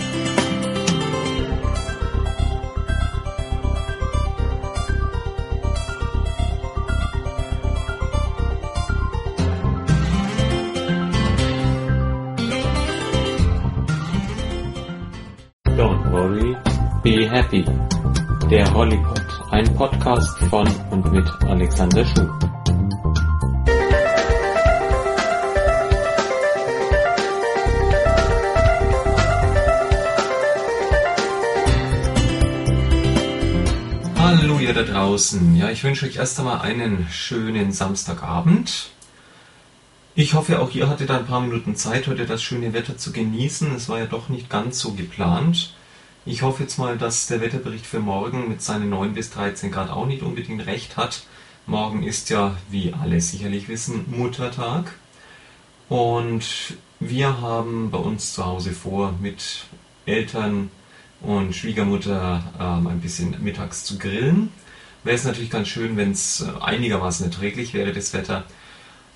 Happy. 17.38 17.64
Der 18.50 18.74
Hollypod, 18.74 19.22
ein 19.52 19.72
Podcast 19.76 20.40
von 20.50 20.68
und 20.90 21.12
mit 21.12 21.30
Alexander 21.44 22.04
Schuh. 22.04 22.28
Hallo 34.18 34.58
ihr 34.60 34.74
da 34.74 34.82
draußen. 34.82 35.56
Ja, 35.58 35.70
ich 35.70 35.84
wünsche 35.84 36.08
euch 36.08 36.16
erst 36.16 36.40
einmal 36.40 36.62
einen 36.62 37.08
schönen 37.12 37.72
Samstagabend. 37.72 38.90
Ich 40.16 40.34
hoffe, 40.34 40.60
auch 40.60 40.72
ihr 40.74 40.90
hattet 40.90 41.12
ein 41.12 41.28
paar 41.28 41.42
Minuten 41.42 41.76
Zeit, 41.76 42.08
heute 42.08 42.26
das 42.26 42.42
schöne 42.42 42.74
Wetter 42.74 42.98
zu 42.98 43.12
genießen. 43.12 43.76
Es 43.76 43.90
war 43.90 44.00
ja 44.00 44.08
doch 44.08 44.28
nicht 44.28 44.50
ganz 44.50 44.80
so 44.80 44.94
geplant. 44.94 45.77
Ich 46.30 46.42
hoffe 46.42 46.64
jetzt 46.64 46.78
mal, 46.78 46.98
dass 46.98 47.28
der 47.28 47.40
Wetterbericht 47.40 47.86
für 47.86 48.02
morgen 48.02 48.50
mit 48.50 48.62
seinen 48.62 48.90
9 48.90 49.14
bis 49.14 49.30
13 49.30 49.72
Grad 49.72 49.90
auch 49.90 50.06
nicht 50.06 50.24
unbedingt 50.24 50.66
recht 50.66 50.98
hat. 50.98 51.24
Morgen 51.68 52.04
ist 52.04 52.30
ja, 52.30 52.58
wie 52.70 52.94
alle 52.94 53.22
sicherlich 53.22 53.70
wissen, 53.70 54.04
Muttertag. 54.10 54.94
Und 55.88 56.76
wir 57.00 57.40
haben 57.40 57.92
bei 57.92 57.98
uns 57.98 58.34
zu 58.34 58.46
Hause 58.46 58.74
vor, 58.74 59.14
mit 59.22 59.68
Eltern 60.06 60.70
und 61.22 61.56
Schwiegermutter 61.56 62.44
ähm, 62.60 62.88
ein 62.88 63.00
bisschen 63.00 63.42
mittags 63.42 63.86
zu 63.86 63.98
grillen. 63.98 64.52
Wäre 65.06 65.16
es 65.16 65.24
natürlich 65.24 65.50
ganz 65.50 65.70
schön, 65.70 65.96
wenn 65.96 66.12
es 66.12 66.42
äh, 66.42 66.62
einigermaßen 66.62 67.26
erträglich 67.26 67.74
wäre, 67.74 67.94
das 67.94 68.12
Wetter. 68.12 68.44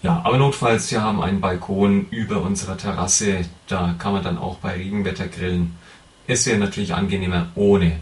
Ja, 0.02 0.22
aber 0.24 0.38
notfalls, 0.38 0.90
wir 0.92 1.02
haben 1.02 1.22
einen 1.22 1.42
Balkon 1.42 2.08
über 2.10 2.42
unserer 2.42 2.78
Terrasse, 2.78 3.44
da 3.68 3.96
kann 4.00 4.14
man 4.14 4.24
dann 4.24 4.38
auch 4.38 4.60
bei 4.60 4.76
Regenwetter 4.76 5.28
grillen. 5.28 5.76
Es 6.28 6.46
wäre 6.46 6.58
natürlich 6.58 6.94
angenehmer 6.94 7.52
ohne. 7.56 8.00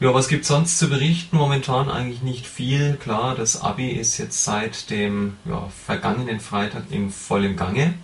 Ja, 0.00 0.14
was 0.14 0.28
gibt 0.28 0.44
sonst 0.44 0.78
zu 0.78 0.88
berichten? 0.88 1.36
Momentan 1.36 1.90
eigentlich 1.90 2.22
nicht 2.22 2.46
viel. 2.46 2.96
Klar, 2.96 3.34
das 3.34 3.60
Abi 3.60 3.90
ist 3.90 4.16
jetzt 4.18 4.44
seit 4.44 4.90
dem 4.90 5.36
ja, 5.44 5.68
vergangenen 5.84 6.38
Freitag 6.38 6.84
in 6.90 7.10
vollem 7.10 7.56
Gange. 7.56 7.94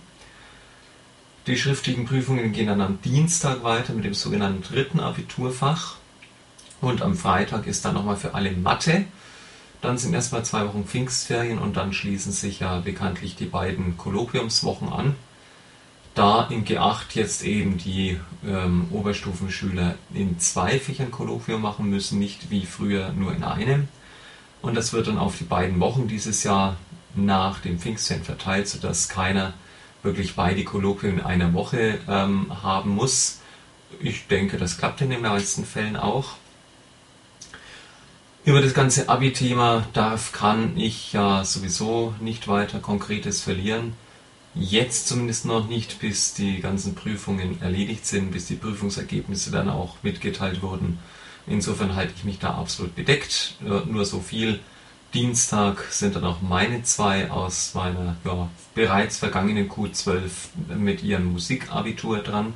Die 1.47 1.57
schriftlichen 1.57 2.05
Prüfungen 2.05 2.51
gehen 2.51 2.67
dann 2.67 2.81
am 2.81 3.01
Dienstag 3.01 3.63
weiter 3.63 3.93
mit 3.93 4.03
dem 4.03 4.13
sogenannten 4.13 4.61
dritten 4.61 4.99
Abiturfach. 4.99 5.95
Und 6.81 7.01
am 7.01 7.15
Freitag 7.15 7.65
ist 7.65 7.85
dann 7.85 7.93
nochmal 7.93 8.17
für 8.17 8.33
alle 8.33 8.51
Mathe. 8.51 9.05
Dann 9.81 9.97
sind 9.97 10.13
erstmal 10.13 10.43
zwei 10.43 10.67
Wochen 10.67 10.83
Pfingstferien 10.85 11.59
und 11.59 11.77
dann 11.77 11.93
schließen 11.93 12.33
sich 12.33 12.59
ja 12.59 12.79
bekanntlich 12.79 13.35
die 13.35 13.45
beiden 13.45 13.97
Kolloquiumswochen 13.97 14.89
an. 14.89 15.15
Da 16.15 16.47
in 16.49 16.63
G8 16.63 17.15
jetzt 17.15 17.43
eben 17.43 17.77
die 17.77 18.17
ähm, 18.47 18.87
Oberstufenschüler 18.91 19.95
in 20.13 20.39
zwei 20.39 20.79
Fächern 20.79 21.11
Kolloquium 21.11 21.61
machen 21.61 21.89
müssen, 21.89 22.19
nicht 22.19 22.49
wie 22.49 22.65
früher 22.65 23.11
nur 23.11 23.35
in 23.35 23.43
einem. 23.43 23.89
Und 24.61 24.75
das 24.75 24.93
wird 24.93 25.07
dann 25.07 25.17
auf 25.17 25.37
die 25.37 25.43
beiden 25.43 25.79
Wochen 25.81 26.07
dieses 26.07 26.43
Jahr 26.43 26.77
nach 27.15 27.59
dem 27.59 27.79
Pfingstferien 27.79 28.23
verteilt, 28.23 28.69
sodass 28.69 29.09
keiner 29.09 29.53
wirklich 30.03 30.35
beide 30.35 30.63
Kolloquien 30.63 31.19
in 31.19 31.25
einer 31.25 31.53
Woche 31.53 31.99
ähm, 32.07 32.63
haben 32.63 32.91
muss. 32.91 33.41
Ich 33.99 34.27
denke, 34.27 34.57
das 34.57 34.77
klappt 34.77 35.01
in 35.01 35.09
den 35.09 35.21
meisten 35.21 35.65
Fällen 35.65 35.97
auch. 35.97 36.35
Über 38.45 38.61
das 38.61 38.73
ganze 38.73 39.09
Abi-Thema 39.09 39.85
darf, 39.91 40.31
kann 40.31 40.77
ich 40.77 41.11
ja 41.11 41.43
sowieso 41.43 42.13
nicht 42.21 42.47
weiter 42.47 42.79
Konkretes 42.79 43.41
verlieren. 43.41 43.93
Jetzt 44.55 45.09
zumindest 45.09 45.45
noch 45.45 45.67
nicht, 45.67 45.99
bis 45.99 46.33
die 46.33 46.61
ganzen 46.61 46.95
Prüfungen 46.95 47.61
erledigt 47.61 48.05
sind, 48.05 48.31
bis 48.31 48.47
die 48.47 48.55
Prüfungsergebnisse 48.55 49.51
dann 49.51 49.69
auch 49.69 49.97
mitgeteilt 50.01 50.61
wurden. 50.61 50.97
Insofern 51.45 51.95
halte 51.95 52.13
ich 52.15 52.23
mich 52.23 52.39
da 52.39 52.55
absolut 52.55 52.95
bedeckt. 52.95 53.55
Nur 53.59 54.05
so 54.05 54.21
viel. 54.21 54.59
Dienstag 55.13 55.85
sind 55.91 56.15
dann 56.15 56.25
auch 56.25 56.41
meine 56.41 56.83
zwei 56.83 57.29
aus 57.31 57.73
meiner 57.73 58.17
ja, 58.25 58.49
bereits 58.73 59.17
vergangenen 59.17 59.69
Q12 59.69 60.29
mit 60.77 61.03
ihrem 61.03 61.31
Musikabitur 61.31 62.19
dran. 62.19 62.53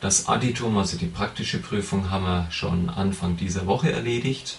Das 0.00 0.26
Additum, 0.26 0.76
also 0.78 0.96
die 0.96 1.06
praktische 1.06 1.58
Prüfung, 1.58 2.10
haben 2.10 2.24
wir 2.24 2.46
schon 2.50 2.90
Anfang 2.90 3.36
dieser 3.36 3.66
Woche 3.66 3.92
erledigt. 3.92 4.58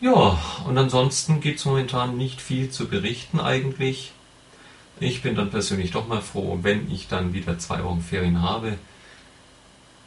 Ja, 0.00 0.38
und 0.66 0.76
ansonsten 0.76 1.40
gibt 1.40 1.60
es 1.60 1.64
momentan 1.64 2.16
nicht 2.16 2.40
viel 2.40 2.70
zu 2.70 2.88
berichten 2.88 3.38
eigentlich. 3.38 4.12
Ich 4.98 5.20
bin 5.20 5.34
dann 5.34 5.50
persönlich 5.50 5.90
doch 5.90 6.08
mal 6.08 6.22
froh, 6.22 6.58
wenn 6.62 6.90
ich 6.90 7.06
dann 7.06 7.34
wieder 7.34 7.58
zwei 7.58 7.84
Wochen 7.84 8.00
Ferien 8.00 8.40
habe. 8.40 8.78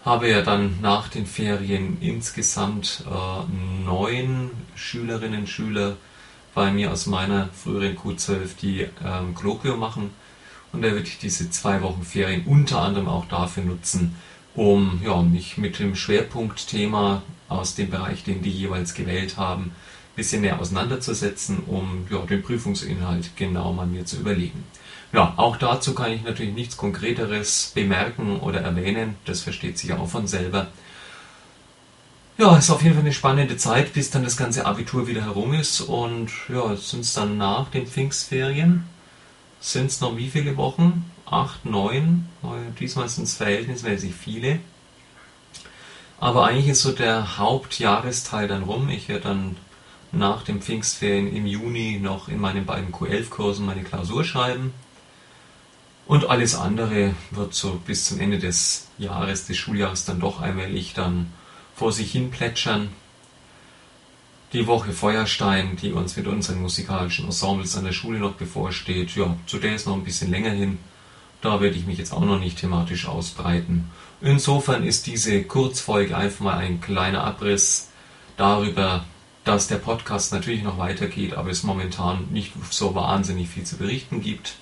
Habe 0.03 0.30
ja 0.30 0.41
dann 0.41 0.82
nach 0.82 1.10
den 1.10 1.28
Ferien 1.28 1.98
insgesamt 2.02 3.03
äh, 3.06 3.86
neun 3.86 4.49
Schülerinnen 4.74 5.41
und 5.41 5.49
Schüler 5.49 5.95
bei 6.56 6.72
mir 6.72 6.91
aus 6.91 7.06
meiner 7.06 7.49
früheren 7.49 7.95
Q12, 7.95 8.57
die 8.60 8.88
ähm, 9.06 9.36
Kolloquium 9.36 9.80
machen. 9.80 10.10
Und 10.72 10.82
da 10.82 10.90
würde 10.90 11.07
ich 11.07 11.20
diese 11.20 11.52
zwei 11.52 11.84
Wochen 11.84 12.02
Ferien 12.02 12.45
unter 12.45 12.82
anderem 12.82 13.10
auch 13.10 13.26
dafür 13.26 13.64
nutzen, 13.64 14.16
um 14.56 15.02
ja, 15.03 15.22
mich 15.22 15.60
mit 15.60 15.78
dem 15.78 15.95
Schwerpunktthema 15.95 17.22
aus 17.48 17.76
dem 17.76 17.91
Bereich, 17.91 18.24
den 18.24 18.41
die 18.41 18.49
jeweils 18.49 18.95
gewählt 18.95 19.38
haben, 19.38 19.66
ein 19.66 20.16
bisschen 20.16 20.41
näher 20.41 20.60
auseinanderzusetzen, 20.60 21.60
um 21.68 22.07
ja, 22.10 22.18
den 22.26 22.41
Prüfungsinhalt 22.41 23.36
genau 23.36 23.72
mal 23.72 23.86
mir 23.86 24.06
zu 24.06 24.18
überlegen. 24.18 24.64
Ja, 25.11 25.34
auch 25.38 25.57
dazu 25.57 25.95
kann 25.95 26.11
ich 26.11 26.23
natürlich 26.23 26.53
nichts 26.53 26.77
Konkreteres 26.77 27.72
bemerken 27.73 28.40
oder 28.40 28.61
erwähnen, 28.61 29.15
das 29.26 29.41
versteht 29.41 29.77
sich 29.77 29.94
auch 29.94 30.07
von 30.07 30.27
selber. 30.27 30.68
Ja, 32.38 32.56
ist 32.56 32.69
auf 32.69 32.84
jeden 32.84 32.94
Fall 32.94 33.03
eine 33.03 33.14
spannende 33.14 33.57
Zeit, 33.57 33.94
bis 33.94 34.11
dann 34.11 34.23
das 34.23 34.38
ganze 34.38 34.65
Abitur 34.65 35.07
wieder 35.07 35.23
herum 35.23 35.53
ist 35.53 35.81
und 35.81 36.31
ja, 36.48 36.76
sind 36.76 37.02
es 37.02 37.14
dann 37.14 37.38
nach 37.38 37.69
den 37.69 37.88
Pfingstferien, 37.88 38.84
sind 39.60 39.88
es 39.88 39.99
noch 39.99 40.15
wie 40.15 40.30
viele 40.30 40.56
Wochen? 40.57 41.11
Acht, 41.26 41.65
neun, 41.65 42.30
diesmal 42.80 43.10
sind 43.10 43.26
es 43.26 43.36
verhältnismäßig 43.36 44.14
viele. 44.15 44.60
Aber 46.19 46.48
eigentlich 46.48 46.69
ist 46.69 46.81
so 46.81 46.91
der 46.91 47.38
Hauptjahresteil 47.38 48.48
dann 48.48 48.64
rum. 48.64 48.90
Ich 48.90 49.07
werde 49.07 49.26
dann 49.26 49.57
nach 50.11 50.44
den 50.44 50.61
Pfingstferien 50.61 51.34
im 51.34 51.45
Juni 51.45 51.99
noch 52.02 52.27
in 52.27 52.40
meinen 52.40 52.65
beiden 52.65 52.91
Q11-Kursen 52.91 53.65
meine 53.65 53.84
Klausur 53.84 54.23
schreiben. 54.23 54.73
Und 56.10 56.27
alles 56.27 56.56
andere 56.56 57.14
wird 57.30 57.53
so 57.53 57.80
bis 57.86 58.06
zum 58.06 58.19
Ende 58.19 58.40
des 58.40 58.88
Jahres, 58.98 59.45
des 59.45 59.57
Schuljahres 59.57 60.06
dann 60.06 60.19
doch 60.19 60.41
allmählich 60.41 60.95
dann 60.95 61.31
vor 61.76 61.91
sich 61.91 62.11
hin 62.11 62.31
plätschern. 62.31 62.90
Die 64.53 64.65
Woche 64.65 64.91
Feuerstein, 64.91 65.76
die 65.76 65.91
uns 65.91 66.18
mit 66.18 66.26
unseren 66.26 66.64
musikalischen 66.64 67.26
Ensembles 67.26 67.77
an 67.77 67.84
der 67.84 67.91
Schule 67.91 68.18
noch 68.18 68.34
bevorsteht, 68.34 69.15
ja, 69.15 69.38
zu 69.45 69.60
der 69.60 69.76
ist 69.76 69.86
noch 69.86 69.94
ein 69.94 70.03
bisschen 70.03 70.31
länger 70.31 70.49
hin. 70.49 70.80
Da 71.41 71.61
werde 71.61 71.76
ich 71.76 71.86
mich 71.86 71.99
jetzt 71.99 72.11
auch 72.11 72.26
noch 72.26 72.40
nicht 72.40 72.57
thematisch 72.57 73.07
ausbreiten. 73.07 73.91
Insofern 74.19 74.84
ist 74.88 75.06
diese 75.06 75.44
Kurzfolge 75.44 76.18
einfach 76.18 76.44
mal 76.44 76.57
ein 76.57 76.81
kleiner 76.81 77.23
Abriss 77.23 77.90
darüber, 78.36 79.06
dass 79.44 79.68
der 79.68 79.77
Podcast 79.77 80.34
natürlich 80.34 80.64
noch 80.64 80.80
weitergeht, 80.80 81.36
aber 81.36 81.52
es 81.52 81.61
momentan 81.61 82.30
nicht 82.31 82.53
so 82.72 82.95
wahnsinnig 82.95 83.48
viel 83.49 83.64
zu 83.64 83.77
berichten 83.77 84.22
gibt. 84.22 84.56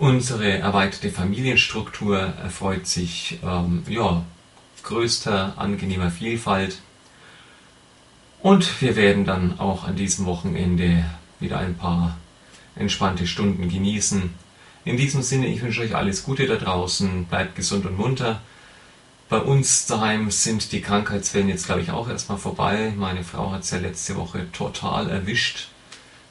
Unsere 0.00 0.50
erweiterte 0.60 1.10
Familienstruktur 1.10 2.18
erfreut 2.18 2.86
sich 2.86 3.38
ähm, 3.44 3.82
ja, 3.86 4.24
größter 4.82 5.58
angenehmer 5.58 6.10
Vielfalt. 6.10 6.78
Und 8.40 8.80
wir 8.80 8.96
werden 8.96 9.26
dann 9.26 9.60
auch 9.60 9.84
an 9.84 9.96
diesem 9.96 10.24
Wochenende 10.24 11.04
wieder 11.38 11.58
ein 11.58 11.76
paar 11.76 12.16
entspannte 12.76 13.26
Stunden 13.26 13.68
genießen. 13.68 14.32
In 14.86 14.96
diesem 14.96 15.20
Sinne, 15.20 15.48
ich 15.48 15.60
wünsche 15.60 15.82
euch 15.82 15.94
alles 15.94 16.22
Gute 16.22 16.46
da 16.46 16.56
draußen, 16.56 17.26
bleibt 17.26 17.54
gesund 17.56 17.84
und 17.84 17.98
munter. 17.98 18.40
Bei 19.28 19.40
uns 19.40 19.84
daheim 19.84 20.30
sind 20.30 20.72
die 20.72 20.80
Krankheitswellen 20.80 21.50
jetzt, 21.50 21.66
glaube 21.66 21.82
ich, 21.82 21.90
auch 21.90 22.08
erstmal 22.08 22.38
vorbei. 22.38 22.94
Meine 22.96 23.22
Frau 23.22 23.52
hat 23.52 23.64
es 23.64 23.70
ja 23.70 23.76
letzte 23.76 24.16
Woche 24.16 24.50
total 24.50 25.10
erwischt 25.10 25.69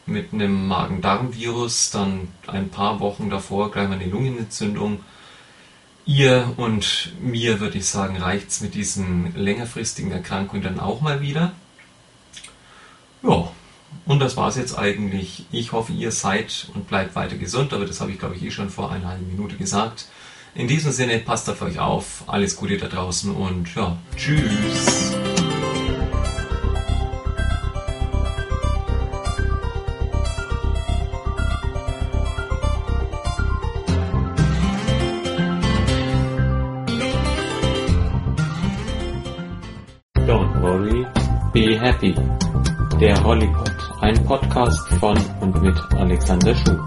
mit 0.09 0.33
einem 0.33 0.67
Magen-Darm-Virus, 0.67 1.91
dann 1.91 2.27
ein 2.47 2.69
paar 2.69 2.99
Wochen 2.99 3.29
davor 3.29 3.71
gleich 3.71 3.87
mal 3.87 3.95
eine 3.95 4.07
Lungenentzündung. 4.09 5.01
Ihr 6.05 6.53
und 6.57 7.13
mir, 7.21 7.59
würde 7.59 7.77
ich 7.77 7.85
sagen, 7.85 8.17
reicht 8.17 8.49
es 8.49 8.61
mit 8.61 8.73
diesen 8.73 9.35
längerfristigen 9.35 10.11
Erkrankungen 10.11 10.63
dann 10.63 10.79
auch 10.79 11.01
mal 11.01 11.21
wieder. 11.21 11.51
Ja, 13.21 13.51
und 14.05 14.19
das 14.19 14.37
war 14.37 14.47
es 14.47 14.55
jetzt 14.55 14.77
eigentlich. 14.77 15.45
Ich 15.51 15.71
hoffe, 15.71 15.91
ihr 15.93 16.11
seid 16.11 16.69
und 16.73 16.87
bleibt 16.87 17.15
weiter 17.15 17.37
gesund, 17.37 17.73
aber 17.73 17.85
das 17.85 18.01
habe 18.01 18.11
ich, 18.11 18.19
glaube 18.19 18.35
ich, 18.35 18.43
eh 18.43 18.51
schon 18.51 18.69
vor 18.69 18.91
einer 18.91 19.09
halben 19.09 19.27
Minute 19.27 19.55
gesagt. 19.55 20.07
In 20.55 20.67
diesem 20.67 20.91
Sinne, 20.91 21.19
passt 21.19 21.49
auf 21.49 21.61
euch 21.61 21.79
auf, 21.79 22.23
alles 22.25 22.55
Gute 22.55 22.77
da 22.77 22.87
draußen 22.87 23.33
und 23.33 23.73
ja, 23.75 23.97
tschüss. 24.15 25.13
Happy. 41.99 42.15
Der 42.99 43.21
Hollypod, 43.23 43.75
ein 43.99 44.23
Podcast 44.25 44.87
von 44.99 45.17
und 45.41 45.61
mit 45.61 45.77
Alexander 45.95 46.55
Schuh. 46.55 46.77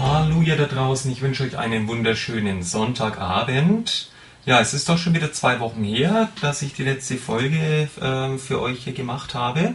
Hallo 0.00 0.42
ihr 0.42 0.56
da 0.56 0.64
draußen, 0.64 1.10
ich 1.10 1.20
wünsche 1.20 1.44
euch 1.44 1.58
einen 1.58 1.88
wunderschönen 1.88 2.62
Sonntagabend. 2.62 4.10
Ja, 4.46 4.60
es 4.60 4.72
ist 4.72 4.88
doch 4.88 4.96
schon 4.96 5.14
wieder 5.14 5.32
zwei 5.32 5.60
Wochen 5.60 5.84
her, 5.84 6.30
dass 6.40 6.62
ich 6.62 6.72
die 6.72 6.84
letzte 6.84 7.16
Folge 7.16 7.90
ähm, 8.00 8.38
für 8.38 8.62
euch 8.62 8.84
hier 8.84 8.94
gemacht 8.94 9.34
habe. 9.34 9.74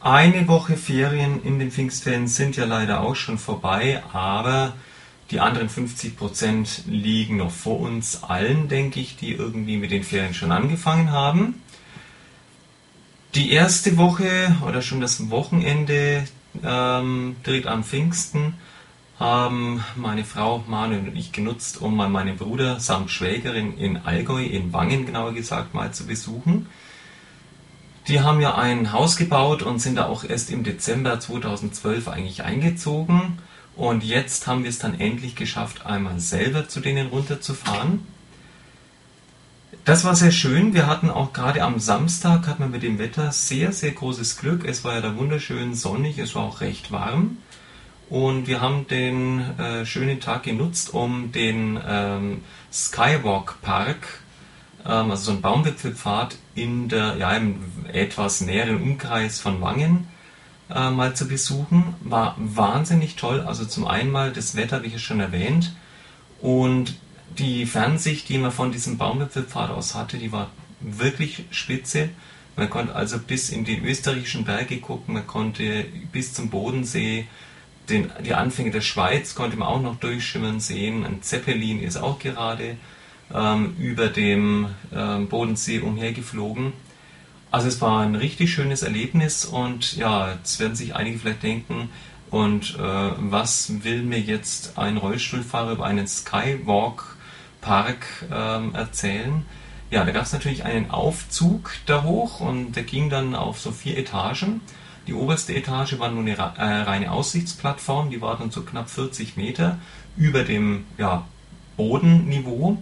Eine 0.00 0.46
Woche 0.46 0.76
Ferien 0.76 1.42
in 1.42 1.58
den 1.58 1.72
Pfingstferien 1.72 2.28
sind 2.28 2.56
ja 2.56 2.66
leider 2.66 3.00
auch 3.00 3.16
schon 3.16 3.36
vorbei, 3.36 4.00
aber 4.12 4.74
die 5.32 5.40
anderen 5.40 5.68
50 5.68 6.16
Prozent 6.16 6.84
liegen 6.86 7.38
noch 7.38 7.50
vor 7.50 7.80
uns 7.80 8.22
allen, 8.22 8.68
denke 8.68 9.00
ich, 9.00 9.16
die 9.16 9.32
irgendwie 9.32 9.76
mit 9.76 9.90
den 9.90 10.04
Ferien 10.04 10.34
schon 10.34 10.52
angefangen 10.52 11.10
haben. 11.10 11.62
Die 13.34 13.50
erste 13.50 13.96
Woche 13.96 14.56
oder 14.66 14.82
schon 14.82 15.00
das 15.00 15.30
Wochenende 15.30 16.24
ähm, 16.62 17.36
direkt 17.44 17.66
am 17.66 17.82
Pfingsten 17.82 18.54
haben 19.18 19.84
meine 19.96 20.24
Frau 20.24 20.62
Manuel 20.68 21.08
und 21.08 21.16
ich 21.16 21.32
genutzt, 21.32 21.82
um 21.82 21.96
mal 21.96 22.08
meinen 22.08 22.36
Bruder 22.36 22.78
samt 22.78 23.10
Schwägerin 23.10 23.76
in 23.76 23.96
Allgäu, 23.96 24.44
in 24.44 24.72
Wangen 24.72 25.06
genauer 25.06 25.34
gesagt, 25.34 25.74
mal 25.74 25.92
zu 25.92 26.06
besuchen. 26.06 26.66
Die 28.08 28.20
haben 28.22 28.40
ja 28.40 28.54
ein 28.54 28.92
Haus 28.92 29.16
gebaut 29.16 29.62
und 29.62 29.80
sind 29.80 29.96
da 29.96 30.06
auch 30.06 30.24
erst 30.24 30.50
im 30.50 30.64
Dezember 30.64 31.20
2012 31.20 32.08
eigentlich 32.08 32.42
eingezogen. 32.42 33.38
Und 33.76 34.02
jetzt 34.02 34.46
haben 34.46 34.62
wir 34.62 34.70
es 34.70 34.78
dann 34.78 34.98
endlich 34.98 35.36
geschafft, 35.36 35.84
einmal 35.84 36.18
selber 36.18 36.68
zu 36.68 36.80
denen 36.80 37.08
runterzufahren. 37.08 38.06
Das 39.84 40.04
war 40.04 40.16
sehr 40.16 40.32
schön. 40.32 40.72
Wir 40.72 40.86
hatten 40.86 41.10
auch 41.10 41.34
gerade 41.34 41.62
am 41.62 41.78
Samstag, 41.80 42.46
hat 42.46 42.60
man 42.60 42.70
mit 42.70 42.82
dem 42.82 42.98
Wetter 42.98 43.30
sehr, 43.30 43.72
sehr 43.72 43.92
großes 43.92 44.38
Glück. 44.38 44.64
Es 44.64 44.84
war 44.84 44.94
ja 44.94 45.00
da 45.02 45.16
wunderschön 45.16 45.74
sonnig, 45.74 46.18
es 46.18 46.34
war 46.34 46.44
auch 46.44 46.62
recht 46.62 46.90
warm. 46.90 47.36
Und 48.08 48.46
wir 48.46 48.62
haben 48.62 48.86
den 48.88 49.40
äh, 49.58 49.84
schönen 49.84 50.18
Tag 50.18 50.44
genutzt, 50.44 50.94
um 50.94 51.30
den 51.30 51.78
ähm, 51.86 52.42
Skywalk 52.72 53.60
Park, 53.60 54.22
ähm, 54.86 55.10
also 55.10 55.24
so 55.24 55.32
ein 55.32 55.42
Baumwipfelpfad 55.42 56.36
in 56.62 56.88
der, 56.88 57.16
ja, 57.16 57.32
im 57.32 57.62
etwas 57.92 58.40
näheren 58.40 58.82
Umkreis 58.82 59.40
von 59.40 59.60
Wangen 59.60 60.08
äh, 60.70 60.90
mal 60.90 61.14
zu 61.14 61.28
besuchen. 61.28 61.94
War 62.00 62.36
wahnsinnig 62.38 63.16
toll. 63.16 63.40
Also 63.40 63.64
zum 63.64 63.86
einen 63.86 64.10
mal 64.10 64.32
das 64.32 64.56
Wetter, 64.56 64.76
habe 64.76 64.86
ich 64.86 64.94
ja 64.94 64.98
schon 64.98 65.20
erwähnt. 65.20 65.74
Und 66.40 66.98
die 67.38 67.66
Fernsicht, 67.66 68.28
die 68.28 68.38
man 68.38 68.52
von 68.52 68.72
diesem 68.72 68.98
Baumwipfelpfad 68.98 69.70
aus 69.70 69.94
hatte, 69.94 70.18
die 70.18 70.32
war 70.32 70.50
wirklich 70.80 71.44
spitze. 71.50 72.10
Man 72.56 72.70
konnte 72.70 72.94
also 72.94 73.18
bis 73.18 73.50
in 73.50 73.64
die 73.64 73.78
österreichischen 73.78 74.44
Berge 74.44 74.78
gucken, 74.78 75.14
man 75.14 75.26
konnte 75.26 75.84
bis 76.12 76.34
zum 76.34 76.50
Bodensee 76.50 77.26
den, 77.88 78.10
die 78.24 78.34
Anfänge 78.34 78.70
der 78.70 78.80
Schweiz 78.80 79.34
konnte 79.34 79.56
man 79.56 79.68
auch 79.68 79.80
noch 79.80 79.96
durchschimmern 79.96 80.60
sehen. 80.60 81.04
Ein 81.04 81.22
Zeppelin 81.22 81.82
ist 81.82 81.96
auch 81.96 82.18
gerade 82.18 82.76
über 83.78 84.08
dem 84.08 84.68
ähm, 84.94 85.28
Bodensee 85.28 85.80
umhergeflogen. 85.80 86.72
Also 87.50 87.68
es 87.68 87.80
war 87.80 88.00
ein 88.00 88.14
richtig 88.14 88.52
schönes 88.52 88.82
Erlebnis 88.82 89.44
und 89.44 89.96
ja, 89.96 90.32
jetzt 90.32 90.60
werden 90.60 90.74
sich 90.74 90.94
einige 90.94 91.18
vielleicht 91.18 91.42
denken, 91.42 91.90
und 92.30 92.76
äh, 92.76 92.82
was 92.82 93.84
will 93.84 94.02
mir 94.02 94.20
jetzt 94.20 94.78
ein 94.78 94.96
Rollstuhlfahrer 94.96 95.72
über 95.72 95.86
einen 95.86 96.06
Skywalk 96.06 97.16
Park 97.60 98.06
ähm, 98.30 98.74
erzählen? 98.74 99.44
Ja, 99.90 100.04
da 100.04 100.12
gab 100.12 100.24
es 100.24 100.32
natürlich 100.32 100.64
einen 100.64 100.90
Aufzug 100.90 101.72
da 101.86 102.02
hoch 102.02 102.40
und 102.40 102.72
der 102.72 102.82
ging 102.82 103.08
dann 103.08 103.34
auf 103.34 103.58
so 103.58 103.72
vier 103.72 103.96
Etagen. 103.96 104.60
Die 105.06 105.14
oberste 105.14 105.54
Etage 105.54 105.98
war 105.98 106.10
nur 106.10 106.20
eine 106.20 106.32
äh, 106.32 106.82
reine 106.82 107.10
Aussichtsplattform, 107.12 108.10
die 108.10 108.20
war 108.20 108.36
dann 108.36 108.50
so 108.50 108.62
knapp 108.62 108.90
40 108.90 109.38
Meter 109.38 109.78
über 110.18 110.44
dem 110.44 110.84
ja, 110.98 111.24
Bodenniveau. 111.78 112.76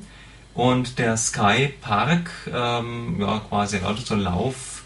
Und 0.56 0.98
der 0.98 1.18
Sky 1.18 1.68
Park, 1.82 2.30
ähm, 2.50 3.16
ja, 3.20 3.42
quasi 3.46 3.78
also 3.84 4.02
so 4.02 4.14
Lauf, 4.14 4.84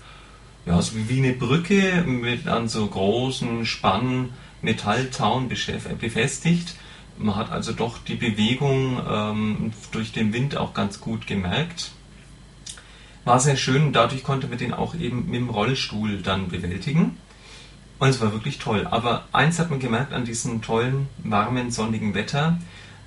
ja, 0.66 0.82
so 0.82 0.92
wie 1.08 1.18
eine 1.18 1.32
Brücke 1.32 2.02
mit 2.04 2.48
an 2.48 2.68
so 2.68 2.84
großen 2.86 3.64
Spannen 3.64 4.30
Metalltauen 4.62 5.48
befestigt. 5.48 6.74
Man 7.18 7.36
hat 7.36 7.52
also 7.52 7.72
doch 7.72 7.98
die 7.98 8.16
Bewegung 8.16 9.00
ähm, 9.08 9.72
durch 9.92 10.10
den 10.10 10.32
Wind 10.32 10.56
auch 10.56 10.74
ganz 10.74 11.00
gut 11.00 11.28
gemerkt. 11.28 11.92
War 13.24 13.38
sehr 13.38 13.56
schön, 13.56 13.92
dadurch 13.92 14.24
konnte 14.24 14.48
man 14.48 14.58
den 14.58 14.74
auch 14.74 14.96
eben 14.96 15.26
mit 15.26 15.36
dem 15.36 15.50
Rollstuhl 15.50 16.20
dann 16.20 16.48
bewältigen. 16.48 17.16
Und 18.00 18.08
es 18.08 18.20
war 18.20 18.32
wirklich 18.32 18.58
toll. 18.58 18.88
Aber 18.90 19.26
eins 19.30 19.60
hat 19.60 19.70
man 19.70 19.78
gemerkt 19.78 20.14
an 20.14 20.24
diesem 20.24 20.62
tollen, 20.62 21.06
warmen, 21.22 21.70
sonnigen 21.70 22.14
Wetter. 22.14 22.58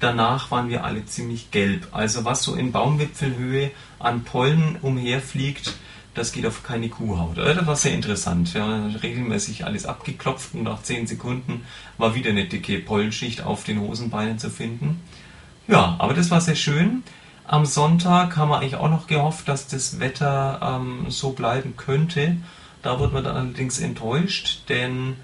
Danach 0.03 0.51
waren 0.51 0.67
wir 0.67 0.83
alle 0.83 1.05
ziemlich 1.05 1.49
gelb. 1.51 1.87
Also 1.93 2.25
was 2.25 2.43
so 2.43 2.55
in 2.55 2.73
Baumwipfelhöhe 2.73 3.71
an 3.99 4.25
Pollen 4.25 4.75
umherfliegt, 4.81 5.75
das 6.13 6.33
geht 6.33 6.45
auf 6.45 6.61
keine 6.61 6.89
Kuhhaut. 6.89 7.37
Das 7.37 7.65
war 7.65 7.77
sehr 7.77 7.93
interessant. 7.93 8.53
Wir 8.53 8.63
haben 8.63 8.93
regelmäßig 8.95 9.63
alles 9.63 9.85
abgeklopft 9.85 10.55
und 10.55 10.63
nach 10.63 10.83
10 10.83 11.07
Sekunden 11.07 11.63
war 11.97 12.15
wieder 12.15 12.31
eine 12.31 12.43
dicke 12.43 12.79
Pollenschicht 12.79 13.43
auf 13.43 13.63
den 13.63 13.79
Hosenbeinen 13.79 14.39
zu 14.39 14.49
finden. 14.49 14.99
Ja, 15.69 15.95
aber 15.99 16.13
das 16.13 16.29
war 16.29 16.41
sehr 16.41 16.55
schön. 16.55 17.03
Am 17.47 17.65
Sonntag 17.65 18.35
haben 18.35 18.49
wir 18.49 18.57
eigentlich 18.57 18.75
auch 18.75 18.89
noch 18.89 19.07
gehofft, 19.07 19.47
dass 19.47 19.67
das 19.67 20.01
Wetter 20.01 20.59
ähm, 20.61 21.05
so 21.07 21.31
bleiben 21.31 21.77
könnte. 21.77 22.35
Da 22.81 22.99
wurde 22.99 23.13
man 23.13 23.23
dann 23.23 23.37
allerdings 23.37 23.79
enttäuscht, 23.79 24.63
denn 24.67 25.15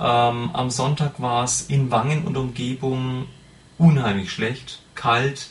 ähm, 0.00 0.50
am 0.54 0.70
Sonntag 0.70 1.20
war 1.20 1.44
es 1.44 1.60
in 1.60 1.90
Wangen 1.90 2.24
und 2.24 2.38
Umgebung 2.38 3.26
unheimlich 3.82 4.32
schlecht, 4.32 4.78
kalt. 4.94 5.48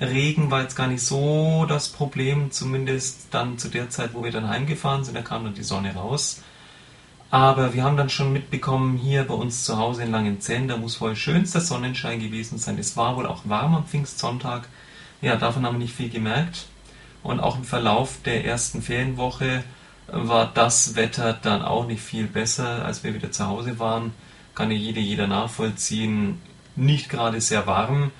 Regen 0.00 0.50
war 0.50 0.62
jetzt 0.62 0.76
gar 0.76 0.86
nicht 0.86 1.02
so 1.02 1.66
das 1.68 1.88
Problem, 1.88 2.50
zumindest 2.50 3.28
dann 3.32 3.58
zu 3.58 3.68
der 3.68 3.90
Zeit, 3.90 4.14
wo 4.14 4.22
wir 4.22 4.30
dann 4.30 4.48
heimgefahren 4.48 5.04
sind, 5.04 5.16
da 5.16 5.22
kam 5.22 5.44
dann 5.44 5.54
die 5.54 5.62
Sonne 5.62 5.94
raus. 5.94 6.42
Aber 7.30 7.74
wir 7.74 7.84
haben 7.84 7.96
dann 7.96 8.10
schon 8.10 8.32
mitbekommen, 8.32 8.96
hier 8.96 9.24
bei 9.24 9.34
uns 9.34 9.64
zu 9.64 9.78
Hause 9.78 10.02
in 10.02 10.10
Langenzenn, 10.10 10.68
da 10.68 10.76
muss 10.76 11.00
wohl 11.00 11.16
schönster 11.16 11.60
Sonnenschein 11.60 12.20
gewesen 12.20 12.58
sein. 12.58 12.78
Es 12.78 12.96
war 12.96 13.16
wohl 13.16 13.26
auch 13.26 13.42
warm 13.44 13.74
am 13.74 13.86
Pfingstsonntag. 13.86 14.68
Ja, 15.22 15.36
davon 15.36 15.64
haben 15.64 15.74
wir 15.74 15.84
nicht 15.84 15.94
viel 15.94 16.10
gemerkt. 16.10 16.66
Und 17.22 17.40
auch 17.40 17.56
im 17.56 17.64
Verlauf 17.64 18.18
der 18.24 18.44
ersten 18.44 18.82
Ferienwoche 18.82 19.62
war 20.08 20.50
das 20.52 20.96
Wetter 20.96 21.32
dann 21.34 21.62
auch 21.62 21.86
nicht 21.86 22.02
viel 22.02 22.26
besser, 22.26 22.84
als 22.84 23.04
wir 23.04 23.14
wieder 23.14 23.30
zu 23.30 23.46
Hause 23.46 23.78
waren. 23.78 24.12
Kann 24.54 24.70
ja 24.70 24.76
jeder, 24.76 25.00
jeder 25.00 25.26
nachvollziehen. 25.26 26.40
Nicht 26.76 27.08
gerade 27.08 27.40
sehr 27.40 27.66
warm. 27.66 28.12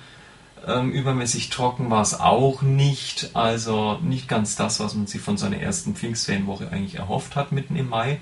Ähm, 0.67 0.91
übermäßig 0.91 1.49
trocken 1.49 1.89
war 1.89 2.01
es 2.01 2.19
auch 2.19 2.61
nicht. 2.61 3.31
Also 3.33 3.97
nicht 4.01 4.27
ganz 4.27 4.55
das, 4.55 4.79
was 4.79 4.93
man 4.93 5.07
sich 5.07 5.21
von 5.21 5.37
so 5.37 5.45
einer 5.45 5.59
ersten 5.59 5.95
Pfingstferienwoche 5.95 6.69
eigentlich 6.69 6.95
erhofft 6.95 7.35
hat, 7.35 7.51
mitten 7.51 7.75
im 7.75 7.89
Mai. 7.89 8.19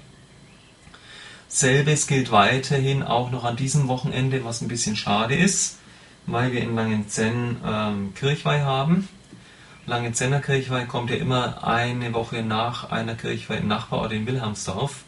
Selbes 1.48 2.06
gilt 2.08 2.32
weiterhin 2.32 3.02
auch 3.02 3.32
noch 3.32 3.44
an 3.44 3.56
diesem 3.56 3.88
Wochenende, 3.88 4.46
was 4.46 4.62
ein 4.62 4.68
bisschen 4.68 4.96
schade 4.96 5.36
ist, 5.36 5.80
weil 6.28 6.54
wir 6.54 6.62
in 6.62 6.76
Langenzenn 6.76 7.58
ähm, 7.66 8.14
Kirchweih 8.14 8.62
haben. 8.62 9.08
Langenzenner 9.88 10.40
Kirchweih 10.40 10.86
kommt 10.86 11.10
ja 11.10 11.16
immer 11.16 11.64
eine 11.64 12.14
Woche 12.14 12.44
nach 12.44 12.92
einer 12.92 13.16
Kirchweih 13.16 13.58
im 13.58 13.68
Nachbarort 13.68 14.12
in 14.12 14.28
Wilhelmsdorf. 14.28 15.04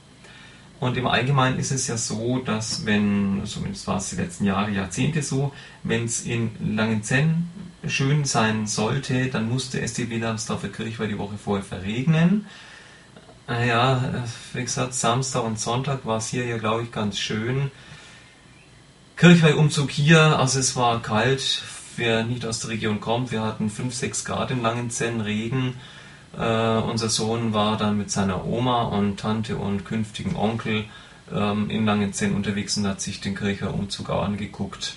Und 0.82 0.98
im 0.98 1.06
Allgemeinen 1.06 1.60
ist 1.60 1.72
es 1.72 1.86
ja 1.86 1.96
so, 1.96 2.40
dass 2.40 2.88
wenn, 2.88 3.44
zumindest 3.46 3.86
war 3.86 3.98
es 3.98 4.10
die 4.10 4.16
letzten 4.16 4.46
Jahre, 4.46 4.72
Jahrzehnte 4.72 5.22
so, 5.22 5.54
wenn 5.84 6.06
es 6.06 6.26
in 6.26 6.50
Langenzenn 6.76 7.48
schön 7.86 8.26
sein 8.26 8.66
sollte, 8.66 9.28
dann 9.28 9.48
musste 9.48 9.80
es 9.80 9.94
die 9.94 10.10
Wilhelmsdorfer 10.10 10.70
Kirchweih 10.70 11.06
die 11.06 11.20
Woche 11.20 11.38
vorher 11.38 11.64
verregnen. 11.64 12.48
Naja, 13.48 14.24
wie 14.54 14.64
gesagt, 14.64 14.96
Samstag 14.96 15.44
und 15.44 15.60
Sonntag 15.60 16.04
war 16.08 16.18
es 16.18 16.30
hier 16.30 16.46
ja, 16.46 16.58
glaube 16.58 16.82
ich, 16.82 16.92
ganz 16.92 17.20
schön. 17.20 17.70
Kirchweihumzug 19.18 19.92
hier, 19.92 20.40
also 20.40 20.58
es 20.58 20.76
war 20.76 21.00
kalt, 21.04 21.62
wer 21.96 22.24
nicht 22.24 22.44
aus 22.44 22.62
der 22.62 22.72
Region 22.72 23.00
kommt. 23.00 23.32
Wir 23.32 23.44
hatten 23.44 23.70
5, 23.70 23.94
6 23.94 24.26
Grad 24.26 24.50
in 24.50 24.64
Langenzenn, 24.64 25.22
Regen. 25.22 25.76
Äh, 26.38 26.78
unser 26.78 27.10
Sohn 27.10 27.54
war 27.54 27.78
dann 27.78 27.98
mit 27.98 28.12
seiner 28.12 28.46
Oma 28.46 28.84
und 28.84 29.20
Tante 29.20 29.58
und 29.58 29.86
künftigen 29.86 30.36
Onkel 30.36 30.86
ähm, 31.34 31.70
in 31.70 31.86
Langenzenn 31.86 32.36
unterwegs 32.36 32.78
und 32.78 32.88
hat 32.88 33.02
sich 33.02 33.22
den 33.22 33.36
Kircher 33.36 33.74
Umzug 33.74 34.10
auch 34.10 34.24
angeguckt. 34.24 34.96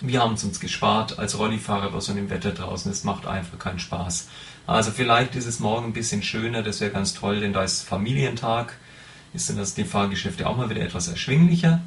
Wir 0.00 0.20
haben 0.20 0.34
es 0.34 0.44
uns 0.44 0.60
gespart 0.60 1.18
als 1.18 1.38
Rollifahrer 1.38 1.90
bei 1.90 2.00
so 2.00 2.12
einem 2.12 2.30
Wetter 2.30 2.52
draußen. 2.52 2.90
Es 2.90 3.04
macht 3.04 3.26
einfach 3.26 3.58
keinen 3.58 3.78
Spaß. 3.78 4.28
Also 4.66 4.92
vielleicht 4.92 5.36
ist 5.36 5.46
es 5.46 5.60
morgen 5.60 5.86
ein 5.86 5.92
bisschen 5.92 6.22
schöner, 6.22 6.62
das 6.62 6.80
wäre 6.80 6.90
ganz 6.90 7.12
toll, 7.12 7.40
denn 7.40 7.52
da 7.52 7.62
ist 7.62 7.82
Familientag, 7.82 8.74
ist 9.34 9.50
dann 9.50 9.56
das 9.56 9.74
die 9.74 9.84
Fahrgeschäfte 9.84 10.48
auch 10.48 10.56
mal 10.56 10.70
wieder 10.70 10.80
etwas 10.80 11.08
erschwinglicher. 11.08 11.82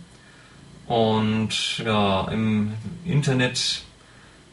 Und 0.85 1.77
ja, 1.79 2.27
im 2.27 2.73
Internet 3.05 3.83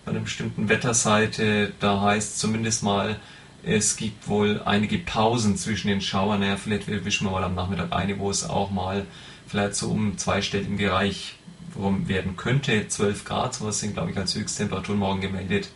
bei 0.04 0.12
einer 0.12 0.20
bestimmten 0.20 0.68
Wetterseite, 0.68 1.72
da 1.80 2.00
heißt 2.00 2.38
zumindest 2.38 2.82
mal, 2.82 3.16
es 3.64 3.96
gibt 3.96 4.28
wohl 4.28 4.62
einige 4.64 4.98
Pausen 4.98 5.56
zwischen 5.56 5.88
den 5.88 6.00
Schauern. 6.00 6.40
Naja, 6.40 6.56
vielleicht 6.56 6.88
erwischen 6.88 7.26
wir 7.26 7.32
mal 7.32 7.44
am 7.44 7.54
Nachmittag 7.54 7.92
eine, 7.92 8.18
wo 8.18 8.30
es 8.30 8.48
auch 8.48 8.70
mal 8.70 9.06
vielleicht 9.46 9.74
so 9.74 9.90
um 9.90 10.16
zweistelligen 10.16 10.76
Bereich 10.76 11.36
rum 11.76 12.08
werden 12.08 12.36
könnte. 12.36 12.88
12 12.88 13.24
Grad, 13.24 13.54
sowas 13.54 13.80
sind, 13.80 13.94
glaube 13.94 14.10
ich, 14.10 14.16
als 14.16 14.34
Höchsttemperatur 14.34 14.96
morgen 14.96 15.20
gemeldet. 15.20 15.70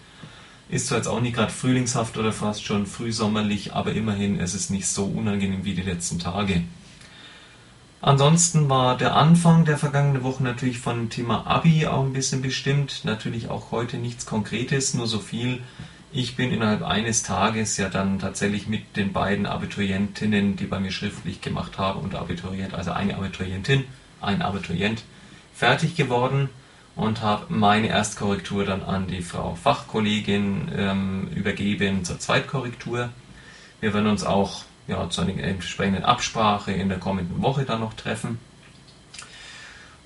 Ist 0.68 0.86
zwar 0.86 0.98
jetzt 0.98 1.08
auch 1.08 1.20
nicht 1.20 1.36
gerade 1.36 1.52
frühlingshaft 1.52 2.16
oder 2.16 2.32
fast 2.32 2.64
schon 2.64 2.86
frühsommerlich, 2.86 3.74
aber 3.74 3.92
immerhin 3.92 4.38
ist 4.38 4.54
es 4.54 4.70
nicht 4.70 4.86
so 4.86 5.04
unangenehm 5.04 5.64
wie 5.64 5.74
die 5.74 5.82
letzten 5.82 6.18
Tage. 6.18 6.62
Ansonsten 8.00 8.68
war 8.68 8.98
der 8.98 9.16
Anfang 9.16 9.64
der 9.64 9.78
vergangenen 9.78 10.22
Woche 10.22 10.42
natürlich 10.42 10.78
von 10.78 11.08
Thema 11.08 11.46
Abi 11.46 11.86
auch 11.86 12.04
ein 12.04 12.12
bisschen 12.12 12.42
bestimmt. 12.42 13.00
Natürlich 13.04 13.48
auch 13.48 13.70
heute 13.70 13.96
nichts 13.96 14.26
Konkretes, 14.26 14.92
nur 14.94 15.06
so 15.06 15.20
viel, 15.20 15.62
ich 16.14 16.36
bin 16.36 16.52
innerhalb 16.52 16.82
eines 16.82 17.24
Tages 17.24 17.76
ja 17.76 17.88
dann 17.88 18.20
tatsächlich 18.20 18.68
mit 18.68 18.96
den 18.96 19.12
beiden 19.12 19.46
Abiturientinnen, 19.46 20.54
die 20.54 20.66
bei 20.66 20.78
mir 20.78 20.92
schriftlich 20.92 21.40
gemacht 21.40 21.76
haben, 21.76 22.00
und 22.00 22.14
Abiturient, 22.14 22.72
also 22.72 22.92
eine 22.92 23.16
Abiturientin, 23.16 23.84
ein 24.20 24.40
Abiturient, 24.40 25.02
fertig 25.52 25.96
geworden 25.96 26.50
und 26.94 27.20
habe 27.20 27.52
meine 27.52 27.88
Erstkorrektur 27.88 28.64
dann 28.64 28.84
an 28.84 29.08
die 29.08 29.22
Frau 29.22 29.56
Fachkollegin 29.56 30.70
ähm, 30.76 31.28
übergeben 31.34 32.04
zur 32.04 32.20
Zweitkorrektur. 32.20 33.10
Wir 33.80 33.92
werden 33.92 34.06
uns 34.06 34.22
auch 34.22 34.62
ja, 34.86 35.10
zu 35.10 35.22
einer 35.22 35.42
entsprechenden 35.42 36.04
Absprache 36.04 36.70
in 36.70 36.88
der 36.88 36.98
kommenden 36.98 37.42
Woche 37.42 37.64
dann 37.64 37.80
noch 37.80 37.94
treffen. 37.94 38.38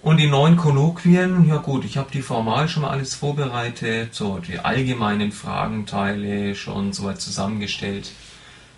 Und 0.00 0.18
die 0.18 0.28
neuen 0.28 0.56
Kolloquien, 0.56 1.48
ja 1.48 1.56
gut, 1.56 1.84
ich 1.84 1.96
habe 1.96 2.10
die 2.12 2.22
formal 2.22 2.68
schon 2.68 2.82
mal 2.82 2.90
alles 2.90 3.16
vorbereitet, 3.16 4.14
so 4.14 4.38
die 4.38 4.60
allgemeinen 4.60 5.32
Fragenteile 5.32 6.54
schon 6.54 6.92
soweit 6.92 7.20
zusammengestellt. 7.20 8.12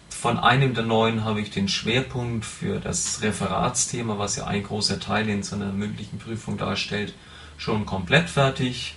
Von 0.09 0.39
einem 0.39 0.75
der 0.75 0.85
neuen 0.85 1.25
habe 1.25 1.43
ich 1.43 1.51
den 1.51 1.69
Schwerpunkt 1.69 2.47
für 2.47 2.81
das 2.81 3.21
Referatsthema, 3.21 4.19
was 4.19 4.37
ja 4.37 4.47
ein 4.47 4.63
großer 4.63 4.99
Teil 4.99 5.29
in 5.29 5.43
so 5.43 5.57
einer 5.57 5.73
mündlichen 5.73 6.19
Prüfung 6.19 6.57
darstellt, 6.57 7.13
schon 7.59 7.85
komplett 7.85 8.31
fertig. 8.31 8.95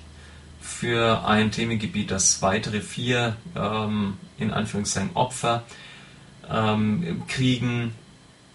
Für 0.61 1.25
ein 1.27 1.51
Themengebiet, 1.51 2.09
das 2.09 2.41
weitere 2.41 2.79
vier, 2.79 3.35
ähm, 3.53 4.13
in 4.37 4.51
Anführungszeichen 4.51 5.11
Opfer, 5.13 5.63
ähm, 6.49 7.23
kriegen, 7.27 7.93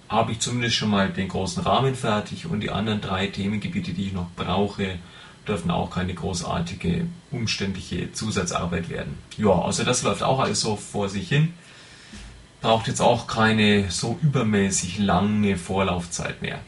habe 0.09 0.32
ich 0.32 0.40
zumindest 0.40 0.76
schon 0.76 0.90
mal 0.90 1.10
den 1.10 1.28
großen 1.28 1.62
Rahmen 1.62 1.94
fertig 1.94 2.47
und 2.47 2.60
die 2.60 2.70
anderen 2.70 3.01
drei 3.01 3.26
Themengebiete, 3.26 3.93
die 3.93 4.06
ich 4.06 4.12
noch 4.12 4.30
brauche, 4.36 4.98
dürfen 5.47 5.70
auch 5.70 5.90
keine 5.90 6.14
großartige, 6.14 7.06
umständliche 7.30 8.12
Zusatzarbeit 8.12 8.89
werden. 8.89 9.18
Ja, 9.36 9.51
also 9.51 9.85
das 9.85 10.02
läuft 10.02 10.22
auch 10.22 10.40
alles 10.40 10.60
so 10.60 10.76
vor 10.76 11.09
sich 11.09 11.28
hin. 11.28 11.55
Braucht 12.60 12.89
jetzt 12.89 13.01
auch 13.01 13.26
keine 13.26 13.90
so 13.90 14.18
übermäßig 14.22 14.98
lange 14.98 15.56
Vorlaufzeit 15.56 16.43
mehr. 16.43 16.59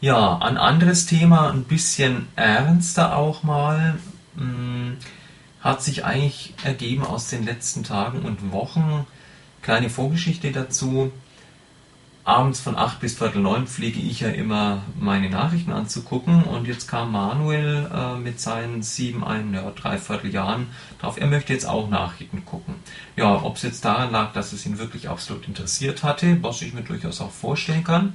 Ja, 0.00 0.38
ein 0.38 0.56
anderes 0.56 1.06
Thema, 1.06 1.50
ein 1.50 1.64
bisschen 1.64 2.28
ernster 2.34 3.16
auch 3.16 3.42
mal, 3.42 3.98
hm, 4.36 4.96
hat 5.60 5.82
sich 5.82 6.06
eigentlich 6.06 6.54
ergeben 6.64 7.04
aus 7.04 7.28
den 7.28 7.44
letzten 7.44 7.84
Tagen 7.84 8.22
und 8.22 8.50
Wochen. 8.50 9.06
Kleine 9.60 9.90
Vorgeschichte 9.90 10.52
dazu 10.52 11.12
abends 12.24 12.60
von 12.60 12.76
8 12.76 13.00
bis 13.00 13.16
Viertel 13.16 13.42
9 13.42 13.66
pflege 13.66 14.00
ich 14.00 14.20
ja 14.20 14.28
immer 14.28 14.82
meine 14.98 15.30
Nachrichten 15.30 15.72
anzugucken 15.72 16.44
und 16.44 16.66
jetzt 16.66 16.86
kam 16.86 17.12
Manuel 17.12 17.90
äh, 17.92 18.16
mit 18.16 18.40
seinen 18.40 18.82
sieben, 18.82 19.24
ein, 19.24 19.54
ja, 19.54 19.70
dreiviertel 19.70 20.32
Jahren 20.32 20.68
drauf, 21.00 21.18
er 21.18 21.26
möchte 21.26 21.52
jetzt 21.52 21.66
auch 21.66 21.88
Nachrichten 21.88 22.44
gucken. 22.44 22.74
Ja, 23.16 23.42
ob 23.42 23.56
es 23.56 23.62
jetzt 23.62 23.84
daran 23.84 24.12
lag, 24.12 24.32
dass 24.32 24.52
es 24.52 24.66
ihn 24.66 24.78
wirklich 24.78 25.08
absolut 25.08 25.48
interessiert 25.48 26.02
hatte, 26.02 26.42
was 26.42 26.62
ich 26.62 26.74
mir 26.74 26.82
durchaus 26.82 27.20
auch 27.20 27.32
vorstellen 27.32 27.84
kann, 27.84 28.14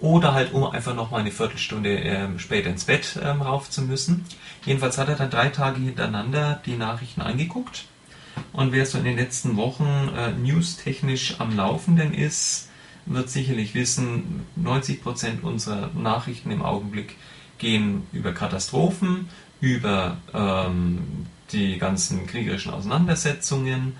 oder 0.00 0.34
halt 0.34 0.52
um 0.52 0.64
einfach 0.64 0.94
noch 0.94 1.10
mal 1.10 1.20
eine 1.20 1.30
Viertelstunde 1.30 1.98
äh, 2.00 2.38
später 2.38 2.70
ins 2.70 2.84
Bett 2.84 3.18
ähm, 3.22 3.40
rauf 3.40 3.70
zu 3.70 3.82
müssen. 3.82 4.24
Jedenfalls 4.66 4.98
hat 4.98 5.08
er 5.08 5.16
dann 5.16 5.30
drei 5.30 5.48
Tage 5.48 5.80
hintereinander 5.80 6.60
die 6.66 6.76
Nachrichten 6.76 7.22
angeguckt 7.22 7.86
und 8.52 8.72
wer 8.72 8.86
so 8.86 8.98
in 8.98 9.04
den 9.04 9.16
letzten 9.16 9.56
Wochen 9.56 10.10
äh, 10.16 10.32
newstechnisch 10.32 11.40
am 11.40 11.56
Laufenden 11.56 12.12
ist, 12.12 12.68
wird 13.06 13.30
sicherlich 13.30 13.74
wissen, 13.74 14.46
90 14.56 15.02
Prozent 15.02 15.44
unserer 15.44 15.90
Nachrichten 15.94 16.50
im 16.50 16.62
Augenblick 16.62 17.16
gehen 17.58 18.06
über 18.12 18.32
Katastrophen, 18.32 19.28
über 19.60 20.16
ähm, 20.32 21.26
die 21.52 21.78
ganzen 21.78 22.26
kriegerischen 22.26 22.72
Auseinandersetzungen, 22.72 23.96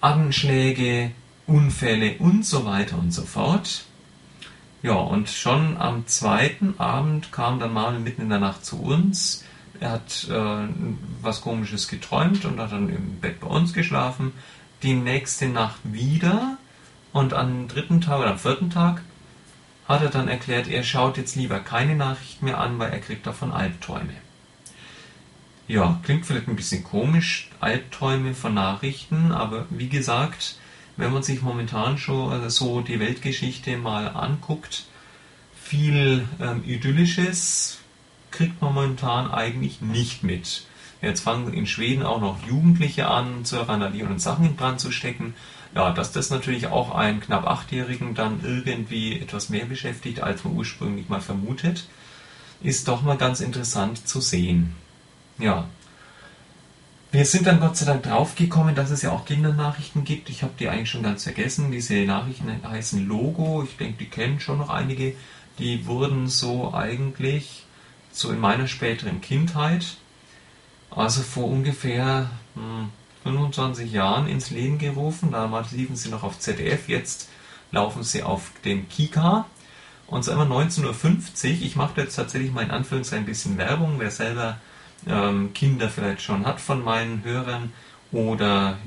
Anschläge, 0.00 1.10
Unfälle 1.46 2.16
und 2.18 2.44
so 2.44 2.64
weiter 2.64 2.98
und 2.98 3.12
so 3.12 3.22
fort. 3.22 3.84
Ja, 4.82 4.94
und 4.94 5.28
schon 5.28 5.76
am 5.78 6.06
zweiten 6.06 6.74
Abend 6.78 7.32
kam 7.32 7.58
dann 7.58 7.72
mal 7.72 7.98
mitten 7.98 8.22
in 8.22 8.28
der 8.28 8.38
Nacht 8.38 8.64
zu 8.64 8.80
uns. 8.80 9.44
Er 9.80 9.92
hat 9.92 10.28
äh, 10.30 10.68
was 11.22 11.40
Komisches 11.40 11.88
geträumt 11.88 12.44
und 12.44 12.60
hat 12.60 12.72
dann 12.72 12.88
im 12.88 13.18
Bett 13.20 13.40
bei 13.40 13.46
uns 13.46 13.72
geschlafen. 13.72 14.32
Die 14.82 14.94
nächste 14.94 15.48
Nacht 15.48 15.80
wieder 15.84 16.58
und 17.14 17.32
am 17.32 17.68
dritten 17.68 18.00
Tag 18.00 18.18
oder 18.18 18.32
am 18.32 18.38
vierten 18.38 18.70
Tag 18.70 19.00
hat 19.86 20.02
er 20.02 20.10
dann 20.10 20.28
erklärt, 20.28 20.66
er 20.66 20.82
schaut 20.82 21.16
jetzt 21.16 21.36
lieber 21.36 21.60
keine 21.60 21.94
Nachricht 21.94 22.42
mehr 22.42 22.58
an, 22.58 22.78
weil 22.78 22.90
er 22.90 22.98
kriegt 22.98 23.26
davon 23.26 23.52
Albträume. 23.52 24.14
Ja, 25.68 26.00
klingt 26.02 26.26
vielleicht 26.26 26.48
ein 26.48 26.56
bisschen 26.56 26.82
komisch, 26.82 27.50
Albträume 27.60 28.34
von 28.34 28.52
Nachrichten, 28.52 29.30
aber 29.30 29.66
wie 29.70 29.88
gesagt, 29.88 30.58
wenn 30.96 31.12
man 31.12 31.22
sich 31.22 31.40
momentan 31.40 31.98
schon 31.98 32.32
also 32.32 32.48
so 32.48 32.80
die 32.80 32.98
Weltgeschichte 32.98 33.76
mal 33.76 34.08
anguckt, 34.08 34.84
viel 35.54 36.28
ähm, 36.40 36.64
Idyllisches 36.66 37.78
kriegt 38.32 38.60
man 38.60 38.74
momentan 38.74 39.30
eigentlich 39.30 39.80
nicht 39.80 40.24
mit. 40.24 40.66
Jetzt 41.00 41.20
fangen 41.20 41.54
in 41.54 41.66
Schweden 41.66 42.02
auch 42.02 42.20
noch 42.20 42.44
Jugendliche 42.44 43.08
an 43.08 43.44
zu 43.44 43.56
randalieren 43.56 44.10
und 44.10 44.20
Sachen 44.20 44.46
in 44.46 44.56
Brand 44.56 44.80
zu 44.80 44.90
stecken. 44.90 45.34
Ja, 45.74 45.90
dass 45.90 46.12
das 46.12 46.30
natürlich 46.30 46.68
auch 46.68 46.94
einen 46.94 47.20
knapp 47.20 47.46
Achtjährigen 47.46 48.14
dann 48.14 48.40
irgendwie 48.44 49.18
etwas 49.18 49.48
mehr 49.48 49.64
beschäftigt, 49.64 50.20
als 50.20 50.44
man 50.44 50.54
ursprünglich 50.56 51.08
mal 51.08 51.20
vermutet, 51.20 51.88
ist 52.62 52.86
doch 52.86 53.02
mal 53.02 53.16
ganz 53.16 53.40
interessant 53.40 54.06
zu 54.06 54.20
sehen. 54.20 54.74
Ja. 55.38 55.66
Wir 57.10 57.24
sind 57.24 57.46
dann 57.46 57.60
Gott 57.60 57.76
sei 57.76 57.86
Dank 57.86 58.04
draufgekommen, 58.04 58.74
dass 58.74 58.90
es 58.90 59.02
ja 59.02 59.10
auch 59.10 59.24
Kindernachrichten 59.24 60.04
gibt. 60.04 60.30
Ich 60.30 60.42
habe 60.42 60.52
die 60.58 60.68
eigentlich 60.68 60.90
schon 60.90 61.02
ganz 61.04 61.24
vergessen. 61.24 61.70
Diese 61.70 61.94
Nachrichten 62.04 62.50
heißen 62.64 63.06
Logo. 63.06 63.62
Ich 63.62 63.76
denke, 63.76 63.98
die 63.98 64.10
kennen 64.10 64.40
schon 64.40 64.58
noch 64.58 64.68
einige. 64.68 65.14
Die 65.58 65.86
wurden 65.86 66.28
so 66.28 66.74
eigentlich 66.74 67.64
so 68.14 68.30
in 68.30 68.40
meiner 68.40 68.68
späteren 68.68 69.20
Kindheit, 69.20 69.96
also 70.90 71.22
vor 71.22 71.48
ungefähr 71.48 72.30
hm, 72.54 72.90
25 73.24 73.92
Jahren 73.92 74.28
ins 74.28 74.50
Leben 74.50 74.78
gerufen. 74.78 75.32
Damals 75.32 75.72
liefen 75.72 75.96
sie 75.96 76.10
noch 76.10 76.22
auf 76.22 76.38
ZDF, 76.38 76.88
jetzt 76.88 77.28
laufen 77.72 78.04
sie 78.04 78.22
auf 78.22 78.52
dem 78.64 78.88
Kika. 78.88 79.46
Und 80.06 80.22
zwar 80.22 80.34
immer 80.34 80.54
19.50 80.54 80.84
Uhr. 80.84 81.62
Ich 81.62 81.76
mache 81.76 82.00
jetzt 82.00 82.14
tatsächlich 82.14 82.52
mal 82.52 82.62
in 82.62 82.70
Anführungszeichen 82.70 83.24
ein 83.24 83.26
bisschen 83.26 83.58
Werbung, 83.58 83.94
wer 83.98 84.10
selber 84.10 84.58
ähm, 85.08 85.52
Kinder 85.54 85.88
vielleicht 85.88 86.22
schon 86.22 86.46
hat 86.46 86.60
von 86.60 86.84
meinen 86.84 87.24
Hörern 87.24 87.72
oder 88.12 88.78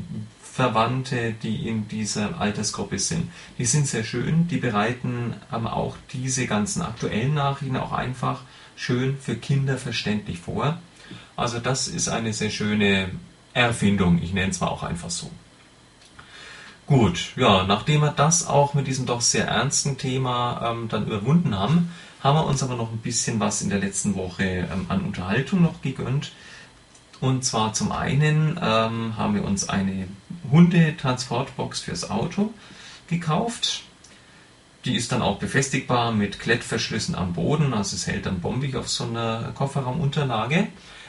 Verwandte, 0.41 1.34
die 1.34 1.68
in 1.68 1.88
dieser 1.88 2.39
Altersgruppe 2.39 2.97
sind. 2.97 3.31
Die 3.57 3.65
sind 3.65 3.88
sehr 3.88 4.03
schön, 4.03 4.47
die 4.47 4.57
bereiten 4.57 5.35
aber 5.51 5.73
auch 5.73 5.95
diese 6.14 6.47
ganzen 6.47 6.81
aktuellen 6.81 7.34
Nachrichten 7.35 7.77
auch 7.77 7.91
einfach 7.91 8.41
schön 8.76 9.18
für 9.19 9.35
Kinder 9.35 9.77
verständlich 9.77 10.39
vor. 10.39 10.80
Also 11.35 11.59
das 11.59 11.88
ist 11.88 12.09
eine 12.09 12.34
sehr 12.34 12.49
schöne 12.49 13.11
Erfindung, 13.58 14.22
ich 14.22 14.34
nenne 14.34 14.52
es 14.52 14.60
mal 14.60 14.68
auch 14.68 14.84
einfach 14.84 15.10
so. 15.10 15.30
Gut, 16.86 17.34
ja, 17.36 17.64
nachdem 17.64 18.02
wir 18.02 18.12
das 18.12 18.48
auch 18.48 18.74
mit 18.74 18.88
diesem 18.88 19.06
doch 19.06 19.20
sehr 19.20 19.48
ernsten 19.48 19.98
Thema 19.98 20.72
ähm, 20.72 20.88
dann 20.88 21.06
überwunden 21.06 21.58
haben, 21.58 21.92
haben 22.24 22.38
wir 22.38 22.46
uns 22.46 22.64
aber 22.64 22.76
noch 22.76 22.92
ein 22.92 23.00
bisschen 23.00 23.40
was 23.40 23.62
in 23.62 23.70
der 23.70 23.80
letzten 23.80 24.16
Woche 24.16 24.70
ähm, 24.72 24.86
an 24.88 25.02
Unterhaltung 25.02 25.62
noch 25.62 25.82
gegönnt. 25.82 26.32
Und 27.20 27.44
zwar 27.44 27.74
zum 27.74 27.92
einen 27.92 28.60
ähm, 28.62 29.18
haben 29.18 29.34
wir 29.34 29.44
uns 29.44 29.68
eine 29.68 30.08
Hundetransportbox 30.52 31.82
fürs 31.82 32.10
Auto 32.10 32.54
gekauft. 33.10 33.84
Die 34.86 34.96
ist 34.96 35.12
dann 35.12 35.22
auch 35.22 35.40
befestigbar 35.40 36.12
mit 36.12 36.40
Klettverschlüssen 36.40 37.16
am 37.16 37.34
Boden, 37.34 37.74
also 37.74 37.96
es 37.96 38.08
hält 38.08 38.28
dann 38.28 38.40
bombig 38.40 38.76
auf 38.76 38.88
so 38.88 39.04
einer 39.04 39.52
Kofferraumunterlage. 39.56 40.68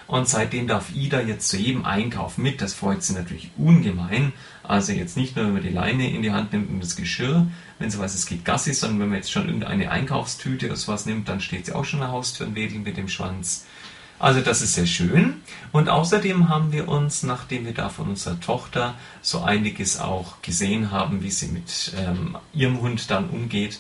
Und 0.09 0.27
seitdem 0.27 0.67
darf 0.67 0.95
Ida 0.95 1.21
jetzt 1.21 1.49
zu 1.49 1.59
jedem 1.59 1.85
Einkauf 1.85 2.39
mit. 2.39 2.63
Das 2.63 2.73
freut 2.73 3.03
sie 3.03 3.13
natürlich 3.13 3.51
ungemein. 3.59 4.33
Also 4.63 4.93
jetzt 4.93 5.19
nicht 5.19 5.37
nur, 5.37 5.45
wenn 5.45 5.53
man 5.53 5.63
die 5.63 5.69
Leine 5.69 6.11
in 6.11 6.23
die 6.23 6.33
Hand 6.33 6.53
nimmt 6.53 6.71
und 6.71 6.83
das 6.83 6.97
Geschirr, 6.97 7.47
wenn 7.79 7.91
sie 7.91 7.99
weiß, 7.99 8.15
es 8.15 8.25
geht 8.25 8.45
Gassi, 8.47 8.73
sondern 8.73 9.01
wenn 9.01 9.09
man 9.11 9.19
jetzt 9.19 9.31
schon 9.31 9.47
irgendeine 9.47 9.91
Einkaufstüte 9.91 10.67
oder 10.67 10.77
sowas 10.77 11.05
nimmt, 11.05 11.29
dann 11.29 11.43
steht 11.43 11.67
sie 11.67 11.75
auch 11.75 11.85
schon 11.85 12.01
an 12.01 12.07
der 12.07 12.13
Haustür 12.13 12.47
und 12.47 12.55
wedelt 12.55 12.85
mit 12.85 12.97
dem 12.97 13.09
Schwanz. 13.09 13.67
Also 14.19 14.41
das 14.41 14.63
ist 14.63 14.75
sehr 14.75 14.87
schön. 14.87 15.43
Und 15.73 15.91
außerdem 15.91 16.49
haben 16.49 16.73
wir 16.73 16.89
uns, 16.89 17.23
nachdem 17.23 17.67
wir 17.67 17.75
da 17.75 17.91
von 17.91 18.09
unserer 18.09 18.41
Tochter 18.41 18.95
so 19.21 19.43
einiges 19.43 20.01
auch 20.01 20.41
gesehen 20.41 20.91
haben, 20.91 21.23
wie 21.23 21.31
sie 21.31 21.49
mit 21.49 21.93
ähm, 21.97 22.37
ihrem 22.55 22.81
Hund 22.81 23.11
dann 23.11 23.29
umgeht, 23.29 23.79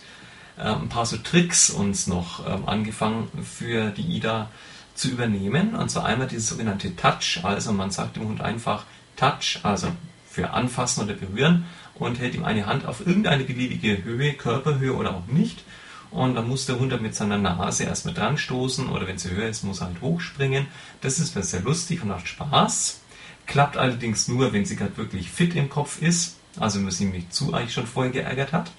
äh, 0.59 0.63
ein 0.63 0.91
paar 0.91 1.07
so 1.07 1.17
Tricks 1.17 1.71
uns 1.71 2.07
noch 2.07 2.47
ähm, 2.47 2.69
angefangen 2.69 3.29
für 3.43 3.91
die 3.91 4.03
Ida 4.03 4.51
zu 4.99 5.09
übernehmen. 5.09 5.75
Und 5.75 5.91
zwar 5.91 6.05
einmal 6.05 6.29
dieses 6.29 6.49
sogenannte 6.49 6.95
Touch, 6.97 7.41
also 7.43 7.73
man 7.73 7.91
sagt 7.91 8.17
dem 8.17 8.25
Hund 8.25 8.41
einfach 8.41 8.85
Touch, 9.17 9.61
also 9.63 9.89
für 10.31 10.51
anfassen 10.51 11.05
oder 11.05 11.15
berühren 11.15 11.65
und 11.95 12.19
hält 12.21 12.35
ihm 12.35 12.45
eine 12.45 12.67
Hand 12.67 12.87
auf 12.87 13.05
irgendeine 13.05 13.45
beliebige 13.45 14.05
Höhe, 14.05 14.35
Körperhöhe 14.35 14.95
oder 14.95 15.15
auch 15.17 15.27
nicht. 15.27 15.65
Und 16.11 16.37
dann 16.37 16.49
muss 16.49 16.67
der 16.67 16.79
Hund 16.79 16.93
dann 16.93 17.03
mit 17.03 17.15
seiner 17.15 17.39
Nase 17.39 17.85
erstmal 17.85 18.15
dran 18.15 18.39
stoßen 18.39 18.89
oder 18.89 19.07
wenn 19.07 19.19
sie 19.19 19.31
höher 19.31 19.49
ist, 19.49 19.65
muss 19.65 19.81
er 19.81 19.89
halt 19.89 20.01
hochspringen. 20.01 20.67
Das 21.01 21.19
ist 21.19 21.35
sehr 21.35 21.61
lustig 21.61 22.03
und 22.03 22.09
macht 22.09 22.29
Spaß. 22.29 23.01
Klappt 23.47 23.77
allerdings 23.77 24.29
nur, 24.29 24.53
wenn 24.53 24.65
sie 24.65 24.77
gerade 24.77 24.97
wirklich 24.97 25.31
fit 25.31 25.55
im 25.55 25.69
Kopf 25.69 26.01
ist, 26.01 26.37
also 26.59 26.79
wenn 26.79 26.85
man 26.85 26.93
sie 26.93 27.07
nicht 27.07 27.35
zu 27.35 27.53
eigentlich 27.53 27.75
schon 27.75 27.87
vorher 27.87 28.13
geärgert 28.13 28.53
hat. 28.53 28.71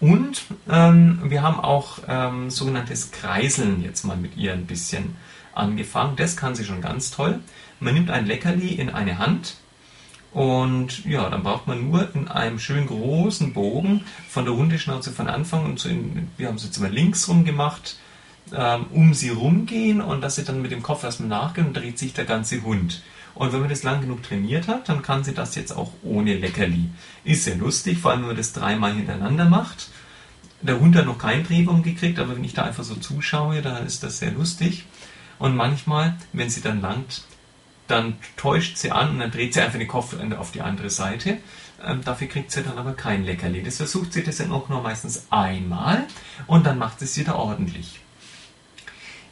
Und 0.00 0.42
ähm, 0.68 1.20
wir 1.24 1.42
haben 1.42 1.60
auch 1.60 1.98
ähm, 2.08 2.50
sogenanntes 2.50 3.12
Kreiseln 3.12 3.82
jetzt 3.82 4.04
mal 4.04 4.16
mit 4.16 4.36
ihr 4.36 4.52
ein 4.52 4.66
bisschen 4.66 5.16
angefangen. 5.54 6.16
Das 6.16 6.36
kann 6.36 6.54
sie 6.54 6.64
schon 6.64 6.80
ganz 6.80 7.10
toll. 7.10 7.40
Man 7.80 7.94
nimmt 7.94 8.10
ein 8.10 8.26
Leckerli 8.26 8.68
in 8.68 8.90
eine 8.90 9.18
Hand 9.18 9.56
und 10.32 11.04
ja, 11.04 11.28
dann 11.28 11.42
braucht 11.42 11.66
man 11.66 11.90
nur 11.90 12.08
in 12.14 12.28
einem 12.28 12.58
schön 12.58 12.86
großen 12.86 13.52
Bogen 13.52 14.04
von 14.28 14.44
der 14.44 14.54
Hundeschnauze 14.54 15.12
von 15.12 15.28
Anfang 15.28 15.64
und 15.66 15.78
so 15.78 15.88
in, 15.88 16.28
wir 16.38 16.48
haben 16.48 16.56
es 16.56 16.64
jetzt 16.64 16.78
immer 16.78 16.88
links 16.88 17.28
rum 17.28 17.44
gemacht, 17.44 17.98
ähm, 18.54 18.86
um 18.92 19.14
sie 19.14 19.28
rumgehen 19.28 20.00
und 20.00 20.22
dass 20.22 20.36
sie 20.36 20.44
dann 20.44 20.62
mit 20.62 20.70
dem 20.72 20.82
Kopf 20.82 21.04
erstmal 21.04 21.28
nachgehen 21.28 21.66
und 21.68 21.76
dreht 21.76 21.98
sich 21.98 22.14
der 22.14 22.24
ganze 22.24 22.62
Hund. 22.62 23.02
Und 23.34 23.52
wenn 23.52 23.60
man 23.60 23.68
das 23.68 23.82
lang 23.82 24.00
genug 24.00 24.22
trainiert 24.22 24.68
hat, 24.68 24.88
dann 24.88 25.02
kann 25.02 25.24
sie 25.24 25.34
das 25.34 25.54
jetzt 25.54 25.72
auch 25.72 25.92
ohne 26.02 26.34
Leckerli. 26.34 26.90
Ist 27.24 27.44
sehr 27.44 27.56
lustig, 27.56 27.98
vor 27.98 28.10
allem 28.10 28.20
wenn 28.20 28.28
man 28.28 28.36
das 28.36 28.52
dreimal 28.52 28.94
hintereinander 28.94 29.46
macht. 29.46 29.88
Der 30.62 30.78
Hund 30.78 30.96
hat 30.96 31.06
noch 31.06 31.18
keinen 31.18 31.44
Drehbaum 31.44 31.82
gekriegt, 31.82 32.18
aber 32.18 32.36
wenn 32.36 32.44
ich 32.44 32.54
da 32.54 32.62
einfach 32.62 32.84
so 32.84 32.94
zuschaue, 32.94 33.62
dann 33.62 33.86
ist 33.86 34.02
das 34.02 34.18
sehr 34.18 34.30
lustig. 34.30 34.84
Und 35.42 35.56
manchmal, 35.56 36.14
wenn 36.32 36.50
sie 36.50 36.60
dann 36.60 36.80
langt, 36.80 37.24
dann 37.88 38.14
täuscht 38.36 38.76
sie 38.76 38.92
an 38.92 39.10
und 39.10 39.18
dann 39.18 39.32
dreht 39.32 39.54
sie 39.54 39.60
einfach 39.60 39.80
den 39.80 39.88
Kopf 39.88 40.14
auf 40.38 40.52
die 40.52 40.60
andere 40.60 40.88
Seite. 40.88 41.38
Ähm, 41.84 42.00
dafür 42.04 42.28
kriegt 42.28 42.52
sie 42.52 42.62
dann 42.62 42.78
aber 42.78 42.92
kein 42.92 43.24
Leckerli. 43.24 43.60
Das 43.60 43.78
versucht 43.78 44.12
sie 44.12 44.22
das 44.22 44.36
dann 44.36 44.52
auch 44.52 44.68
nur 44.68 44.82
meistens 44.82 45.26
einmal 45.30 46.06
und 46.46 46.64
dann 46.64 46.78
macht 46.78 47.00
sie 47.00 47.06
es 47.06 47.18
wieder 47.18 47.34
ordentlich. 47.34 47.98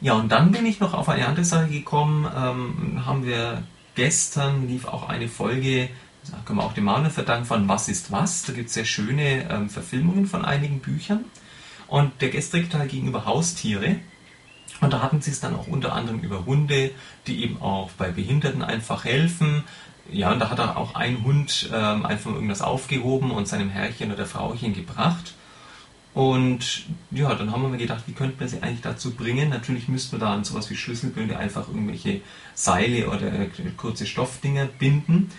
Ja, 0.01 0.15
und 0.15 0.29
dann 0.33 0.51
bin 0.51 0.65
ich 0.65 0.81
noch 0.81 0.93
auf 0.93 1.07
eine 1.07 1.25
andere 1.25 1.45
Sache 1.45 1.69
gekommen. 1.69 2.25
Ähm, 2.25 3.05
haben 3.05 3.25
wir 3.25 3.63
gestern 3.95 4.67
lief 4.67 4.83
auch 4.83 5.07
eine 5.07 5.29
Folge, 5.29 5.87
da 6.29 6.39
können 6.43 6.59
wir 6.59 6.65
auch 6.65 6.73
dem 6.73 6.83
Manuel 6.83 7.09
verdanken, 7.09 7.45
von 7.45 7.69
Was 7.69 7.87
ist 7.87 8.11
was. 8.11 8.43
Da 8.43 8.51
gibt 8.51 8.67
es 8.67 8.73
sehr 8.73 8.83
schöne 8.83 9.49
ähm, 9.49 9.69
Verfilmungen 9.69 10.25
von 10.25 10.43
einigen 10.43 10.81
Büchern. 10.81 11.23
Und 11.87 12.21
der 12.21 12.31
gestrige 12.31 12.67
Teil 12.67 12.89
ging 12.89 13.07
über 13.07 13.23
Haustiere. 13.23 14.01
Und 14.81 14.91
da 14.91 15.01
hatten 15.01 15.21
sie 15.21 15.31
es 15.31 15.39
dann 15.39 15.55
auch 15.55 15.67
unter 15.67 15.93
anderem 15.93 16.19
über 16.19 16.45
Hunde, 16.45 16.91
die 17.27 17.43
eben 17.43 17.61
auch 17.61 17.91
bei 17.91 18.09
Behinderten 18.09 18.63
einfach 18.63 19.05
helfen. 19.05 19.63
Ja, 20.11 20.33
und 20.33 20.39
da 20.39 20.49
hat 20.49 20.59
er 20.59 20.75
auch 20.75 20.95
ein 20.95 21.23
Hund 21.23 21.69
ähm, 21.71 22.05
einfach 22.05 22.31
irgendwas 22.31 22.61
aufgehoben 22.61 23.31
und 23.31 23.47
seinem 23.47 23.69
Herrchen 23.69 24.11
oder 24.11 24.25
Frauchen 24.25 24.73
gebracht. 24.73 25.35
Und 26.13 26.87
ja, 27.11 27.33
dann 27.35 27.51
haben 27.51 27.71
wir 27.71 27.77
gedacht, 27.77 28.03
wie 28.07 28.13
könnten 28.13 28.39
wir 28.39 28.47
sie 28.47 28.61
eigentlich 28.61 28.81
dazu 28.81 29.11
bringen? 29.11 29.49
Natürlich 29.49 29.87
müssten 29.87 30.13
wir 30.13 30.19
da 30.19 30.33
an 30.33 30.43
sowas 30.43 30.69
wie 30.69 30.75
Schlüsselbünde 30.75 31.37
einfach 31.37 31.67
irgendwelche 31.69 32.21
Seile 32.53 33.07
oder 33.07 33.31
kurze 33.77 34.05
Stoffdinger 34.05 34.65
binden. 34.65 35.29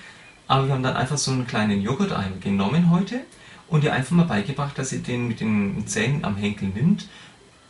Aber 0.46 0.68
wir 0.68 0.74
haben 0.74 0.82
dann 0.82 0.96
einfach 0.96 1.18
so 1.18 1.32
einen 1.32 1.46
kleinen 1.46 1.82
Joghurt-Eimer 1.82 2.36
genommen 2.40 2.90
heute 2.90 3.20
und 3.68 3.84
ihr 3.84 3.92
einfach 3.92 4.12
mal 4.12 4.24
beigebracht, 4.24 4.78
dass 4.78 4.92
ihr 4.92 5.00
den 5.00 5.28
mit 5.28 5.40
den 5.40 5.86
Zähnen 5.86 6.24
am 6.24 6.36
Henkel 6.36 6.68
nimmt 6.68 7.08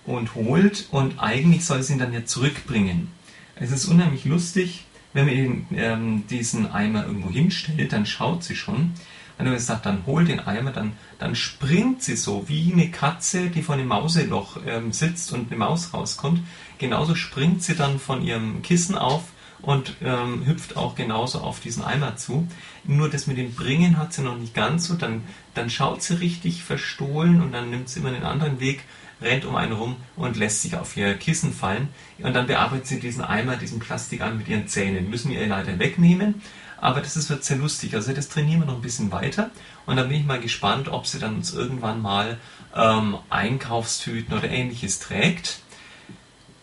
und 0.04 0.34
holt 0.34 0.88
und 0.90 1.18
eigentlich 1.18 1.64
soll 1.64 1.82
sie 1.82 1.94
ihn 1.94 1.98
dann 1.98 2.12
ja 2.12 2.24
zurückbringen. 2.24 3.08
Es 3.56 3.70
ist 3.70 3.86
unheimlich 3.86 4.24
lustig, 4.24 4.84
wenn 5.12 5.26
man 5.26 5.34
ihn, 5.34 5.66
ähm, 5.74 6.26
diesen 6.28 6.70
Eimer 6.70 7.06
irgendwo 7.06 7.30
hinstellt, 7.30 7.92
dann 7.92 8.06
schaut 8.06 8.42
sie 8.42 8.56
schon. 8.56 8.94
Wenn 9.38 9.48
man 9.50 9.58
sagt, 9.58 9.86
dann 9.86 10.06
hol 10.06 10.24
den 10.24 10.40
Eimer, 10.40 10.70
dann, 10.70 10.92
dann 11.18 11.34
springt 11.34 12.02
sie 12.02 12.16
so 12.16 12.48
wie 12.48 12.72
eine 12.72 12.90
Katze, 12.90 13.50
die 13.50 13.62
vor 13.62 13.74
einem 13.74 13.88
Mauseloch 13.88 14.58
ähm, 14.66 14.92
sitzt 14.92 15.32
und 15.32 15.50
eine 15.50 15.58
Maus 15.58 15.92
rauskommt. 15.92 16.40
Genauso 16.78 17.14
springt 17.14 17.62
sie 17.62 17.74
dann 17.74 17.98
von 17.98 18.22
ihrem 18.22 18.62
Kissen 18.62 18.96
auf 18.96 19.24
und 19.60 19.94
ähm, 20.02 20.44
hüpft 20.46 20.76
auch 20.76 20.94
genauso 20.94 21.40
auf 21.40 21.60
diesen 21.60 21.82
Eimer 21.84 22.16
zu. 22.16 22.46
Nur 22.84 23.08
das 23.08 23.26
mit 23.26 23.38
dem 23.38 23.54
Bringen 23.54 23.96
hat 23.96 24.12
sie 24.12 24.22
noch 24.22 24.36
nicht 24.36 24.54
ganz 24.54 24.86
so. 24.86 24.94
Dann, 24.94 25.22
dann 25.54 25.70
schaut 25.70 26.02
sie 26.02 26.20
richtig 26.20 26.62
verstohlen 26.62 27.40
und 27.40 27.52
dann 27.52 27.70
nimmt 27.70 27.88
sie 27.88 28.00
immer 28.00 28.10
einen 28.10 28.24
anderen 28.24 28.60
Weg 28.60 28.84
rennt 29.22 29.44
um 29.44 29.56
einen 29.56 29.72
rum 29.72 29.96
und 30.16 30.36
lässt 30.36 30.62
sich 30.62 30.76
auf 30.76 30.96
ihr 30.96 31.14
Kissen 31.14 31.52
fallen. 31.52 31.88
Und 32.18 32.34
dann 32.34 32.46
bearbeitet 32.46 32.86
sie 32.86 33.00
diesen 33.00 33.24
Eimer, 33.24 33.56
diesen 33.56 33.78
Plastikeimer 33.78 34.34
mit 34.34 34.48
ihren 34.48 34.68
Zähnen. 34.68 35.10
Müssen 35.10 35.30
wir 35.30 35.40
ihr 35.40 35.46
leider 35.46 35.78
wegnehmen, 35.78 36.42
aber 36.80 37.00
das 37.00 37.16
ist, 37.16 37.30
wird 37.30 37.44
sehr 37.44 37.56
lustig. 37.56 37.94
Also 37.94 38.12
das 38.12 38.28
trainieren 38.28 38.60
wir 38.60 38.66
noch 38.66 38.76
ein 38.76 38.82
bisschen 38.82 39.12
weiter. 39.12 39.50
Und 39.86 39.96
dann 39.96 40.08
bin 40.08 40.20
ich 40.20 40.26
mal 40.26 40.40
gespannt, 40.40 40.88
ob 40.88 41.06
sie 41.06 41.18
dann 41.18 41.36
uns 41.36 41.52
irgendwann 41.52 42.02
mal 42.02 42.38
ähm, 42.74 43.16
Einkaufstüten 43.30 44.36
oder 44.36 44.50
ähnliches 44.50 44.98
trägt. 44.98 45.60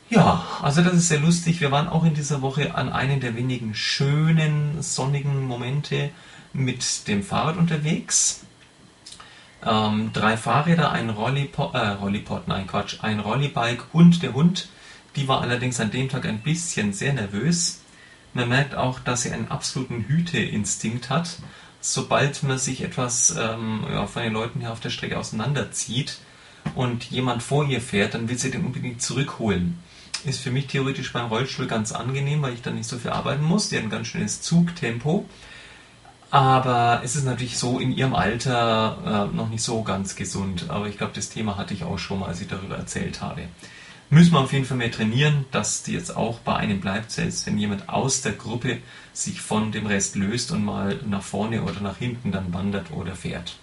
Ja, 0.09 0.43
also 0.61 0.81
das 0.81 0.93
ist 0.93 1.07
sehr 1.07 1.19
lustig. 1.19 1.61
Wir 1.61 1.71
waren 1.71 1.87
auch 1.87 2.03
in 2.03 2.15
dieser 2.15 2.41
Woche 2.41 2.75
an 2.75 2.91
einem 2.91 3.19
der 3.19 3.35
wenigen 3.35 3.75
schönen, 3.75 4.81
sonnigen 4.81 5.47
Momente 5.47 6.09
mit 6.51 7.07
dem 7.07 7.23
Fahrrad 7.23 7.57
unterwegs 7.57 8.41
ähm, 9.65 10.11
drei 10.13 10.37
Fahrräder, 10.37 10.91
ein 10.91 11.09
Rollipod, 11.09 11.73
äh, 11.73 11.89
Rollipod, 11.89 12.47
nein 12.47 12.67
Quatsch, 12.67 12.97
ein 13.01 13.19
Rollibike 13.19 13.83
und 13.91 14.23
der 14.23 14.33
Hund. 14.33 14.69
Die 15.15 15.27
war 15.27 15.41
allerdings 15.41 15.79
an 15.79 15.91
dem 15.91 16.09
Tag 16.09 16.25
ein 16.25 16.39
bisschen 16.39 16.93
sehr 16.93 17.13
nervös. 17.13 17.81
Man 18.33 18.49
merkt 18.49 18.75
auch, 18.75 18.99
dass 18.99 19.23
sie 19.23 19.31
einen 19.31 19.49
absoluten 19.49 20.05
Hüteinstinkt 20.07 21.09
hat. 21.09 21.37
Sobald 21.81 22.43
man 22.43 22.57
sich 22.57 22.81
etwas 22.81 23.35
ähm, 23.37 23.85
ja, 23.89 24.05
von 24.05 24.23
den 24.23 24.33
Leuten 24.33 24.59
hier 24.59 24.71
auf 24.71 24.79
der 24.79 24.89
Strecke 24.89 25.17
auseinanderzieht 25.17 26.19
und 26.75 27.05
jemand 27.05 27.41
vor 27.41 27.65
ihr 27.65 27.81
fährt, 27.81 28.13
dann 28.13 28.29
will 28.29 28.37
sie 28.37 28.51
den 28.51 28.65
unbedingt 28.65 29.01
zurückholen. 29.01 29.79
Ist 30.25 30.41
für 30.41 30.51
mich 30.51 30.67
theoretisch 30.67 31.13
beim 31.13 31.27
Rollstuhl 31.27 31.67
ganz 31.67 31.93
angenehm, 31.93 32.41
weil 32.41 32.53
ich 32.53 32.61
dann 32.61 32.75
nicht 32.75 32.89
so 32.89 32.99
viel 32.99 33.11
arbeiten 33.11 33.43
muss. 33.43 33.69
Die 33.69 33.77
hat 33.77 33.83
ein 33.83 33.89
ganz 33.89 34.07
schönes 34.07 34.41
Zugtempo. 34.41 35.25
Aber 36.31 37.01
es 37.03 37.15
ist 37.15 37.25
natürlich 37.25 37.57
so 37.57 37.79
in 37.79 37.91
ihrem 37.91 38.13
Alter 38.13 39.29
äh, 39.31 39.35
noch 39.35 39.49
nicht 39.49 39.63
so 39.63 39.81
ganz 39.81 40.15
gesund. 40.15 40.65
Aber 40.69 40.87
ich 40.87 40.97
glaube, 40.97 41.13
das 41.15 41.29
Thema 41.29 41.57
hatte 41.57 41.73
ich 41.73 41.83
auch 41.83 41.97
schon 41.97 42.19
mal, 42.19 42.27
als 42.27 42.41
ich 42.41 42.47
darüber 42.47 42.77
erzählt 42.77 43.21
habe. 43.21 43.43
Müssen 44.11 44.33
wir 44.33 44.39
auf 44.39 44.53
jeden 44.53 44.65
Fall 44.65 44.77
mehr 44.77 44.91
trainieren, 44.91 45.45
dass 45.51 45.83
die 45.83 45.93
jetzt 45.93 46.15
auch 46.15 46.39
bei 46.39 46.55
einem 46.55 46.81
bleibt, 46.81 47.11
selbst 47.11 47.45
wenn 47.45 47.59
jemand 47.59 47.89
aus 47.89 48.21
der 48.21 48.31
Gruppe 48.31 48.79
sich 49.13 49.39
von 49.41 49.71
dem 49.71 49.85
Rest 49.85 50.15
löst 50.15 50.51
und 50.51 50.65
mal 50.65 50.99
nach 51.07 51.21
vorne 51.21 51.61
oder 51.61 51.79
nach 51.81 51.97
hinten 51.97 52.31
dann 52.31 52.51
wandert 52.53 52.91
oder 52.91 53.15
fährt. 53.15 53.57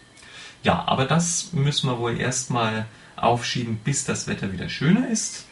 Ja, 0.63 0.85
aber 0.87 1.05
das 1.05 1.53
müssen 1.53 1.91
wir 1.91 1.99
wohl 1.99 2.21
erstmal 2.21 2.87
aufschieben, 3.17 3.79
bis 3.83 4.05
das 4.05 4.29
Wetter 4.29 4.53
wieder 4.53 4.69
schöner 4.69 5.09
ist. 5.09 5.47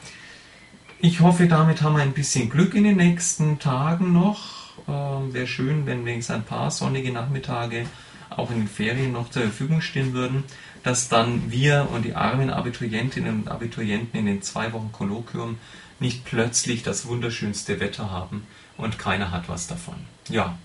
Ich 1.00 1.20
hoffe, 1.20 1.48
damit 1.48 1.82
haben 1.82 1.96
wir 1.96 2.02
ein 2.02 2.12
bisschen 2.12 2.48
Glück 2.48 2.74
in 2.74 2.84
den 2.84 2.96
nächsten 2.96 3.58
Tagen 3.58 4.12
noch. 4.12 4.53
Ähm, 4.88 5.32
Wäre 5.32 5.46
schön, 5.46 5.86
wenn 5.86 6.04
wenigstens 6.04 6.36
ein 6.36 6.44
paar 6.44 6.70
sonnige 6.70 7.12
Nachmittage 7.12 7.86
auch 8.30 8.50
in 8.50 8.58
den 8.58 8.68
Ferien 8.68 9.12
noch 9.12 9.30
zur 9.30 9.42
Verfügung 9.42 9.80
stehen 9.80 10.12
würden, 10.12 10.44
dass 10.82 11.08
dann 11.08 11.50
wir 11.50 11.88
und 11.92 12.04
die 12.04 12.14
armen 12.14 12.50
Abiturientinnen 12.50 13.42
und 13.42 13.48
Abiturienten 13.48 14.18
in 14.18 14.26
den 14.26 14.42
zwei 14.42 14.72
Wochen 14.72 14.90
Kolloquium 14.92 15.58
nicht 16.00 16.24
plötzlich 16.24 16.82
das 16.82 17.06
wunderschönste 17.06 17.80
Wetter 17.80 18.10
haben 18.10 18.46
und 18.76 18.98
keiner 18.98 19.30
hat 19.30 19.48
was 19.48 19.66
davon. 19.66 19.94
Ja, 20.28 20.58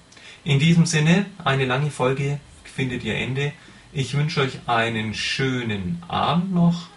in 0.43 0.59
diesem 0.59 0.85
Sinne, 0.85 1.25
eine 1.43 1.65
lange 1.65 1.91
Folge 1.91 2.39
findet 2.63 3.03
ihr 3.03 3.15
Ende. 3.15 3.51
Ich 3.91 4.15
wünsche 4.15 4.41
euch 4.41 4.59
einen 4.67 5.13
schönen 5.13 6.01
Abend 6.07 6.53
noch 6.53 6.87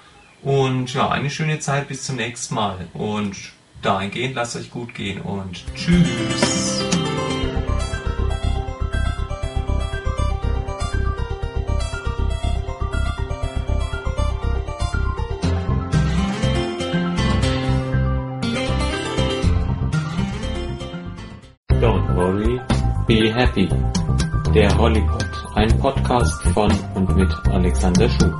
und 0.42 0.92
ja, 0.94 1.10
eine 1.10 1.30
schöne 1.30 1.60
Zeit 1.60 1.88
bis 1.88 2.04
zum 2.04 2.16
nächsten 2.16 2.54
Mal. 2.54 2.88
Und 2.92 3.36
dahingehend 3.82 4.34
lasst 4.34 4.56
euch 4.56 4.70
gut 4.70 4.94
gehen 4.94 5.20
und 5.20 5.64
tschüss. 5.74 6.91
Happy. 23.46 23.68
Der 24.54 24.78
Hollypod, 24.78 25.26
ein 25.56 25.76
Podcast 25.80 26.40
von 26.54 26.70
und 26.94 27.16
mit 27.16 27.32
Alexander 27.48 28.08
Schuh. 28.08 28.32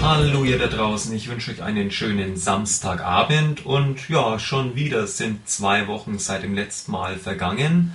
Hallo 0.00 0.44
ihr 0.44 0.58
da 0.58 0.68
draußen, 0.68 1.12
ich 1.12 1.28
wünsche 1.28 1.50
euch 1.50 1.60
einen 1.60 1.90
schönen 1.90 2.36
Samstagabend 2.36 3.66
und 3.66 4.08
ja, 4.08 4.38
schon 4.38 4.76
wieder 4.76 5.08
sind 5.08 5.48
zwei 5.48 5.88
Wochen 5.88 6.20
seit 6.20 6.44
dem 6.44 6.54
letzten 6.54 6.92
Mal 6.92 7.16
vergangen. 7.16 7.94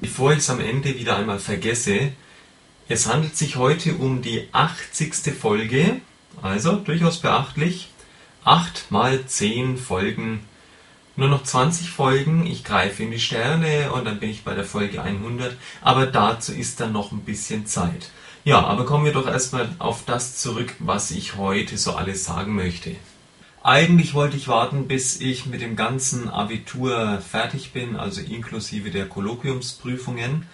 Bevor 0.00 0.32
ich 0.32 0.38
es 0.38 0.48
am 0.48 0.60
Ende 0.60 0.98
wieder 0.98 1.18
einmal 1.18 1.38
vergesse, 1.38 2.12
es 2.88 3.06
handelt 3.06 3.36
sich 3.36 3.56
heute 3.56 3.94
um 3.94 4.22
die 4.22 4.48
80. 4.52 5.34
Folge, 5.38 6.00
also 6.40 6.76
durchaus 6.76 7.18
beachtlich. 7.18 7.90
8 8.44 8.90
mal 8.90 9.26
10 9.26 9.76
Folgen, 9.76 10.40
nur 11.16 11.28
noch 11.28 11.42
20 11.42 11.90
Folgen, 11.90 12.46
ich 12.46 12.64
greife 12.64 13.02
in 13.02 13.10
die 13.10 13.20
Sterne 13.20 13.92
und 13.92 14.06
dann 14.06 14.20
bin 14.20 14.30
ich 14.30 14.44
bei 14.44 14.54
der 14.54 14.64
Folge 14.64 15.02
100, 15.02 15.54
aber 15.82 16.06
dazu 16.06 16.52
ist 16.52 16.80
dann 16.80 16.92
noch 16.92 17.12
ein 17.12 17.20
bisschen 17.20 17.66
Zeit. 17.66 18.10
Ja, 18.44 18.64
aber 18.64 18.86
kommen 18.86 19.04
wir 19.04 19.12
doch 19.12 19.26
erstmal 19.26 19.68
auf 19.78 20.04
das 20.06 20.38
zurück, 20.38 20.74
was 20.78 21.10
ich 21.10 21.36
heute 21.36 21.76
so 21.76 21.92
alles 21.92 22.24
sagen 22.24 22.54
möchte. 22.54 22.96
Eigentlich 23.62 24.14
wollte 24.14 24.38
ich 24.38 24.48
warten, 24.48 24.88
bis 24.88 25.20
ich 25.20 25.44
mit 25.44 25.60
dem 25.60 25.76
ganzen 25.76 26.30
Abitur 26.30 27.20
fertig 27.20 27.72
bin, 27.72 27.96
also 27.96 28.22
inklusive 28.22 28.90
der 28.90 29.06
Kolloquiumsprüfungen. 29.06 30.46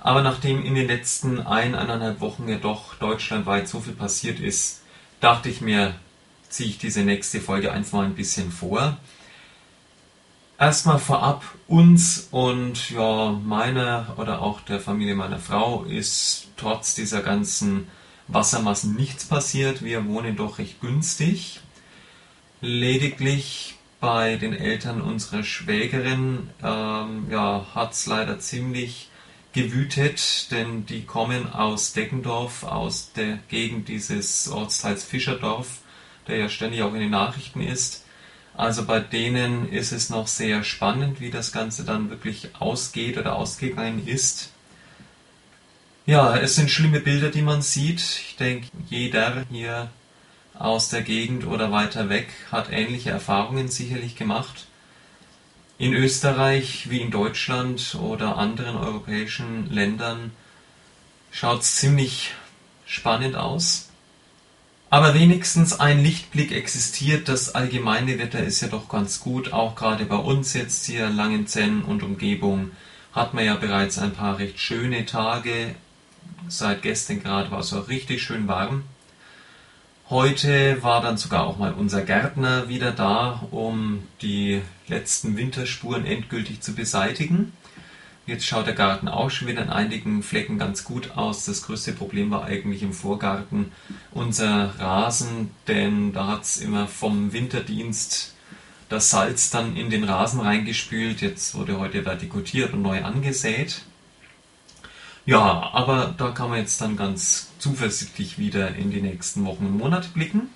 Aber 0.00 0.22
nachdem 0.22 0.64
in 0.64 0.74
den 0.74 0.86
letzten 0.86 1.40
eineinhalb 1.40 2.20
Wochen 2.20 2.48
ja 2.48 2.56
doch 2.56 2.94
deutschlandweit 2.96 3.68
so 3.68 3.80
viel 3.80 3.94
passiert 3.94 4.38
ist, 4.40 4.82
dachte 5.20 5.48
ich 5.48 5.60
mir, 5.60 5.94
ziehe 6.48 6.68
ich 6.68 6.78
diese 6.78 7.02
nächste 7.02 7.40
Folge 7.40 7.72
einfach 7.72 7.98
mal 7.98 8.06
ein 8.06 8.14
bisschen 8.14 8.50
vor. 8.50 8.96
Erstmal 10.58 10.98
vorab, 10.98 11.44
uns 11.68 12.28
und 12.30 12.90
ja, 12.90 13.30
meiner 13.44 14.14
oder 14.16 14.42
auch 14.42 14.60
der 14.62 14.80
Familie 14.80 15.14
meiner 15.14 15.38
Frau 15.38 15.84
ist 15.84 16.48
trotz 16.56 16.94
dieser 16.94 17.22
ganzen 17.22 17.86
Wassermassen 18.26 18.94
nichts 18.94 19.24
passiert. 19.24 19.82
Wir 19.84 20.06
wohnen 20.06 20.36
doch 20.36 20.58
recht 20.58 20.80
günstig. 20.80 21.60
Lediglich 22.60 23.76
bei 24.00 24.36
den 24.36 24.52
Eltern 24.52 25.00
unserer 25.00 25.44
Schwägerin 25.44 26.50
ähm, 26.62 27.26
ja, 27.30 27.66
hat 27.74 27.92
es 27.92 28.06
leider 28.06 28.38
ziemlich 28.38 29.10
gewütet, 29.52 30.50
denn 30.50 30.86
die 30.86 31.04
kommen 31.04 31.52
aus 31.52 31.92
Deggendorf, 31.92 32.64
aus 32.64 33.12
der 33.12 33.38
Gegend 33.48 33.88
dieses 33.88 34.48
Ortsteils 34.48 35.04
Fischerdorf, 35.04 35.78
der 36.26 36.36
ja 36.36 36.48
ständig 36.48 36.82
auch 36.82 36.94
in 36.94 37.00
den 37.00 37.10
Nachrichten 37.10 37.60
ist. 37.60 38.04
Also 38.56 38.84
bei 38.84 39.00
denen 39.00 39.70
ist 39.70 39.92
es 39.92 40.10
noch 40.10 40.26
sehr 40.26 40.64
spannend, 40.64 41.20
wie 41.20 41.30
das 41.30 41.52
Ganze 41.52 41.84
dann 41.84 42.10
wirklich 42.10 42.50
ausgeht 42.58 43.16
oder 43.16 43.36
ausgegangen 43.36 44.06
ist. 44.06 44.52
Ja, 46.06 46.36
es 46.36 46.56
sind 46.56 46.70
schlimme 46.70 47.00
Bilder, 47.00 47.30
die 47.30 47.42
man 47.42 47.62
sieht. 47.62 48.00
Ich 48.00 48.36
denke, 48.36 48.68
jeder 48.88 49.44
hier 49.50 49.90
aus 50.54 50.88
der 50.88 51.02
Gegend 51.02 51.46
oder 51.46 51.70
weiter 51.70 52.08
weg 52.08 52.28
hat 52.50 52.72
ähnliche 52.72 53.10
Erfahrungen 53.10 53.68
sicherlich 53.68 54.16
gemacht. 54.16 54.66
In 55.80 55.94
Österreich 55.94 56.90
wie 56.90 57.00
in 57.00 57.12
Deutschland 57.12 57.94
oder 57.94 58.36
anderen 58.36 58.76
europäischen 58.76 59.70
Ländern 59.70 60.32
schaut 61.30 61.60
es 61.60 61.76
ziemlich 61.76 62.34
spannend 62.84 63.36
aus. 63.36 63.88
Aber 64.90 65.14
wenigstens 65.14 65.78
ein 65.78 66.02
Lichtblick 66.02 66.50
existiert. 66.50 67.28
Das 67.28 67.54
allgemeine 67.54 68.18
Wetter 68.18 68.42
ist 68.42 68.60
ja 68.60 68.66
doch 68.66 68.88
ganz 68.88 69.20
gut. 69.20 69.52
Auch 69.52 69.76
gerade 69.76 70.04
bei 70.04 70.16
uns 70.16 70.52
jetzt 70.52 70.84
hier 70.86 71.10
Langenzenn 71.10 71.82
und 71.82 72.02
Umgebung 72.02 72.72
hat 73.12 73.32
man 73.34 73.44
ja 73.44 73.54
bereits 73.54 73.98
ein 73.98 74.14
paar 74.14 74.38
recht 74.38 74.58
schöne 74.58 75.06
Tage. 75.06 75.76
Seit 76.48 76.82
gestern 76.82 77.22
gerade 77.22 77.52
war 77.52 77.60
es 77.60 77.72
auch 77.72 77.86
richtig 77.86 78.20
schön 78.24 78.48
warm. 78.48 78.82
Heute 80.10 80.82
war 80.82 81.02
dann 81.02 81.18
sogar 81.18 81.46
auch 81.46 81.58
mal 81.58 81.74
unser 81.74 82.00
Gärtner 82.00 82.70
wieder 82.70 82.92
da, 82.92 83.46
um 83.50 84.04
die 84.22 84.62
letzten 84.86 85.36
Winterspuren 85.36 86.06
endgültig 86.06 86.62
zu 86.62 86.74
beseitigen. 86.74 87.52
Jetzt 88.24 88.46
schaut 88.46 88.66
der 88.66 88.74
Garten 88.74 89.06
auch 89.08 89.30
schon 89.30 89.48
wieder 89.48 89.60
in 89.60 89.68
einigen 89.68 90.22
Flecken 90.22 90.58
ganz 90.58 90.84
gut 90.84 91.18
aus. 91.18 91.44
Das 91.44 91.60
größte 91.60 91.92
Problem 91.92 92.30
war 92.30 92.44
eigentlich 92.44 92.82
im 92.82 92.94
Vorgarten 92.94 93.70
unser 94.12 94.78
Rasen, 94.78 95.50
denn 95.66 96.14
da 96.14 96.28
hat 96.28 96.44
es 96.44 96.56
immer 96.56 96.86
vom 96.86 97.34
Winterdienst 97.34 98.34
das 98.88 99.10
Salz 99.10 99.50
dann 99.50 99.76
in 99.76 99.90
den 99.90 100.04
Rasen 100.04 100.40
reingespült. 100.40 101.20
Jetzt 101.20 101.54
wurde 101.54 101.78
heute 101.78 102.02
da 102.02 102.14
dekutiert 102.14 102.72
und 102.72 102.80
neu 102.80 103.04
angesät. 103.04 103.82
Ja, 105.26 105.68
aber 105.74 106.14
da 106.16 106.30
kann 106.30 106.48
man 106.48 106.60
jetzt 106.60 106.80
dann 106.80 106.96
ganz 106.96 107.47
zuversichtlich 107.58 108.38
wieder 108.38 108.74
in 108.74 108.90
die 108.90 109.02
nächsten 109.02 109.44
Wochen 109.44 109.66
und 109.66 109.78
Monate 109.78 110.08
blicken. 110.10 110.50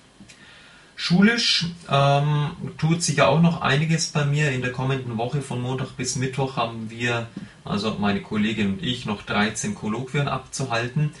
Schulisch 0.95 1.65
ähm, 1.89 2.51
tut 2.77 3.01
sich 3.01 3.17
ja 3.17 3.27
auch 3.27 3.41
noch 3.41 3.61
einiges 3.61 4.07
bei 4.07 4.25
mir. 4.25 4.51
In 4.51 4.61
der 4.61 4.71
kommenden 4.71 5.17
Woche 5.17 5.41
von 5.41 5.61
Montag 5.61 5.97
bis 5.97 6.15
Mittwoch 6.15 6.55
haben 6.55 6.89
wir, 6.89 7.27
also 7.65 7.97
meine 7.99 8.21
Kollegin 8.21 8.73
und 8.73 8.83
ich, 8.83 9.05
noch 9.05 9.23
13 9.23 9.75
Kolloquien 9.75 10.27
abzuhalten. 10.27 11.11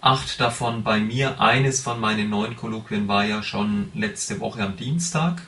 Acht 0.00 0.40
davon 0.40 0.82
bei 0.82 0.98
mir. 0.98 1.40
Eines 1.40 1.80
von 1.80 2.00
meinen 2.00 2.30
neun 2.30 2.56
Kolloquien 2.56 3.06
war 3.06 3.24
ja 3.24 3.42
schon 3.42 3.90
letzte 3.94 4.40
Woche 4.40 4.62
am 4.62 4.76
Dienstag. 4.76 5.42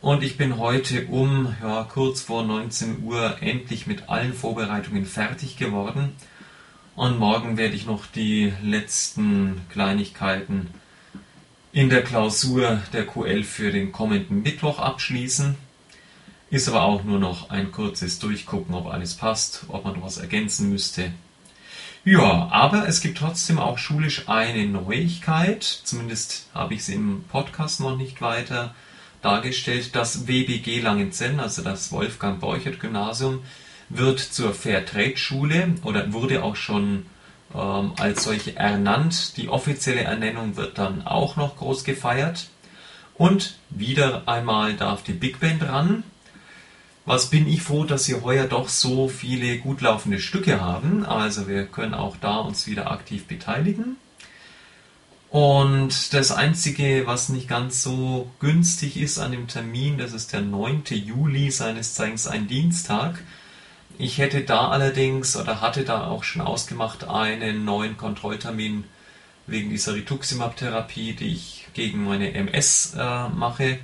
Und 0.00 0.22
ich 0.22 0.38
bin 0.38 0.56
heute 0.56 1.06
um 1.06 1.54
ja, 1.62 1.84
kurz 1.84 2.22
vor 2.22 2.42
19 2.42 3.02
Uhr 3.04 3.36
endlich 3.40 3.86
mit 3.86 4.08
allen 4.08 4.32
Vorbereitungen 4.32 5.04
fertig 5.04 5.58
geworden. 5.58 6.14
Und 7.00 7.18
morgen 7.18 7.56
werde 7.56 7.74
ich 7.74 7.86
noch 7.86 8.04
die 8.04 8.52
letzten 8.62 9.62
Kleinigkeiten 9.70 10.68
in 11.72 11.88
der 11.88 12.02
Klausur 12.02 12.82
der 12.92 13.06
QL 13.06 13.42
für 13.42 13.72
den 13.72 13.90
kommenden 13.90 14.42
Mittwoch 14.42 14.78
abschließen. 14.78 15.54
Ist 16.50 16.68
aber 16.68 16.82
auch 16.82 17.02
nur 17.02 17.18
noch 17.18 17.48
ein 17.48 17.72
kurzes 17.72 18.18
Durchgucken, 18.18 18.74
ob 18.74 18.86
alles 18.86 19.14
passt, 19.14 19.64
ob 19.68 19.86
man 19.86 19.94
noch 19.94 20.02
was 20.02 20.18
ergänzen 20.18 20.68
müsste. 20.68 21.10
Ja, 22.04 22.50
aber 22.52 22.86
es 22.86 23.00
gibt 23.00 23.16
trotzdem 23.16 23.58
auch 23.58 23.78
schulisch 23.78 24.28
eine 24.28 24.66
Neuigkeit, 24.66 25.62
zumindest 25.64 26.48
habe 26.52 26.74
ich 26.74 26.84
sie 26.84 26.96
im 26.96 27.24
Podcast 27.30 27.80
noch 27.80 27.96
nicht 27.96 28.20
weiter 28.20 28.74
dargestellt. 29.22 29.96
Das 29.96 30.28
WBG 30.28 30.80
Langenzenn, 30.80 31.40
also 31.40 31.62
das 31.62 31.92
Wolfgang 31.92 32.40
Borchert 32.40 32.78
Gymnasium, 32.78 33.42
wird 33.90 34.20
zur 34.20 34.54
Fairtrade 34.54 35.16
Schule 35.16 35.74
oder 35.82 36.12
wurde 36.12 36.42
auch 36.42 36.56
schon 36.56 37.06
ähm, 37.54 37.92
als 37.98 38.24
solche 38.24 38.56
ernannt. 38.56 39.36
Die 39.36 39.48
offizielle 39.48 40.02
Ernennung 40.02 40.56
wird 40.56 40.78
dann 40.78 41.06
auch 41.06 41.36
noch 41.36 41.56
groß 41.56 41.84
gefeiert. 41.84 42.48
Und 43.14 43.58
wieder 43.68 44.26
einmal 44.26 44.74
darf 44.74 45.02
die 45.02 45.12
Big 45.12 45.40
Band 45.40 45.62
ran. 45.64 46.04
Was 47.04 47.28
bin 47.28 47.48
ich 47.48 47.62
froh, 47.62 47.84
dass 47.84 48.08
wir 48.08 48.22
heuer 48.22 48.46
doch 48.46 48.68
so 48.68 49.08
viele 49.08 49.58
gut 49.58 49.80
laufende 49.80 50.20
Stücke 50.20 50.60
haben. 50.60 51.04
Also 51.04 51.48
wir 51.48 51.66
können 51.66 51.92
auch 51.92 52.16
da 52.16 52.36
uns 52.36 52.66
wieder 52.66 52.90
aktiv 52.90 53.26
beteiligen. 53.26 53.96
Und 55.28 56.12
das 56.12 56.32
Einzige, 56.32 57.02
was 57.06 57.28
nicht 57.28 57.48
ganz 57.48 57.82
so 57.82 58.30
günstig 58.40 58.96
ist 58.96 59.18
an 59.18 59.32
dem 59.32 59.48
Termin, 59.48 59.98
das 59.98 60.12
ist 60.12 60.32
der 60.32 60.40
9. 60.40 60.82
Juli, 60.90 61.50
seines 61.50 61.94
Zeichens 61.94 62.26
ein 62.26 62.48
Dienstag. 62.48 63.22
Ich 63.98 64.18
hätte 64.18 64.42
da 64.42 64.68
allerdings 64.68 65.36
oder 65.36 65.60
hatte 65.60 65.84
da 65.84 66.06
auch 66.06 66.24
schon 66.24 66.42
ausgemacht 66.42 67.04
einen 67.04 67.64
neuen 67.64 67.96
Kontrolltermin 67.96 68.84
wegen 69.46 69.70
dieser 69.70 69.94
Rituximab-Therapie, 69.94 71.14
die 71.14 71.34
ich 71.34 71.68
gegen 71.74 72.04
meine 72.04 72.32
MS 72.32 72.94
äh, 72.96 73.28
mache. 73.28 73.78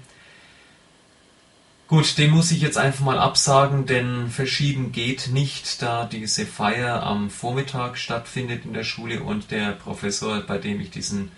Gut, 1.89 2.19
den 2.19 2.31
muss 2.31 2.51
ich 2.51 2.63
jetzt 2.63 2.79
einfach 2.79 3.05
mal 3.05 3.19
absagen, 3.19 3.87
denn 3.87 4.29
verschieben 4.29 4.91
geht 4.91 5.29
nicht, 5.29 5.83
da 5.83 6.05
diese 6.05 6.45
Feier 6.45 7.05
am 7.05 7.31
Vormittag 7.31 7.97
stattfindet 7.97 8.65
in 8.65 8.73
der 8.73 8.83
Schule 8.83 9.23
und 9.23 9.53
der 9.53 9.73
Professor, 9.73 10.41
bei 10.41 10.59
dem 10.59 10.81
ich 10.81 10.91
diesen 10.91 11.31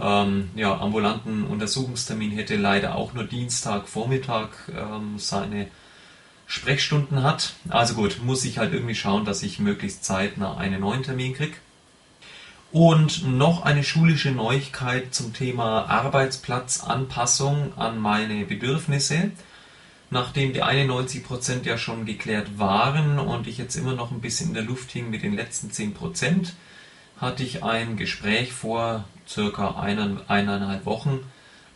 ähm, 0.00 0.50
ja, 0.54 0.78
ambulanten 0.78 1.44
Untersuchungstermin 1.44 2.30
hätte, 2.30 2.56
leider 2.56 2.94
auch 2.94 3.12
nur 3.12 3.24
Dienstag 3.24 3.86
Vormittag 3.86 4.50
ähm, 4.74 5.18
seine 5.18 5.68
Sprechstunden 6.52 7.22
hat. 7.22 7.54
Also 7.68 7.94
gut, 7.94 8.20
muss 8.22 8.44
ich 8.44 8.58
halt 8.58 8.72
irgendwie 8.72 8.94
schauen, 8.94 9.24
dass 9.24 9.42
ich 9.42 9.58
möglichst 9.58 10.04
zeitnah 10.04 10.56
einen 10.56 10.80
neuen 10.80 11.02
Termin 11.02 11.34
kriege. 11.34 11.56
Und 12.70 13.26
noch 13.26 13.62
eine 13.62 13.84
schulische 13.84 14.30
Neuigkeit 14.30 15.14
zum 15.14 15.32
Thema 15.32 15.86
Arbeitsplatzanpassung 15.86 17.76
an 17.78 17.98
meine 17.98 18.44
Bedürfnisse 18.44 19.30
nachdem 20.12 20.52
die 20.52 20.62
91% 20.62 21.64
ja 21.64 21.78
schon 21.78 22.04
geklärt 22.04 22.58
waren 22.58 23.18
und 23.18 23.46
ich 23.46 23.56
jetzt 23.56 23.76
immer 23.76 23.94
noch 23.94 24.10
ein 24.10 24.20
bisschen 24.20 24.48
in 24.48 24.54
der 24.54 24.62
Luft 24.62 24.92
hing 24.92 25.08
mit 25.08 25.22
den 25.22 25.34
letzten 25.34 25.70
10%, 25.70 26.52
hatte 27.18 27.42
ich 27.42 27.64
ein 27.64 27.96
Gespräch 27.96 28.52
vor 28.52 29.04
circa 29.26 29.80
eineinhalb 29.80 30.84
Wochen 30.84 31.20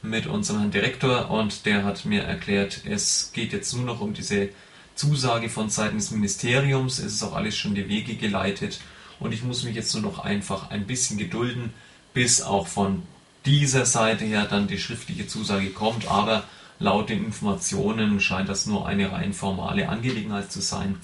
mit 0.08 0.26
unserem 0.26 0.60
Herrn 0.60 0.70
Direktor 0.70 1.30
und 1.30 1.66
der 1.66 1.84
hat 1.84 2.04
mir 2.04 2.22
erklärt, 2.22 2.82
es 2.84 3.30
geht 3.32 3.52
jetzt 3.52 3.74
nur 3.74 3.84
noch 3.84 4.00
um 4.00 4.14
diese 4.14 4.48
Zusage 4.94 5.48
von 5.48 5.68
Seiten 5.68 5.96
des 5.96 6.10
Ministeriums, 6.10 6.98
es 6.98 7.14
ist 7.14 7.22
auch 7.22 7.34
alles 7.34 7.56
schon 7.56 7.74
die 7.74 7.88
Wege 7.88 8.14
geleitet 8.14 8.80
und 9.20 9.32
ich 9.32 9.42
muss 9.42 9.64
mich 9.64 9.74
jetzt 9.74 9.92
nur 9.94 10.02
noch 10.02 10.18
einfach 10.20 10.70
ein 10.70 10.86
bisschen 10.86 11.18
gedulden, 11.18 11.72
bis 12.14 12.42
auch 12.42 12.66
von 12.66 13.02
dieser 13.44 13.86
Seite 13.86 14.24
her 14.24 14.46
dann 14.48 14.66
die 14.66 14.78
schriftliche 14.78 15.26
Zusage 15.26 15.70
kommt, 15.70 16.08
aber 16.08 16.44
Laut 16.78 17.08
den 17.08 17.24
Informationen 17.24 18.20
scheint 18.20 18.48
das 18.48 18.66
nur 18.66 18.86
eine 18.86 19.10
rein 19.10 19.32
formale 19.32 19.88
Angelegenheit 19.88 20.52
zu 20.52 20.60
sein. 20.60 21.00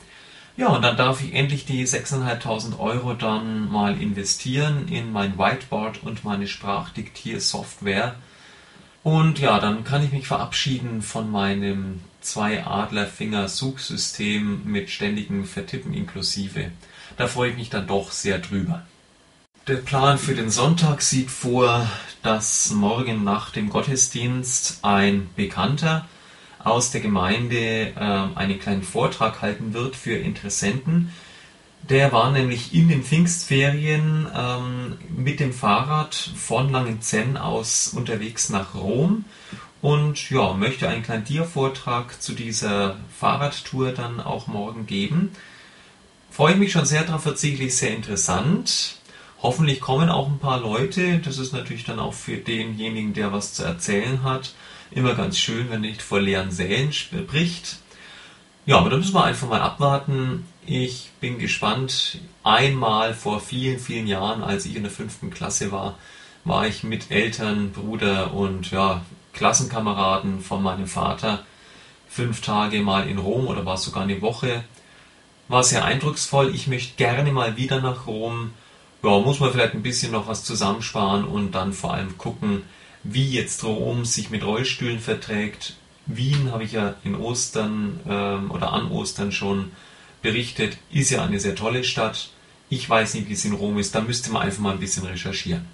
Ja, 0.55 0.69
und 0.69 0.83
dann 0.83 0.99
darf 0.99 1.23
ich 1.23 1.33
endlich 1.33 1.65
die 1.65 1.87
6.500 1.87 2.79
Euro 2.79 3.15
dann 3.15 3.70
mal 3.70 3.99
investieren 4.01 4.87
in 4.89 5.12
mein 5.12 5.39
Whiteboard 5.39 6.03
und 6.03 6.24
meine 6.24 6.47
Sprachdiktiersoftware. 6.47 8.16
Und 9.03 9.41
ja, 9.41 9.59
dann 9.59 9.85
kann 9.85 10.05
ich 10.05 10.12
mich 10.12 10.27
verabschieden 10.27 11.01
von 11.03 11.31
meinem 11.31 12.01
Zwei-Adler-Finger-Suchsystem 12.20 14.62
mit 14.65 14.91
ständigem 14.91 15.45
Vertippen 15.45 15.93
inklusive. 15.93 16.70
Da 17.16 17.27
freue 17.27 17.51
ich 17.51 17.57
mich 17.57 17.70
dann 17.70 17.89
doch 17.89 18.12
sehr 18.12 18.39
drüber. 18.39 18.87
Der 19.69 19.77
Plan 19.77 20.19
für 20.19 20.35
den 20.35 20.51
Sonntag 20.51 21.03
sieht 21.03 21.31
vor, 21.31 21.89
dass 22.23 22.70
morgen 22.70 23.24
nach 23.24 23.51
dem 23.51 23.69
Gottesdienst 23.70 24.79
ein 24.83 25.29
Bekannter 25.37 26.07
aus 26.59 26.91
der 26.93 27.01
Gemeinde 27.01 27.93
äh, 27.97 28.29
einen 28.35 28.61
kleinen 28.61 28.83
Vortrag 28.83 29.43
halten 29.43 29.73
wird 29.73 29.97
für 29.97 30.15
Interessenten. 30.15 31.12
Der 31.88 32.12
war 32.12 32.30
nämlich 32.30 32.74
in 32.74 32.88
den 32.88 33.02
Pfingstferien 33.02 34.28
ähm, 34.34 34.98
mit 35.16 35.40
dem 35.40 35.52
Fahrrad 35.52 36.14
von 36.14 36.70
Langenzenn 36.70 37.36
aus 37.36 37.88
unterwegs 37.88 38.50
nach 38.50 38.74
Rom 38.74 39.24
und 39.80 40.30
ja, 40.30 40.52
möchte 40.52 40.88
einen 40.88 41.02
kleinen 41.02 41.24
Tiervortrag 41.24 42.22
zu 42.22 42.34
dieser 42.34 42.98
Fahrradtour 43.18 43.90
dann 43.90 44.20
auch 44.20 44.46
morgen 44.46 44.86
geben. 44.86 45.32
Freue 46.30 46.52
ich 46.52 46.59
mich 46.59 46.72
schon 46.72 46.86
sehr 46.86 47.02
darauf, 47.02 47.26
wird 47.26 47.38
sicherlich 47.38 47.76
sehr 47.76 47.94
interessant. 47.94 48.98
Hoffentlich 49.42 49.80
kommen 49.80 50.09
auch 50.09 50.28
ein 50.28 50.38
paar 50.38 50.60
Leute. 50.60 51.18
Das 51.18 51.36
ist 51.36 51.52
natürlich 51.52 51.84
dann 51.84 51.98
auch 51.98 52.14
für 52.14 52.36
denjenigen, 52.36 53.12
der 53.12 53.32
was 53.32 53.54
zu 53.54 53.64
erzählen 53.64 54.22
hat, 54.22 54.54
immer 54.92 55.14
ganz 55.14 55.36
schön, 55.36 55.68
wenn 55.68 55.80
nicht 55.80 56.00
vor 56.00 56.20
leeren 56.20 56.52
Sälen 56.52 56.92
spricht. 56.92 57.78
Ja, 58.66 58.78
aber 58.78 58.90
da 58.90 58.96
müssen 58.96 59.14
wir 59.14 59.24
einfach 59.24 59.48
mal 59.48 59.60
abwarten. 59.60 60.46
Ich 60.66 61.10
bin 61.20 61.39
gespannt. 61.39 62.18
Einmal 62.44 63.14
vor 63.14 63.40
vielen, 63.40 63.78
vielen 63.78 64.06
Jahren, 64.06 64.43
als 64.43 64.66
ich 64.66 64.76
in 64.76 64.82
der 64.82 64.93
fünften 64.93 65.30
Klasse 65.30 65.72
war, 65.72 65.98
war 66.44 66.66
ich 66.66 66.82
mit 66.84 67.10
Eltern, 67.10 67.72
Bruder 67.72 68.34
und 68.34 68.70
ja, 68.70 69.05
Klassenkameraden 69.32 70.40
von 70.40 70.62
meinem 70.62 70.86
Vater 70.86 71.44
fünf 72.09 72.43
Tage 72.43 72.82
mal 72.82 73.09
in 73.09 73.18
Rom 73.18 73.47
oder 73.47 73.64
war 73.64 73.76
sogar 73.76 74.02
eine 74.02 74.20
Woche. 74.20 74.64
War 75.48 75.64
sehr 75.64 75.84
eindrucksvoll. 75.84 76.55
Ich 76.55 76.66
möchte 76.66 76.97
gerne 76.97 77.32
mal 77.32 77.56
wieder 77.56 77.80
nach 77.80 78.06
Rom 78.06 78.52
ja, 79.02 79.18
muss 79.18 79.40
man 79.40 79.51
vielleicht 79.51 79.74
ein 79.74 79.82
bisschen 79.82 80.12
noch 80.12 80.28
was 80.28 80.44
zusammensparen 80.44 81.24
und 81.24 81.52
dann 81.52 81.72
vor 81.72 81.94
allem 81.94 82.16
gucken, 82.18 82.62
wie 83.02 83.30
jetzt 83.30 83.64
Rom 83.64 84.05
sich 84.05 84.30
mit 84.30 84.44
Rollstühlen 84.44 85.01
verträgt. 85.01 85.74
Wien 86.06 86.52
habe 86.52 86.64
ich 86.64 86.72
ja 86.72 86.94
in 87.05 87.16
Ostern 87.16 88.01
ähm, 88.09 88.51
oder 88.51 88.72
an 88.72 88.90
Ostern 88.90 89.32
schon 89.32 89.72
berichtet, 90.23 90.78
ist 90.90 91.11
ja 91.11 91.24
eine 91.24 91.40
sehr 91.40 91.55
tolle 91.55 91.85
Stadt. 91.85 92.31
Ich 92.70 92.89
weiß 92.89 93.15
nicht, 93.15 93.28
wie 93.28 93.35
es 93.35 93.44
in 93.44 93.53
Rom 93.53 93.78
ist, 93.78 93.94
da 93.94 94.01
müsste 94.01 94.32
man 94.32 94.43
einfach 94.43 94.61
mal 94.61 94.73
ein 94.73 94.81
bisschen 94.81 95.05
recherchieren. 95.05 95.66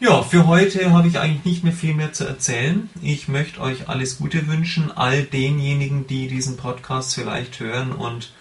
Ja, 0.00 0.22
für 0.22 0.46
heute 0.46 0.92
habe 0.92 1.08
ich 1.08 1.18
eigentlich 1.18 1.44
nicht 1.44 1.64
mehr 1.64 1.72
viel 1.72 1.92
mehr 1.92 2.12
zu 2.12 2.24
erzählen. 2.24 2.88
Ich 3.02 3.26
möchte 3.26 3.60
euch 3.60 3.88
alles 3.88 4.18
Gute 4.18 4.46
wünschen, 4.46 4.96
all 4.96 5.24
denjenigen, 5.24 6.06
die 6.06 6.28
diesen 6.28 6.56
Podcast 6.56 7.16
vielleicht 7.16 7.58
hören 7.58 7.90
und 7.90 8.32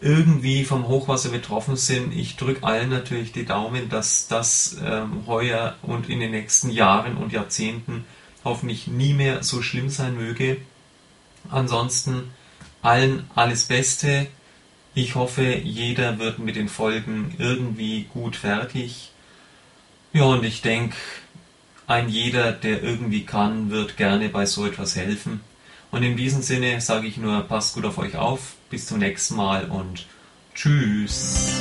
irgendwie 0.00 0.64
vom 0.64 0.88
Hochwasser 0.88 1.28
betroffen 1.28 1.76
sind. 1.76 2.14
Ich 2.14 2.36
drücke 2.36 2.64
allen 2.64 2.88
natürlich 2.88 3.32
die 3.32 3.44
Daumen, 3.44 3.90
dass 3.90 4.28
das 4.28 4.78
ähm, 4.82 5.26
heuer 5.26 5.76
und 5.82 6.08
in 6.08 6.20
den 6.20 6.30
nächsten 6.30 6.70
Jahren 6.70 7.18
und 7.18 7.32
Jahrzehnten 7.32 8.04
hoffentlich 8.44 8.86
nie 8.86 9.12
mehr 9.12 9.42
so 9.42 9.60
schlimm 9.60 9.90
sein 9.90 10.16
möge. 10.16 10.56
Ansonsten 11.50 12.30
allen 12.88 13.28
alles 13.34 13.66
Beste. 13.66 14.28
Ich 14.94 15.14
hoffe, 15.14 15.44
jeder 15.44 16.18
wird 16.18 16.38
mit 16.38 16.56
den 16.56 16.70
Folgen 16.70 17.34
irgendwie 17.38 18.04
gut 18.04 18.34
fertig. 18.34 19.10
Ja, 20.14 20.24
und 20.24 20.42
ich 20.42 20.62
denke, 20.62 20.96
ein 21.86 22.08
jeder, 22.08 22.52
der 22.52 22.82
irgendwie 22.82 23.26
kann, 23.26 23.70
wird 23.70 23.98
gerne 23.98 24.30
bei 24.30 24.46
so 24.46 24.66
etwas 24.66 24.96
helfen. 24.96 25.40
Und 25.90 26.02
in 26.02 26.16
diesem 26.16 26.40
Sinne 26.40 26.80
sage 26.80 27.06
ich 27.06 27.18
nur, 27.18 27.42
passt 27.42 27.74
gut 27.74 27.84
auf 27.84 27.98
euch 27.98 28.16
auf. 28.16 28.54
Bis 28.70 28.86
zum 28.86 28.98
nächsten 28.98 29.36
Mal 29.36 29.66
und 29.66 30.06
tschüss. 30.54 31.60